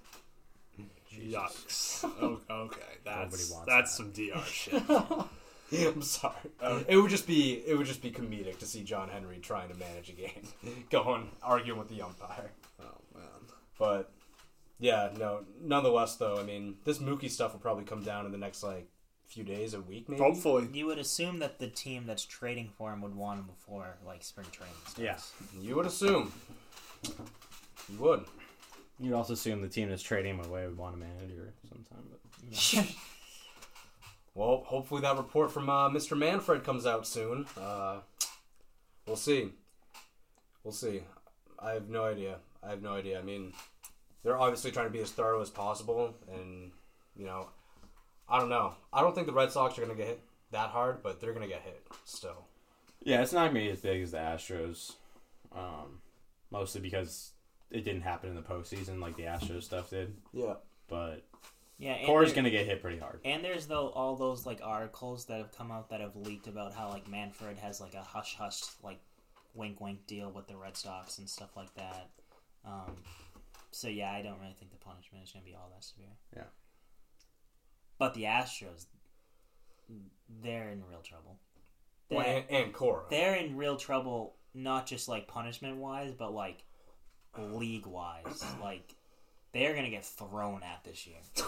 Yikes. 1.13 1.83
Oh, 2.21 2.39
okay, 2.49 2.81
that's 3.05 3.49
that's 3.49 3.65
that. 3.65 3.87
some 3.87 4.11
DR 4.11 4.43
shit. 4.45 4.83
I'm 5.95 6.01
sorry. 6.01 6.35
It 6.87 6.97
would 6.97 7.09
just 7.09 7.25
be 7.25 7.63
it 7.65 7.75
would 7.77 7.87
just 7.87 8.01
be 8.03 8.11
comedic 8.11 8.59
to 8.59 8.65
see 8.65 8.83
John 8.83 9.09
Henry 9.09 9.39
trying 9.39 9.69
to 9.69 9.75
manage 9.75 10.09
a 10.09 10.13
game, 10.13 10.47
going 10.91 11.29
arguing 11.41 11.79
with 11.79 11.89
the 11.89 12.01
umpire. 12.03 12.51
Oh 12.79 12.97
man. 13.15 13.23
But 13.79 14.11
yeah, 14.79 15.09
no. 15.17 15.45
Nonetheless, 15.61 16.17
though, 16.17 16.37
I 16.39 16.43
mean, 16.43 16.75
this 16.83 16.99
Mookie 16.99 17.31
stuff 17.31 17.53
will 17.53 17.59
probably 17.59 17.85
come 17.85 18.03
down 18.03 18.25
in 18.27 18.31
the 18.31 18.37
next 18.37 18.61
like 18.61 18.87
few 19.27 19.43
days, 19.43 19.73
a 19.73 19.81
week, 19.81 20.07
maybe. 20.09 20.21
Hopefully. 20.21 20.67
You 20.73 20.85
would 20.87 20.99
assume 20.99 21.39
that 21.39 21.59
the 21.59 21.67
team 21.67 22.05
that's 22.05 22.25
trading 22.25 22.69
for 22.77 22.91
him 22.93 23.01
would 23.01 23.15
want 23.15 23.39
him 23.39 23.45
before 23.45 23.97
like 24.05 24.23
spring 24.23 24.47
training 24.51 24.75
starts. 24.87 25.33
Yeah. 25.53 25.61
You 25.61 25.75
would 25.75 25.85
assume. 25.85 26.31
You 27.03 27.99
would. 27.99 28.25
You'd 28.99 29.13
also 29.13 29.33
assume 29.33 29.61
the 29.61 29.67
team 29.67 29.89
that's 29.89 30.01
trading 30.01 30.39
him 30.39 30.45
away 30.45 30.65
would 30.65 30.77
want 30.77 30.95
a 30.95 30.97
manager 30.97 31.53
sometime. 31.67 32.05
But 32.09 32.87
Well, 34.35 34.63
hopefully 34.65 35.01
that 35.01 35.15
report 35.15 35.49
from 35.51 35.69
uh, 35.69 35.89
Mr. 35.89 36.17
Manfred 36.17 36.65
comes 36.65 36.85
out 36.85 37.07
soon. 37.07 37.45
Uh, 37.57 37.99
we'll 39.07 39.15
see. 39.15 39.53
We'll 40.63 40.73
see. 40.73 41.03
I 41.57 41.71
have 41.71 41.89
no 41.89 42.03
idea. 42.03 42.37
I 42.61 42.69
have 42.71 42.81
no 42.81 42.93
idea. 42.93 43.17
I 43.17 43.21
mean, 43.21 43.53
they're 44.23 44.37
obviously 44.37 44.71
trying 44.71 44.87
to 44.87 44.91
be 44.91 44.99
as 44.99 45.11
thorough 45.11 45.41
as 45.41 45.49
possible, 45.49 46.15
and 46.33 46.71
you 47.15 47.25
know, 47.25 47.47
I 48.27 48.39
don't 48.39 48.49
know. 48.49 48.75
I 48.91 49.01
don't 49.01 49.13
think 49.13 49.27
the 49.27 49.33
Red 49.33 49.51
Sox 49.51 49.77
are 49.77 49.85
going 49.85 49.95
to 49.95 49.97
get 49.97 50.07
hit 50.07 50.21
that 50.51 50.69
hard, 50.69 51.03
but 51.03 51.19
they're 51.19 51.33
going 51.33 51.47
to 51.47 51.53
get 51.53 51.61
hit 51.61 51.85
still. 52.05 52.47
yeah, 53.03 53.21
it's 53.21 53.33
not 53.33 53.47
gonna 53.47 53.59
be 53.59 53.69
as 53.69 53.81
big 53.81 54.01
as 54.01 54.11
the 54.11 54.17
Astros, 54.17 54.93
um, 55.55 56.01
mostly 56.51 56.81
because 56.81 57.33
it 57.69 57.83
didn't 57.83 58.01
happen 58.01 58.29
in 58.29 58.35
the 58.35 58.41
postseason 58.41 58.99
like 58.99 59.15
the 59.15 59.23
Astros 59.23 59.63
stuff 59.63 59.89
did. 59.89 60.15
Yeah. 60.33 60.55
But 60.87 61.23
Yeah, 61.77 61.93
and 61.93 62.07
Cora's 62.07 62.33
gonna 62.33 62.49
get 62.49 62.65
hit 62.65 62.81
pretty 62.81 62.99
hard. 62.99 63.19
And 63.23 63.43
there's 63.43 63.67
though 63.67 63.89
all 63.89 64.15
those 64.15 64.45
like 64.45 64.59
articles 64.63 65.25
that 65.25 65.37
have 65.37 65.55
come 65.55 65.71
out 65.71 65.89
that 65.89 66.01
have 66.01 66.15
leaked 66.15 66.47
about 66.47 66.73
how 66.73 66.89
like 66.89 67.07
Manfred 67.07 67.57
has 67.59 67.79
like 67.79 67.93
a 67.93 68.01
hush 68.01 68.35
hush 68.35 68.61
like 68.81 68.99
wink 69.53 69.79
wink 69.81 70.07
deal 70.07 70.31
with 70.31 70.47
the 70.47 70.55
Red 70.55 70.75
Sox 70.77 71.17
and 71.19 71.29
stuff 71.29 71.55
like 71.55 71.73
that. 71.75 72.09
Um, 72.65 72.95
so 73.71 73.87
yeah, 73.87 74.11
I 74.11 74.21
don't 74.21 74.39
really 74.39 74.55
think 74.57 74.71
the 74.71 74.77
punishment 74.77 75.23
is 75.25 75.31
going 75.31 75.43
to 75.43 75.49
be 75.51 75.55
all 75.55 75.69
that 75.73 75.83
severe. 75.83 76.15
Yeah. 76.35 76.43
But 77.97 78.13
the 78.13 78.23
Astros, 78.23 78.85
they're 80.43 80.69
in 80.69 80.83
real 80.89 81.01
trouble. 81.01 81.37
They're, 82.09 82.17
Well, 82.17 82.27
and, 82.27 82.45
and 82.49 82.73
Cora. 82.73 83.03
they're 83.09 83.35
in 83.35 83.55
real 83.55 83.77
trouble, 83.77 84.35
not 84.53 84.85
just 84.85 85.07
like 85.07 85.27
punishment 85.27 85.77
wise, 85.77 86.13
but 86.13 86.33
like 86.33 86.63
league 87.37 87.85
wise. 87.85 88.43
Like 88.61 88.95
they're 89.55 89.71
going 89.73 89.85
to 89.85 89.91
get 89.91 90.05
thrown 90.05 90.61
at 90.63 90.83
this 90.83 91.07
year. 91.07 91.17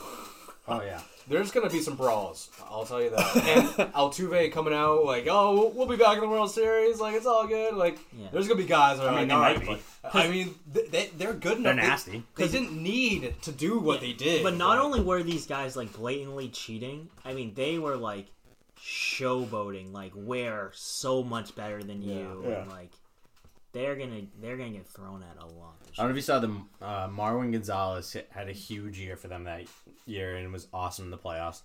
Oh 0.70 0.82
yeah. 0.82 1.00
There's 1.30 1.52
going 1.52 1.66
to 1.66 1.72
be 1.74 1.80
some 1.82 1.96
brawls. 1.96 2.50
I'll 2.70 2.84
tell 2.84 3.02
you 3.02 3.10
that. 3.12 3.36
And 3.80 3.94
Altuve 3.94 4.52
coming 4.52 4.74
out 4.74 5.06
like, 5.06 5.26
oh, 5.32 5.54
we'll, 5.54 5.70
we'll 5.70 5.88
be 5.88 5.96
back 5.96 6.16
in 6.16 6.20
the 6.20 6.28
World 6.28 6.52
Series. 6.52 7.00
Like, 7.00 7.16
it's 7.16 7.26
all 7.26 7.48
good. 7.48 7.74
Like, 7.74 7.98
Yeah. 8.12 8.28
there's 8.34 8.50
going 8.50 8.58
to 8.58 8.64
be 8.66 8.68
guys 8.68 8.98
that 8.98 9.08
are 9.08 9.14
I 9.14 9.20
mean, 9.24 9.30
like, 9.30 9.60
they 9.62 9.66
might 9.66 9.78
be. 9.78 9.82
But, 10.04 10.14
uh, 10.14 10.20
I 10.20 10.28
mean, 10.28 10.56
they, 10.70 11.10
they're 11.18 11.32
good 11.32 11.60
enough. 11.60 11.64
They're 11.64 11.72
enough. 11.86 12.06
They- 12.06 12.12
nasty. 12.12 12.24
They, 12.36 12.48
didn't 12.50 12.84
need 12.84 13.42
to 13.44 13.54
do 13.54 13.80
what 13.80 14.02
they 14.02 14.12
did. 14.12 14.44
But 14.44 14.58
not 14.58 14.76
but- 14.76 14.84
only 14.84 15.00
were 15.00 15.24
these 15.24 15.46
guys 15.46 15.78
like 15.78 15.94
blatantly 15.94 16.50
cheating, 16.50 17.08
I 17.24 17.34
mean 17.34 17.54
they 17.54 17.78
were 17.80 17.96
like 17.96 18.26
showboating, 18.78 19.94
like 19.94 20.12
we're 20.16 20.72
so 20.74 21.24
much 21.24 21.56
better 21.56 21.82
than 21.82 22.02
you, 22.02 22.44
Yeah. 22.46 22.62
and 22.64 22.70
like 22.72 22.92
they're 23.78 23.96
gonna 23.96 24.22
they're 24.42 24.58
gonna 24.58 24.72
get 24.72 24.88
thrown 24.88 25.24
at 25.24 25.42
a 25.42 25.46
lot. 25.46 25.80
This 25.82 25.98
I 25.98 26.02
don't 26.02 26.10
know 26.10 26.12
if 26.12 26.16
you 26.18 26.22
saw 26.24 26.40
the 26.40 26.62
uh, 26.82 27.08
Marwin 27.10 27.52
Gonzalez 27.52 28.16
had 28.30 28.50
a 28.50 28.54
huge 28.54 28.98
year 28.98 29.16
for 29.16 29.28
them 29.28 29.44
that 29.44 29.66
year 30.06 30.36
and 30.36 30.52
was 30.52 30.68
awesome 30.74 31.06
in 31.06 31.12
the 31.12 31.18
playoffs. 31.18 31.62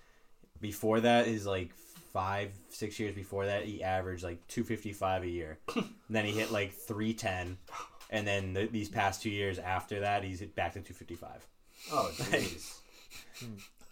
Before 0.61 1.01
that 1.01 1.27
is 1.27 1.47
like 1.47 1.73
five, 2.13 2.51
six 2.69 3.01
years 3.01 3.15
before 3.15 3.47
that, 3.47 3.65
he 3.65 3.83
averaged 3.83 4.23
like 4.23 4.47
two 4.47 4.63
fifty 4.63 4.93
five 4.93 5.23
a 5.23 5.29
year. 5.29 5.59
and 5.75 5.87
then 6.11 6.25
he 6.25 6.33
hit 6.33 6.53
like 6.53 6.73
three 6.73 7.15
ten, 7.15 7.57
and 8.11 8.27
then 8.27 8.53
the, 8.53 8.67
these 8.67 8.89
past 8.89 9.23
two 9.23 9.31
years 9.31 9.59
after 9.59 10.01
that, 10.01 10.23
he's 10.23 10.41
hit 10.41 10.55
back 10.55 10.75
to 10.75 10.81
two 10.81 10.95
fifty 10.95 11.15
five. 11.15 11.47
Oh, 11.91 12.11
jeez. 12.17 12.79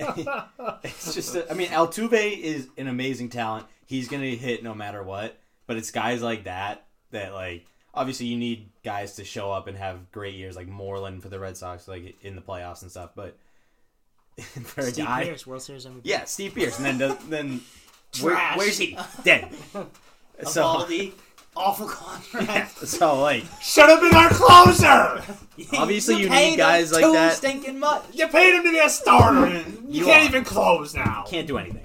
It's 0.82 1.14
just, 1.14 1.36
a, 1.36 1.50
I 1.50 1.52
mean, 1.52 1.68
Altuve 1.68 2.38
is 2.40 2.68
an 2.78 2.88
amazing 2.88 3.28
talent. 3.28 3.66
He's 3.84 4.08
gonna 4.08 4.30
hit 4.30 4.62
no 4.62 4.74
matter 4.74 5.02
what. 5.02 5.38
But 5.66 5.76
it's 5.76 5.90
guys 5.90 6.22
like 6.22 6.44
that 6.44 6.86
that 7.10 7.34
like 7.34 7.66
obviously 7.94 8.26
you 8.26 8.36
need 8.36 8.68
guys 8.84 9.16
to 9.16 9.24
show 9.24 9.50
up 9.52 9.66
and 9.66 9.76
have 9.76 10.10
great 10.12 10.34
years, 10.34 10.56
like 10.56 10.68
Moreland 10.68 11.22
for 11.22 11.28
the 11.28 11.38
Red 11.38 11.56
Sox, 11.56 11.88
like 11.88 12.16
in 12.22 12.34
the 12.36 12.42
playoffs 12.42 12.82
and 12.82 12.90
stuff. 12.90 13.10
But 13.14 13.36
for 14.40 14.82
a 14.82 14.84
Steve 14.90 15.04
guy, 15.04 15.24
Pearce, 15.24 15.46
World 15.46 15.62
Series 15.62 15.86
MVP. 15.86 16.00
yeah, 16.04 16.24
Steve 16.24 16.54
Pearce, 16.54 16.76
and 16.78 16.86
then 16.86 16.98
does, 16.98 17.18
then 17.28 17.60
where, 18.20 18.36
where's 18.54 18.78
he? 18.78 18.96
Dead. 19.24 19.48
so 20.44 20.62
Eovaldi, 20.62 21.12
awful 21.56 21.86
contract. 21.88 22.78
so 22.86 23.20
like 23.20 23.44
Should 23.60 23.88
have 23.88 24.00
been 24.00 24.14
our 24.14 24.30
closer. 24.30 25.22
Obviously 25.76 26.22
you 26.22 26.28
paid 26.28 26.50
need 26.52 26.56
guys 26.56 26.90
him 26.90 26.94
like 26.94 27.04
too 27.04 27.12
that. 27.12 27.32
Stinking 27.34 27.78
much. 27.78 28.04
You 28.14 28.28
paid 28.28 28.54
him 28.54 28.62
to 28.64 28.70
be 28.70 28.78
a 28.78 28.88
starter. 28.88 29.48
You, 29.48 29.82
You 29.88 30.04
can't 30.04 30.22
are. 30.24 30.28
even 30.28 30.44
close 30.44 30.94
now. 30.94 31.24
can't 31.26 31.46
do 31.46 31.58
anything. 31.58 31.84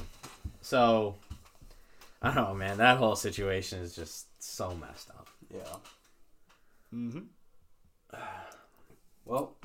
So 0.62 1.16
I 2.22 2.34
don't 2.34 2.48
know, 2.48 2.54
man. 2.56 2.78
That 2.78 2.98
whole 2.98 3.16
situation 3.16 3.80
is 3.80 3.96
just 3.96 4.28
so 4.42 4.74
messed 4.76 5.10
up. 5.10 5.28
Yeah. 5.54 5.62
Mm-hmm. 6.96 7.20
Well, 9.26 9.56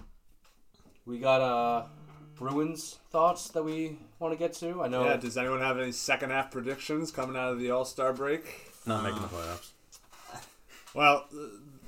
we 1.06 1.18
got 1.18 1.40
uh 1.40 1.86
Bruins 2.34 2.98
thoughts 3.10 3.48
that 3.50 3.62
we 3.62 3.98
want 4.18 4.32
to 4.32 4.38
get 4.38 4.54
to. 4.54 4.82
I 4.82 4.88
know. 4.88 5.04
Yeah. 5.04 5.16
Does 5.16 5.36
anyone 5.36 5.60
have 5.60 5.78
any 5.78 5.92
second 5.92 6.30
half 6.30 6.50
predictions 6.50 7.10
coming 7.10 7.36
out 7.36 7.52
of 7.52 7.58
the 7.58 7.70
All 7.70 7.84
Star 7.84 8.12
break? 8.12 8.72
Not 8.86 9.04
making 9.04 9.22
the 9.22 9.28
playoffs. 9.28 9.70
Well, 10.92 11.26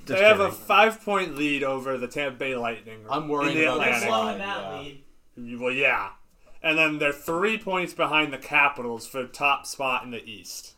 Just 0.05 0.07
they 0.07 0.23
have 0.23 0.39
a 0.39 0.49
five 0.49 1.03
point 1.03 1.35
lead 1.35 1.61
over 1.61 1.97
the 1.97 2.07
Tampa 2.07 2.37
Bay 2.37 2.55
Lightning. 2.55 2.99
I'm 3.09 3.27
worried 3.27 3.57
in 3.57 3.57
the 3.57 3.63
about 3.63 3.79
that 3.79 4.03
Atlantic. 4.03 4.07
slide. 4.07 4.39
that 4.39 4.61
yeah. 4.61 4.79
lead. 4.79 5.59
Well, 5.59 5.73
yeah. 5.73 6.09
And 6.61 6.77
then 6.77 6.99
they're 6.99 7.11
three 7.11 7.57
points 7.57 7.93
behind 7.93 8.31
the 8.31 8.37
Capitals 8.37 9.05
for 9.05 9.27
top 9.27 9.65
spot 9.65 10.05
in 10.05 10.11
the 10.11 10.23
East. 10.23 10.75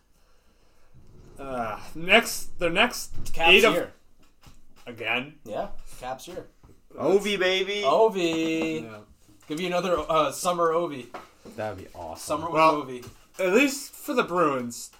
Uh, 1.37 1.79
next, 1.93 2.57
their 2.57 2.71
next 2.71 3.11
Caps 3.31 3.51
eight 3.51 3.63
of 3.63 3.73
here. 3.75 3.93
Again. 4.85 5.35
Yeah, 5.45 5.67
Caps 5.99 6.25
here. 6.25 6.47
Ovi 6.97 7.37
baby. 7.37 7.81
Ovi. 7.85 8.83
Yeah. 8.83 8.97
Give 9.47 9.59
you 9.59 9.67
another 9.67 9.97
uh, 10.09 10.31
summer 10.31 10.69
Ovi. 10.73 11.07
That'd 11.55 11.77
be 11.79 11.87
awesome. 11.93 12.39
Summer 12.41 12.45
with 12.51 12.53
Well- 12.55 12.83
Ovi. 12.83 13.07
At 13.37 13.51
least 13.53 13.91
for 13.93 14.13
the 14.13 14.23
Bruins, 14.23 14.91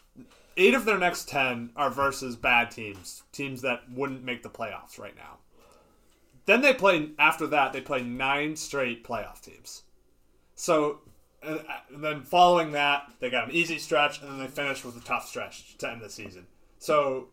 eight 0.57 0.73
of 0.73 0.83
their 0.83 0.97
next 0.97 1.29
ten 1.29 1.69
are 1.77 1.89
versus 1.89 2.35
bad 2.35 2.69
teams, 2.69 3.23
teams 3.31 3.61
that 3.61 3.89
wouldn't 3.89 4.25
make 4.25 4.43
the 4.43 4.49
playoffs 4.49 4.99
right 4.99 5.15
now. 5.15 5.37
Then 6.45 6.61
they 6.61 6.73
play 6.73 7.11
after 7.17 7.47
that. 7.47 7.71
They 7.71 7.79
play 7.79 8.01
nine 8.03 8.57
straight 8.57 9.05
playoff 9.05 9.39
teams. 9.41 9.83
So, 10.55 10.99
and 11.41 11.61
and 11.93 12.03
then 12.03 12.23
following 12.23 12.73
that, 12.73 13.09
they 13.21 13.29
got 13.29 13.45
an 13.47 13.55
easy 13.55 13.79
stretch, 13.79 14.21
and 14.21 14.29
then 14.29 14.39
they 14.39 14.47
finish 14.47 14.83
with 14.83 14.97
a 14.97 14.99
tough 15.05 15.27
stretch 15.29 15.77
to 15.77 15.89
end 15.89 16.01
the 16.01 16.09
season. 16.09 16.45
So 16.85 17.29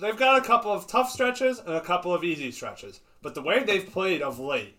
they've 0.00 0.16
got 0.16 0.38
a 0.38 0.46
couple 0.46 0.70
of 0.70 0.86
tough 0.86 1.10
stretches 1.10 1.58
and 1.58 1.74
a 1.74 1.80
couple 1.80 2.14
of 2.14 2.22
easy 2.22 2.52
stretches. 2.52 3.00
But 3.20 3.34
the 3.34 3.42
way 3.42 3.64
they've 3.64 3.90
played 3.90 4.22
of 4.22 4.38
late, 4.38 4.78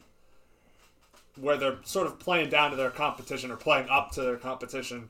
where 1.38 1.58
they're 1.58 1.80
sort 1.84 2.08
of 2.08 2.20
playing 2.20 2.50
down 2.50 2.72
to 2.72 2.78
their 2.78 2.90
competition 2.90 3.52
or 3.52 3.58
playing 3.58 3.90
up 3.90 4.12
to 4.12 4.22
their 4.22 4.38
competition, 4.38 5.10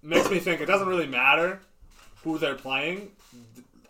makes 0.00 0.30
me 0.30 0.38
think 0.38 0.60
it 0.60 0.66
doesn't 0.66 0.86
really 0.86 1.08
matter 1.08 1.60
who 2.22 2.38
they're 2.38 2.54
playing 2.54 3.10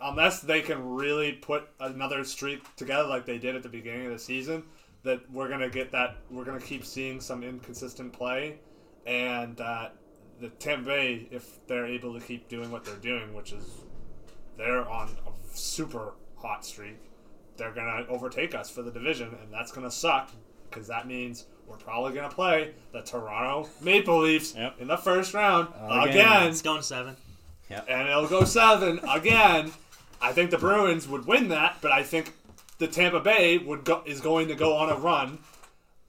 unless 0.01 0.39
they 0.39 0.61
can 0.61 0.95
really 0.95 1.33
put 1.33 1.69
another 1.79 2.23
streak 2.23 2.75
together 2.75 3.07
like 3.07 3.27
they 3.27 3.37
did 3.37 3.55
at 3.55 3.61
the 3.61 3.69
beginning 3.69 4.07
of 4.07 4.11
the 4.11 4.17
season 4.17 4.63
that 5.03 5.19
we're 5.31 5.49
gonna 5.49 5.69
get 5.69 5.91
that 5.91 6.17
we're 6.31 6.45
gonna 6.45 6.59
keep 6.59 6.83
seeing 6.83 7.21
some 7.21 7.43
inconsistent 7.43 8.11
play 8.11 8.57
and 9.05 9.61
uh, 9.61 9.89
the 10.39 10.49
Tampa 10.49 10.85
Bay 10.85 11.27
if 11.31 11.65
they're 11.67 11.85
able 11.85 12.19
to 12.19 12.25
keep 12.25 12.47
doing 12.47 12.71
what 12.71 12.85
they're 12.85 12.95
doing 12.95 13.33
which 13.33 13.53
is 13.53 13.83
they're 14.57 14.87
on 14.89 15.07
a 15.27 15.55
super 15.57 16.13
hot 16.37 16.65
streak 16.65 16.97
they're 17.57 17.71
gonna 17.73 18.05
overtake 18.09 18.53
us 18.53 18.69
for 18.69 18.81
the 18.83 18.91
division 18.91 19.27
and 19.41 19.51
that's 19.51 19.71
gonna 19.71 19.89
suck 19.91 20.29
because 20.69 20.87
that 20.87 21.07
means 21.07 21.45
we're 21.65 21.77
probably 21.77 22.13
gonna 22.13 22.29
play 22.29 22.71
the 22.91 23.01
Toronto 23.01 23.67
Maple 23.81 24.19
Leafs 24.21 24.53
Yep. 24.55 24.75
in 24.79 24.87
the 24.87 24.97
first 24.97 25.33
round 25.33 25.69
Again. 25.89 26.09
again 26.09 26.47
It's 26.49 26.61
going 26.61 26.81
seven. 26.81 27.15
and 27.69 28.07
it'll 28.07 28.27
go 28.27 28.43
seven 28.45 28.99
again. 29.09 29.71
I 30.21 30.31
think 30.33 30.51
the 30.51 30.57
Bruins 30.57 31.07
would 31.07 31.27
win 31.27 31.49
that, 31.49 31.77
but 31.81 31.91
I 31.91 32.01
think 32.03 32.33
the 32.79 32.87
Tampa 32.87 33.19
Bay 33.19 33.57
would 33.57 33.83
go 33.83 34.01
is 34.05 34.21
going 34.21 34.47
to 34.47 34.55
go 34.55 34.75
on 34.75 34.89
a 34.89 34.95
run, 34.95 35.39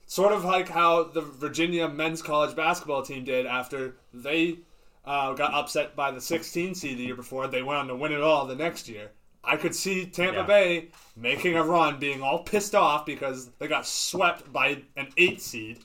sort 0.07 0.31
of 0.33 0.43
like 0.45 0.69
how 0.69 1.03
the 1.03 1.21
Virginia 1.21 1.87
men's 1.89 2.21
college 2.21 2.55
basketball 2.55 3.01
team 3.03 3.23
did 3.23 3.45
after 3.45 3.95
they 4.13 4.57
uh, 5.05 5.33
got 5.33 5.53
upset 5.53 5.95
by 5.95 6.11
the 6.11 6.21
16 6.21 6.75
seed 6.75 6.97
the 6.97 7.03
year 7.03 7.15
before. 7.15 7.47
They 7.47 7.63
went 7.63 7.79
on 7.79 7.87
to 7.87 7.95
win 7.95 8.11
it 8.11 8.21
all 8.21 8.45
the 8.45 8.55
next 8.55 8.87
year. 8.89 9.11
I 9.43 9.55
could 9.55 9.73
see 9.73 10.05
Tampa 10.05 10.39
Yeah. 10.41 10.45
Bay 10.45 10.87
making 11.15 11.55
a 11.55 11.63
run, 11.63 11.97
being 11.99 12.21
all 12.21 12.43
pissed 12.43 12.75
off 12.75 13.05
because 13.05 13.49
they 13.59 13.67
got 13.67 13.85
swept 13.87 14.51
by 14.51 14.83
an 14.97 15.07
eight 15.17 15.41
seed 15.41 15.79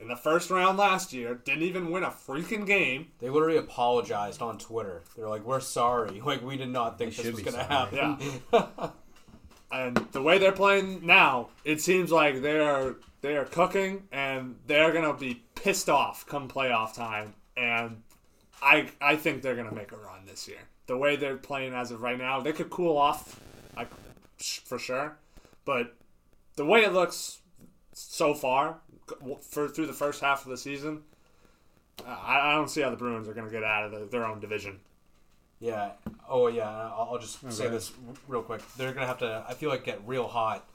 in 0.00 0.08
the 0.08 0.16
first 0.16 0.50
round 0.50 0.76
last 0.76 1.12
year. 1.12 1.36
Didn't 1.36 1.62
even 1.62 1.90
win 1.90 2.02
a 2.02 2.10
freaking 2.10 2.66
game. 2.66 3.06
They 3.20 3.30
literally 3.30 3.58
apologized 3.58 4.42
on 4.42 4.58
Twitter. 4.58 5.04
They're 5.16 5.28
like, 5.28 5.44
"We're 5.44 5.60
sorry. 5.60 6.20
Like 6.24 6.42
we 6.42 6.56
did 6.56 6.68
not 6.70 6.98
think 6.98 7.14
this 7.14 7.26
was 7.32 7.42
going 7.42 7.56
to 7.56 7.66
sorry. 7.66 7.96
happen." 7.96 8.92
And 9.72 9.96
the 10.12 10.22
way 10.22 10.38
they're 10.38 10.52
playing 10.52 11.04
now, 11.04 11.48
it 11.64 11.80
seems 11.80 12.12
like 12.12 12.40
they're 12.40 12.94
they 13.20 13.36
are 13.36 13.44
cooking 13.44 14.04
and 14.12 14.56
they're 14.66 14.92
gonna 14.92 15.14
be 15.14 15.42
pissed 15.56 15.88
off 15.88 16.24
come 16.26 16.48
playoff 16.48 16.94
time. 16.94 17.34
And 17.56 18.02
I 18.62 18.88
I 19.00 19.16
think 19.16 19.42
they're 19.42 19.56
gonna 19.56 19.74
make 19.74 19.92
a 19.92 19.96
run 19.96 20.26
this 20.26 20.48
year. 20.48 20.58
The 20.86 20.96
way 20.96 21.16
they're 21.16 21.36
playing 21.36 21.74
as 21.74 21.90
of 21.90 22.02
right 22.02 22.18
now, 22.18 22.40
they 22.40 22.52
could 22.52 22.70
cool 22.70 22.96
off, 22.96 23.40
like 23.76 23.90
for 24.64 24.78
sure. 24.78 25.16
But 25.64 25.94
the 26.56 26.64
way 26.64 26.84
it 26.84 26.92
looks 26.92 27.40
so 27.92 28.34
far 28.34 28.78
for 29.40 29.68
through 29.68 29.86
the 29.86 29.92
first 29.92 30.20
half 30.20 30.44
of 30.44 30.50
the 30.50 30.56
season, 30.56 31.02
I, 32.06 32.50
I 32.50 32.54
don't 32.54 32.68
see 32.68 32.82
how 32.82 32.90
the 32.90 32.96
Bruins 32.96 33.28
are 33.28 33.34
gonna 33.34 33.50
get 33.50 33.64
out 33.64 33.84
of 33.84 33.92
the, 33.92 34.06
their 34.06 34.24
own 34.26 34.40
division. 34.40 34.80
Yeah. 35.58 35.92
Oh, 36.28 36.48
yeah. 36.48 36.68
I'll, 36.68 37.08
I'll 37.12 37.18
just 37.18 37.40
say 37.52 37.68
this 37.68 37.92
real 38.28 38.42
quick. 38.42 38.60
They're 38.76 38.92
gonna 38.92 39.06
have 39.06 39.18
to. 39.18 39.44
I 39.48 39.54
feel 39.54 39.70
like 39.70 39.84
get 39.84 40.00
real 40.06 40.28
hot, 40.28 40.68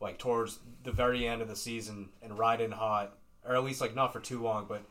like 0.00 0.18
towards 0.18 0.58
the 0.84 0.92
very 0.92 1.26
end 1.26 1.42
of 1.42 1.48
the 1.48 1.56
season, 1.56 2.10
and 2.22 2.38
ride 2.38 2.60
in 2.60 2.70
hot, 2.70 3.16
or 3.44 3.56
at 3.56 3.64
least 3.64 3.80
like 3.80 3.94
not 3.94 4.12
for 4.12 4.20
too 4.20 4.40
long, 4.42 4.66
but 4.68 4.82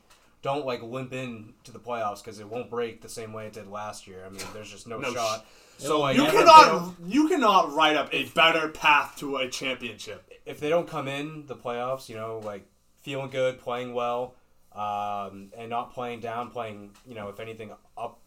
don't 0.44 0.66
like 0.66 0.84
limp 0.84 1.14
in 1.14 1.54
to 1.64 1.72
the 1.72 1.80
playoffs 1.80 2.24
because 2.24 2.40
it 2.40 2.48
won't 2.48 2.70
break 2.70 3.02
the 3.02 3.10
same 3.10 3.34
way 3.34 3.48
it 3.48 3.54
did 3.54 3.68
last 3.68 4.06
year. 4.06 4.24
I 4.26 4.30
mean, 4.30 4.44
there's 4.54 4.70
just 4.70 4.88
no, 4.88 5.00
No 5.00 5.12
shot. 5.12 5.46
So 5.78 6.02
like, 6.02 6.18
You 6.18 6.26
cannot 6.26 6.94
you 7.08 7.28
cannot 7.28 7.74
write 7.74 7.96
up 7.96 8.14
a 8.14 8.26
better 8.26 8.68
path 8.68 9.16
to 9.18 9.38
a 9.38 9.50
championship. 9.50 10.30
if 10.46 10.60
they 10.60 10.70
don't 10.70 10.88
come 10.88 11.08
in 11.08 11.48
the 11.48 11.56
playoffs, 11.56 12.10
you 12.10 12.16
know, 12.16 12.40
like 12.44 12.66
feeling 13.02 13.32
good, 13.32 13.60
playing 13.60 13.94
well, 13.94 14.36
um, 14.76 15.52
and 15.58 15.70
not 15.70 15.94
playing 15.94 16.20
down, 16.20 16.52
playing, 16.52 16.92
you 17.08 17.16
know, 17.16 17.30
if 17.30 17.40
anything, 17.40 17.72
up 17.98 18.20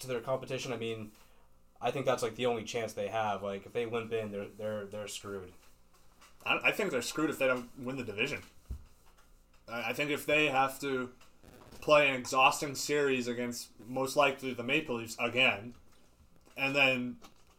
to 0.00 0.08
their 0.08 0.20
competition. 0.20 0.72
I 0.72 0.76
mean, 0.76 1.12
I 1.80 1.90
think 1.90 2.06
that's 2.06 2.22
like 2.22 2.34
the 2.34 2.46
only 2.46 2.64
chance 2.64 2.94
they 2.94 3.08
have. 3.08 3.42
Like 3.42 3.66
if 3.66 3.72
they 3.72 3.84
limp 3.84 4.12
in, 4.12 4.32
they're 4.32 4.46
they're 4.58 4.86
they're 4.86 5.08
screwed. 5.08 5.52
I, 6.46 6.58
I 6.64 6.70
think 6.72 6.90
they're 6.90 7.02
screwed 7.02 7.28
if 7.28 7.38
they 7.38 7.46
don't 7.46 7.68
win 7.78 7.96
the 7.96 8.04
division. 8.04 8.40
I, 9.72 9.92
think 9.92 10.10
if 10.10 10.26
they 10.26 10.46
have 10.46 10.78
to 10.80 11.10
play 11.80 12.08
an 12.08 12.16
exhausting 12.16 12.74
series 12.74 13.28
against 13.28 13.68
most 13.88 14.16
likely 14.16 14.52
the 14.52 14.62
Maple 14.62 14.96
Leafs 14.96 15.16
again, 15.20 15.74
and 16.56 16.74
then 16.74 17.16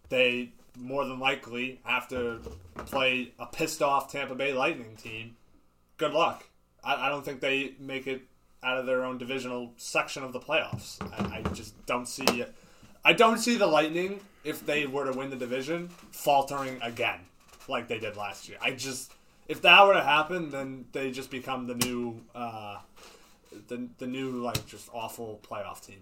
they 0.09 0.51
more 0.77 1.05
than 1.05 1.19
likely 1.19 1.79
have 1.83 2.07
to 2.09 2.39
play 2.85 3.33
a 3.39 3.45
pissed 3.45 3.81
off 3.81 4.11
Tampa 4.11 4.35
Bay 4.35 4.53
Lightning 4.53 4.95
team. 4.95 5.35
Good 5.97 6.13
luck. 6.13 6.45
I, 6.83 7.07
I 7.07 7.09
don't 7.09 7.23
think 7.23 7.41
they 7.41 7.75
make 7.79 8.07
it 8.07 8.21
out 8.63 8.77
of 8.77 8.85
their 8.85 9.03
own 9.03 9.17
divisional 9.17 9.73
section 9.77 10.23
of 10.23 10.33
the 10.33 10.39
playoffs. 10.39 11.01
I, 11.13 11.38
I 11.38 11.41
just 11.53 11.85
don't 11.85 12.07
see. 12.07 12.41
it. 12.41 12.53
I 13.03 13.13
don't 13.13 13.39
see 13.39 13.57
the 13.57 13.67
Lightning 13.67 14.19
if 14.43 14.65
they 14.65 14.85
were 14.85 15.05
to 15.05 15.17
win 15.17 15.29
the 15.29 15.35
division 15.35 15.89
faltering 16.11 16.79
again 16.81 17.19
like 17.67 17.88
they 17.88 17.99
did 17.99 18.15
last 18.17 18.47
year. 18.47 18.57
I 18.61 18.71
just 18.71 19.13
if 19.51 19.61
that 19.63 19.85
were 19.85 19.93
to 19.93 20.01
happen, 20.01 20.49
then 20.49 20.85
they 20.93 21.11
just 21.11 21.29
become 21.29 21.67
the 21.67 21.75
new 21.75 22.21
uh, 22.33 22.77
the 23.67 23.89
the 23.97 24.07
new 24.07 24.41
like 24.41 24.65
just 24.65 24.89
awful 24.93 25.41
playoff 25.47 25.85
team. 25.85 25.99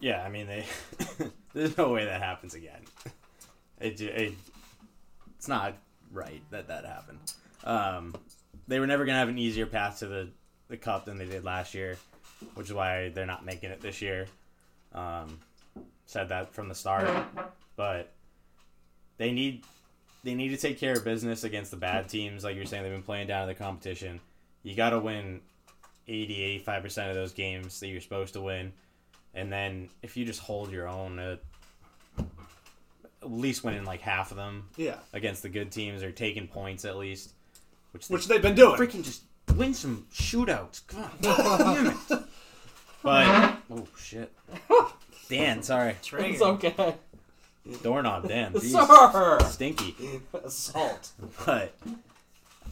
Yeah, 0.00 0.22
I 0.22 0.30
mean, 0.30 0.46
they. 0.46 0.64
there's 1.52 1.76
no 1.76 1.90
way 1.90 2.06
that 2.06 2.22
happens 2.22 2.54
again. 2.54 2.80
It, 3.78 4.00
it 4.00 4.32
it's 5.36 5.48
not 5.48 5.76
right 6.10 6.42
that 6.50 6.68
that 6.68 6.86
happened. 6.86 7.34
Um, 7.62 8.14
they 8.66 8.80
were 8.80 8.86
never 8.86 9.04
gonna 9.04 9.18
have 9.18 9.28
an 9.28 9.38
easier 9.38 9.66
path 9.66 9.98
to 9.98 10.06
the 10.06 10.30
the 10.68 10.78
cup 10.78 11.04
than 11.04 11.18
they 11.18 11.26
did 11.26 11.44
last 11.44 11.74
year, 11.74 11.98
which 12.54 12.68
is 12.68 12.72
why 12.72 13.10
they're 13.10 13.26
not 13.26 13.44
making 13.44 13.70
it 13.70 13.82
this 13.82 14.00
year. 14.00 14.28
Um, 14.94 15.40
said 16.06 16.30
that 16.30 16.54
from 16.54 16.70
the 16.70 16.74
start, 16.74 17.06
but 17.76 18.14
they 19.18 19.30
need 19.30 19.62
they 20.26 20.34
need 20.34 20.48
to 20.48 20.56
take 20.56 20.78
care 20.78 20.92
of 20.94 21.04
business 21.04 21.44
against 21.44 21.70
the 21.70 21.76
bad 21.76 22.08
teams. 22.08 22.42
Like 22.42 22.56
you're 22.56 22.66
saying, 22.66 22.82
they've 22.82 22.92
been 22.92 23.02
playing 23.02 23.28
down 23.28 23.42
in 23.42 23.48
the 23.48 23.54
competition. 23.54 24.20
You 24.64 24.74
got 24.74 24.90
to 24.90 24.98
win 24.98 25.40
80, 26.08 26.42
85 26.42 26.82
percent 26.82 27.08
of 27.10 27.14
those 27.14 27.32
games 27.32 27.78
that 27.80 27.86
you're 27.86 28.00
supposed 28.00 28.34
to 28.34 28.40
win. 28.40 28.72
And 29.34 29.52
then 29.52 29.88
if 30.02 30.16
you 30.16 30.24
just 30.24 30.40
hold 30.40 30.72
your 30.72 30.88
own, 30.88 31.18
uh, 31.20 31.36
at 32.18 33.30
least 33.30 33.62
winning 33.64 33.84
like 33.84 34.00
half 34.00 34.30
of 34.30 34.36
them 34.36 34.68
Yeah, 34.76 34.96
against 35.12 35.42
the 35.42 35.48
good 35.48 35.70
teams 35.70 36.02
or 36.02 36.10
taking 36.10 36.48
points 36.48 36.84
at 36.84 36.96
least, 36.96 37.32
which, 37.92 38.08
which 38.08 38.26
they've 38.28 38.42
been 38.42 38.54
doing. 38.54 38.76
freaking 38.78 39.04
just 39.04 39.22
win 39.54 39.74
some 39.74 40.06
shootouts. 40.12 40.86
Come 40.86 41.02
on, 41.04 41.10
damn 41.20 41.86
it. 41.86 42.22
But 43.02 43.58
oh 43.70 43.86
shit, 43.98 44.32
Dan, 45.28 45.62
sorry, 45.62 45.94
It's 46.02 46.42
okay. 46.42 46.94
Doorknob, 47.82 48.28
Damn, 48.28 48.52
jeez. 48.54 49.12
Sir, 49.12 49.38
stinky. 49.48 49.94
assault. 50.44 51.10
But 51.44 51.76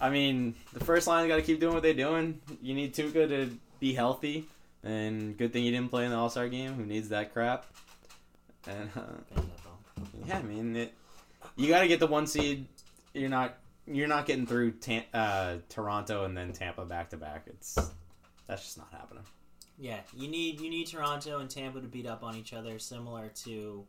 I 0.01 0.11
mean, 0.11 0.55
the 0.73 0.85
first 0.85 1.07
line 1.07 1.27
got 1.29 1.37
to 1.37 1.43
keep 1.43 1.61
doing 1.61 1.75
what 1.75 1.83
they're 1.83 1.95
doing. 1.95 2.41
You 2.62 2.75
need 2.75 2.95
Tuukka 2.95 3.29
to 3.29 3.51
be 3.81 3.95
healthy, 3.95 4.47
and 4.83 5.37
good 5.37 5.53
thing 5.53 5.65
you 5.65 5.71
didn't 5.73 5.91
play 5.91 6.05
in 6.05 6.11
the 6.11 6.16
All 6.16 6.31
Star 6.31 6.49
game. 6.49 6.75
Who 6.75 6.85
needs 6.85 7.09
that 7.11 7.33
crap? 7.33 7.65
And 8.66 8.91
uh, 8.97 9.41
yeah, 10.27 10.39
I 10.39 10.43
mean, 10.43 10.75
it, 10.77 10.95
you 11.57 11.69
got 11.69 11.81
to 11.81 11.89
get 11.89 12.01
the 12.01 12.07
one 12.07 12.27
seed. 12.27 12.66
You're 13.12 13.29
not 13.31 13.57
you're 13.87 14.09
not 14.09 14.27
getting 14.27 14.47
through 14.47 14.73
Tam- 14.73 15.03
uh, 15.12 15.57
Toronto 15.69 16.25
and 16.25 16.37
then 16.37 16.53
Tampa 16.53 16.85
back 16.85 17.11
to 17.11 17.16
back. 17.16 17.45
It's 17.47 17.75
that's 18.47 18.62
just 18.62 18.79
not 18.79 18.89
happening. 18.93 19.25
Yeah, 19.79 20.01
you 20.16 20.29
need 20.29 20.61
you 20.61 20.71
need 20.71 20.87
Toronto 20.87 21.39
and 21.41 21.51
Tampa 21.51 21.81
to 21.81 21.87
beat 21.89 22.07
up 22.07 22.23
on 22.23 22.37
each 22.37 22.53
other, 22.53 22.79
similar 22.79 23.29
to 23.45 23.85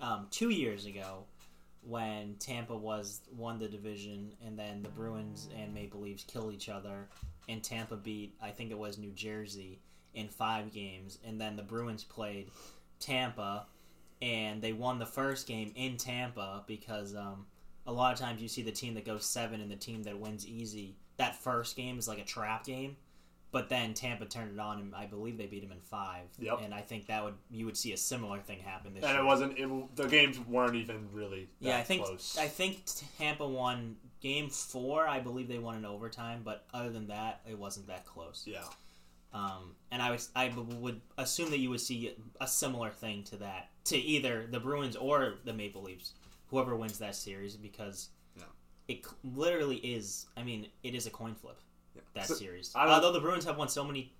um, 0.00 0.26
two 0.30 0.50
years 0.50 0.86
ago 0.86 1.24
when 1.82 2.34
Tampa 2.38 2.76
was 2.76 3.22
won 3.34 3.58
the 3.58 3.68
division, 3.68 4.32
and 4.44 4.58
then 4.58 4.82
the 4.82 4.88
Bruins 4.88 5.48
and 5.56 5.72
Maple 5.72 6.00
Leafs 6.00 6.24
killed 6.24 6.52
each 6.52 6.68
other, 6.68 7.08
and 7.48 7.62
Tampa 7.62 7.96
beat 7.96 8.34
I 8.42 8.50
think 8.50 8.70
it 8.70 8.78
was 8.78 8.98
New 8.98 9.12
Jersey 9.12 9.80
in 10.14 10.28
five 10.28 10.72
games, 10.72 11.18
and 11.26 11.40
then 11.40 11.56
the 11.56 11.62
Bruins 11.62 12.04
played 12.04 12.50
Tampa, 13.00 13.66
and 14.20 14.60
they 14.60 14.72
won 14.72 14.98
the 14.98 15.06
first 15.06 15.46
game 15.46 15.72
in 15.76 15.96
Tampa 15.96 16.64
because 16.66 17.14
um, 17.14 17.46
a 17.86 17.92
lot 17.92 18.12
of 18.12 18.18
times 18.18 18.42
you 18.42 18.48
see 18.48 18.62
the 18.62 18.72
team 18.72 18.94
that 18.94 19.06
goes 19.06 19.24
seven 19.24 19.60
and 19.60 19.70
the 19.70 19.76
team 19.76 20.02
that 20.02 20.18
wins 20.18 20.46
easy. 20.46 20.96
That 21.16 21.36
first 21.36 21.76
game 21.76 21.98
is 21.98 22.08
like 22.08 22.18
a 22.18 22.24
trap 22.24 22.64
game. 22.64 22.96
But 23.50 23.70
then 23.70 23.94
Tampa 23.94 24.26
turned 24.26 24.52
it 24.52 24.60
on, 24.60 24.78
and 24.78 24.94
I 24.94 25.06
believe 25.06 25.38
they 25.38 25.46
beat 25.46 25.64
him 25.64 25.72
in 25.72 25.80
five. 25.80 26.26
Yep. 26.38 26.60
And 26.64 26.74
I 26.74 26.82
think 26.82 27.06
that 27.06 27.24
would 27.24 27.34
you 27.50 27.64
would 27.64 27.78
see 27.78 27.92
a 27.94 27.96
similar 27.96 28.40
thing 28.40 28.58
happen 28.60 28.92
this 28.92 29.02
year. 29.02 29.08
and 29.10 29.16
year. 29.16 29.24
it 29.24 29.26
wasn't. 29.26 29.58
It, 29.58 29.96
the 29.96 30.06
games 30.06 30.38
weren't 30.40 30.74
even 30.74 31.08
really. 31.12 31.48
That 31.62 31.68
yeah, 31.68 31.78
I 31.78 31.82
think 31.82 32.04
close. 32.04 32.36
I 32.38 32.46
think 32.46 32.82
Tampa 33.18 33.48
won 33.48 33.96
game 34.20 34.50
four. 34.50 35.08
I 35.08 35.20
believe 35.20 35.48
they 35.48 35.58
won 35.58 35.76
in 35.76 35.86
overtime, 35.86 36.42
but 36.44 36.66
other 36.74 36.90
than 36.90 37.06
that, 37.06 37.40
it 37.48 37.58
wasn't 37.58 37.86
that 37.86 38.04
close. 38.04 38.44
yeah. 38.46 38.64
Um, 39.32 39.74
and 39.90 40.00
I 40.02 40.10
was 40.10 40.30
I 40.36 40.48
would 40.80 41.00
assume 41.18 41.50
that 41.50 41.58
you 41.58 41.70
would 41.70 41.80
see 41.80 42.14
a 42.40 42.46
similar 42.46 42.90
thing 42.90 43.24
to 43.24 43.36
that 43.36 43.68
to 43.84 43.96
either 43.96 44.46
the 44.50 44.60
Bruins 44.60 44.96
or 44.96 45.34
the 45.44 45.52
Maple 45.52 45.82
Leafs, 45.82 46.12
whoever 46.48 46.76
wins 46.76 46.98
that 46.98 47.14
series, 47.14 47.56
because 47.56 48.08
Yeah. 48.36 48.44
it 48.88 49.06
literally 49.22 49.76
is. 49.76 50.26
I 50.36 50.42
mean, 50.42 50.66
it 50.82 50.94
is 50.94 51.06
a 51.06 51.10
coin 51.10 51.34
flip 51.34 51.58
that 52.18 52.26
So, 52.28 52.34
series. 52.34 52.72
I 52.74 52.86
Although 52.86 53.12
the 53.12 53.20
Bruins 53.20 53.44
have 53.44 53.56
won 53.56 53.68
so 53.68 53.84
many, 53.84 54.12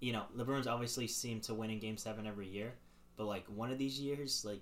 you 0.00 0.12
know, 0.12 0.24
the 0.34 0.44
Bruins 0.44 0.66
obviously 0.66 1.06
seem 1.06 1.40
to 1.42 1.54
win 1.54 1.70
in 1.70 1.78
Game 1.78 1.96
Seven 1.96 2.26
every 2.26 2.48
year, 2.48 2.72
but 3.16 3.26
like 3.26 3.44
one 3.46 3.70
of 3.70 3.78
these 3.78 3.98
years, 4.00 4.44
like 4.44 4.60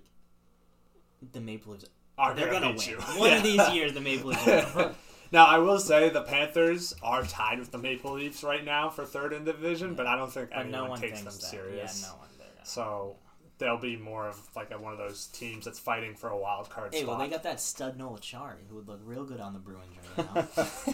the 1.33 1.39
Maple 1.41 1.73
Leafs, 1.73 1.85
Are 2.17 2.33
they're 2.33 2.51
gonna, 2.51 2.73
beat 2.73 2.87
win. 2.87 2.89
you. 2.89 2.97
One 3.19 3.29
Yeah. 3.31 3.37
of 3.37 3.43
these 3.43 3.69
years, 3.69 3.93
the 3.93 4.01
Maple 4.01 4.29
Leafs. 4.29 4.75
Now 5.33 5.45
I 5.45 5.59
will 5.59 5.79
say 5.79 6.09
the 6.09 6.23
Panthers 6.23 6.93
are 7.01 7.23
tied 7.23 7.59
with 7.59 7.71
the 7.71 7.77
Maple 7.77 8.11
Leafs 8.15 8.43
right 8.43 8.65
now 8.65 8.89
for 8.89 9.05
third 9.05 9.31
in 9.31 9.45
the 9.45 9.53
division, 9.53 9.95
but 9.95 10.05
I 10.05 10.17
don't 10.17 10.29
think 10.29 10.49
But 10.49 10.59
anyone 10.59 10.71
no 10.83 10.89
one 10.89 10.99
takes 10.99 11.19
them 11.19 11.27
that. 11.27 11.31
serious. 11.31 12.01
Yeah, 12.01 12.09
no 12.09 12.15
one. 12.17 12.27
So 12.63 13.15
they'll 13.57 13.77
be 13.79 13.95
more 13.95 14.27
of 14.27 14.37
like 14.57 14.71
a, 14.71 14.77
one 14.77 14.91
of 14.91 14.99
those 14.99 15.27
teams 15.27 15.63
that's 15.63 15.79
fighting 15.79 16.15
for 16.15 16.31
a 16.31 16.37
wild 16.37 16.69
card 16.69 16.93
Hey, 16.93 17.03
spot. 17.03 17.17
well, 17.17 17.19
they 17.25 17.31
got 17.31 17.43
that 17.43 17.61
stud 17.61 17.97
Noel 17.97 18.17
Acciari, 18.17 18.55
who 18.67 18.75
would 18.75 18.89
look 18.89 18.99
real 19.05 19.23
good 19.23 19.39
on 19.39 19.53
the 19.53 19.59
Bruins 19.59 19.95
right 20.17 20.35
now. 20.35 20.47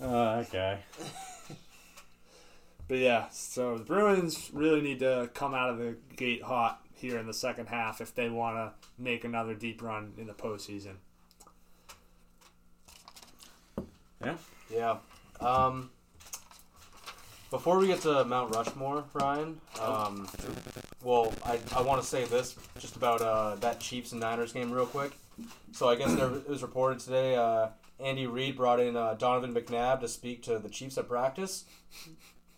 Oh, 0.00 0.38
okay. 0.40 0.80
But 2.88 2.98
yeah, 2.98 3.28
so 3.28 3.78
the 3.78 3.84
Bruins 3.84 4.50
really 4.52 4.80
need 4.80 4.98
to 4.98 5.30
come 5.32 5.54
out 5.54 5.70
of 5.70 5.78
the 5.78 5.94
gate 6.16 6.42
hot 6.42 6.84
here 6.92 7.18
in 7.18 7.26
the 7.28 7.32
second 7.32 7.66
half 7.68 8.00
if 8.00 8.16
they 8.16 8.28
want 8.28 8.56
to 8.56 8.72
make 9.00 9.22
another 9.22 9.54
deep 9.54 9.80
run 9.80 10.12
in 10.18 10.26
the 10.26 10.32
postseason. 10.32 10.94
Yeah. 14.74 14.96
Um, 15.40 15.90
Before 17.50 17.78
we 17.78 17.86
get 17.86 18.00
to 18.00 18.24
Mount 18.24 18.56
Rushmore, 18.56 19.04
Ryan, 19.14 19.60
um, 19.80 20.28
well, 21.04 21.32
I, 21.44 21.60
I 21.76 21.82
want 21.82 22.02
to 22.02 22.06
say 22.06 22.24
this 22.24 22.56
just 22.80 22.96
about 22.96 23.20
uh, 23.22 23.54
that 23.60 23.78
Chiefs 23.78 24.10
and 24.10 24.20
Niners 24.20 24.52
game 24.52 24.72
real 24.72 24.86
quick. 24.86 25.12
So 25.70 25.88
I 25.88 25.94
guess 25.94 26.12
there, 26.14 26.28
it 26.34 26.48
was 26.48 26.62
reported 26.62 26.98
today. 26.98 27.36
Uh, 27.36 27.68
Andy 28.02 28.26
Reid 28.26 28.56
brought 28.56 28.80
in 28.80 28.96
uh, 28.96 29.14
Donovan 29.14 29.54
McNabb 29.54 30.00
to 30.00 30.08
speak 30.08 30.42
to 30.44 30.58
the 30.58 30.68
Chiefs 30.68 30.98
at 30.98 31.08
practice. 31.08 31.64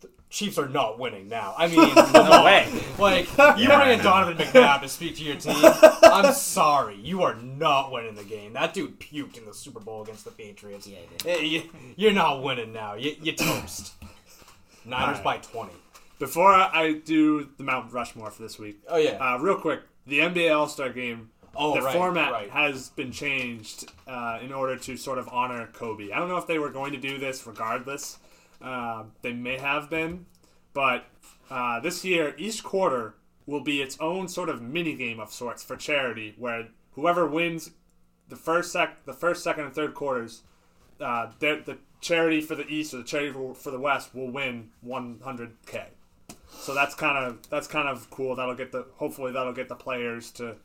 The 0.01 0.09
Chiefs 0.31 0.59
are 0.59 0.69
not 0.69 0.99
winning 0.99 1.29
now. 1.29 1.55
I 1.59 1.67
mean, 1.69 1.95
no 2.15 2.45
way. 2.45 2.69
Like 2.99 3.29
you 3.59 3.69
Yeah, 3.69 3.79
bring 3.85 3.99
in. 3.99 4.05
Donovan 4.05 4.37
McNabb 4.39 4.83
to 4.83 4.89
speak 4.89 5.17
to 5.17 5.23
your 5.25 5.37
team. 5.37 5.55
I'm 6.03 6.33
sorry, 6.35 6.97
you 6.97 7.23
are 7.23 7.35
not 7.35 7.93
winning 7.93 8.15
the 8.15 8.25
game. 8.25 8.53
That 8.55 8.75
dude 8.75 8.99
puked 9.01 9.37
in 9.39 9.45
the 9.47 9.55
Super 9.55 9.81
Bowl 9.81 10.03
against 10.03 10.25
the 10.25 10.31
Patriots. 10.31 10.87
Yeah. 10.87 10.99
Hey, 11.25 11.45
you, 11.45 11.63
you're 11.97 12.13
not 12.13 12.43
winning 12.43 12.73
now. 12.73 12.95
You, 12.95 13.15
you 13.23 13.33
toast. 13.33 13.93
Niners 14.85 15.19
Alright. 15.19 15.25
by 15.25 15.37
20. 15.39 15.73
Before 16.19 16.53
I 16.53 16.93
do 17.05 17.49
the 17.57 17.65
Mount 17.65 17.93
Rushmore 17.93 18.31
for 18.31 18.43
this 18.43 18.59
week, 18.59 18.81
Oh 18.89 18.97
yeah. 18.97 19.13
uh, 19.35 19.39
real 19.39 19.57
quick, 19.57 19.81
the 20.07 20.21
NBA 20.21 20.57
All 20.57 20.69
Star 20.69 20.89
Game. 20.91 21.31
Oh 21.55 21.75
the 21.75 21.83
right, 21.83 21.95
format 21.95 22.33
right. 22.33 22.51
has 22.51 22.91
been 22.91 23.13
changed 23.13 23.91
uh, 24.07 24.39
in 24.43 24.53
order 24.53 24.77
to 24.77 24.97
sort 24.97 25.19
of 25.19 25.29
honor 25.29 25.69
Kobe. 25.73 26.11
I 26.11 26.19
don't 26.19 26.29
know 26.29 26.39
if 26.39 26.47
they 26.47 26.59
were 26.59 26.71
going 26.71 26.93
to 26.93 26.99
do 26.99 27.19
this 27.19 27.47
regardless. 27.47 28.19
Uh, 28.61 29.05
they 29.23 29.33
may 29.33 29.59
have 29.59 29.91
been, 29.91 30.27
but 30.73 31.05
uh, 31.51 31.81
this 31.81 32.05
year 32.05 32.35
each 32.39 32.63
quarter 32.63 33.15
will 33.47 33.63
be 33.63 33.83
its 33.83 33.99
own 34.01 34.29
sort 34.29 34.49
of 34.49 34.63
mini 34.63 34.95
game 34.95 35.19
of 35.21 35.33
sorts 35.33 35.63
for 35.63 35.77
charity, 35.77 36.35
where 36.39 36.69
whoever 36.93 37.27
wins 37.27 37.71
the 38.29 38.37
first 38.37 38.73
sec, 38.73 39.05
the 39.05 39.13
first, 39.13 39.43
second, 39.43 39.65
and 39.65 39.75
third 39.75 39.95
quarters, 39.95 40.43
uh, 41.01 41.31
the 41.41 41.63
the 41.65 41.79
charity 42.01 42.41
for 42.41 42.55
the 42.55 42.67
East 42.67 42.95
or 42.95 42.99
the 42.99 43.05
charity 43.05 43.33
for, 43.33 43.55
for 43.55 43.71
the 43.71 43.79
West 43.79 44.15
will 44.15 44.31
win 44.31 44.71
100k. 44.87 45.85
So 46.49 46.75
that's 46.75 46.95
kind 46.95 47.19
of 47.19 47.49
that's 47.51 47.67
kind 47.67 47.89
of 47.89 48.09
cool. 48.11 48.37
That'll 48.37 48.55
get 48.55 48.73
the 48.73 48.87
hopefully 48.97 49.33
that'll 49.33 49.53
get 49.53 49.69
the 49.69 49.75
players 49.75 50.31
to 50.33 50.57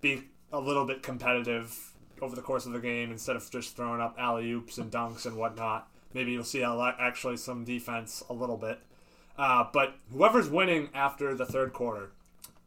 be 0.00 0.24
a 0.52 0.60
little 0.60 0.84
bit 0.84 1.02
competitive 1.02 1.92
over 2.20 2.34
the 2.34 2.42
course 2.42 2.66
of 2.66 2.72
the 2.72 2.80
game 2.80 3.10
instead 3.10 3.36
of 3.36 3.50
just 3.50 3.76
throwing 3.76 4.00
up 4.00 4.16
alley 4.18 4.50
oops 4.50 4.78
and 4.78 4.90
dunks 4.90 5.26
and 5.26 5.36
whatnot. 5.36 5.88
Maybe 6.14 6.32
you'll 6.32 6.44
see 6.44 6.62
a 6.62 6.72
lot, 6.72 6.96
actually 6.98 7.36
some 7.36 7.64
defense 7.64 8.24
a 8.28 8.32
little 8.32 8.56
bit. 8.56 8.80
Uh, 9.36 9.64
but 9.72 9.94
whoever's 10.12 10.48
winning 10.48 10.88
after 10.94 11.34
the 11.34 11.46
third 11.46 11.72
quarter, 11.72 12.10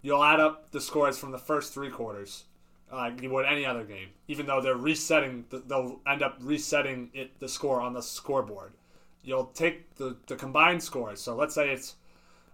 you'll 0.01 0.23
add 0.23 0.39
up 0.39 0.71
the 0.71 0.79
scores 0.79 1.17
from 1.17 1.31
the 1.31 1.37
first 1.37 1.73
three 1.73 1.89
quarters, 1.89 2.45
uh, 2.91 2.97
like 2.97 3.21
you 3.21 3.29
would 3.29 3.45
any 3.45 3.65
other 3.65 3.83
game. 3.83 4.09
Even 4.27 4.45
though 4.45 4.61
they're 4.61 4.77
resetting, 4.77 5.45
they'll 5.67 5.99
end 6.07 6.21
up 6.21 6.37
resetting 6.39 7.09
it 7.13 7.39
the 7.39 7.49
score 7.49 7.81
on 7.81 7.93
the 7.93 8.01
scoreboard. 8.01 8.73
You'll 9.23 9.47
take 9.47 9.95
the, 9.95 10.15
the 10.27 10.35
combined 10.35 10.81
scores. 10.81 11.19
So 11.19 11.35
let's 11.35 11.53
say 11.53 11.71
it's 11.71 11.95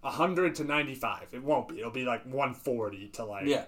100 0.02 0.56
to 0.56 0.64
95. 0.64 1.28
It 1.34 1.44
won't 1.44 1.68
be. 1.68 1.80
It'll 1.80 1.92
be 1.92 2.06
like 2.06 2.24
140 2.26 3.10
to 3.10 3.26
like 3.26 3.46
Yeah. 3.46 3.66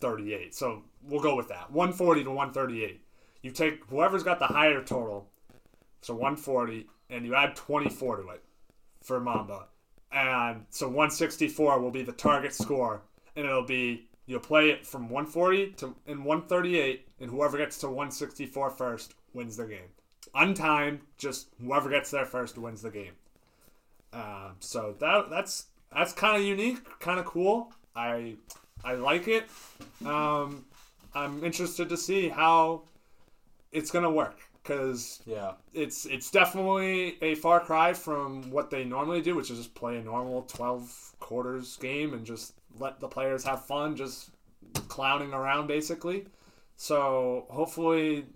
138. 0.00 0.54
So 0.54 0.82
we'll 1.02 1.22
go 1.22 1.36
with 1.36 1.48
that. 1.48 1.70
140 1.70 2.24
to 2.24 2.30
138. 2.30 3.00
You 3.42 3.50
take 3.50 3.84
whoever's 3.86 4.22
got 4.22 4.38
the 4.38 4.46
higher 4.46 4.82
total, 4.82 5.28
so 6.00 6.14
140, 6.14 6.86
and 7.10 7.26
you 7.26 7.34
add 7.34 7.54
24 7.56 8.22
to 8.22 8.28
it 8.30 8.42
for 9.02 9.20
Mamba. 9.20 9.66
And 10.10 10.64
so 10.70 10.86
164 10.86 11.80
will 11.80 11.90
be 11.90 12.02
the 12.02 12.12
target 12.12 12.54
score, 12.54 13.02
and 13.36 13.44
it'll 13.44 13.64
be 13.64 14.08
you'll 14.26 14.40
play 14.40 14.70
it 14.70 14.86
from 14.86 15.10
140 15.10 15.72
to 15.72 15.94
in 16.06 16.24
138, 16.24 17.06
and 17.20 17.30
whoever 17.30 17.58
gets 17.58 17.78
to 17.78 17.88
164 17.88 18.70
first 18.70 19.14
wins 19.34 19.56
the 19.56 19.66
game. 19.66 19.90
Untimed, 20.34 21.00
just 21.18 21.48
whoever 21.60 21.90
gets 21.90 22.10
there 22.10 22.24
first 22.24 22.56
wins 22.56 22.82
the 22.82 22.90
game. 22.90 23.12
Um, 24.12 24.56
so 24.60 24.94
that 25.00 25.28
that's 25.28 25.66
that's 25.92 26.12
kind 26.12 26.36
of 26.36 26.44
unique, 26.44 26.98
kind 26.98 27.20
of 27.20 27.26
cool. 27.26 27.72
I 27.94 28.36
I 28.84 28.94
like 28.94 29.28
it. 29.28 29.48
Um, 30.04 30.64
I'm 31.14 31.42
interested 31.44 31.88
to 31.88 31.96
see 31.96 32.28
how 32.28 32.82
it's 33.72 33.90
gonna 33.90 34.10
work 34.10 34.38
because 34.62 35.20
yeah. 35.26 35.52
it's 35.72 36.06
it's 36.06 36.30
definitely 36.30 37.18
a 37.22 37.34
far 37.36 37.60
cry 37.60 37.92
from 37.92 38.50
what 38.50 38.70
they 38.70 38.84
normally 38.84 39.20
do, 39.20 39.34
which 39.34 39.50
is 39.50 39.58
just 39.58 39.74
play 39.74 39.98
a 39.98 40.02
normal 40.02 40.42
12 40.42 41.16
quarters 41.20 41.76
game 41.76 42.14
and 42.14 42.24
just 42.24 42.54
let 42.78 43.00
the 43.00 43.08
players 43.08 43.44
have 43.44 43.64
fun, 43.64 43.96
just 43.96 44.30
clowning 44.88 45.32
around 45.32 45.66
basically. 45.66 46.26
So 46.76 47.46
hopefully 47.50 48.26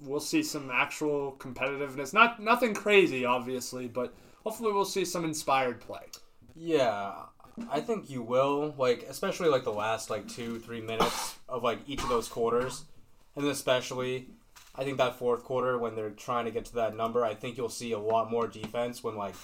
we'll 0.00 0.20
see 0.20 0.42
some 0.42 0.70
actual 0.72 1.36
competitiveness. 1.38 2.14
Not 2.14 2.40
nothing 2.40 2.74
crazy, 2.74 3.24
obviously, 3.24 3.88
but 3.88 4.14
hopefully 4.42 4.72
we'll 4.72 4.84
see 4.84 5.04
some 5.04 5.24
inspired 5.24 5.80
play. 5.80 6.06
Yeah, 6.56 7.12
I 7.70 7.80
think 7.80 8.10
you 8.10 8.22
will. 8.22 8.74
Like, 8.76 9.06
especially 9.08 9.48
like 9.48 9.64
the 9.64 9.72
last 9.72 10.10
like 10.10 10.28
two, 10.28 10.58
three 10.58 10.80
minutes 10.80 11.36
of 11.48 11.62
like 11.62 11.78
each 11.86 12.02
of 12.02 12.08
those 12.08 12.28
quarters, 12.28 12.84
and 13.36 13.44
then 13.44 13.52
especially, 13.52 14.28
I 14.74 14.84
think 14.84 14.98
that 14.98 15.16
fourth 15.18 15.44
quarter 15.44 15.78
when 15.78 15.94
they're 15.94 16.10
trying 16.10 16.44
to 16.46 16.50
get 16.50 16.64
to 16.66 16.74
that 16.76 16.96
number, 16.96 17.24
I 17.24 17.34
think 17.34 17.56
you'll 17.56 17.68
see 17.68 17.92
a 17.92 17.98
lot 17.98 18.30
more 18.30 18.46
defense 18.46 19.02
when 19.04 19.16
like 19.16 19.34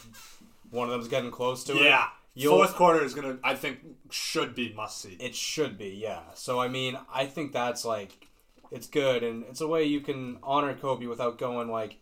one 0.71 0.89
of 0.89 0.93
them's 0.93 1.09
getting 1.09 1.31
close 1.31 1.65
to 1.65 1.77
it. 1.77 1.83
Yeah, 1.83 2.09
You'll- 2.35 2.57
fourth 2.57 2.75
quarter 2.75 3.03
is 3.05 3.15
gonna. 3.15 3.39
I 3.45 3.55
think 3.55 3.79
should 4.11 4.55
be 4.55 4.73
must 4.73 5.01
see. 5.01 5.17
It 5.21 5.35
should 5.35 5.79
be, 5.79 5.91
yeah. 5.91 6.23
So 6.35 6.61
I 6.61 6.69
mean, 6.69 6.99
I 7.13 7.27
think 7.27 7.53
that's 7.53 7.85
like 7.85 8.27
it's 8.71 8.87
good 8.87 9.25
and 9.25 9.45
it's 9.49 9.61
a 9.61 9.67
way 9.67 9.83
you 9.85 10.01
can 10.01 10.39
honor 10.45 10.75
Kobe 10.75 11.07
without 11.07 11.39
going 11.39 11.71
like 11.71 11.97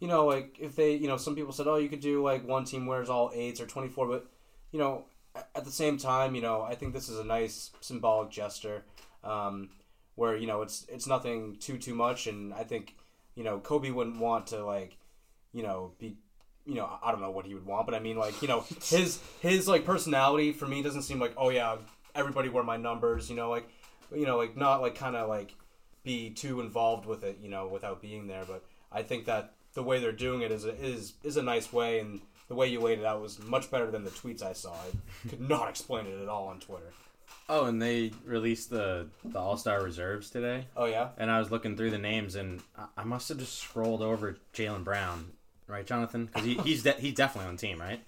you 0.00 0.08
know, 0.08 0.26
like 0.26 0.58
if 0.60 0.76
they, 0.76 0.94
you 0.96 1.06
know, 1.06 1.16
some 1.16 1.34
people 1.34 1.52
said, 1.52 1.66
"Oh, 1.66 1.76
you 1.76 1.88
could 1.88 2.00
do 2.00 2.22
like 2.22 2.46
one 2.46 2.64
team 2.64 2.84
wears 2.86 3.08
all 3.08 3.30
eights 3.32 3.60
or 3.60 3.66
24," 3.66 4.06
but 4.08 4.26
you 4.70 4.78
know, 4.78 5.04
at 5.34 5.64
the 5.64 5.70
same 5.70 5.98
time, 5.98 6.34
you 6.34 6.42
know, 6.42 6.62
I 6.62 6.74
think 6.74 6.92
this 6.92 7.08
is 7.08 7.18
a 7.18 7.24
nice 7.24 7.70
symbolic 7.80 8.30
gesture 8.30 8.84
um, 9.22 9.70
where 10.14 10.36
you 10.36 10.46
know 10.46 10.62
it's 10.62 10.86
it's 10.88 11.06
nothing 11.06 11.56
too 11.56 11.78
too 11.78 11.94
much, 11.94 12.26
and 12.26 12.54
I 12.54 12.64
think 12.64 12.94
you 13.34 13.44
know 13.44 13.58
Kobe 13.58 13.90
wouldn't 13.90 14.18
want 14.18 14.48
to 14.48 14.64
like 14.64 14.96
you 15.52 15.62
know 15.62 15.92
be 15.98 16.16
you 16.66 16.74
know 16.74 16.88
I 17.02 17.10
don't 17.10 17.20
know 17.20 17.30
what 17.30 17.46
he 17.46 17.54
would 17.54 17.66
want, 17.66 17.86
but 17.86 17.94
I 17.94 18.00
mean 18.00 18.16
like 18.16 18.40
you 18.42 18.48
know 18.48 18.60
his 18.84 19.20
his 19.40 19.66
like 19.66 19.84
personality 19.84 20.52
for 20.52 20.66
me 20.66 20.82
doesn't 20.82 21.02
seem 21.02 21.18
like 21.18 21.34
oh 21.36 21.50
yeah 21.50 21.76
everybody 22.14 22.48
wear 22.48 22.62
my 22.62 22.76
numbers, 22.76 23.28
you 23.28 23.36
know 23.36 23.50
like 23.50 23.68
you 24.14 24.26
know 24.26 24.36
like 24.36 24.56
not 24.56 24.80
like 24.80 24.94
kind 24.94 25.16
of 25.16 25.28
like 25.28 25.54
be 26.04 26.30
too 26.30 26.60
involved 26.60 27.06
with 27.06 27.24
it, 27.24 27.38
you 27.42 27.48
know, 27.48 27.66
without 27.66 28.00
being 28.00 28.26
there. 28.28 28.44
But 28.46 28.62
I 28.92 29.02
think 29.02 29.24
that 29.24 29.54
the 29.72 29.82
way 29.82 29.98
they're 29.98 30.12
doing 30.12 30.42
it 30.42 30.52
is 30.52 30.64
a, 30.64 30.74
is 30.80 31.14
is 31.24 31.36
a 31.36 31.42
nice 31.42 31.72
way, 31.72 31.98
and 31.98 32.20
the 32.48 32.54
way 32.54 32.68
you 32.68 32.80
laid 32.80 32.98
it 32.98 33.04
out 33.04 33.20
was 33.22 33.38
much 33.44 33.70
better 33.70 33.90
than 33.90 34.04
the 34.04 34.10
tweets 34.10 34.42
I 34.42 34.52
saw. 34.52 34.72
I 34.72 35.28
could 35.28 35.40
not 35.40 35.68
explain 35.68 36.06
it 36.06 36.20
at 36.20 36.28
all 36.28 36.46
on 36.48 36.60
Twitter. 36.60 36.92
Oh, 37.48 37.66
and 37.66 37.80
they 37.80 38.12
released 38.24 38.70
the 38.70 39.06
the 39.24 39.38
All 39.38 39.56
Star 39.56 39.82
reserves 39.82 40.30
today, 40.30 40.66
Oh 40.76 40.86
yeah, 40.86 41.08
and 41.18 41.30
I 41.30 41.38
was 41.38 41.50
looking 41.50 41.76
through 41.76 41.90
the 41.90 41.98
names, 41.98 42.36
and 42.36 42.62
I, 42.78 42.86
I 42.98 43.04
must 43.04 43.28
have 43.28 43.38
just 43.38 43.58
scrolled 43.58 44.00
over 44.02 44.38
Jaylen 44.54 44.82
Brown, 44.84 45.32
right, 45.66 45.86
Jonathan? 45.86 46.26
Because 46.26 46.44
he, 46.44 46.54
he's 46.58 46.82
de- 46.82 46.92
he's 46.92 47.14
definitely 47.14 47.48
on 47.48 47.56
the 47.56 47.60
team, 47.60 47.78
right? 47.80 48.00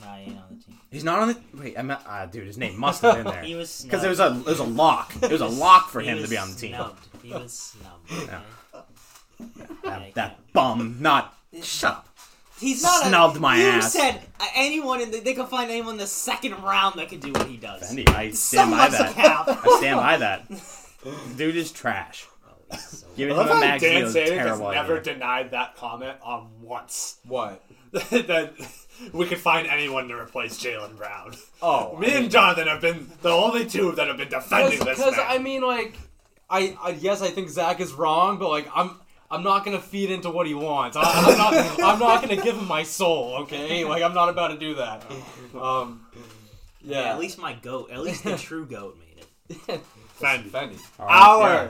Nah, 0.00 0.16
he 0.16 0.30
ain't 0.30 0.38
on 0.38 0.58
the 0.58 0.64
team. 0.64 0.78
He's 0.90 1.04
not 1.04 1.20
on 1.20 1.28
the. 1.28 1.36
Wait, 1.54 1.78
I'm 1.78 1.86
not, 1.86 2.02
ah, 2.06 2.26
dude, 2.26 2.46
his 2.46 2.58
name 2.58 2.78
must 2.78 3.00
have 3.02 3.16
been 3.16 3.24
there. 3.32 3.42
He 3.42 3.54
was 3.54 3.82
Because 3.82 4.04
it 4.04 4.08
was 4.08 4.20
a 4.20 4.26
it 4.38 4.46
was 4.46 4.58
a 4.60 4.64
lock. 4.64 5.12
It 5.22 5.30
was 5.32 5.40
a 5.40 5.46
lock 5.66 5.88
for 5.88 6.00
him 6.00 6.22
to 6.22 6.28
be 6.28 6.36
on 6.36 6.50
the 6.50 6.56
team. 6.56 6.74
Snubbed. 6.74 7.08
He 7.22 7.32
was 7.32 7.52
snubbed. 7.52 8.10
Yeah. 8.28 8.40
okay? 9.86 10.12
That, 10.14 10.14
that 10.14 10.52
bum, 10.52 10.96
not 11.00 11.34
shut 11.62 11.92
up. 11.92 12.08
He's 12.60 12.82
not 12.82 13.04
Snubbed 13.06 13.38
a, 13.38 13.40
my 13.40 13.56
you 13.58 13.66
ass. 13.68 13.92
said 13.92 14.20
uh, 14.38 14.46
anyone 14.54 15.00
in 15.00 15.10
the, 15.10 15.20
they 15.20 15.32
could 15.34 15.48
find 15.48 15.70
anyone 15.70 15.94
in 15.94 15.98
the 15.98 16.06
second 16.06 16.62
round 16.62 16.98
that 16.98 17.08
could 17.08 17.20
do 17.20 17.32
what 17.32 17.46
he 17.46 17.56
does. 17.56 17.82
Fendi, 17.90 18.08
I 18.10 18.30
stand 18.32 18.36
Some 18.36 18.70
by 18.70 18.88
that. 18.90 19.16
I 19.16 19.76
stand 19.78 19.96
by 19.96 20.16
that. 20.18 20.46
Dude 21.36 21.56
is 21.56 21.72
trash. 21.72 22.26
Oh, 22.70 22.76
so 22.76 23.06
Giving 23.16 23.34
him 23.34 23.40
a 23.40 23.54
how 23.54 23.60
magazine 23.60 23.92
Dan 23.94 24.02
is 24.04 24.12
Sadik 24.12 24.38
has 24.38 24.60
never 24.60 24.98
idea. 24.98 25.14
denied 25.14 25.50
that 25.52 25.76
comment 25.76 26.18
on 26.22 26.48
once. 26.60 27.16
what? 27.26 27.62
that 27.92 28.52
we 29.12 29.26
could 29.26 29.38
find 29.38 29.66
anyone 29.66 30.06
to 30.08 30.14
replace 30.16 30.62
Jaylen 30.62 30.96
Brown. 30.96 31.34
Oh, 31.62 31.96
Me 31.96 32.12
and 32.14 32.30
Jonathan 32.30 32.68
have 32.68 32.80
been 32.82 33.10
the 33.22 33.30
only 33.30 33.66
two 33.66 33.92
that 33.92 34.06
have 34.06 34.16
been 34.18 34.28
defending 34.28 34.78
this 34.80 34.98
because. 34.98 35.16
I 35.18 35.38
mean, 35.38 35.62
like, 35.62 35.94
I, 36.48 36.76
I 36.82 36.90
yes, 36.90 37.22
I 37.22 37.28
think 37.30 37.48
Zach 37.48 37.80
is 37.80 37.92
wrong, 37.94 38.38
but 38.38 38.48
like, 38.50 38.68
I'm 38.74 39.00
I'm 39.30 39.42
not 39.42 39.64
gonna 39.64 39.80
feed 39.80 40.10
into 40.10 40.30
what 40.30 40.46
he 40.46 40.54
wants. 40.54 40.96
I, 40.96 41.02
I'm 41.02 41.38
not 41.38 41.54
I'm 41.82 41.98
not 42.00 42.20
gonna 42.22 42.36
give 42.42 42.56
him 42.56 42.66
my 42.66 42.82
soul. 42.82 43.36
Okay, 43.42 43.84
like 43.84 44.02
I'm 44.02 44.14
not 44.14 44.28
about 44.28 44.48
to 44.48 44.58
do 44.58 44.74
that. 44.74 45.04
Um, 45.58 46.06
yeah, 46.82 47.02
Yeah, 47.02 47.12
at 47.12 47.18
least 47.18 47.38
my 47.38 47.52
goat, 47.52 47.90
at 47.90 48.00
least 48.02 48.24
the 48.24 48.36
true 48.36 48.66
goat 48.66 48.98
made 48.98 49.24
it. 49.58 49.80
Fendi. 50.20 50.48
Fendi. 50.50 50.78
All 50.98 51.06
right, 51.06 51.22
Our 51.22 51.64
yeah, 51.64 51.68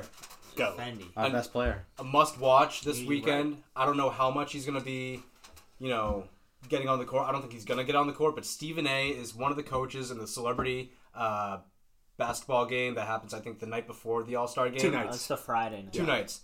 go. 0.57 0.75
Fendi. 0.79 1.05
our 1.17 1.31
best 1.31 1.53
player. 1.53 1.85
a 1.99 2.05
must 2.05 2.39
watch 2.39 2.83
this 2.83 2.99
You're 3.01 3.09
weekend. 3.09 3.59
I 3.77 3.87
don't 3.87 3.97
know 3.97 4.11
how 4.11 4.31
much 4.31 4.53
he's 4.53 4.67
going 4.67 4.79
to 4.79 4.85
be, 4.85 5.23
you 5.79 5.89
know, 5.89 6.25
getting 6.69 6.89
on 6.89 6.99
the 6.99 7.05
court. 7.05 7.27
I 7.29 7.33
don't 7.33 7.41
think 7.43 7.53
he's 7.53 7.65
going 7.65 7.79
to 7.79 7.85
get 7.85 7.95
on 7.95 8.07
the 8.07 8.13
court, 8.13 8.35
but 8.35 8.45
Stephen 8.45 8.87
A 8.87 9.09
is 9.09 9.35
one 9.35 9.51
of 9.51 9.57
the 9.57 9.63
coaches 9.63 10.11
in 10.11 10.19
the 10.19 10.27
celebrity 10.27 10.93
uh, 11.15 11.59
basketball 12.17 12.67
game 12.67 12.95
that 12.97 13.07
happens, 13.07 13.33
I 13.33 13.39
think, 13.41 13.61
the 13.61 13.67
night 13.67 13.87
before 13.87 14.23
the 14.25 14.35
All 14.37 14.49
Star 14.49 14.69
game. 14.69 14.81
Two 14.81 14.89
Oh, 14.89 14.93
nights. 14.93 15.17
it's 15.17 15.27
the 15.29 15.37
Friday 15.37 15.83
night. 15.83 15.93
Two 15.93 16.05
nights. 16.07 16.41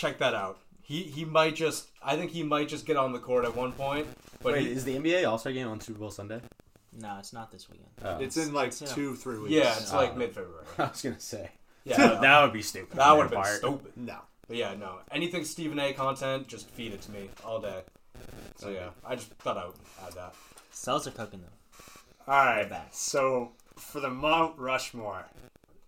Check 0.00 0.16
that 0.18 0.34
out. 0.34 0.58
he 0.80 1.02
he 1.02 1.24
might 1.26 1.54
just. 1.54 1.88
I 2.02 2.16
think 2.16 2.30
he 2.30 2.42
might 2.42 2.68
just 2.68 2.86
get 2.86 2.96
on 2.96 3.12
the 3.12 3.18
court 3.18 3.44
at 3.44 3.54
one 3.54 3.72
point. 3.72 4.06
But 4.42 4.54
Wait, 4.54 4.66
he, 4.66 4.72
is 4.72 4.84
the 4.86 4.96
NBA 4.96 5.28
All 5.28 5.36
Star 5.36 5.52
game 5.52 5.68
on 5.68 5.78
Super 5.80 5.98
Bowl 5.98 6.10
Sunday? 6.10 6.40
No, 6.98 7.16
it's 7.18 7.34
not 7.34 7.52
this 7.52 7.68
weekend. 7.68 7.90
Oh. 8.02 8.16
It's 8.18 8.38
in 8.38 8.54
like 8.54 8.72
Yeah. 8.80 8.86
two, 8.88 9.14
three 9.14 9.38
weeks. 9.38 9.52
yeah, 9.52 9.76
it's 9.76 9.92
oh. 9.92 9.96
like 9.96 10.12
Oh. 10.14 10.16
mid 10.16 10.32
February. 10.34 10.64
I 10.78 10.84
was 10.84 11.02
gonna 11.02 11.20
say 11.20 11.50
Yeah, 11.84 11.96
that 12.22 12.42
would 12.42 12.52
be 12.54 12.62
stupid. 12.62 12.96
that 12.96 13.12
would 13.12 13.24
have 13.24 13.30
been 13.30 13.44
stupid. 13.44 13.92
No. 13.96 14.16
But 14.48 14.56
yeah, 14.56 14.74
no. 14.74 15.00
Anything 15.12 15.44
Stephen 15.44 15.78
A. 15.78 15.92
content, 15.92 16.48
just 16.48 16.68
feed 16.70 16.92
it 16.94 17.02
to 17.02 17.10
me 17.12 17.28
all 17.44 17.60
day. 17.60 17.82
So 18.56 18.70
yeah, 18.70 18.88
I 19.06 19.14
just 19.16 19.28
thought 19.34 19.58
I 19.58 19.66
would 19.66 19.74
add 20.06 20.14
that. 20.14 20.34
Cells 20.72 21.06
are 21.06 21.10
cooking 21.12 21.42
though. 21.42 22.32
All 22.32 22.44
right. 22.46 22.68
back. 22.68 22.88
So 22.92 23.52
for 23.76 24.00
the 24.00 24.10
Mount 24.10 24.58
Rushmore 24.58 25.26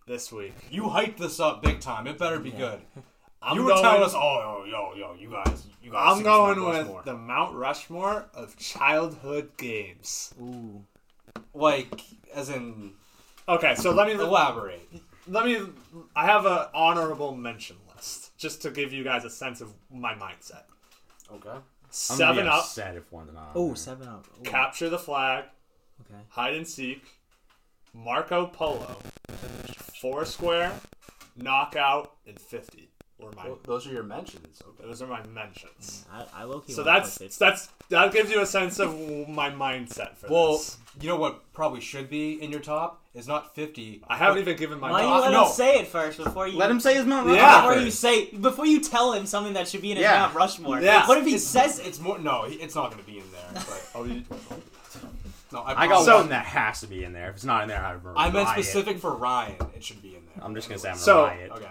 this 0.07 0.31
week, 0.31 0.53
You 0.71 0.83
hyped 0.85 1.17
this 1.17 1.41
up 1.41 1.63
big 1.63 1.81
time. 1.81 2.07
It 2.07 2.19
better 2.19 2.39
be 2.39 2.51
Yeah. 2.51 2.59
good. 2.59 2.81
I'm 3.43 3.57
you 3.57 3.63
were 3.65 3.71
going, 3.71 3.83
telling 3.83 4.03
us, 4.03 4.15
oh, 4.15 4.65
yo, 4.67 4.71
yo, 4.71 4.95
yo, 4.95 5.15
you 5.19 5.31
guys, 5.31 5.67
you 5.83 5.91
guys. 5.91 6.17
I'm 6.19 6.23
going 6.23 6.59
Mount 6.59 6.69
with 6.69 6.77
Rushmore." 6.87 7.03
the 7.05 7.15
Mount 7.17 7.55
Rushmore 7.57 8.27
of 8.35 8.57
childhood 8.57 9.51
games. 9.57 10.33
Ooh. 10.41 10.85
like, 11.55 12.01
as 12.35 12.49
in, 12.51 12.93
Okay, 13.49 13.75
so 13.75 13.91
let 13.93 14.07
me 14.07 14.15
elaborate. 14.15 14.89
let 15.27 15.45
me. 15.45 15.59
I 16.15 16.27
have 16.27 16.47
an 16.47 16.67
honorable 16.73 17.35
mention 17.35 17.77
list 17.95 18.37
just 18.39 18.63
to 18.63 18.71
give 18.71 18.93
you 18.93 19.03
guys 19.03 19.25
a 19.25 19.31
sense 19.31 19.61
of 19.61 19.73
my 19.91 20.15
mindset. 20.15 20.63
Okay. 21.33 21.51
I'm 21.51 21.63
Seven 21.91 22.45
be 22.45 22.49
up, 22.49 22.61
upset 22.61 22.97
if 22.97 23.11
one's 23.13 23.33
not. 23.35 23.51
Oh, 23.55 23.75
seven 23.75 24.07
up. 24.09 24.27
Ooh. 24.39 24.43
capture 24.45 24.89
the 24.89 24.99
flag, 24.99 25.45
Okay. 26.03 26.21
hide 26.31 26.55
and 26.55 26.67
seek, 26.67 27.05
Marco 27.93 28.47
Polo, 28.47 28.97
Foursquare, 30.01 30.73
knockout, 31.37 32.13
and 32.27 32.39
fifty. 32.41 32.89
Were 33.23 33.31
my 33.37 33.47
Well, 33.47 33.59
those 33.65 33.87
are 33.87 33.93
your 33.93 34.03
mentions. 34.03 34.63
Okay. 34.67 34.87
those 34.89 35.01
are 35.03 35.07
my 35.07 35.25
mentions. 35.29 36.05
Mm, 36.13 36.27
I, 36.35 36.41
I 36.41 36.45
low 36.45 36.61
key. 36.61 36.73
So 36.73 36.83
that's 36.83 37.21
it- 37.21 37.37
that's 37.39 37.69
that 37.89 38.13
gives 38.13 38.31
you 38.31 38.41
a 38.41 38.47
sense 38.47 38.79
of 38.79 38.95
my 39.29 39.51
mindset 39.51 40.17
for 40.17 40.29
Well, 40.29 40.53
this. 40.53 40.79
you 41.01 41.09
know 41.09 41.17
what 41.17 41.53
probably 41.53 41.81
should 41.81 42.09
be 42.11 42.43
in 42.43 42.51
your 42.51 42.61
top 42.61 43.01
is 43.15 43.29
not 43.29 43.55
50. 43.55 44.03
I 44.09 44.17
haven't 44.17 44.39
even 44.39 44.57
given 44.57 44.81
my 44.81 44.91
Why 44.91 45.03
do 45.03 45.09
you 45.09 45.15
let 45.15 45.31
no. 45.33 45.45
him 45.47 45.53
say 45.53 45.79
it 45.81 45.87
first 45.89 46.17
before 46.23 46.49
you? 46.49 46.57
Let 46.59 46.71
him 46.71 46.81
say 46.81 46.95
his 46.95 47.05
Mount 47.05 47.29
Yeah. 47.31 47.61
Before 47.67 47.81
you 47.83 47.91
say, 47.91 48.27
before 48.31 48.67
you 48.67 48.81
tell 48.81 49.13
him 49.13 49.27
something 49.27 49.53
that 49.53 49.69
should 49.69 49.83
be 49.83 49.91
in 49.93 49.99
his 49.99 50.05
Yeah. 50.05 50.21
Mount 50.21 50.35
Rushmore. 50.35 50.81
Yeah. 50.81 51.07
What 51.07 51.19
if 51.19 51.25
he 51.25 51.35
It's- 51.35 51.45
says? 51.47 51.79
It's 51.79 52.01
more. 52.01 52.19
No, 52.19 52.45
it's 52.49 52.75
not 52.75 52.91
going 52.91 53.05
to 53.05 53.11
be 53.11 53.19
in 53.19 53.31
there. 53.33 53.51
But 53.53 53.91
Oh, 53.95 54.05
you- 54.05 54.23
no, 55.53 55.61
I, 55.61 55.83
I 55.83 55.87
got 55.87 56.05
So- 56.07 56.17
one 56.17 56.31
that 56.31 56.47
has 56.47 56.81
to 56.81 56.87
be 56.87 57.05
in 57.05 57.13
there. 57.13 57.29
If 57.29 57.37
it's 57.37 57.45
not 57.45 57.63
in 57.65 57.69
there, 57.69 57.85
I 57.85 57.93
I 58.17 58.31
meant 58.31 58.47
riot. 58.47 58.65
specific 58.65 58.99
for 58.99 59.15
Ryan. 59.15 59.57
It 59.77 59.85
should 59.85 60.01
be 60.01 60.17
in 60.17 60.23
there. 60.35 60.43
I'm 60.45 60.55
just 60.55 60.69
gonna 60.69 60.79
say 60.79 60.89
I'm 60.91 60.97
So- 60.97 61.25
riot. 61.25 61.51
Okay. 61.53 61.67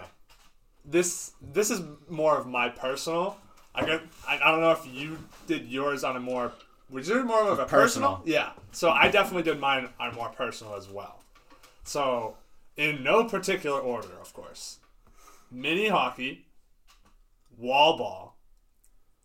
This 0.84 1.32
this 1.40 1.70
is 1.70 1.82
more 2.08 2.36
of 2.36 2.46
my 2.46 2.68
personal. 2.68 3.36
I 3.74 3.86
got. 3.86 4.02
I, 4.28 4.38
I 4.42 4.50
don't 4.50 4.60
know 4.60 4.72
if 4.72 4.86
you 4.92 5.18
did 5.46 5.66
yours 5.66 6.04
on 6.04 6.16
a 6.16 6.20
more. 6.20 6.52
Was 6.90 7.08
yours 7.08 7.24
more 7.24 7.48
of 7.48 7.58
a 7.58 7.64
personal? 7.64 8.16
Personal. 8.16 8.22
Yeah. 8.26 8.50
So 8.72 8.90
I 8.90 9.10
definitely 9.10 9.44
did 9.44 9.58
mine 9.58 9.88
on 9.98 10.14
more 10.14 10.28
personal 10.28 10.74
as 10.74 10.88
well. 10.88 11.22
So 11.84 12.36
in 12.76 13.02
no 13.02 13.24
particular 13.24 13.80
order, 13.80 14.12
of 14.20 14.32
course. 14.34 14.78
Mini 15.50 15.88
hockey, 15.88 16.46
wall 17.58 17.98
ball, 17.98 18.36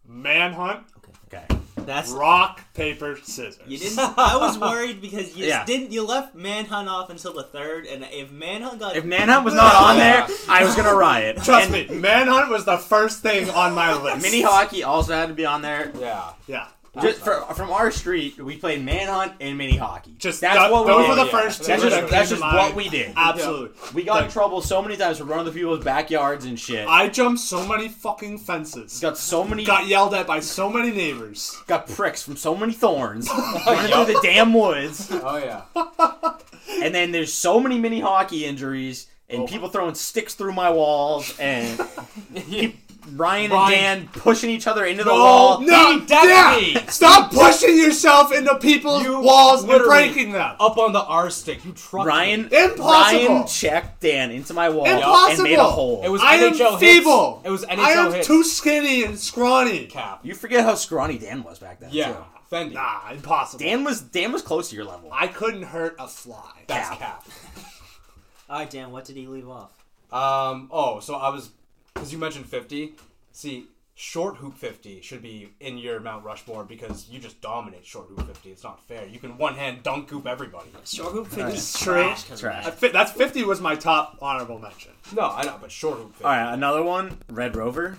manhunt, 0.05 0.83
Okay, 0.97 1.45
Okay. 1.47 1.56
That's 1.87 2.11
rock 2.11 2.61
paper 2.73 3.17
scissors. 3.23 3.57
you 3.65 3.77
didn't. 3.79 3.97
I 3.97 4.37
was 4.37 4.59
worried 4.59 5.01
because 5.01 5.35
you 5.35 5.45
Yeah. 5.47 5.63
didn't. 5.65 5.91
You 5.93 6.05
left 6.05 6.35
Manhunt 6.35 6.89
off 6.89 7.09
until 7.09 7.33
the 7.33 7.43
third, 7.43 7.85
and 7.85 8.05
if 8.11 8.29
Manhunt 8.29 8.79
got 8.79 8.95
If 8.97 9.05
Manhunt 9.05 9.45
was 9.45 9.53
not 9.53 9.73
on 9.73 9.97
there, 9.97 10.27
I 10.49 10.63
was 10.65 10.75
gonna 10.75 10.93
riot. 10.93 11.37
Trust 11.43 11.71
And 11.71 11.89
me, 11.89 11.95
manhunt 11.95 12.49
was 12.49 12.65
the 12.65 12.77
first 12.77 13.21
thing 13.21 13.49
on 13.49 13.73
my 13.73 13.93
list. 14.03 14.21
Mini 14.21 14.41
hockey 14.41 14.83
also 14.83 15.13
had 15.13 15.29
to 15.29 15.33
be 15.33 15.45
on 15.45 15.61
there. 15.61 15.91
Yeah. 15.99 16.31
Yeah. 16.45 16.67
Just 17.01 17.21
for, 17.21 17.41
from 17.53 17.69
our 17.71 17.91
street, 17.91 18.37
we 18.37 18.57
played 18.57 18.83
manhunt 18.83 19.33
and 19.39 19.57
mini 19.57 19.77
hockey. 19.77 20.15
Just 20.17 20.41
that's 20.41 20.55
that- 20.55 20.71
what 20.71 20.85
we 20.85 20.91
those 20.91 21.01
did. 21.05 21.09
were 21.09 21.15
the 21.15 21.25
yeah. 21.25 21.31
first 21.31 21.61
two. 21.61 21.67
That's 21.67 21.81
that 21.83 21.89
just 21.89 22.01
came 22.01 22.09
that's 22.09 22.29
just 22.29 22.41
what 22.41 22.75
we 22.75 22.89
did. 22.89 23.13
Absolutely. 23.15 23.75
We 23.93 24.03
got 24.03 24.23
in 24.25 24.29
trouble 24.31 24.61
so 24.61 24.81
many 24.81 24.97
times 24.97 25.17
for 25.19 25.25
running 25.25 25.45
through 25.45 25.53
people's 25.61 25.83
backyards 25.83 26.45
and 26.45 26.59
shit. 26.59 26.87
I 26.87 27.07
jumped 27.09 27.39
so 27.41 27.65
many 27.67 27.87
fucking 27.89 28.39
fences. 28.39 28.99
got 28.99 29.17
so 29.17 29.43
many 29.43 29.63
Got 29.65 29.87
yelled 29.87 30.13
at 30.13 30.27
by 30.27 30.39
so 30.39 30.69
many 30.69 30.91
neighbors. 30.91 31.57
got 31.67 31.87
pricks 31.87 32.23
from 32.23 32.35
so 32.37 32.55
many 32.55 32.73
thorns 32.73 33.29
running 33.67 33.91
through 33.91 34.13
the 34.13 34.19
damn 34.23 34.53
woods. 34.53 35.09
Oh 35.11 35.37
yeah. 35.37 35.61
And 36.83 36.93
then 36.93 37.11
there's 37.11 37.33
so 37.33 37.59
many 37.59 37.79
mini 37.79 37.99
hockey 38.01 38.45
injuries 38.45 39.07
and 39.29 39.43
Oh. 39.43 39.47
people 39.47 39.67
throwing 39.69 39.95
sticks 39.95 40.35
through 40.35 40.53
my 40.53 40.69
walls 40.69 41.33
and 41.39 41.79
Ryan 43.13 43.51
and 43.51 43.69
Dan 43.71 44.09
pushing 44.11 44.49
each 44.49 44.67
other 44.67 44.83
into 44.85 45.03
the 45.03 45.09
No, 45.11 45.15
wall. 45.15 45.61
no, 45.61 45.99
definitely- 46.01 46.73
yeah. 46.73 46.89
Stop 46.89 47.31
pushing 47.31 47.77
yourself 47.77 48.33
into 48.33 48.55
people's 48.55 49.03
You 49.03 49.19
walls 49.19 49.61
and 49.61 49.71
literally- 49.71 50.09
breaking 50.09 50.31
them. 50.33 50.55
Up 50.59 50.77
on 50.77 50.91
the 50.93 51.01
R 51.03 51.29
stick, 51.29 51.63
you 51.63 51.71
trucked 51.71 52.07
Ryan 52.07 52.49
me. 52.49 52.57
Impossible. 52.57 53.27
Ryan 53.35 53.47
checked 53.47 54.01
Dan 54.01 54.31
into 54.31 54.53
my 54.53 54.69
wall 54.69 54.85
and 54.87 55.43
made 55.43 55.57
a 55.57 55.63
hole. 55.63 56.01
It 56.03 56.09
was 56.09 56.21
I 56.21 56.35
am 56.35 56.53
NHL 56.53 56.77
hits. 56.77 56.79
feeble. 56.81 57.41
It 57.45 57.49
was 57.49 57.63
NHL 57.65 57.79
I 57.79 57.91
am 57.91 58.11
hits. 58.13 58.27
too 58.27 58.43
skinny 58.43 59.03
and 59.03 59.17
scrawny. 59.17 59.85
cap. 59.85 60.19
you 60.23 60.35
forget 60.35 60.63
how 60.65 60.75
scrawny 60.75 61.17
Dan 61.17 61.43
was 61.43 61.59
back 61.59 61.79
then. 61.79 61.89
Yeah. 61.93 62.07
too. 62.13 62.17
Fendi. 62.51 62.73
Nah, 62.73 63.09
impossible. 63.11 63.59
Dan 63.59 63.83
was 63.83 63.99
Dan 64.01 64.31
was 64.31 64.41
close 64.41 64.69
to 64.69 64.75
your 64.75 64.85
level. 64.85 65.09
I 65.11 65.27
couldn't 65.27 65.63
hurt 65.63 65.95
a 65.99 66.07
fly. 66.07 66.63
That's 66.67 66.87
Cap. 66.89 66.99
cap. 66.99 67.25
All 68.49 68.59
right, 68.59 68.69
Dan. 68.69 68.91
What 68.91 69.03
did 69.05 69.17
he 69.17 69.27
leave 69.27 69.49
off? 69.49 69.71
Um. 70.11 70.69
Oh, 70.71 71.01
so 71.01 71.15
I 71.15 71.27
was, 71.29 71.49
because 71.97 72.11
you 72.13 72.17
mentioned 72.19 72.45
fifty. 72.45 72.93
See, 73.31 73.67
short 73.95 74.37
hoop 74.37 74.55
fifty 74.57 75.01
should 75.01 75.21
be 75.21 75.49
in 75.59 75.77
your 75.77 75.99
Mount 75.99 76.23
Rushmore 76.23 76.63
because 76.63 77.09
you 77.09 77.19
just 77.19 77.41
dominate 77.41 77.85
short 77.85 78.07
hoop 78.09 78.25
fifty. 78.27 78.51
It's 78.51 78.63
not 78.63 78.81
fair. 78.87 79.05
You 79.05 79.19
can 79.19 79.37
one 79.37 79.55
hand 79.55 79.83
dunk 79.83 80.09
hoop 80.09 80.25
everybody. 80.27 80.69
Short 80.85 81.13
hoop 81.13 81.27
fifty. 81.27 81.51
Trash. 81.53 81.73
Trash. 81.83 82.23
'cause 82.23 82.31
of 82.33 82.39
Trash. 82.39 82.65
I 82.65 82.71
fi- 82.71 82.87
That's 82.89 83.11
50 83.11 83.43
was 83.43 83.59
my 83.61 83.75
top 83.75 84.17
honorable 84.21 84.59
mention. 84.59 84.91
No, 85.15 85.23
I 85.29 85.43
know, 85.43 85.57
but 85.61 85.71
short 85.71 85.97
hoop 85.97 86.11
fifty. 86.11 86.25
All 86.25 86.31
right, 86.31 86.53
another 86.53 86.83
one, 86.83 87.17
Red 87.29 87.55
Rover. 87.55 87.97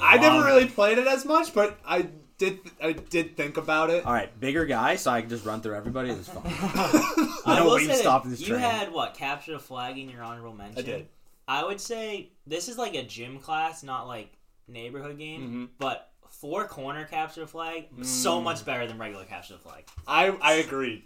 I 0.00 0.18
never 0.18 0.44
really 0.44 0.66
played 0.66 0.98
it 0.98 1.06
as 1.08 1.24
much, 1.24 1.52
but 1.52 1.76
I 1.84 2.08
did 2.38 2.60
I 2.80 2.92
did 2.92 3.36
think 3.36 3.56
about 3.56 3.90
it. 3.90 4.04
All 4.06 4.12
right, 4.12 4.38
bigger 4.38 4.66
guy, 4.66 4.94
so 4.96 5.10
I 5.10 5.20
can 5.20 5.28
just 5.30 5.44
run 5.44 5.60
through 5.62 5.74
everybody. 5.74 6.10
It 6.10 6.18
was 6.18 6.28
fun. 6.28 6.42
I 6.46 7.56
No 7.58 7.64
will 7.66 7.74
way 7.74 7.80
to 7.80 7.86
say 7.86 7.92
that 7.92 7.98
stop 7.98 8.24
this 8.24 8.40
you 8.40 8.48
train. 8.48 8.60
had 8.60 8.92
what 8.92 9.14
capture 9.14 9.52
the 9.52 9.58
flag 9.58 9.98
in 9.98 10.08
your 10.08 10.22
honorable 10.22 10.54
mention. 10.54 10.78
I 10.78 10.82
did. 10.82 11.08
I 11.46 11.64
would 11.64 11.80
say 11.80 12.30
this 12.46 12.68
is 12.68 12.78
like 12.78 12.94
a 12.94 13.02
gym 13.02 13.38
class, 13.38 13.82
not 13.82 14.06
like 14.06 14.32
neighborhood 14.68 15.18
game. 15.18 15.40
Mhm. 15.42 15.68
But 15.78 16.10
four 16.28 16.66
corner 16.66 17.04
capture 17.04 17.40
the 17.42 17.46
flag, 17.46 17.86
so 18.02 18.40
Mm. 18.40 18.44
much 18.44 18.64
better 18.64 18.86
than 18.86 18.98
regular 18.98 19.24
capture 19.24 19.58
flag. 19.58 19.84
I 20.06 20.28
I 20.40 20.54
agree. 20.54 21.04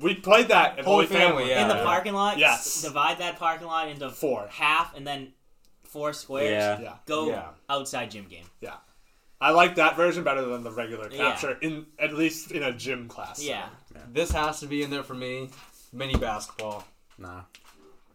We 0.00 0.14
played 0.14 0.48
that 0.48 0.78
at 0.78 0.84
Holy 0.84 1.06
Holy 1.06 1.06
Family. 1.06 1.26
Family, 1.44 1.48
yeah. 1.50 1.62
in 1.62 1.68
the 1.68 1.82
parking 1.84 2.12
lot, 2.12 2.38
Yes. 2.38 2.66
s- 2.66 2.82
divide 2.82 3.18
that 3.18 3.38
parking 3.38 3.66
lot 3.66 3.88
into 3.88 4.10
Four. 4.10 4.46
half, 4.50 4.94
and 4.94 5.06
then 5.06 5.32
four 5.84 6.12
squares. 6.12 6.50
Yeah. 6.50 6.80
Yeah. 6.80 6.96
Go 7.06 7.28
Yeah. 7.30 7.48
outside 7.68 8.10
gym 8.10 8.26
game. 8.26 8.44
Yeah. 8.60 8.76
I 9.40 9.50
like 9.52 9.76
that 9.76 9.96
version 9.96 10.22
better 10.22 10.42
than 10.44 10.62
the 10.64 10.70
regular 10.70 11.08
Yeah. 11.10 11.30
capture 11.30 11.52
in 11.62 11.86
at 11.98 12.12
least 12.12 12.50
in 12.52 12.62
a 12.62 12.72
gym 12.72 13.08
class. 13.08 13.42
Yeah. 13.42 13.68
This 14.08 14.30
has 14.32 14.60
to 14.60 14.66
be 14.66 14.82
in 14.82 14.90
there 14.90 15.02
for 15.02 15.14
me. 15.14 15.48
Mini 15.92 16.14
basketball 16.14 16.84
Nah. 17.18 17.42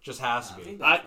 just 0.02 0.20
has 0.22 0.50
to 0.52 0.56
be. 0.58 0.78
I- 0.84 1.02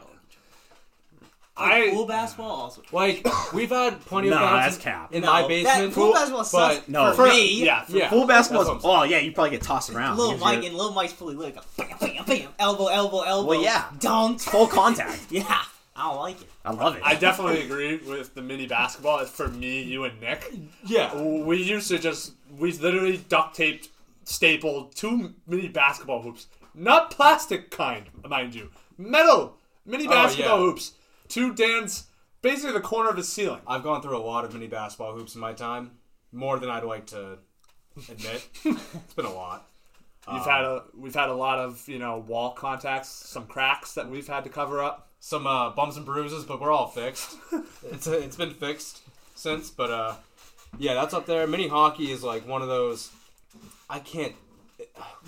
I, 1.59 1.87
I 1.87 1.91
pool 1.91 2.07
basketball 2.07 2.51
also. 2.51 2.83
Like 2.93 3.27
we've 3.53 3.69
had 3.71 4.01
plenty 4.07 4.29
of 4.29 4.35
Nah, 4.35 4.41
bounce 4.41 4.65
that's 4.65 4.77
in, 4.77 4.83
cap. 4.83 5.15
in 5.15 5.23
No, 5.23 5.33
my 5.33 5.41
that- 5.43 5.49
basement. 5.49 5.95
pool 5.95 6.13
basketball 6.13 6.45
sucks. 6.45 6.79
but 6.81 6.89
No. 6.89 7.11
For 7.13 7.27
for 7.27 7.33
me, 7.33 7.65
yeah, 7.65 7.83
for, 7.85 7.97
Yeah. 7.97 8.11
Full 8.11 8.27
basketball. 8.27 8.65
that's 8.65 8.85
what 8.85 9.01
Oh 9.01 9.03
yeah, 9.05 9.19
you 9.19 9.33
probably 9.33 9.51
get 9.51 9.63
tossed 9.63 9.91
around. 9.91 10.17
Little 10.17 10.33
because 10.33 10.45
Mike 10.45 10.57
you're 10.59 10.67
and 10.69 10.77
Little 10.77 10.93
Mike's 10.93 11.13
fully 11.13 11.35
lit. 11.35 11.57
Like, 11.57 11.77
bam, 11.99 11.99
bam, 12.15 12.25
bam, 12.25 12.49
elbow, 12.59 12.87
elbow, 12.87 13.21
elbow. 13.23 13.49
Well, 13.49 13.63
yeah. 13.63 13.85
Dunk. 13.99 14.41
full 14.41 14.67
contact. 14.67 15.27
Yeah. 15.31 15.63
I 15.97 16.03
don't 16.13 16.21
like 16.21 16.41
it. 16.41 16.49
I 16.65 16.71
love 16.73 16.95
it. 16.95 17.03
I 17.05 17.17
definitely 17.17 17.63
agree 17.63 17.97
with 17.97 18.33
the 18.37 18.41
mini 18.41 18.69
basketball. 18.69 19.19
It's 19.19 19.33
For 19.33 19.49
me, 19.49 19.83
you 19.83 20.05
and 20.05 20.21
Nick, 20.21 20.53
yeah, 20.87 21.13
we 21.21 21.61
used 21.61 21.89
to 21.89 21.99
just 21.99 22.35
we 22.57 22.71
literally 22.71 23.17
duct 23.29 23.57
taped, 23.57 23.89
stapled 24.23 24.95
two 24.95 25.35
mini 25.49 25.67
basketball 25.67 26.23
hoops, 26.23 26.47
not 26.73 27.11
plastic 27.11 27.73
kind, 27.73 28.05
mind 28.29 28.55
you, 28.55 28.71
metal 28.97 29.57
mini 29.85 30.07
Oh, 30.07 30.11
basketball 30.11 30.59
yeah. 30.61 30.65
hoops. 30.67 30.93
Two 31.29 31.55
Dan's 31.55 32.07
basically 32.43 32.73
the 32.73 32.81
corner 32.81 33.11
of 33.11 33.17
his 33.17 33.29
ceiling. 33.29 33.61
I've 33.67 33.83
gone 33.83 34.03
through 34.03 34.17
a 34.17 34.19
lot 34.25 34.45
of 34.45 34.53
mini 34.53 34.67
basketball 34.67 35.15
hoops 35.15 35.35
in 35.35 35.41
my 35.41 35.53
time, 35.53 35.93
more 36.33 36.59
than 36.59 36.71
I'd 36.71 36.85
like 36.85 37.07
to 37.09 37.39
admit. 38.11 38.49
it's 38.65 39.15
been 39.15 39.25
a 39.27 39.33
lot. 39.33 39.69
You've 40.31 40.43
Um, 40.43 40.49
had 40.51 40.65
a 40.65 40.83
we've 40.95 41.15
had 41.15 41.29
a 41.31 41.35
lot 41.35 41.59
of 41.59 41.89
you 41.89 41.99
know 41.99 42.19
wall 42.19 42.53
contacts, 42.53 43.09
some 43.09 43.47
cracks 43.47 43.95
that 43.95 44.09
we've 44.09 44.27
had 44.29 44.45
to 44.45 44.51
cover 44.51 44.83
up. 44.83 45.09
some 45.21 45.47
uh, 45.47 45.71
bumps 45.71 45.97
and 45.97 46.05
bruises, 46.07 46.45
but 46.45 46.61
we're 46.61 46.71
all 46.71 46.87
fixed. 46.89 47.37
it's 47.91 48.07
it's 48.07 48.37
been 48.37 48.51
fixed 48.53 49.01
since, 49.35 49.71
but 49.71 49.91
uh, 49.91 50.15
yeah, 50.79 50.95
that's 50.95 51.15
up 51.15 51.27
there. 51.27 51.47
Mini 51.47 51.69
hockey 51.69 52.11
is 52.11 52.23
like 52.23 52.47
one 52.47 52.63
of 52.63 52.69
those. 52.69 53.11
I 53.89 54.01
can't. 54.01 54.35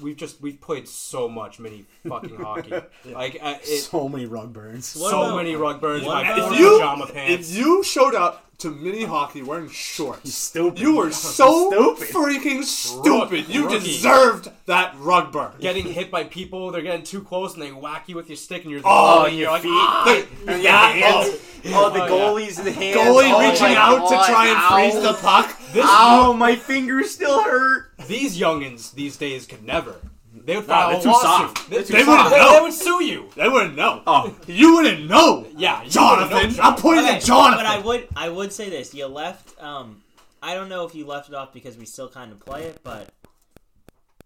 We've 0.02 0.16
just 0.16 0.40
we've 0.40 0.60
played 0.60 0.88
so 0.88 1.28
much 1.28 1.58
mini 1.58 1.84
fucking 2.08 2.36
hockey. 2.36 2.72
Like 3.04 3.38
uh, 3.42 3.54
it, 3.62 3.78
so 3.80 4.08
many 4.08 4.26
rug 4.26 4.52
burns. 4.52 4.86
so 4.86 5.08
about- 5.08 5.36
many 5.36 5.56
rug 5.56 5.80
burns. 5.80 6.04
My 6.04 6.24
poor 6.24 6.52
If 6.52 6.58
you 6.60 6.70
pajama 6.78 7.06
pants. 7.06 7.50
if 7.50 7.56
you 7.58 7.82
showed 7.82 8.14
up 8.14 8.46
to 8.58 8.70
mini 8.70 9.04
hockey 9.04 9.42
wearing 9.42 9.70
shorts, 9.70 10.34
Stupid. 10.34 10.78
you 10.80 10.96
were 10.96 11.10
so 11.38 11.70
Stupid. 11.70 12.08
freaking 12.14 12.62
stupid. 12.62 13.48
You 13.48 13.64
rookie. 13.64 13.78
deserved 13.80 14.50
that 14.66 14.94
rug 14.98 15.32
burn. 15.32 15.52
getting 15.60 15.86
hit 15.86 16.10
by 16.10 16.24
people, 16.24 16.70
they're 16.70 16.82
getting 16.82 17.02
too 17.04 17.22
close 17.22 17.54
and 17.54 17.62
they 17.62 17.72
whack 17.72 18.08
you 18.08 18.16
with 18.16 18.28
your 18.28 18.36
stick 18.36 18.62
and 18.62 18.70
you're 18.70 18.82
Oh, 18.84 19.24
and 19.24 19.32
you're 19.34 19.42
your 19.44 19.52
like, 19.52 19.62
feet. 19.62 19.70
"Ah!" 19.72 20.04
The- 20.44 20.52
Yeah, 20.62 20.72
that- 20.72 20.92
hands. 20.94 21.40
Oh, 21.66 21.90
the 21.90 22.02
Oh, 22.02 22.04
yeah. 22.04 22.08
goalie's 22.10 22.56
the 22.56 22.72
hands. 22.72 22.96
goalie 22.96 23.32
oh 23.32 23.50
reaching 23.50 23.76
out 23.76 23.98
God. 23.98 24.26
to 24.26 24.32
try 24.32 24.46
and 24.48 24.56
Ow. 24.58 24.68
freeze 24.90 25.02
the 25.02 25.12
puck. 25.14 25.56
This 25.72 25.86
Ow, 25.88 26.32
my 26.32 26.56
fingers 26.56 27.10
still 27.12 27.42
hurt. 27.42 27.92
these 28.08 28.38
youngins 28.38 28.92
these 28.92 29.16
days 29.16 29.46
could 29.46 29.64
never. 29.64 29.96
They 30.34 30.56
would 30.56 30.66
Nah, 30.68 30.74
file 30.74 30.90
they're 30.90 30.98
a 30.98 31.02
too 31.02 31.08
lawsuit. 31.10 31.28
soft. 31.58 31.70
They, 31.70 31.76
They're 31.76 31.84
too 31.84 31.92
they 31.92 32.04
soft. 32.04 32.30
would 32.32 32.40
They 32.40 32.54
they 32.54 32.60
would 32.60 32.72
sue 32.72 33.04
you. 33.04 33.28
They 33.36 33.48
wouldn't 33.48 33.76
know. 33.76 34.02
Oh, 34.06 34.36
You 34.46 34.74
wouldn't 34.76 35.08
know. 35.08 35.46
Yeah, 35.56 35.82
you 35.82 35.90
Jonathan. 35.90 36.34
wouldn't 36.36 36.56
know, 36.56 36.62
I'm 36.62 36.76
pointing 36.76 37.04
Okay, 37.04 37.16
at 37.16 37.22
Jonathan. 37.22 37.58
But 37.58 37.66
I 37.66 37.78
would 37.78 38.08
I 38.16 38.28
would 38.28 38.52
say 38.52 38.70
this. 38.70 38.94
You 38.94 39.06
left 39.06 39.60
um 39.62 40.02
I 40.42 40.54
don't 40.54 40.68
know 40.68 40.86
if 40.86 40.94
you 40.94 41.04
left 41.06 41.28
it 41.28 41.34
off 41.34 41.52
because 41.52 41.76
we 41.76 41.84
still 41.84 42.08
kind 42.08 42.32
of 42.32 42.40
play 42.40 42.62
it, 42.64 42.80
but 42.82 43.08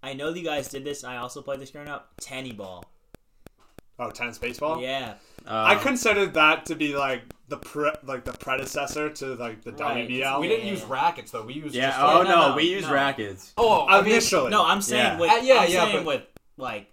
I 0.02 0.12
know 0.14 0.28
you 0.32 0.44
guys 0.44 0.68
did 0.68 0.84
this. 0.84 1.02
I 1.04 1.16
also 1.16 1.42
played 1.42 1.60
this 1.60 1.70
growing 1.70 1.88
up. 1.88 2.10
Tenny 2.20 2.52
ball. 2.52 2.84
oh, 3.98 4.10
tennis 4.10 4.38
baseball. 4.38 4.80
Yeah. 4.80 5.14
I 5.46 5.74
considered 5.76 6.34
that 6.34 6.66
to 6.66 6.74
be 6.74 6.96
like 6.96 7.22
the 7.48 7.58
pre- 7.58 7.90
like 8.04 8.24
the 8.24 8.32
predecessor 8.32 9.10
to 9.10 9.34
like 9.34 9.62
the 9.62 9.72
Right. 9.72 10.08
WBL. 10.08 10.40
We 10.40 10.48
didn't 10.48 10.66
use 10.66 10.82
rackets 10.84 11.30
though. 11.30 11.42
We 11.42 11.54
used 11.54 11.74
yeah. 11.74 11.88
Just 11.90 12.00
Oh 12.00 12.18
like, 12.20 12.28
no, 12.28 12.34
no, 12.34 12.48
no, 12.50 12.56
we 12.56 12.62
use 12.64 12.84
no. 12.84 12.92
rackets. 12.92 13.52
oh, 13.58 13.86
I 13.86 14.00
mean, 14.00 14.12
Initially, 14.12 14.50
No, 14.50 14.64
I'm 14.64 14.80
saying 14.80 15.04
Yeah. 15.04 15.18
with 15.20 15.30
Uh, 15.30 15.34
yeah, 15.42 15.54
I'm 15.58 15.70
yeah, 15.70 15.84
saying 15.84 15.96
but- 15.96 16.06
with 16.06 16.22
like 16.56 16.90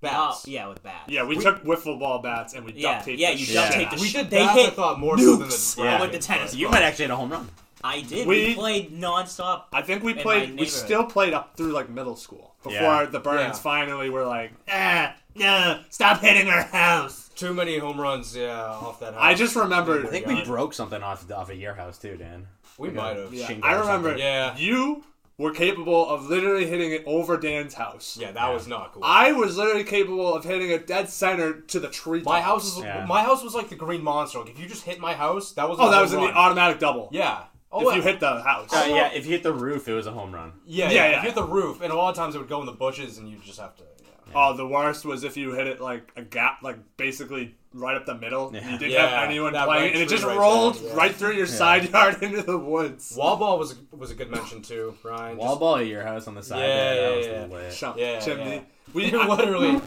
bats. 0.00 0.44
oh, 0.46 0.50
yeah, 0.50 0.66
with 0.68 0.82
bats. 0.82 1.08
yeah, 1.08 1.24
we 1.24 1.36
took 1.36 1.62
wiffle 1.64 1.98
ball 2.00 2.20
bats 2.20 2.54
and 2.54 2.64
we 2.64 2.72
Yeah, 2.72 2.94
duct 2.94 3.04
taped. 3.04 3.18
yeah, 3.20 3.32
the 3.32 3.38
you 3.38 3.44
shit 3.44 3.54
duct 3.54 3.72
Yeah. 3.72 3.78
tape 3.78 3.90
the 3.90 4.00
We 4.00 4.10
did 4.12 4.30
they 4.30 4.38
bats. 4.38 4.58
I 4.58 4.62
hit 4.62 4.74
thought 4.74 4.98
more 4.98 5.18
so 5.18 5.36
than 5.36 5.48
the 5.48 5.74
Yeah. 5.78 6.00
with 6.00 6.12
the 6.12 6.18
tennis. 6.18 6.54
You 6.54 6.68
might 6.70 6.82
actually 6.82 7.04
hit 7.04 7.10
a 7.10 7.16
home 7.16 7.30
run. 7.30 7.48
I 7.82 8.00
did. 8.02 8.26
We- 8.26 8.48
We, 8.48 8.54
played 8.54 8.92
nonstop. 8.98 9.64
I 9.72 9.82
think 9.82 10.02
we 10.02 10.12
played. 10.14 10.58
We 10.58 10.66
still 10.66 11.04
played 11.04 11.32
up 11.34 11.56
through 11.56 11.72
like 11.72 11.88
middle 11.90 12.16
school 12.16 12.54
before 12.62 12.80
Yeah. 12.80 13.04
the 13.06 13.20
Burns 13.20 13.56
Yeah. 13.56 13.62
finally 13.62 14.10
were 14.10 14.26
like, 14.26 14.52
ah, 14.70 15.14
nah, 15.34 15.78
stop 15.88 16.20
hitting 16.20 16.48
our 16.50 16.62
house. 16.62 17.29
Too 17.40 17.54
many 17.54 17.78
home 17.78 17.98
runs, 17.98 18.36
yeah, 18.36 18.60
off 18.66 19.00
that 19.00 19.14
house. 19.14 19.22
I 19.22 19.34
just 19.34 19.56
remembered. 19.56 20.04
I 20.06 20.10
think 20.10 20.26
we 20.26 20.44
broke 20.44 20.74
something 20.74 21.02
off 21.02 21.30
off 21.32 21.50
of 21.50 21.56
your 21.58 21.72
house 21.74 21.96
too, 21.98 22.16
Dan. 22.16 22.46
we 22.76 22.88
Like 22.88 22.96
might 22.96 23.16
have. 23.16 23.32
Yeah, 23.32 23.46
shingle 23.46 23.68
I 23.70 23.74
remember. 23.80 24.16
Yeah. 24.16 24.56
you 24.58 25.04
were 25.38 25.52
capable 25.52 26.06
of 26.06 26.26
literally 26.26 26.66
hitting 26.66 26.92
it 26.92 27.02
over 27.06 27.38
Dan's 27.38 27.72
house. 27.72 28.18
Yeah, 28.20 28.32
that 28.32 28.52
was 28.52 28.66
not 28.68 28.92
cool. 28.92 29.02
I 29.02 29.32
was 29.32 29.56
literally 29.56 29.84
capable 29.84 30.34
of 30.34 30.44
hitting 30.44 30.68
it 30.70 30.86
dead 30.86 31.08
center 31.08 31.62
to 31.62 31.80
the 31.80 31.88
tree. 31.88 32.20
my 32.26 32.42
house 32.42 32.76
is 32.76 32.84
Yeah. 32.84 33.06
my 33.06 33.22
house 33.22 33.42
was 33.42 33.54
like 33.54 33.70
the 33.70 33.74
green 33.76 34.04
monster. 34.04 34.40
Like 34.40 34.50
if 34.50 34.58
you 34.58 34.68
just 34.68 34.84
hit 34.84 35.00
my 35.00 35.14
house, 35.14 35.52
that 35.52 35.66
was 35.66 35.78
Oh, 35.80 35.86
a 35.86 35.90
that 35.90 35.94
home 35.96 36.02
was 36.02 36.12
in 36.12 36.20
the 36.20 36.26
automatic 36.34 36.78
double. 36.78 37.08
Yeah. 37.10 37.44
Oh, 37.72 37.80
If 37.80 37.86
yeah. 37.86 37.94
you 37.96 38.02
hit 38.02 38.20
the 38.20 38.42
house. 38.42 38.70
Uh, 38.70 38.84
yeah, 38.88 39.12
if 39.14 39.24
you 39.24 39.32
hit 39.32 39.42
the 39.44 39.52
roof, 39.54 39.88
it 39.88 39.94
was 39.94 40.06
a 40.06 40.12
home 40.12 40.32
run. 40.34 40.52
Yeah, 40.66 40.86
Yeah, 40.86 40.92
yeah, 40.92 41.10
yeah. 41.12 41.16
If 41.18 41.22
you 41.22 41.28
hit 41.30 41.34
the 41.36 41.44
roof, 41.44 41.80
and 41.80 41.90
a 41.92 41.96
lot 41.96 42.10
of 42.10 42.16
times 42.16 42.34
it 42.34 42.38
would 42.38 42.48
go 42.48 42.60
in 42.60 42.66
the 42.66 42.72
bushes, 42.72 43.16
and 43.16 43.28
you 43.30 43.38
just 43.42 43.60
have 43.60 43.74
to. 43.76 43.84
Yeah. 44.30 44.48
Oh, 44.48 44.56
the 44.56 44.66
worst 44.66 45.04
was 45.04 45.24
if 45.24 45.36
you 45.36 45.52
hit 45.52 45.66
it 45.66 45.80
like 45.80 46.10
a 46.16 46.22
gap, 46.22 46.62
like 46.62 46.76
basically 46.96 47.54
right 47.72 47.96
up 47.96 48.06
the 48.06 48.14
middle. 48.16 48.50
Yeah. 48.52 48.70
You 48.72 48.78
didn't 48.78 48.92
Yeah, 48.92 49.08
have 49.20 49.28
anyone 49.28 49.52
that 49.52 49.66
playing, 49.66 49.82
right 49.84 49.92
and 49.94 50.02
it 50.02 50.08
just 50.08 50.24
right 50.24 50.36
rolled 50.36 50.74
there, 50.76 50.88
yeah. 50.88 50.94
right 50.96 51.14
through 51.14 51.32
your 51.34 51.46
side 51.46 51.88
yard 51.92 52.22
into 52.22 52.42
the 52.42 52.58
woods. 52.58 53.14
Wall 53.16 53.36
ball 53.36 53.58
was 53.58 53.72
a, 53.92 53.96
was 53.96 54.10
a 54.10 54.14
good 54.14 54.30
mention 54.30 54.62
too, 54.62 54.96
Ryan. 55.04 55.36
Wall 55.36 55.56
ball 55.56 55.76
at 55.76 55.86
your 55.86 56.02
house 56.02 56.26
on 56.28 56.34
the 56.34 56.42
side. 56.42 56.60
Yeah, 56.60 56.66
there, 56.94 57.20
yeah, 57.20 57.46
yeah. 57.62 57.70
Chum- 57.70 57.94
Yeah, 57.98 58.20
chimney. 58.20 58.54
yeah. 58.56 58.60
We 58.92 59.10
Just, 59.10 59.28
literally. 59.28 59.80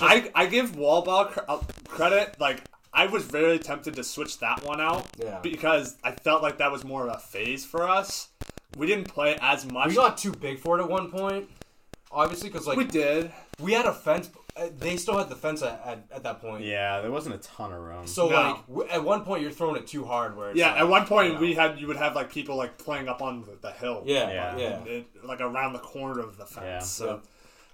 I 0.00 0.30
I 0.34 0.46
give 0.46 0.76
wall 0.76 1.02
ball 1.02 1.26
cr- 1.26 1.40
uh, 1.48 1.60
credit. 1.88 2.40
Like 2.40 2.62
I 2.94 3.06
was 3.06 3.24
very 3.24 3.58
tempted 3.58 3.94
to 3.96 4.04
switch 4.04 4.38
that 4.38 4.64
one 4.64 4.80
out 4.80 5.06
Yeah. 5.18 5.40
because 5.42 5.96
I 6.02 6.12
felt 6.12 6.42
like 6.42 6.56
that 6.58 6.72
was 6.72 6.82
more 6.84 7.06
of 7.06 7.14
a 7.14 7.18
phase 7.18 7.66
for 7.66 7.86
us. 7.86 8.28
We 8.78 8.86
didn't 8.86 9.08
play 9.08 9.36
as 9.42 9.70
much. 9.70 9.88
We 9.88 9.94
got 9.94 10.16
too 10.16 10.32
big 10.32 10.58
for 10.58 10.78
it 10.78 10.82
at 10.82 10.88
one 10.88 11.10
point. 11.10 11.48
Obviously, 12.12 12.48
because 12.48 12.66
like 12.66 12.76
we 12.76 12.84
did. 12.84 13.30
we, 13.60 13.72
had 13.72 13.84
a 13.86 13.92
fence. 13.92 14.30
uh, 14.56 14.68
They 14.78 14.96
still 14.96 15.18
had 15.18 15.28
the 15.28 15.34
fence 15.36 15.60
at, 15.62 15.80
at, 15.84 16.04
at 16.12 16.22
that 16.22 16.40
point. 16.40 16.64
Yeah, 16.64 17.00
there 17.00 17.10
wasn't 17.10 17.34
a 17.34 17.38
ton 17.38 17.72
of 17.72 17.80
room. 17.80 18.06
So 18.06 18.28
No. 18.28 18.34
like 18.36 18.66
w- 18.68 18.88
at 18.90 19.02
one 19.04 19.22
point 19.24 19.42
you're 19.42 19.50
throwing 19.50 19.76
it 19.76 19.86
too 19.86 20.04
hard. 20.04 20.36
Where 20.36 20.50
it's 20.50 20.58
Yeah, 20.58 20.70
like, 20.72 20.80
at 20.80 20.88
one 20.88 21.06
point 21.06 21.28
you 21.28 21.34
know. 21.34 21.40
we 21.40 21.54
had 21.54 21.78
you 21.80 21.86
would 21.88 21.96
have 21.96 22.14
like 22.14 22.30
people 22.32 22.56
like 22.56 22.78
playing 22.78 23.08
up 23.08 23.20
on 23.22 23.42
the, 23.42 23.58
the 23.60 23.72
hill. 23.72 24.02
Yeah, 24.06 24.30
Yeah. 24.30 24.56
yeah, 24.56 24.76
and 24.78 24.86
it- 24.86 25.24
like 25.24 25.40
around 25.40 25.72
the 25.72 25.78
corner 25.80 26.20
of 26.20 26.36
the 26.38 26.46
fence. 26.46 26.64
Yeah. 26.64 26.78
So, 26.80 27.06
Yeah. 27.06 27.16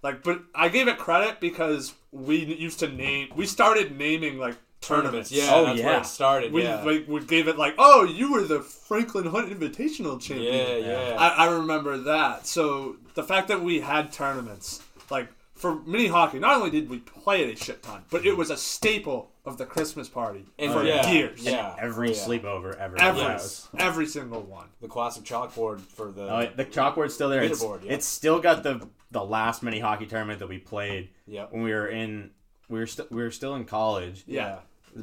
like, 0.03 0.23
but 0.23 0.41
I 0.55 0.69
gave 0.71 0.89
it 0.89 0.97
credit 0.99 1.39
because 1.41 1.93
we 2.11 2.37
used 2.37 2.79
to 2.81 2.89
name. 2.89 3.29
We 3.37 3.47
started 3.47 3.97
naming 3.97 4.39
like 4.39 4.57
Tournaments. 4.83 5.31
tournaments. 5.31 5.33
Yeah, 5.33 5.55
Oh, 5.55 5.65
that's 5.67 5.79
yeah. 5.79 5.87
where 5.87 5.99
it 6.01 6.07
started. 6.07 6.53
We 6.53 6.63
yeah. 6.65 6.83
like 6.83 7.07
we 7.09 7.21
gave 7.25 7.49
it 7.49 7.57
like, 7.57 7.75
oh, 7.79 8.05
you 8.05 8.33
were 8.33 8.43
the 8.43 8.61
Franklin 8.61 9.27
Hunt 9.27 9.49
Invitational 9.51 10.21
champion. 10.21 10.55
yeah, 10.55 10.77
yeah. 11.11 11.17
I, 11.19 11.47
I 11.47 11.53
remember 11.53 11.97
that. 11.99 12.47
So 12.47 12.97
the 13.15 13.23
fact 13.23 13.49
that 13.49 13.63
we 13.63 13.81
had 13.81 14.13
tournaments, 14.13 14.83
like 15.11 15.29
for 15.55 15.77
mini 15.87 16.09
hockey, 16.09 16.39
not 16.41 16.57
only 16.57 16.71
did 16.71 16.91
we 16.91 16.99
play 16.99 17.43
it 17.45 17.53
a 17.53 17.65
shit 17.65 17.83
ton, 17.83 18.03
but 18.11 18.27
it 18.27 18.37
was 18.37 18.51
a 18.51 18.57
staple 18.57 19.31
of 19.45 19.59
the 19.59 19.67
Christmas 19.67 20.09
party 20.09 20.45
And 20.59 20.73
for 20.73 20.85
yeah, 20.85 21.09
years. 21.11 21.43
Yeah, 21.43 21.75
Every 21.79 22.11
yeah. 22.11 22.15
sleepover 22.15 22.77
ever. 22.79 23.01
Every, 23.01 23.23
was. 23.23 23.69
every 23.79 24.07
single 24.07 24.43
one. 24.43 24.67
The 24.81 24.89
classic 24.89 25.25
chalkboard 25.25 25.81
for 25.81 26.11
the. 26.13 26.23
Oh, 26.23 26.49
the 26.57 26.65
chalkboard's 26.65 27.15
still 27.15 27.29
there. 27.29 27.43
It's, 27.43 27.63
yeah. 27.63 27.77
it's 27.85 28.07
still 28.07 28.41
got 28.41 28.63
the 28.63 28.87
the 29.11 29.23
last 29.25 29.63
mini 29.63 29.79
hockey 29.79 30.07
tournament 30.07 30.39
that 30.39 30.49
we 30.49 30.59
played 30.59 31.11
Yep. 31.27 31.53
when 31.53 31.63
we 31.63 31.71
were 31.73 31.87
in 31.89 32.31
we 32.69 32.79
were 32.79 32.87
still 32.87 33.07
we 33.11 33.23
were 33.23 33.31
still 33.31 33.55
in 33.57 33.65
college. 33.65 34.25
Yeah. 34.27 34.59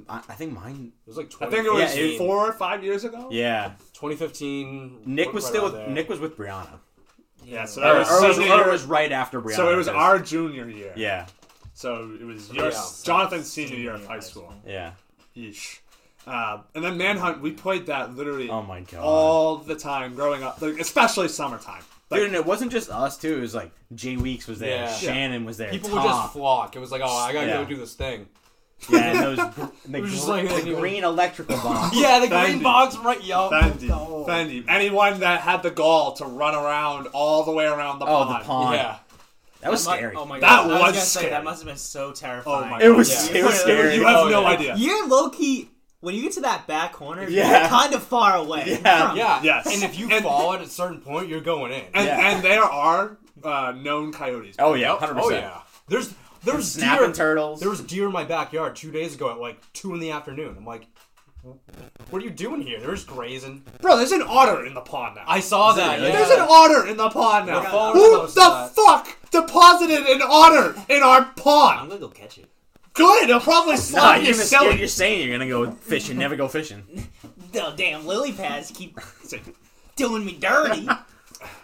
I, 0.07 0.17
I 0.17 0.33
think 0.33 0.53
mine. 0.53 0.91
It 1.05 1.09
was 1.09 1.17
like 1.17 1.29
20, 1.29 1.51
I 1.51 1.55
think 1.55 1.67
it 1.67 1.73
was 1.73 1.95
Yeah, 1.95 2.03
it- 2.03 2.17
four 2.17 2.47
or 2.47 2.53
five 2.53 2.83
years 2.83 3.03
ago. 3.03 3.27
Yeah, 3.31 3.71
2015. 3.93 5.01
Nick 5.05 5.33
was 5.33 5.43
right 5.43 5.49
still 5.49 5.63
around 5.63 5.71
with 5.73 5.81
there. 5.81 5.89
Nick 5.89 6.09
was 6.09 6.19
with 6.19 6.37
Brianna. 6.37 6.79
Yeah, 7.45 7.65
so 7.65 7.81
Or, 7.81 7.85
that 7.85 7.95
or, 7.95 7.99
was, 7.99 8.23
it 8.23 8.27
was, 8.27 8.37
senior 8.37 8.51
or 8.53 8.55
it 8.55 8.63
year. 8.65 8.71
was 8.71 8.83
right 8.83 9.11
after 9.11 9.41
Brianna. 9.41 9.55
So 9.55 9.71
it 9.71 9.75
was 9.75 9.87
because- 9.87 9.99
our 10.01 10.19
junior 10.19 10.69
year. 10.69 10.93
Yeah, 10.95 11.25
So 11.73 12.11
it 12.19 12.25
was 12.25 12.51
your 12.51 12.69
Yeah. 12.71 12.83
Jonathan's 13.03 13.49
senior 13.51 13.77
year 13.77 13.93
of 13.93 14.05
high 14.05 14.19
school. 14.19 14.53
yeah. 14.67 14.91
Yeesh. 15.35 15.79
Uh, 16.27 16.59
and 16.75 16.83
then 16.83 16.97
Manhunt, 16.97 17.41
we 17.41 17.51
played 17.51 17.85
that 17.87 18.15
literally 18.15 18.49
Oh 18.49 18.61
my 18.61 18.81
god. 18.81 18.99
all 19.01 19.57
the 19.57 19.75
time 19.75 20.13
growing 20.15 20.43
up, 20.43 20.61
like, 20.61 20.79
especially 20.79 21.27
summertime. 21.29 21.81
Like, 22.11 22.19
Dude, 22.19 22.27
and 22.27 22.35
it 22.35 22.45
wasn't 22.45 22.71
just 22.71 22.89
us 22.89 23.17
too. 23.17 23.37
It 23.37 23.41
was 23.41 23.55
like 23.55 23.71
Jay 23.95 24.17
Weeks 24.17 24.47
was 24.47 24.59
there, 24.59 24.83
Yeah. 24.85 24.93
Shannon 24.93 25.45
was 25.45 25.57
there, 25.57 25.69
People 25.71 25.89
Tom. 25.89 25.97
would 26.03 26.09
just 26.09 26.33
flock. 26.33 26.75
It 26.75 26.79
was 26.79 26.91
like, 26.91 27.01
oh, 27.03 27.07
I 27.07 27.31
gotta 27.33 27.47
Yeah. 27.47 27.63
go 27.63 27.65
do 27.65 27.77
this 27.77 27.93
thing. 27.93 28.27
Yeah, 28.89 28.97
and 28.99 29.19
those 29.37 29.53
gr- 29.55 29.61
the, 29.87 30.01
was 30.01 30.11
just 30.11 30.25
gr- 30.25 30.31
like- 30.31 30.63
the 30.63 30.73
green 30.75 31.03
electrical 31.03 31.55
box. 31.63 31.95
Yeah, 31.95 32.19
the 32.19 32.27
Fendi. 32.27 32.45
green 32.45 32.63
box, 32.63 32.95
right? 32.97 33.23
Yup. 33.23 33.51
Fendi, 33.51 33.89
Oh. 33.91 34.25
Fendi. 34.27 34.63
Anyone 34.67 35.19
that 35.21 35.41
had 35.41 35.63
the 35.63 35.71
gall 35.71 36.13
to 36.13 36.25
run 36.25 36.55
around 36.55 37.07
all 37.07 37.43
the 37.43 37.51
way 37.51 37.65
around 37.65 37.99
the 37.99 38.05
Oh, 38.05 38.25
pond. 38.25 38.41
the 38.41 38.45
pond. 38.45 38.75
Yeah. 38.75 38.97
That 39.61 39.71
was 39.71 39.83
That 39.85 39.91
mu- 39.91 39.97
scary. 39.97 40.15
Oh 40.15 40.25
my 40.25 40.39
That 40.39 40.47
god! 40.47 40.59
I 40.59 40.67
was 40.67 40.71
was 40.73 40.81
gonna 40.91 40.95
say 41.01 41.19
scary. 41.19 41.31
that 41.31 41.43
must 41.43 41.59
have 41.61 41.67
been 41.67 41.77
so 41.77 42.11
terrifying. 42.13 42.65
Oh 42.67 42.69
my 42.77 42.81
It 42.81 42.89
was 42.95 43.29
Yeah. 43.31 43.37
it 43.39 43.43
was 43.45 43.55
scary. 43.59 43.95
You 43.95 44.05
have 44.05 44.17
Oh, 44.25 44.29
no 44.29 44.41
yeah. 44.41 44.47
idea. 44.47 44.75
You're 44.77 45.07
low 45.07 45.29
key 45.29 45.69
when 45.99 46.15
you 46.15 46.21
get 46.21 46.31
to 46.33 46.41
that 46.41 46.65
back 46.65 46.93
corner. 46.93 47.27
Yeah. 47.27 47.59
you're 47.59 47.67
kind 47.69 47.93
of 47.93 48.01
far 48.01 48.37
away. 48.37 48.79
Yeah. 48.81 49.07
from- 49.09 49.17
Yeah. 49.17 49.41
Yes. 49.43 49.65
And 49.73 49.83
if 49.83 49.99
you 49.99 50.09
And- 50.09 50.23
fall 50.23 50.53
at 50.53 50.61
a 50.61 50.67
certain 50.67 51.01
point, 51.01 51.27
you're 51.27 51.41
going 51.41 51.73
in. 51.73 51.83
And, 51.93 52.05
Yeah. 52.05 52.29
and 52.35 52.41
there 52.43 52.63
are 52.63 53.17
uh, 53.43 53.73
known 53.75 54.13
coyotes. 54.13 54.55
oh 54.59 54.75
yeah, 54.75 54.97
hundred 54.97 55.17
oh 55.19 55.23
percent. 55.27 55.43
yeah. 55.43 55.59
There's 55.89 56.13
there's 56.43 56.71
Snapping 56.71 57.07
deer. 57.07 57.13
turtles. 57.15 57.59
There 57.59 57.69
was 57.69 57.81
deer 57.81 58.05
in 58.07 58.11
my 58.11 58.23
backyard 58.23 58.75
two 58.75 58.91
days 58.91 59.15
ago 59.15 59.31
at 59.31 59.39
like 59.39 59.61
two 59.73 59.93
in 59.93 59.99
the 59.99 60.11
afternoon. 60.11 60.55
I'm 60.57 60.65
like, 60.65 60.87
what 62.09 62.21
are 62.21 62.25
you 62.25 62.31
doing 62.31 62.61
here? 62.61 62.79
They're 62.79 62.93
just 62.95 63.07
grazing. 63.07 63.63
Bro, 63.81 63.97
there's 63.97 64.11
an 64.11 64.23
otter 64.27 64.65
in 64.65 64.73
the 64.73 64.81
pond 64.81 65.15
now. 65.15 65.23
I 65.27 65.39
saw 65.39 65.73
that. 65.73 65.99
Yeah. 66.01 66.11
There's 66.11 66.29
an 66.31 66.45
otter 66.49 66.87
in 66.87 66.97
the 66.97 67.09
pond 67.09 67.47
now. 67.47 67.61
We're 67.93 67.93
Who 67.93 68.27
the 68.27 68.71
fuck 68.75 69.17
deposited 69.31 70.05
an 70.07 70.21
otter 70.23 70.75
in 70.89 71.01
our 71.03 71.25
pond? 71.35 71.79
I'm 71.81 71.87
gonna 71.87 71.99
go 72.01 72.09
catch 72.09 72.37
it. 72.37 72.49
Good, 72.93 73.31
I'll 73.31 73.39
probably 73.39 73.75
Nah, 73.75 73.79
slap 73.79 74.21
you're, 74.23 74.35
you 74.35 74.43
you're, 74.61 74.73
you're 74.73 74.87
saying 74.87 75.27
you're 75.29 75.37
gonna 75.37 75.49
go 75.49 75.71
fishing, 75.71 76.17
never 76.17 76.35
go 76.35 76.47
fishing. 76.47 76.83
The 77.51 77.73
damn 77.75 78.05
lily 78.05 78.31
pads 78.31 78.69
keep 78.69 78.99
doing 79.95 80.23
me 80.23 80.33
dirty. 80.37 80.87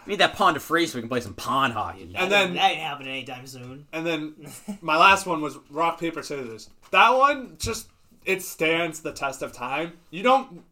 We 0.06 0.12
need 0.12 0.20
that 0.20 0.34
pond 0.34 0.54
to 0.54 0.60
freeze 0.60 0.92
so 0.92 0.98
we 0.98 1.02
can 1.02 1.08
play 1.08 1.20
some 1.20 1.34
pond 1.34 1.72
hockey. 1.72 2.12
And 2.14 2.30
then- 2.30 2.54
that 2.54 2.70
ain't 2.70 2.80
happening 2.80 3.12
anytime 3.12 3.46
soon. 3.46 3.86
And 3.92 4.06
then 4.06 4.34
my 4.80 4.96
last 4.96 5.26
one 5.26 5.40
was 5.40 5.58
rock 5.70 6.00
paper 6.00 6.22
scissors. 6.22 6.70
That 6.90 7.10
one 7.10 7.56
just 7.58 7.88
it 8.24 8.42
stands 8.42 9.00
the 9.00 9.12
test 9.12 9.42
of 9.42 9.52
time. 9.52 9.92
You 10.10 10.22
don't 10.22 10.62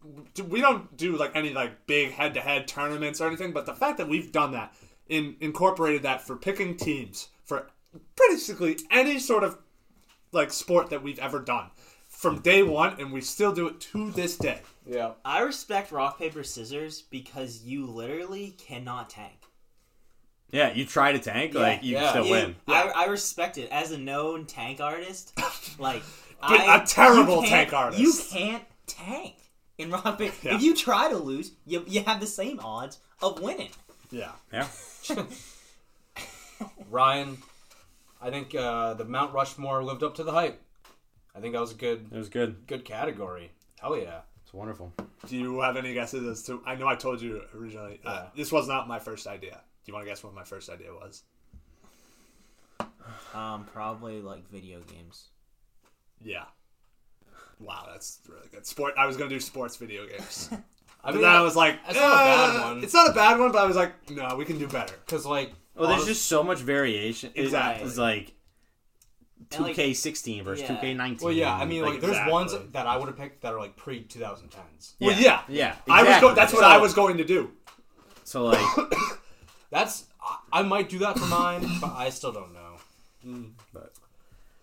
we 0.48 0.60
don't 0.60 0.96
do 0.96 1.16
like 1.16 1.36
any 1.36 1.52
like 1.52 1.86
big 1.86 2.12
head 2.12 2.34
to 2.34 2.40
head 2.40 2.66
tournaments 2.66 3.20
or 3.20 3.28
anything, 3.28 3.52
but 3.52 3.66
the 3.66 3.74
fact 3.74 3.98
that 3.98 4.08
we've 4.08 4.32
done 4.32 4.52
that 4.52 4.74
in 5.08 5.36
incorporated 5.40 6.02
that 6.02 6.22
for 6.26 6.36
picking 6.36 6.76
teams 6.76 7.28
for 7.44 7.68
pretty 8.16 8.34
basically 8.34 8.78
any 8.90 9.18
sort 9.18 9.44
of 9.44 9.58
like 10.32 10.52
sport 10.52 10.90
that 10.90 11.02
we've 11.02 11.18
ever 11.20 11.38
done 11.40 11.70
from 12.24 12.40
day 12.40 12.62
one, 12.62 12.98
and 12.98 13.12
we 13.12 13.20
still 13.20 13.52
do 13.52 13.68
it 13.68 13.80
to 13.80 14.10
this 14.12 14.36
day. 14.36 14.60
Yeah. 14.86 15.12
I 15.24 15.40
respect 15.40 15.92
rock 15.92 16.18
paper 16.18 16.42
scissors 16.42 17.02
because 17.02 17.62
you 17.62 17.86
literally 17.86 18.54
cannot 18.58 19.10
tank. 19.10 19.36
Yeah, 20.50 20.72
you 20.72 20.84
try 20.86 21.12
to 21.12 21.18
tank, 21.18 21.52
Yeah. 21.54 21.60
like 21.60 21.82
you 21.84 21.96
Yeah. 21.96 22.10
still 22.10 22.24
You- 22.24 22.30
win. 22.32 22.56
I, 22.66 22.82
I 22.96 23.04
respect 23.06 23.58
it 23.58 23.68
as 23.70 23.90
a 23.92 23.98
known 23.98 24.46
tank 24.46 24.80
artist. 24.80 25.32
Like, 25.78 26.02
But 26.40 26.60
I, 26.60 26.82
a 26.82 26.86
terrible 26.86 27.42
you 27.42 27.48
tank 27.48 27.70
can't- 27.70 27.82
artist. 27.84 28.00
You 28.00 28.12
can't 28.38 28.64
tank 28.86 29.34
in 29.78 29.90
rock 29.90 30.18
paper. 30.18 30.34
Yeah. 30.42 30.54
If 30.56 30.62
you 30.62 30.74
try 30.76 31.08
to 31.10 31.16
lose, 31.16 31.52
you 31.66 31.84
you 31.86 32.02
have 32.04 32.20
the 32.20 32.26
same 32.26 32.60
odds 32.60 32.98
of 33.20 33.40
winning. 33.40 33.70
Yeah. 34.10 34.32
Yeah. 34.52 34.68
Ryan, 36.90 37.38
I 38.22 38.30
think 38.30 38.54
uh, 38.54 38.94
the 38.94 39.04
Mount 39.04 39.32
Rushmore 39.34 39.82
lived 39.82 40.02
up 40.02 40.14
to 40.16 40.22
the 40.24 40.32
hype. 40.32 40.60
I 41.34 41.40
think 41.40 41.52
that 41.54 41.60
was 41.60 41.72
a 41.72 41.76
good 41.76 42.08
It 42.12 42.16
was 42.16 42.28
good. 42.28 42.66
good 42.66 42.84
category. 42.84 43.50
Hell 43.80 43.96
yeah. 43.98 44.20
It's 44.44 44.54
wonderful. 44.54 44.92
Do 45.26 45.36
you 45.36 45.60
have 45.60 45.76
any 45.76 45.94
guesses 45.94 46.26
as 46.26 46.42
to? 46.46 46.62
I 46.66 46.74
know 46.76 46.86
I 46.86 46.94
told 46.96 47.20
you 47.20 47.42
originally. 47.56 48.00
Uh, 48.04 48.10
Yeah. 48.10 48.26
this 48.36 48.52
was 48.52 48.68
not 48.68 48.86
my 48.88 48.98
first 48.98 49.26
idea. 49.26 49.60
Do 49.84 49.90
you 49.90 49.94
want 49.94 50.04
to 50.06 50.10
guess 50.10 50.22
what 50.22 50.34
my 50.34 50.44
first 50.44 50.68
idea 50.70 50.92
was? 50.92 51.22
Um, 53.34 53.64
probably 53.72 54.20
like 54.20 54.48
video 54.50 54.80
games. 54.80 55.28
Yeah. 56.22 56.44
Wow, 57.58 57.86
that's 57.90 58.20
really 58.28 58.48
good. 58.50 58.66
Sport. 58.66 58.94
I 58.98 59.06
was 59.06 59.16
gonna 59.16 59.30
do 59.30 59.40
sports 59.40 59.76
video 59.76 60.06
games. 60.06 60.48
I 61.04 61.12
But 61.12 61.20
then 61.20 61.30
I 61.30 61.40
was 61.42 61.54
like, 61.56 61.84
that's 61.84 61.98
not 61.98 62.12
a 62.12 62.16
bad 62.16 62.56
"Uh, 62.56 62.62
one." 62.74 62.84
It's 62.84 62.94
not 62.94 63.10
a 63.10 63.12
bad 63.12 63.38
one, 63.38 63.52
but 63.52 63.58
I 63.62 63.66
was 63.66 63.76
like, 63.76 64.10
no, 64.10 64.36
we 64.36 64.44
can 64.44 64.58
do 64.58 64.66
better. 64.66 64.94
because 65.04 65.26
like 65.26 65.52
Well, 65.74 65.88
there's 65.90 66.06
just 66.06 66.26
so 66.26 66.42
much 66.42 66.58
variation. 66.60 67.30
It- 67.34 67.42
Exactly. 67.44 67.86
It's 67.86 67.98
like 67.98 68.32
And, 69.56 69.64
like, 69.64 69.76
2K16 69.76 70.42
versus 70.44 70.68
yeah. 70.68 70.76
2K19. 70.80 71.22
well 71.22 71.32
yeah 71.32 71.54
I 71.54 71.64
mean 71.64 71.82
like, 71.82 72.00
there's 72.00 72.12
exactly. 72.12 72.32
ones 72.32 72.54
that 72.72 72.86
I 72.86 72.96
would 72.96 73.06
have 73.08 73.16
picked 73.16 73.42
that 73.42 73.52
are 73.54 73.58
like 73.58 73.76
pre 73.76 74.02
2010s. 74.04 74.94
Well, 75.00 75.18
yeah, 75.18 75.42
Yeah. 75.48 75.74
I 75.88 76.02
was. 76.02 76.20
Go- 76.20 76.34
that's 76.34 76.52
what 76.52 76.60
So- 76.62 76.66
I 76.68 76.78
was 76.78 76.94
going 76.94 77.16
to 77.18 77.24
do. 77.24 77.50
So 78.24 78.44
like, 78.46 78.64
That's 79.70 80.04
I, 80.22 80.60
I 80.60 80.62
might 80.62 80.88
do 80.88 80.98
that 81.00 81.18
for 81.18 81.26
mine, 81.26 81.66
but 81.80 81.92
I 81.94 82.10
still 82.10 82.32
don't 82.32 82.52
know. 82.54 82.76
Mm. 83.26 83.50
but 83.72 83.92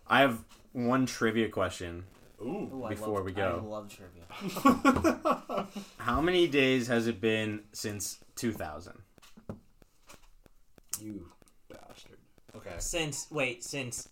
I 0.07 0.21
have 0.21 0.43
one 0.73 1.05
trivia 1.05 1.49
question. 1.49 2.05
Ooh. 2.41 2.69
Ooh, 2.73 2.85
Before 2.89 3.15
love- 3.17 3.25
we 3.25 3.31
go. 3.33 3.61
I 3.63 3.67
love 3.67 3.89
trivia. 3.93 5.67
How 5.97 6.21
many 6.21 6.47
days 6.47 6.87
has 6.87 7.05
it 7.07 7.21
been 7.21 7.61
since 7.73 8.17
2000? 8.35 8.93
You 10.99 11.27
bastard. 11.69 12.17
Okay. 12.55 12.75
Since 12.79 13.27
wait, 13.31 13.63
since 13.63 14.07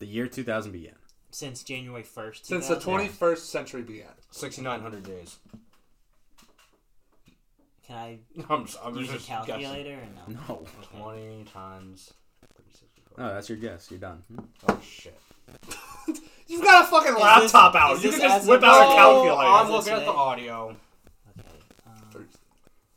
The 0.00 0.06
year 0.06 0.26
2000 0.26 0.72
began. 0.72 0.94
since 1.30 1.62
January 1.62 2.02
first. 2.02 2.46
Since 2.46 2.66
the 2.68 2.76
21st 2.76 3.38
century 3.38 3.82
began. 3.82 4.08
6,900 4.32 5.04
days. 5.04 5.36
Can 7.86 7.96
I 7.96 8.18
I'm, 8.50 8.66
just- 8.66 8.78
I'm 8.84 8.96
use 8.96 9.10
a 9.10 9.12
just 9.14 9.28
guessing. 9.28 9.46
calculator 9.46 9.98
or 10.00 10.08
no? 10.34 10.40
No. 10.48 10.66
20 10.98 11.44
times 11.44 12.12
365. 12.56 13.18
No, 13.18 13.32
that's 13.34 13.48
your 13.48 13.58
guess. 13.58 13.88
You're 13.90 14.00
done. 14.00 14.22
Hmm? 14.34 14.40
Oh 14.68 14.80
shit. 14.82 15.18
You've 16.48 16.62
got 16.64 16.84
a 16.84 16.86
fucking 16.88 17.12
this- 17.14 17.22
laptop 17.22 17.74
out. 17.76 18.02
You 18.02 18.10
can 18.10 18.20
just 18.20 18.48
whip 18.48 18.62
out 18.64 18.80
a 18.80 18.84
today? 18.86 18.96
calculator. 18.96 19.50
I'm 19.50 19.70
looking 19.70 19.92
at 19.92 20.04
the 20.04 20.10
audio. 20.12 20.76
Okay. 21.38 21.48
Um, 21.86 21.92
Thirty- 22.10 22.26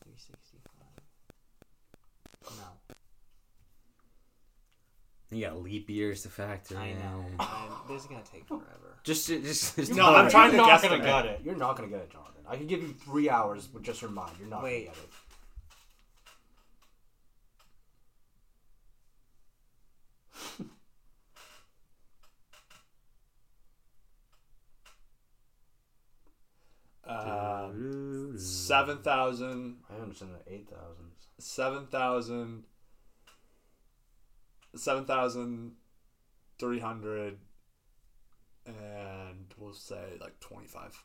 365. 0.03 2.57
No. 2.57 2.63
You 5.33 5.45
got 5.45 5.61
leap 5.61 5.89
years 5.89 6.23
to 6.23 6.29
factor 6.29 6.77
I 6.77 6.87
in. 6.87 6.99
know. 6.99 7.25
I'm, 7.39 7.71
this 7.87 8.01
is 8.03 8.07
gonna 8.07 8.21
take 8.29 8.45
forever. 8.47 8.65
Just, 9.03 9.27
just, 9.27 9.75
just 9.75 9.93
No, 9.93 10.15
I'm 10.15 10.29
trying 10.29 10.51
to 10.51 10.55
You're 10.55 10.65
not 10.65 10.81
guess 10.81 10.89
gonna 10.89 11.03
get 11.03 11.25
it. 11.25 11.41
You're 11.43 11.57
not 11.57 11.75
gonna 11.75 11.89
get 11.89 11.99
it, 11.99 12.09
Jonathan. 12.09 12.41
I 12.47 12.55
can 12.55 12.67
give 12.67 12.81
you 12.81 12.93
three 12.93 13.29
hours 13.29 13.67
with 13.73 13.83
just 13.83 14.01
your 14.01 14.11
mind. 14.11 14.31
You're 14.39 14.47
not 14.47 14.63
Wait. 14.63 14.85
gonna 14.85 14.95
get 14.95 15.03
it. 20.59 20.65
Um, 27.05 28.35
seven 28.37 28.99
thousand, 28.99 29.77
I 29.89 30.01
understand 30.01 30.31
the 30.35 30.53
eight 30.53 30.69
thousands. 30.69 31.27
seven 31.37 31.87
thousand, 31.87 32.63
seven 34.75 35.05
thousand 35.05 35.73
three 36.59 36.79
hundred, 36.79 37.37
and 38.65 39.45
we'll 39.57 39.73
say 39.73 40.17
like 40.21 40.39
twenty-five. 40.39 41.01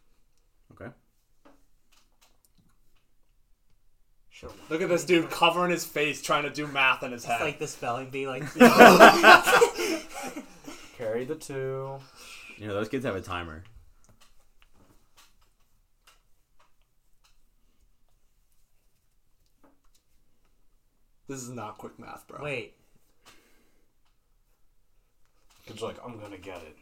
Okay. 0.73 0.91
Sure. 4.31 4.51
Look 4.71 4.83
at 4.83 4.89
this 4.89 5.05
dude 5.05 5.31
covering 5.31 5.71
his 5.73 5.85
face, 5.85 6.23
trying 6.23 6.45
to 6.45 6.51
do 6.51 6.67
math 6.69 7.03
in 7.03 7.11
his 7.11 7.25
It's 7.25 7.33
head. 7.33 7.41
like 7.41 7.59
the 7.59 7.67
spelling 7.67 8.09
bee, 8.11 8.29
like 8.29 8.43
Carry 10.97 11.25
the 11.25 11.35
two. 11.35 11.99
You 12.57 12.69
know, 12.69 12.75
those 12.75 12.89
kids 12.89 13.05
have 13.05 13.17
a 13.17 13.21
timer. 13.21 13.65
this 21.29 21.43
is 21.43 21.51
not 21.51 21.79
quick 21.79 21.99
math, 21.99 22.27
bro. 22.27 22.43
wait. 22.43 22.75
It's 25.69 25.83
like 25.83 25.97
I'm 26.05 26.19
gonna 26.19 26.39
get 26.39 26.57
it. 26.63 26.77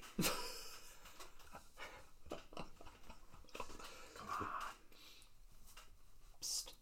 Come 2.31 4.29
on. 4.41 4.47
Psst. 6.43 6.73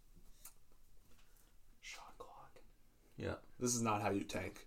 Shot 1.80 2.14
clock. 2.18 2.50
Yeah. 3.16 3.34
This 3.58 3.74
is 3.74 3.82
not 3.82 4.02
how 4.02 4.10
you 4.10 4.24
tank. 4.24 4.66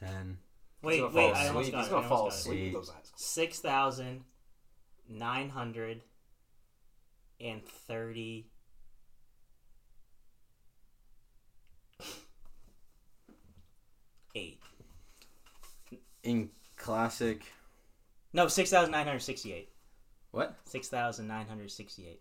10. 0.00 0.38
Wait, 0.82 1.00
gonna 1.00 1.14
wait, 1.14 1.32
fall 1.32 1.42
I 1.42 1.48
almost 1.48 1.68
asleep. 1.68 1.72
got 1.72 1.78
He's 1.78 1.86
it. 1.86 1.90
gonna 1.90 2.06
I 2.06 2.08
fall 2.08 2.18
almost 2.18 2.44
got 2.46 2.52
it. 2.52 2.54
asleep 2.56 2.58
with 2.60 2.68
Eight. 2.68 2.72
those 2.74 2.90
eyes. 2.90 3.12
Six 3.16 3.60
thousand 3.60 4.24
nine 5.08 5.48
hundred 5.50 6.02
and 7.40 7.64
thirty. 7.64 8.46
Eight. 14.34 14.60
In 16.26 16.50
classic. 16.76 17.42
No, 18.32 18.48
six 18.48 18.68
thousand 18.70 18.90
nine 18.90 19.06
hundred 19.06 19.20
sixty-eight. 19.20 19.68
What? 20.32 20.56
Six 20.64 20.88
thousand 20.88 21.28
nine 21.28 21.46
hundred 21.46 21.70
sixty-eight. 21.70 22.20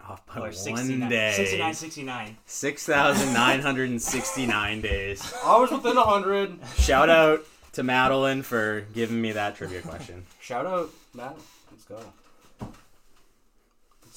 Oh, 0.00 0.12
Off 0.12 0.24
by 0.26 0.36
Or 0.36 0.42
one 0.44 0.52
69. 0.52 1.08
day. 1.10 1.32
69, 1.36 1.74
69. 1.74 2.36
6,969 2.46 4.80
days. 4.80 5.34
I 5.44 5.58
was 5.58 5.70
within 5.70 5.98
a 5.98 6.02
hundred. 6.02 6.58
Shout 6.78 7.10
out 7.10 7.44
to 7.72 7.82
Madeline 7.82 8.40
for 8.42 8.86
giving 8.94 9.20
me 9.20 9.32
that 9.32 9.56
trivia 9.56 9.82
question. 9.82 10.24
Shout 10.40 10.64
out, 10.64 10.88
Matt. 11.12 11.36
Let's 11.70 11.84
go. 11.84 12.00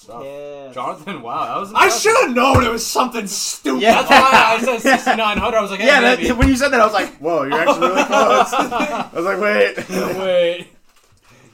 Good 0.05 0.11
stuff. 0.11 0.23
Yeah. 0.25 0.71
Jonathan, 0.73 1.21
wow, 1.21 1.45
that 1.45 1.59
was. 1.59 1.73
I 1.73 1.89
should 1.89 2.15
have 2.25 2.35
known 2.35 2.63
it 2.63 2.71
was 2.71 2.85
something 2.85 3.25
stupid. 3.27 3.81
Yeah. 3.81 4.01
That's 4.01 4.09
why 4.09 4.31
I 4.33 4.79
said 4.79 4.79
6,900. 4.99 5.57
I 5.57 5.61
was 5.61 5.71
like, 5.71 5.79
Yeah, 5.79 5.85
yeah, 6.01 6.15
maybe. 6.15 6.27
that, 6.27 6.37
when 6.37 6.47
you 6.49 6.55
said 6.55 6.69
that, 6.69 6.81
I 6.81 6.85
was 6.85 6.93
like, 6.93 7.15
whoa, 7.17 7.43
you're 7.43 7.59
actually 7.59 7.87
really 7.89 8.03
close. 8.05 8.53
I 8.53 9.09
was 9.13 9.25
like, 9.25 9.39
wait. 9.39 9.89
Wait. 10.17 10.67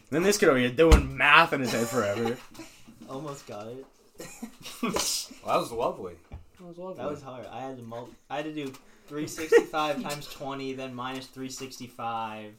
then 0.09 0.23
this 0.23 0.37
kid 0.37 0.49
over 0.49 0.57
here 0.57 0.69
doing 0.71 1.15
math 1.17 1.53
in 1.53 1.61
his 1.61 1.71
head 1.71 1.87
forever. 1.87 2.37
Almost 3.09 3.45
got 3.47 3.67
it. 3.67 3.85
Well, 4.81 4.91
that 4.91 5.59
was 5.59 5.71
lovely. 5.71 6.15
That 6.59 6.67
was 6.67 6.77
lovely. 6.77 6.97
That 6.97 7.09
was 7.09 7.21
hard. 7.21 7.45
I 7.51 7.61
had 7.61 7.77
to 7.77 7.83
mul- 7.83 8.09
I 8.29 8.37
had 8.37 8.45
to 8.45 8.53
do 8.53 8.73
365 9.07 10.03
times 10.03 10.27
20, 10.27 10.73
then 10.73 10.93
minus 10.93 11.25
365, 11.27 12.51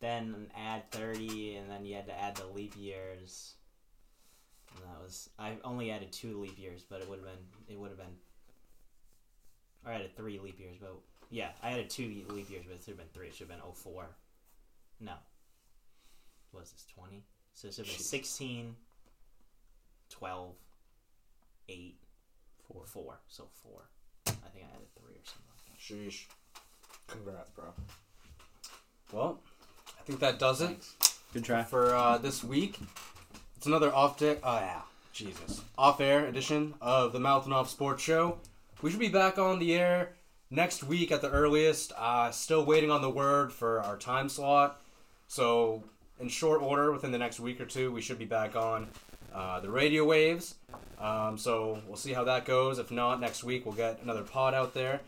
then 0.00 0.46
add 0.56 0.90
30, 0.92 1.56
and 1.56 1.70
then 1.70 1.84
you 1.84 1.94
had 1.96 2.06
to 2.06 2.18
add 2.18 2.36
the 2.36 2.46
leap 2.46 2.74
years. 2.78 3.54
And 4.76 4.84
that 4.84 5.02
was 5.02 5.30
I 5.38 5.52
only 5.64 5.90
added 5.90 6.12
two 6.12 6.40
leap 6.40 6.58
years, 6.58 6.82
but 6.88 7.00
it 7.00 7.08
would 7.08 7.18
have 7.18 7.26
been 7.26 7.74
it 7.74 7.78
would 7.78 7.90
have 7.90 7.98
been. 7.98 8.16
Or 9.86 9.92
I 9.92 9.96
added 9.96 10.16
three 10.16 10.38
leap 10.38 10.58
years, 10.58 10.76
but 10.80 10.94
yeah, 11.30 11.50
I 11.62 11.72
added 11.72 11.90
two 11.90 12.08
leap 12.28 12.50
years, 12.50 12.64
but 12.66 12.74
it 12.76 12.80
should 12.84 12.88
have 12.92 12.98
been 12.98 13.06
three. 13.12 13.28
It 13.28 13.34
should 13.34 13.48
have 13.48 13.60
been 13.60 13.72
04. 13.74 14.06
No. 15.00 15.12
What 16.52 16.60
was 16.60 16.72
this 16.72 16.86
20? 16.94 17.22
So 17.54 17.68
it 17.68 17.74
should 17.74 17.86
have 17.86 17.94
been 17.94 18.02
16, 18.04 18.76
12, 20.10 20.54
8, 21.68 21.96
Four. 22.68 22.82
Four. 22.86 23.18
So 23.28 23.48
four. 23.62 23.82
I 24.26 24.30
think 24.30 24.64
I 24.64 24.74
added 24.74 24.88
three 24.96 25.14
or 25.14 25.24
something 25.24 25.50
like 25.50 25.64
that. 25.66 25.78
Sheesh. 25.78 26.24
Congrats, 27.08 27.50
bro. 27.50 27.64
Well, 29.12 29.40
I 29.98 30.02
think 30.04 30.20
that 30.20 30.38
does 30.38 30.62
it 30.62 30.76
Good 31.34 31.44
try. 31.44 31.62
for 31.62 31.94
uh, 31.94 32.18
this 32.18 32.42
week. 32.42 32.78
It's 33.64 33.66
another 33.66 33.94
off 33.94 34.18
day. 34.18 34.36
Oh 34.42 34.58
yeah, 34.58 34.82
Jesus. 35.14 35.62
Off 35.78 35.98
air 35.98 36.26
edition 36.26 36.74
of 36.82 37.14
the 37.14 37.18
Mouth 37.18 37.46
and 37.46 37.54
Off 37.54 37.70
Sports 37.70 38.02
Show. 38.02 38.36
We 38.82 38.90
should 38.90 39.00
be 39.00 39.08
back 39.08 39.38
on 39.38 39.58
the 39.58 39.74
air 39.74 40.10
next 40.50 40.84
week 40.84 41.10
at 41.10 41.22
the 41.22 41.30
earliest. 41.30 41.90
Uh, 41.96 42.30
still 42.30 42.66
waiting 42.66 42.90
on 42.90 43.00
the 43.00 43.08
word 43.08 43.54
for 43.54 43.80
our 43.80 43.96
time 43.96 44.28
slot. 44.28 44.82
So 45.28 45.82
in 46.20 46.28
short 46.28 46.60
order, 46.60 46.92
within 46.92 47.10
the 47.10 47.16
next 47.16 47.40
week 47.40 47.58
or 47.58 47.64
two, 47.64 47.90
we 47.90 48.02
should 48.02 48.18
be 48.18 48.26
back 48.26 48.54
on 48.54 48.86
uh, 49.34 49.60
the 49.60 49.70
radio 49.70 50.04
waves. 50.04 50.56
Um, 51.00 51.38
so 51.38 51.80
we'll 51.86 51.96
see 51.96 52.12
how 52.12 52.24
that 52.24 52.44
goes. 52.44 52.78
If 52.78 52.90
not, 52.90 53.18
next 53.18 53.44
week 53.44 53.64
we'll 53.64 53.74
get 53.74 54.02
another 54.02 54.24
pod 54.24 54.52
out 54.52 54.74
there. 54.74 55.00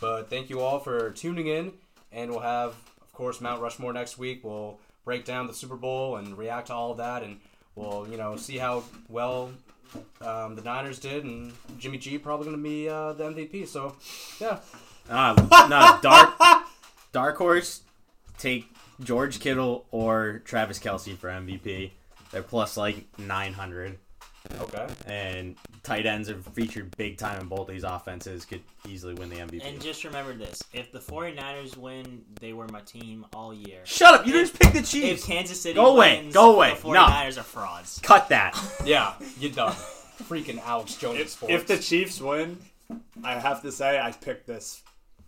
But 0.00 0.28
thank 0.28 0.50
you 0.50 0.58
all 0.58 0.80
for 0.80 1.10
tuning 1.10 1.46
in, 1.46 1.74
and 2.10 2.32
we'll 2.32 2.40
have, 2.40 2.70
of 3.00 3.12
course, 3.12 3.40
Mount 3.40 3.62
Rushmore 3.62 3.92
next 3.92 4.18
week. 4.18 4.42
We'll 4.42 4.80
break 5.04 5.24
down 5.24 5.46
the 5.46 5.54
Super 5.54 5.76
Bowl 5.76 6.16
and 6.16 6.36
react 6.36 6.66
to 6.66 6.74
all 6.74 6.90
of 6.90 6.96
that, 6.98 7.22
and 7.22 7.38
we'll 7.74 8.06
you 8.10 8.16
know 8.16 8.36
see 8.36 8.58
how 8.58 8.84
well 9.08 9.50
um, 10.20 10.54
the 10.54 10.62
Niners 10.62 10.98
did, 10.98 11.24
and 11.24 11.52
Jimmy 11.78 11.98
G 11.98 12.18
probably 12.18 12.46
going 12.46 12.56
to 12.56 12.62
be 12.62 12.88
uh, 12.88 13.12
the 13.14 13.24
MVP. 13.24 13.66
So, 13.66 13.96
yeah, 14.40 14.58
Uh, 15.08 15.34
no, 15.68 15.98
dark 16.02 16.64
dark 17.12 17.36
horse. 17.36 17.82
Take 18.38 18.68
George 19.02 19.40
Kittle 19.40 19.84
or 19.90 20.40
Travis 20.44 20.78
Kelce 20.78 21.16
for 21.16 21.28
MVP. 21.28 21.90
They're 22.30 22.42
plus 22.42 22.76
like 22.76 23.06
nine 23.18 23.52
hundred, 23.54 23.98
okay. 24.60 24.86
and 25.06 25.56
tight 25.82 26.06
ends 26.06 26.28
are 26.30 26.38
featured 26.40 26.96
big 26.96 27.18
time 27.18 27.40
in 27.40 27.46
both 27.48 27.68
these 27.68 27.84
offenses. 27.84 28.44
Could 28.44 28.62
easily 28.88 29.14
win 29.14 29.28
the 29.30 29.36
MVP. 29.36 29.64
And 29.66 29.80
just 29.80 30.04
remember 30.04 30.32
this: 30.34 30.62
if 30.72 30.92
the 30.92 30.98
49ers 30.98 31.76
win, 31.76 32.22
they 32.40 32.52
were 32.52 32.66
my 32.68 32.80
team 32.80 33.26
all 33.34 33.52
year. 33.54 33.80
Shut 33.84 34.14
up! 34.20 34.26
You 34.26 34.34
If- 34.36 34.48
just 34.50 34.60
picked 34.60 34.72
the 34.74 34.78
If 34.80 34.90
Chiefs. 34.90 35.24
Kansas 35.24 35.60
City 35.60 35.74
Go 35.74 35.94
away, 35.96 36.20
wins, 36.22 36.34
go 36.34 36.54
away. 36.54 36.74
the 36.80 36.88
No. 36.92 37.04
49ers 37.06 37.38
are 37.38 37.42
frauds. 37.42 38.00
Cut 38.02 38.28
that. 38.30 38.56
Yeah, 38.84 39.14
you're 39.38 39.52
done. 39.52 39.72
Freaking 40.28 40.60
Alex 40.64 40.96
Jones 40.96 41.18
If, 41.20 41.30
sports. 41.30 41.54
if 41.54 41.66
the 41.66 41.78
Chiefs 41.78 42.20
win, 42.20 42.58
I 43.24 43.38
have 43.38 43.62
to 43.62 43.72
say 43.72 43.98
I 43.98 44.12
picked 44.12 44.46
this 44.46 44.82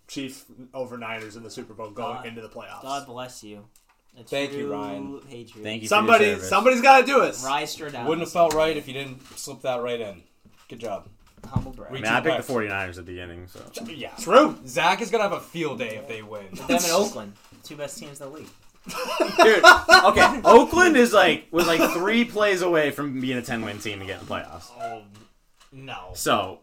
Chiefs 0.09 0.45
over 0.75 0.99
Niners 0.99 1.37
in 1.37 1.43
the 1.43 1.51
Super 1.51 1.73
Bowl 1.75 1.91
going 1.91 2.17
God- 2.17 2.27
into 2.27 2.41
the 2.43 2.49
playoffs. 2.49 2.83
God 2.83 3.07
bless 3.07 3.43
you. 3.43 3.65
A 4.19 4.25
Thank 4.25 4.53
you, 4.53 4.61
true 4.63 4.73
Ryan. 4.73 5.21
Patriot. 5.21 5.63
Thank 5.65 5.83
you. 5.83 5.89
for 5.89 5.95
your 5.95 6.01
Somebody, 6.07 6.39
somebody's 6.41 6.81
got 6.83 7.01
to 7.01 7.07
do 7.07 7.23
it. 7.23 7.37
Rise 7.45 7.75
Stradamus. 7.77 8.05
Wouldn't 8.07 8.21
have 8.27 8.33
felt 8.33 8.53
right 8.55 8.77
if 8.77 8.87
you 8.87 8.93
didn't 8.95 9.23
slip 9.39 9.63
that 9.63 9.81
right 9.83 10.01
in. 10.01 10.23
Good 10.69 10.81
job. 10.81 11.09
Humble 11.47 11.73
brag. 11.73 11.91
I 11.91 11.95
mean, 11.95 12.05
I 12.07 12.21
picked 12.21 12.47
the 12.47 12.53
49ers 12.53 12.89
at 12.91 12.95
the 12.97 13.03
beginning, 13.03 13.49
so 13.49 13.61
Yeah. 13.87 14.11
True. 14.21 14.59
Zach 14.67 15.01
is 15.01 15.11
gonna 15.11 15.25
have 15.25 15.33
a 15.33 15.41
field 15.41 15.79
day 15.79 15.97
if 15.97 16.07
they 16.09 16.23
win. 16.23 16.47
Them 16.53 16.71
in 16.71 16.79
Oakland, 16.91 17.33
two 17.65 17.77
best 17.77 17.99
teams 17.99 18.21
in 18.21 18.29
the 18.31 18.33
league. 18.39 18.49
Dude, 19.43 19.65
okay. 20.05 20.41
Oakland 20.45 20.97
is 20.97 21.13
like 21.13 21.47
was 21.51 21.67
like 21.67 21.81
three 21.93 22.25
plays 22.25 22.63
away 22.63 22.91
from 22.91 23.21
being 23.21 23.39
a 23.39 23.43
ten 23.43 23.63
win 23.63 23.79
team 23.79 23.99
to 24.01 24.07
get 24.07 24.21
in 24.21 24.27
the 24.27 24.33
playoffs. 24.33 24.71
Oh 24.81 25.03
no, 25.73 26.11
So 26.15 26.61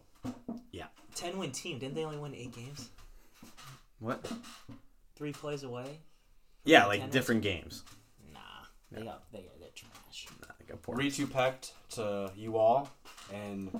yeah. 0.72 0.86
ten 1.16 1.38
win 1.38 1.52
team. 1.52 1.80
Didn't 1.80 1.96
they 1.96 2.06
only 2.06 2.18
win 2.18 2.34
eight 2.36 2.54
games? 2.56 2.90
what? 4.00 4.26
Three 5.16 5.34
plays 5.34 5.64
away. 5.64 6.00
Yeah, 6.70 6.86
like 6.86 7.02
wins? 7.02 7.14
different 7.14 7.42
games. 7.42 7.84
Nah, 8.34 8.40
they 8.92 9.02
got 9.04 9.24
they 9.32 9.46
they're 9.60 9.70
trash. 9.76 10.28
Like 10.60 10.70
a 10.72 10.78
poor- 10.78 10.96
Ritu 10.98 11.26
pecked 11.32 11.74
to 11.96 12.32
you 12.36 12.58
all, 12.58 12.90
and 13.34 13.72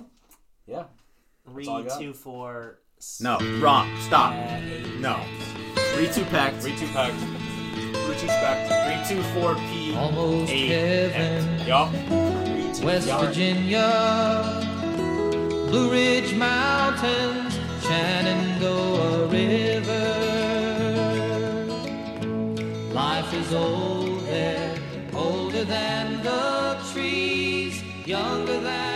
yeah, 0.66 0.84
Read 1.44 1.68
all 1.68 1.78
I 1.78 1.82
got. 1.82 2.00
two 2.00 2.12
for 2.12 2.80
No, 3.20 3.38
wrong. 3.60 3.88
Stop. 4.00 4.32
Uh, 4.32 4.36
eight 4.64 4.98
No. 5.00 5.16
next. 5.18 5.94
Three 5.94 6.08
two 6.12 6.24
packed. 6.30 6.56
Ritu 6.64 6.86
pecked. 6.92 7.14
Retrospect. 8.08 9.06
Three 9.06 9.16
two 9.16 9.22
four 9.34 9.54
P. 9.54 9.94
Almost 9.94 10.50
eight, 10.50 10.68
heaven, 11.12 11.66
Yup. 11.66 11.92
Read 11.92 12.84
West 12.84 13.06
yard. 13.06 13.26
Virginia, 13.28 13.86
Blue 15.68 15.90
Ridge 15.92 16.34
Mountains, 16.34 17.54
Shenandoah 17.84 19.26
River. 19.28 19.69
Old 23.52 24.20
there, 24.26 24.78
older 25.12 25.64
than 25.64 26.22
the 26.22 26.78
trees, 26.92 27.82
younger 28.06 28.60
than 28.60 28.89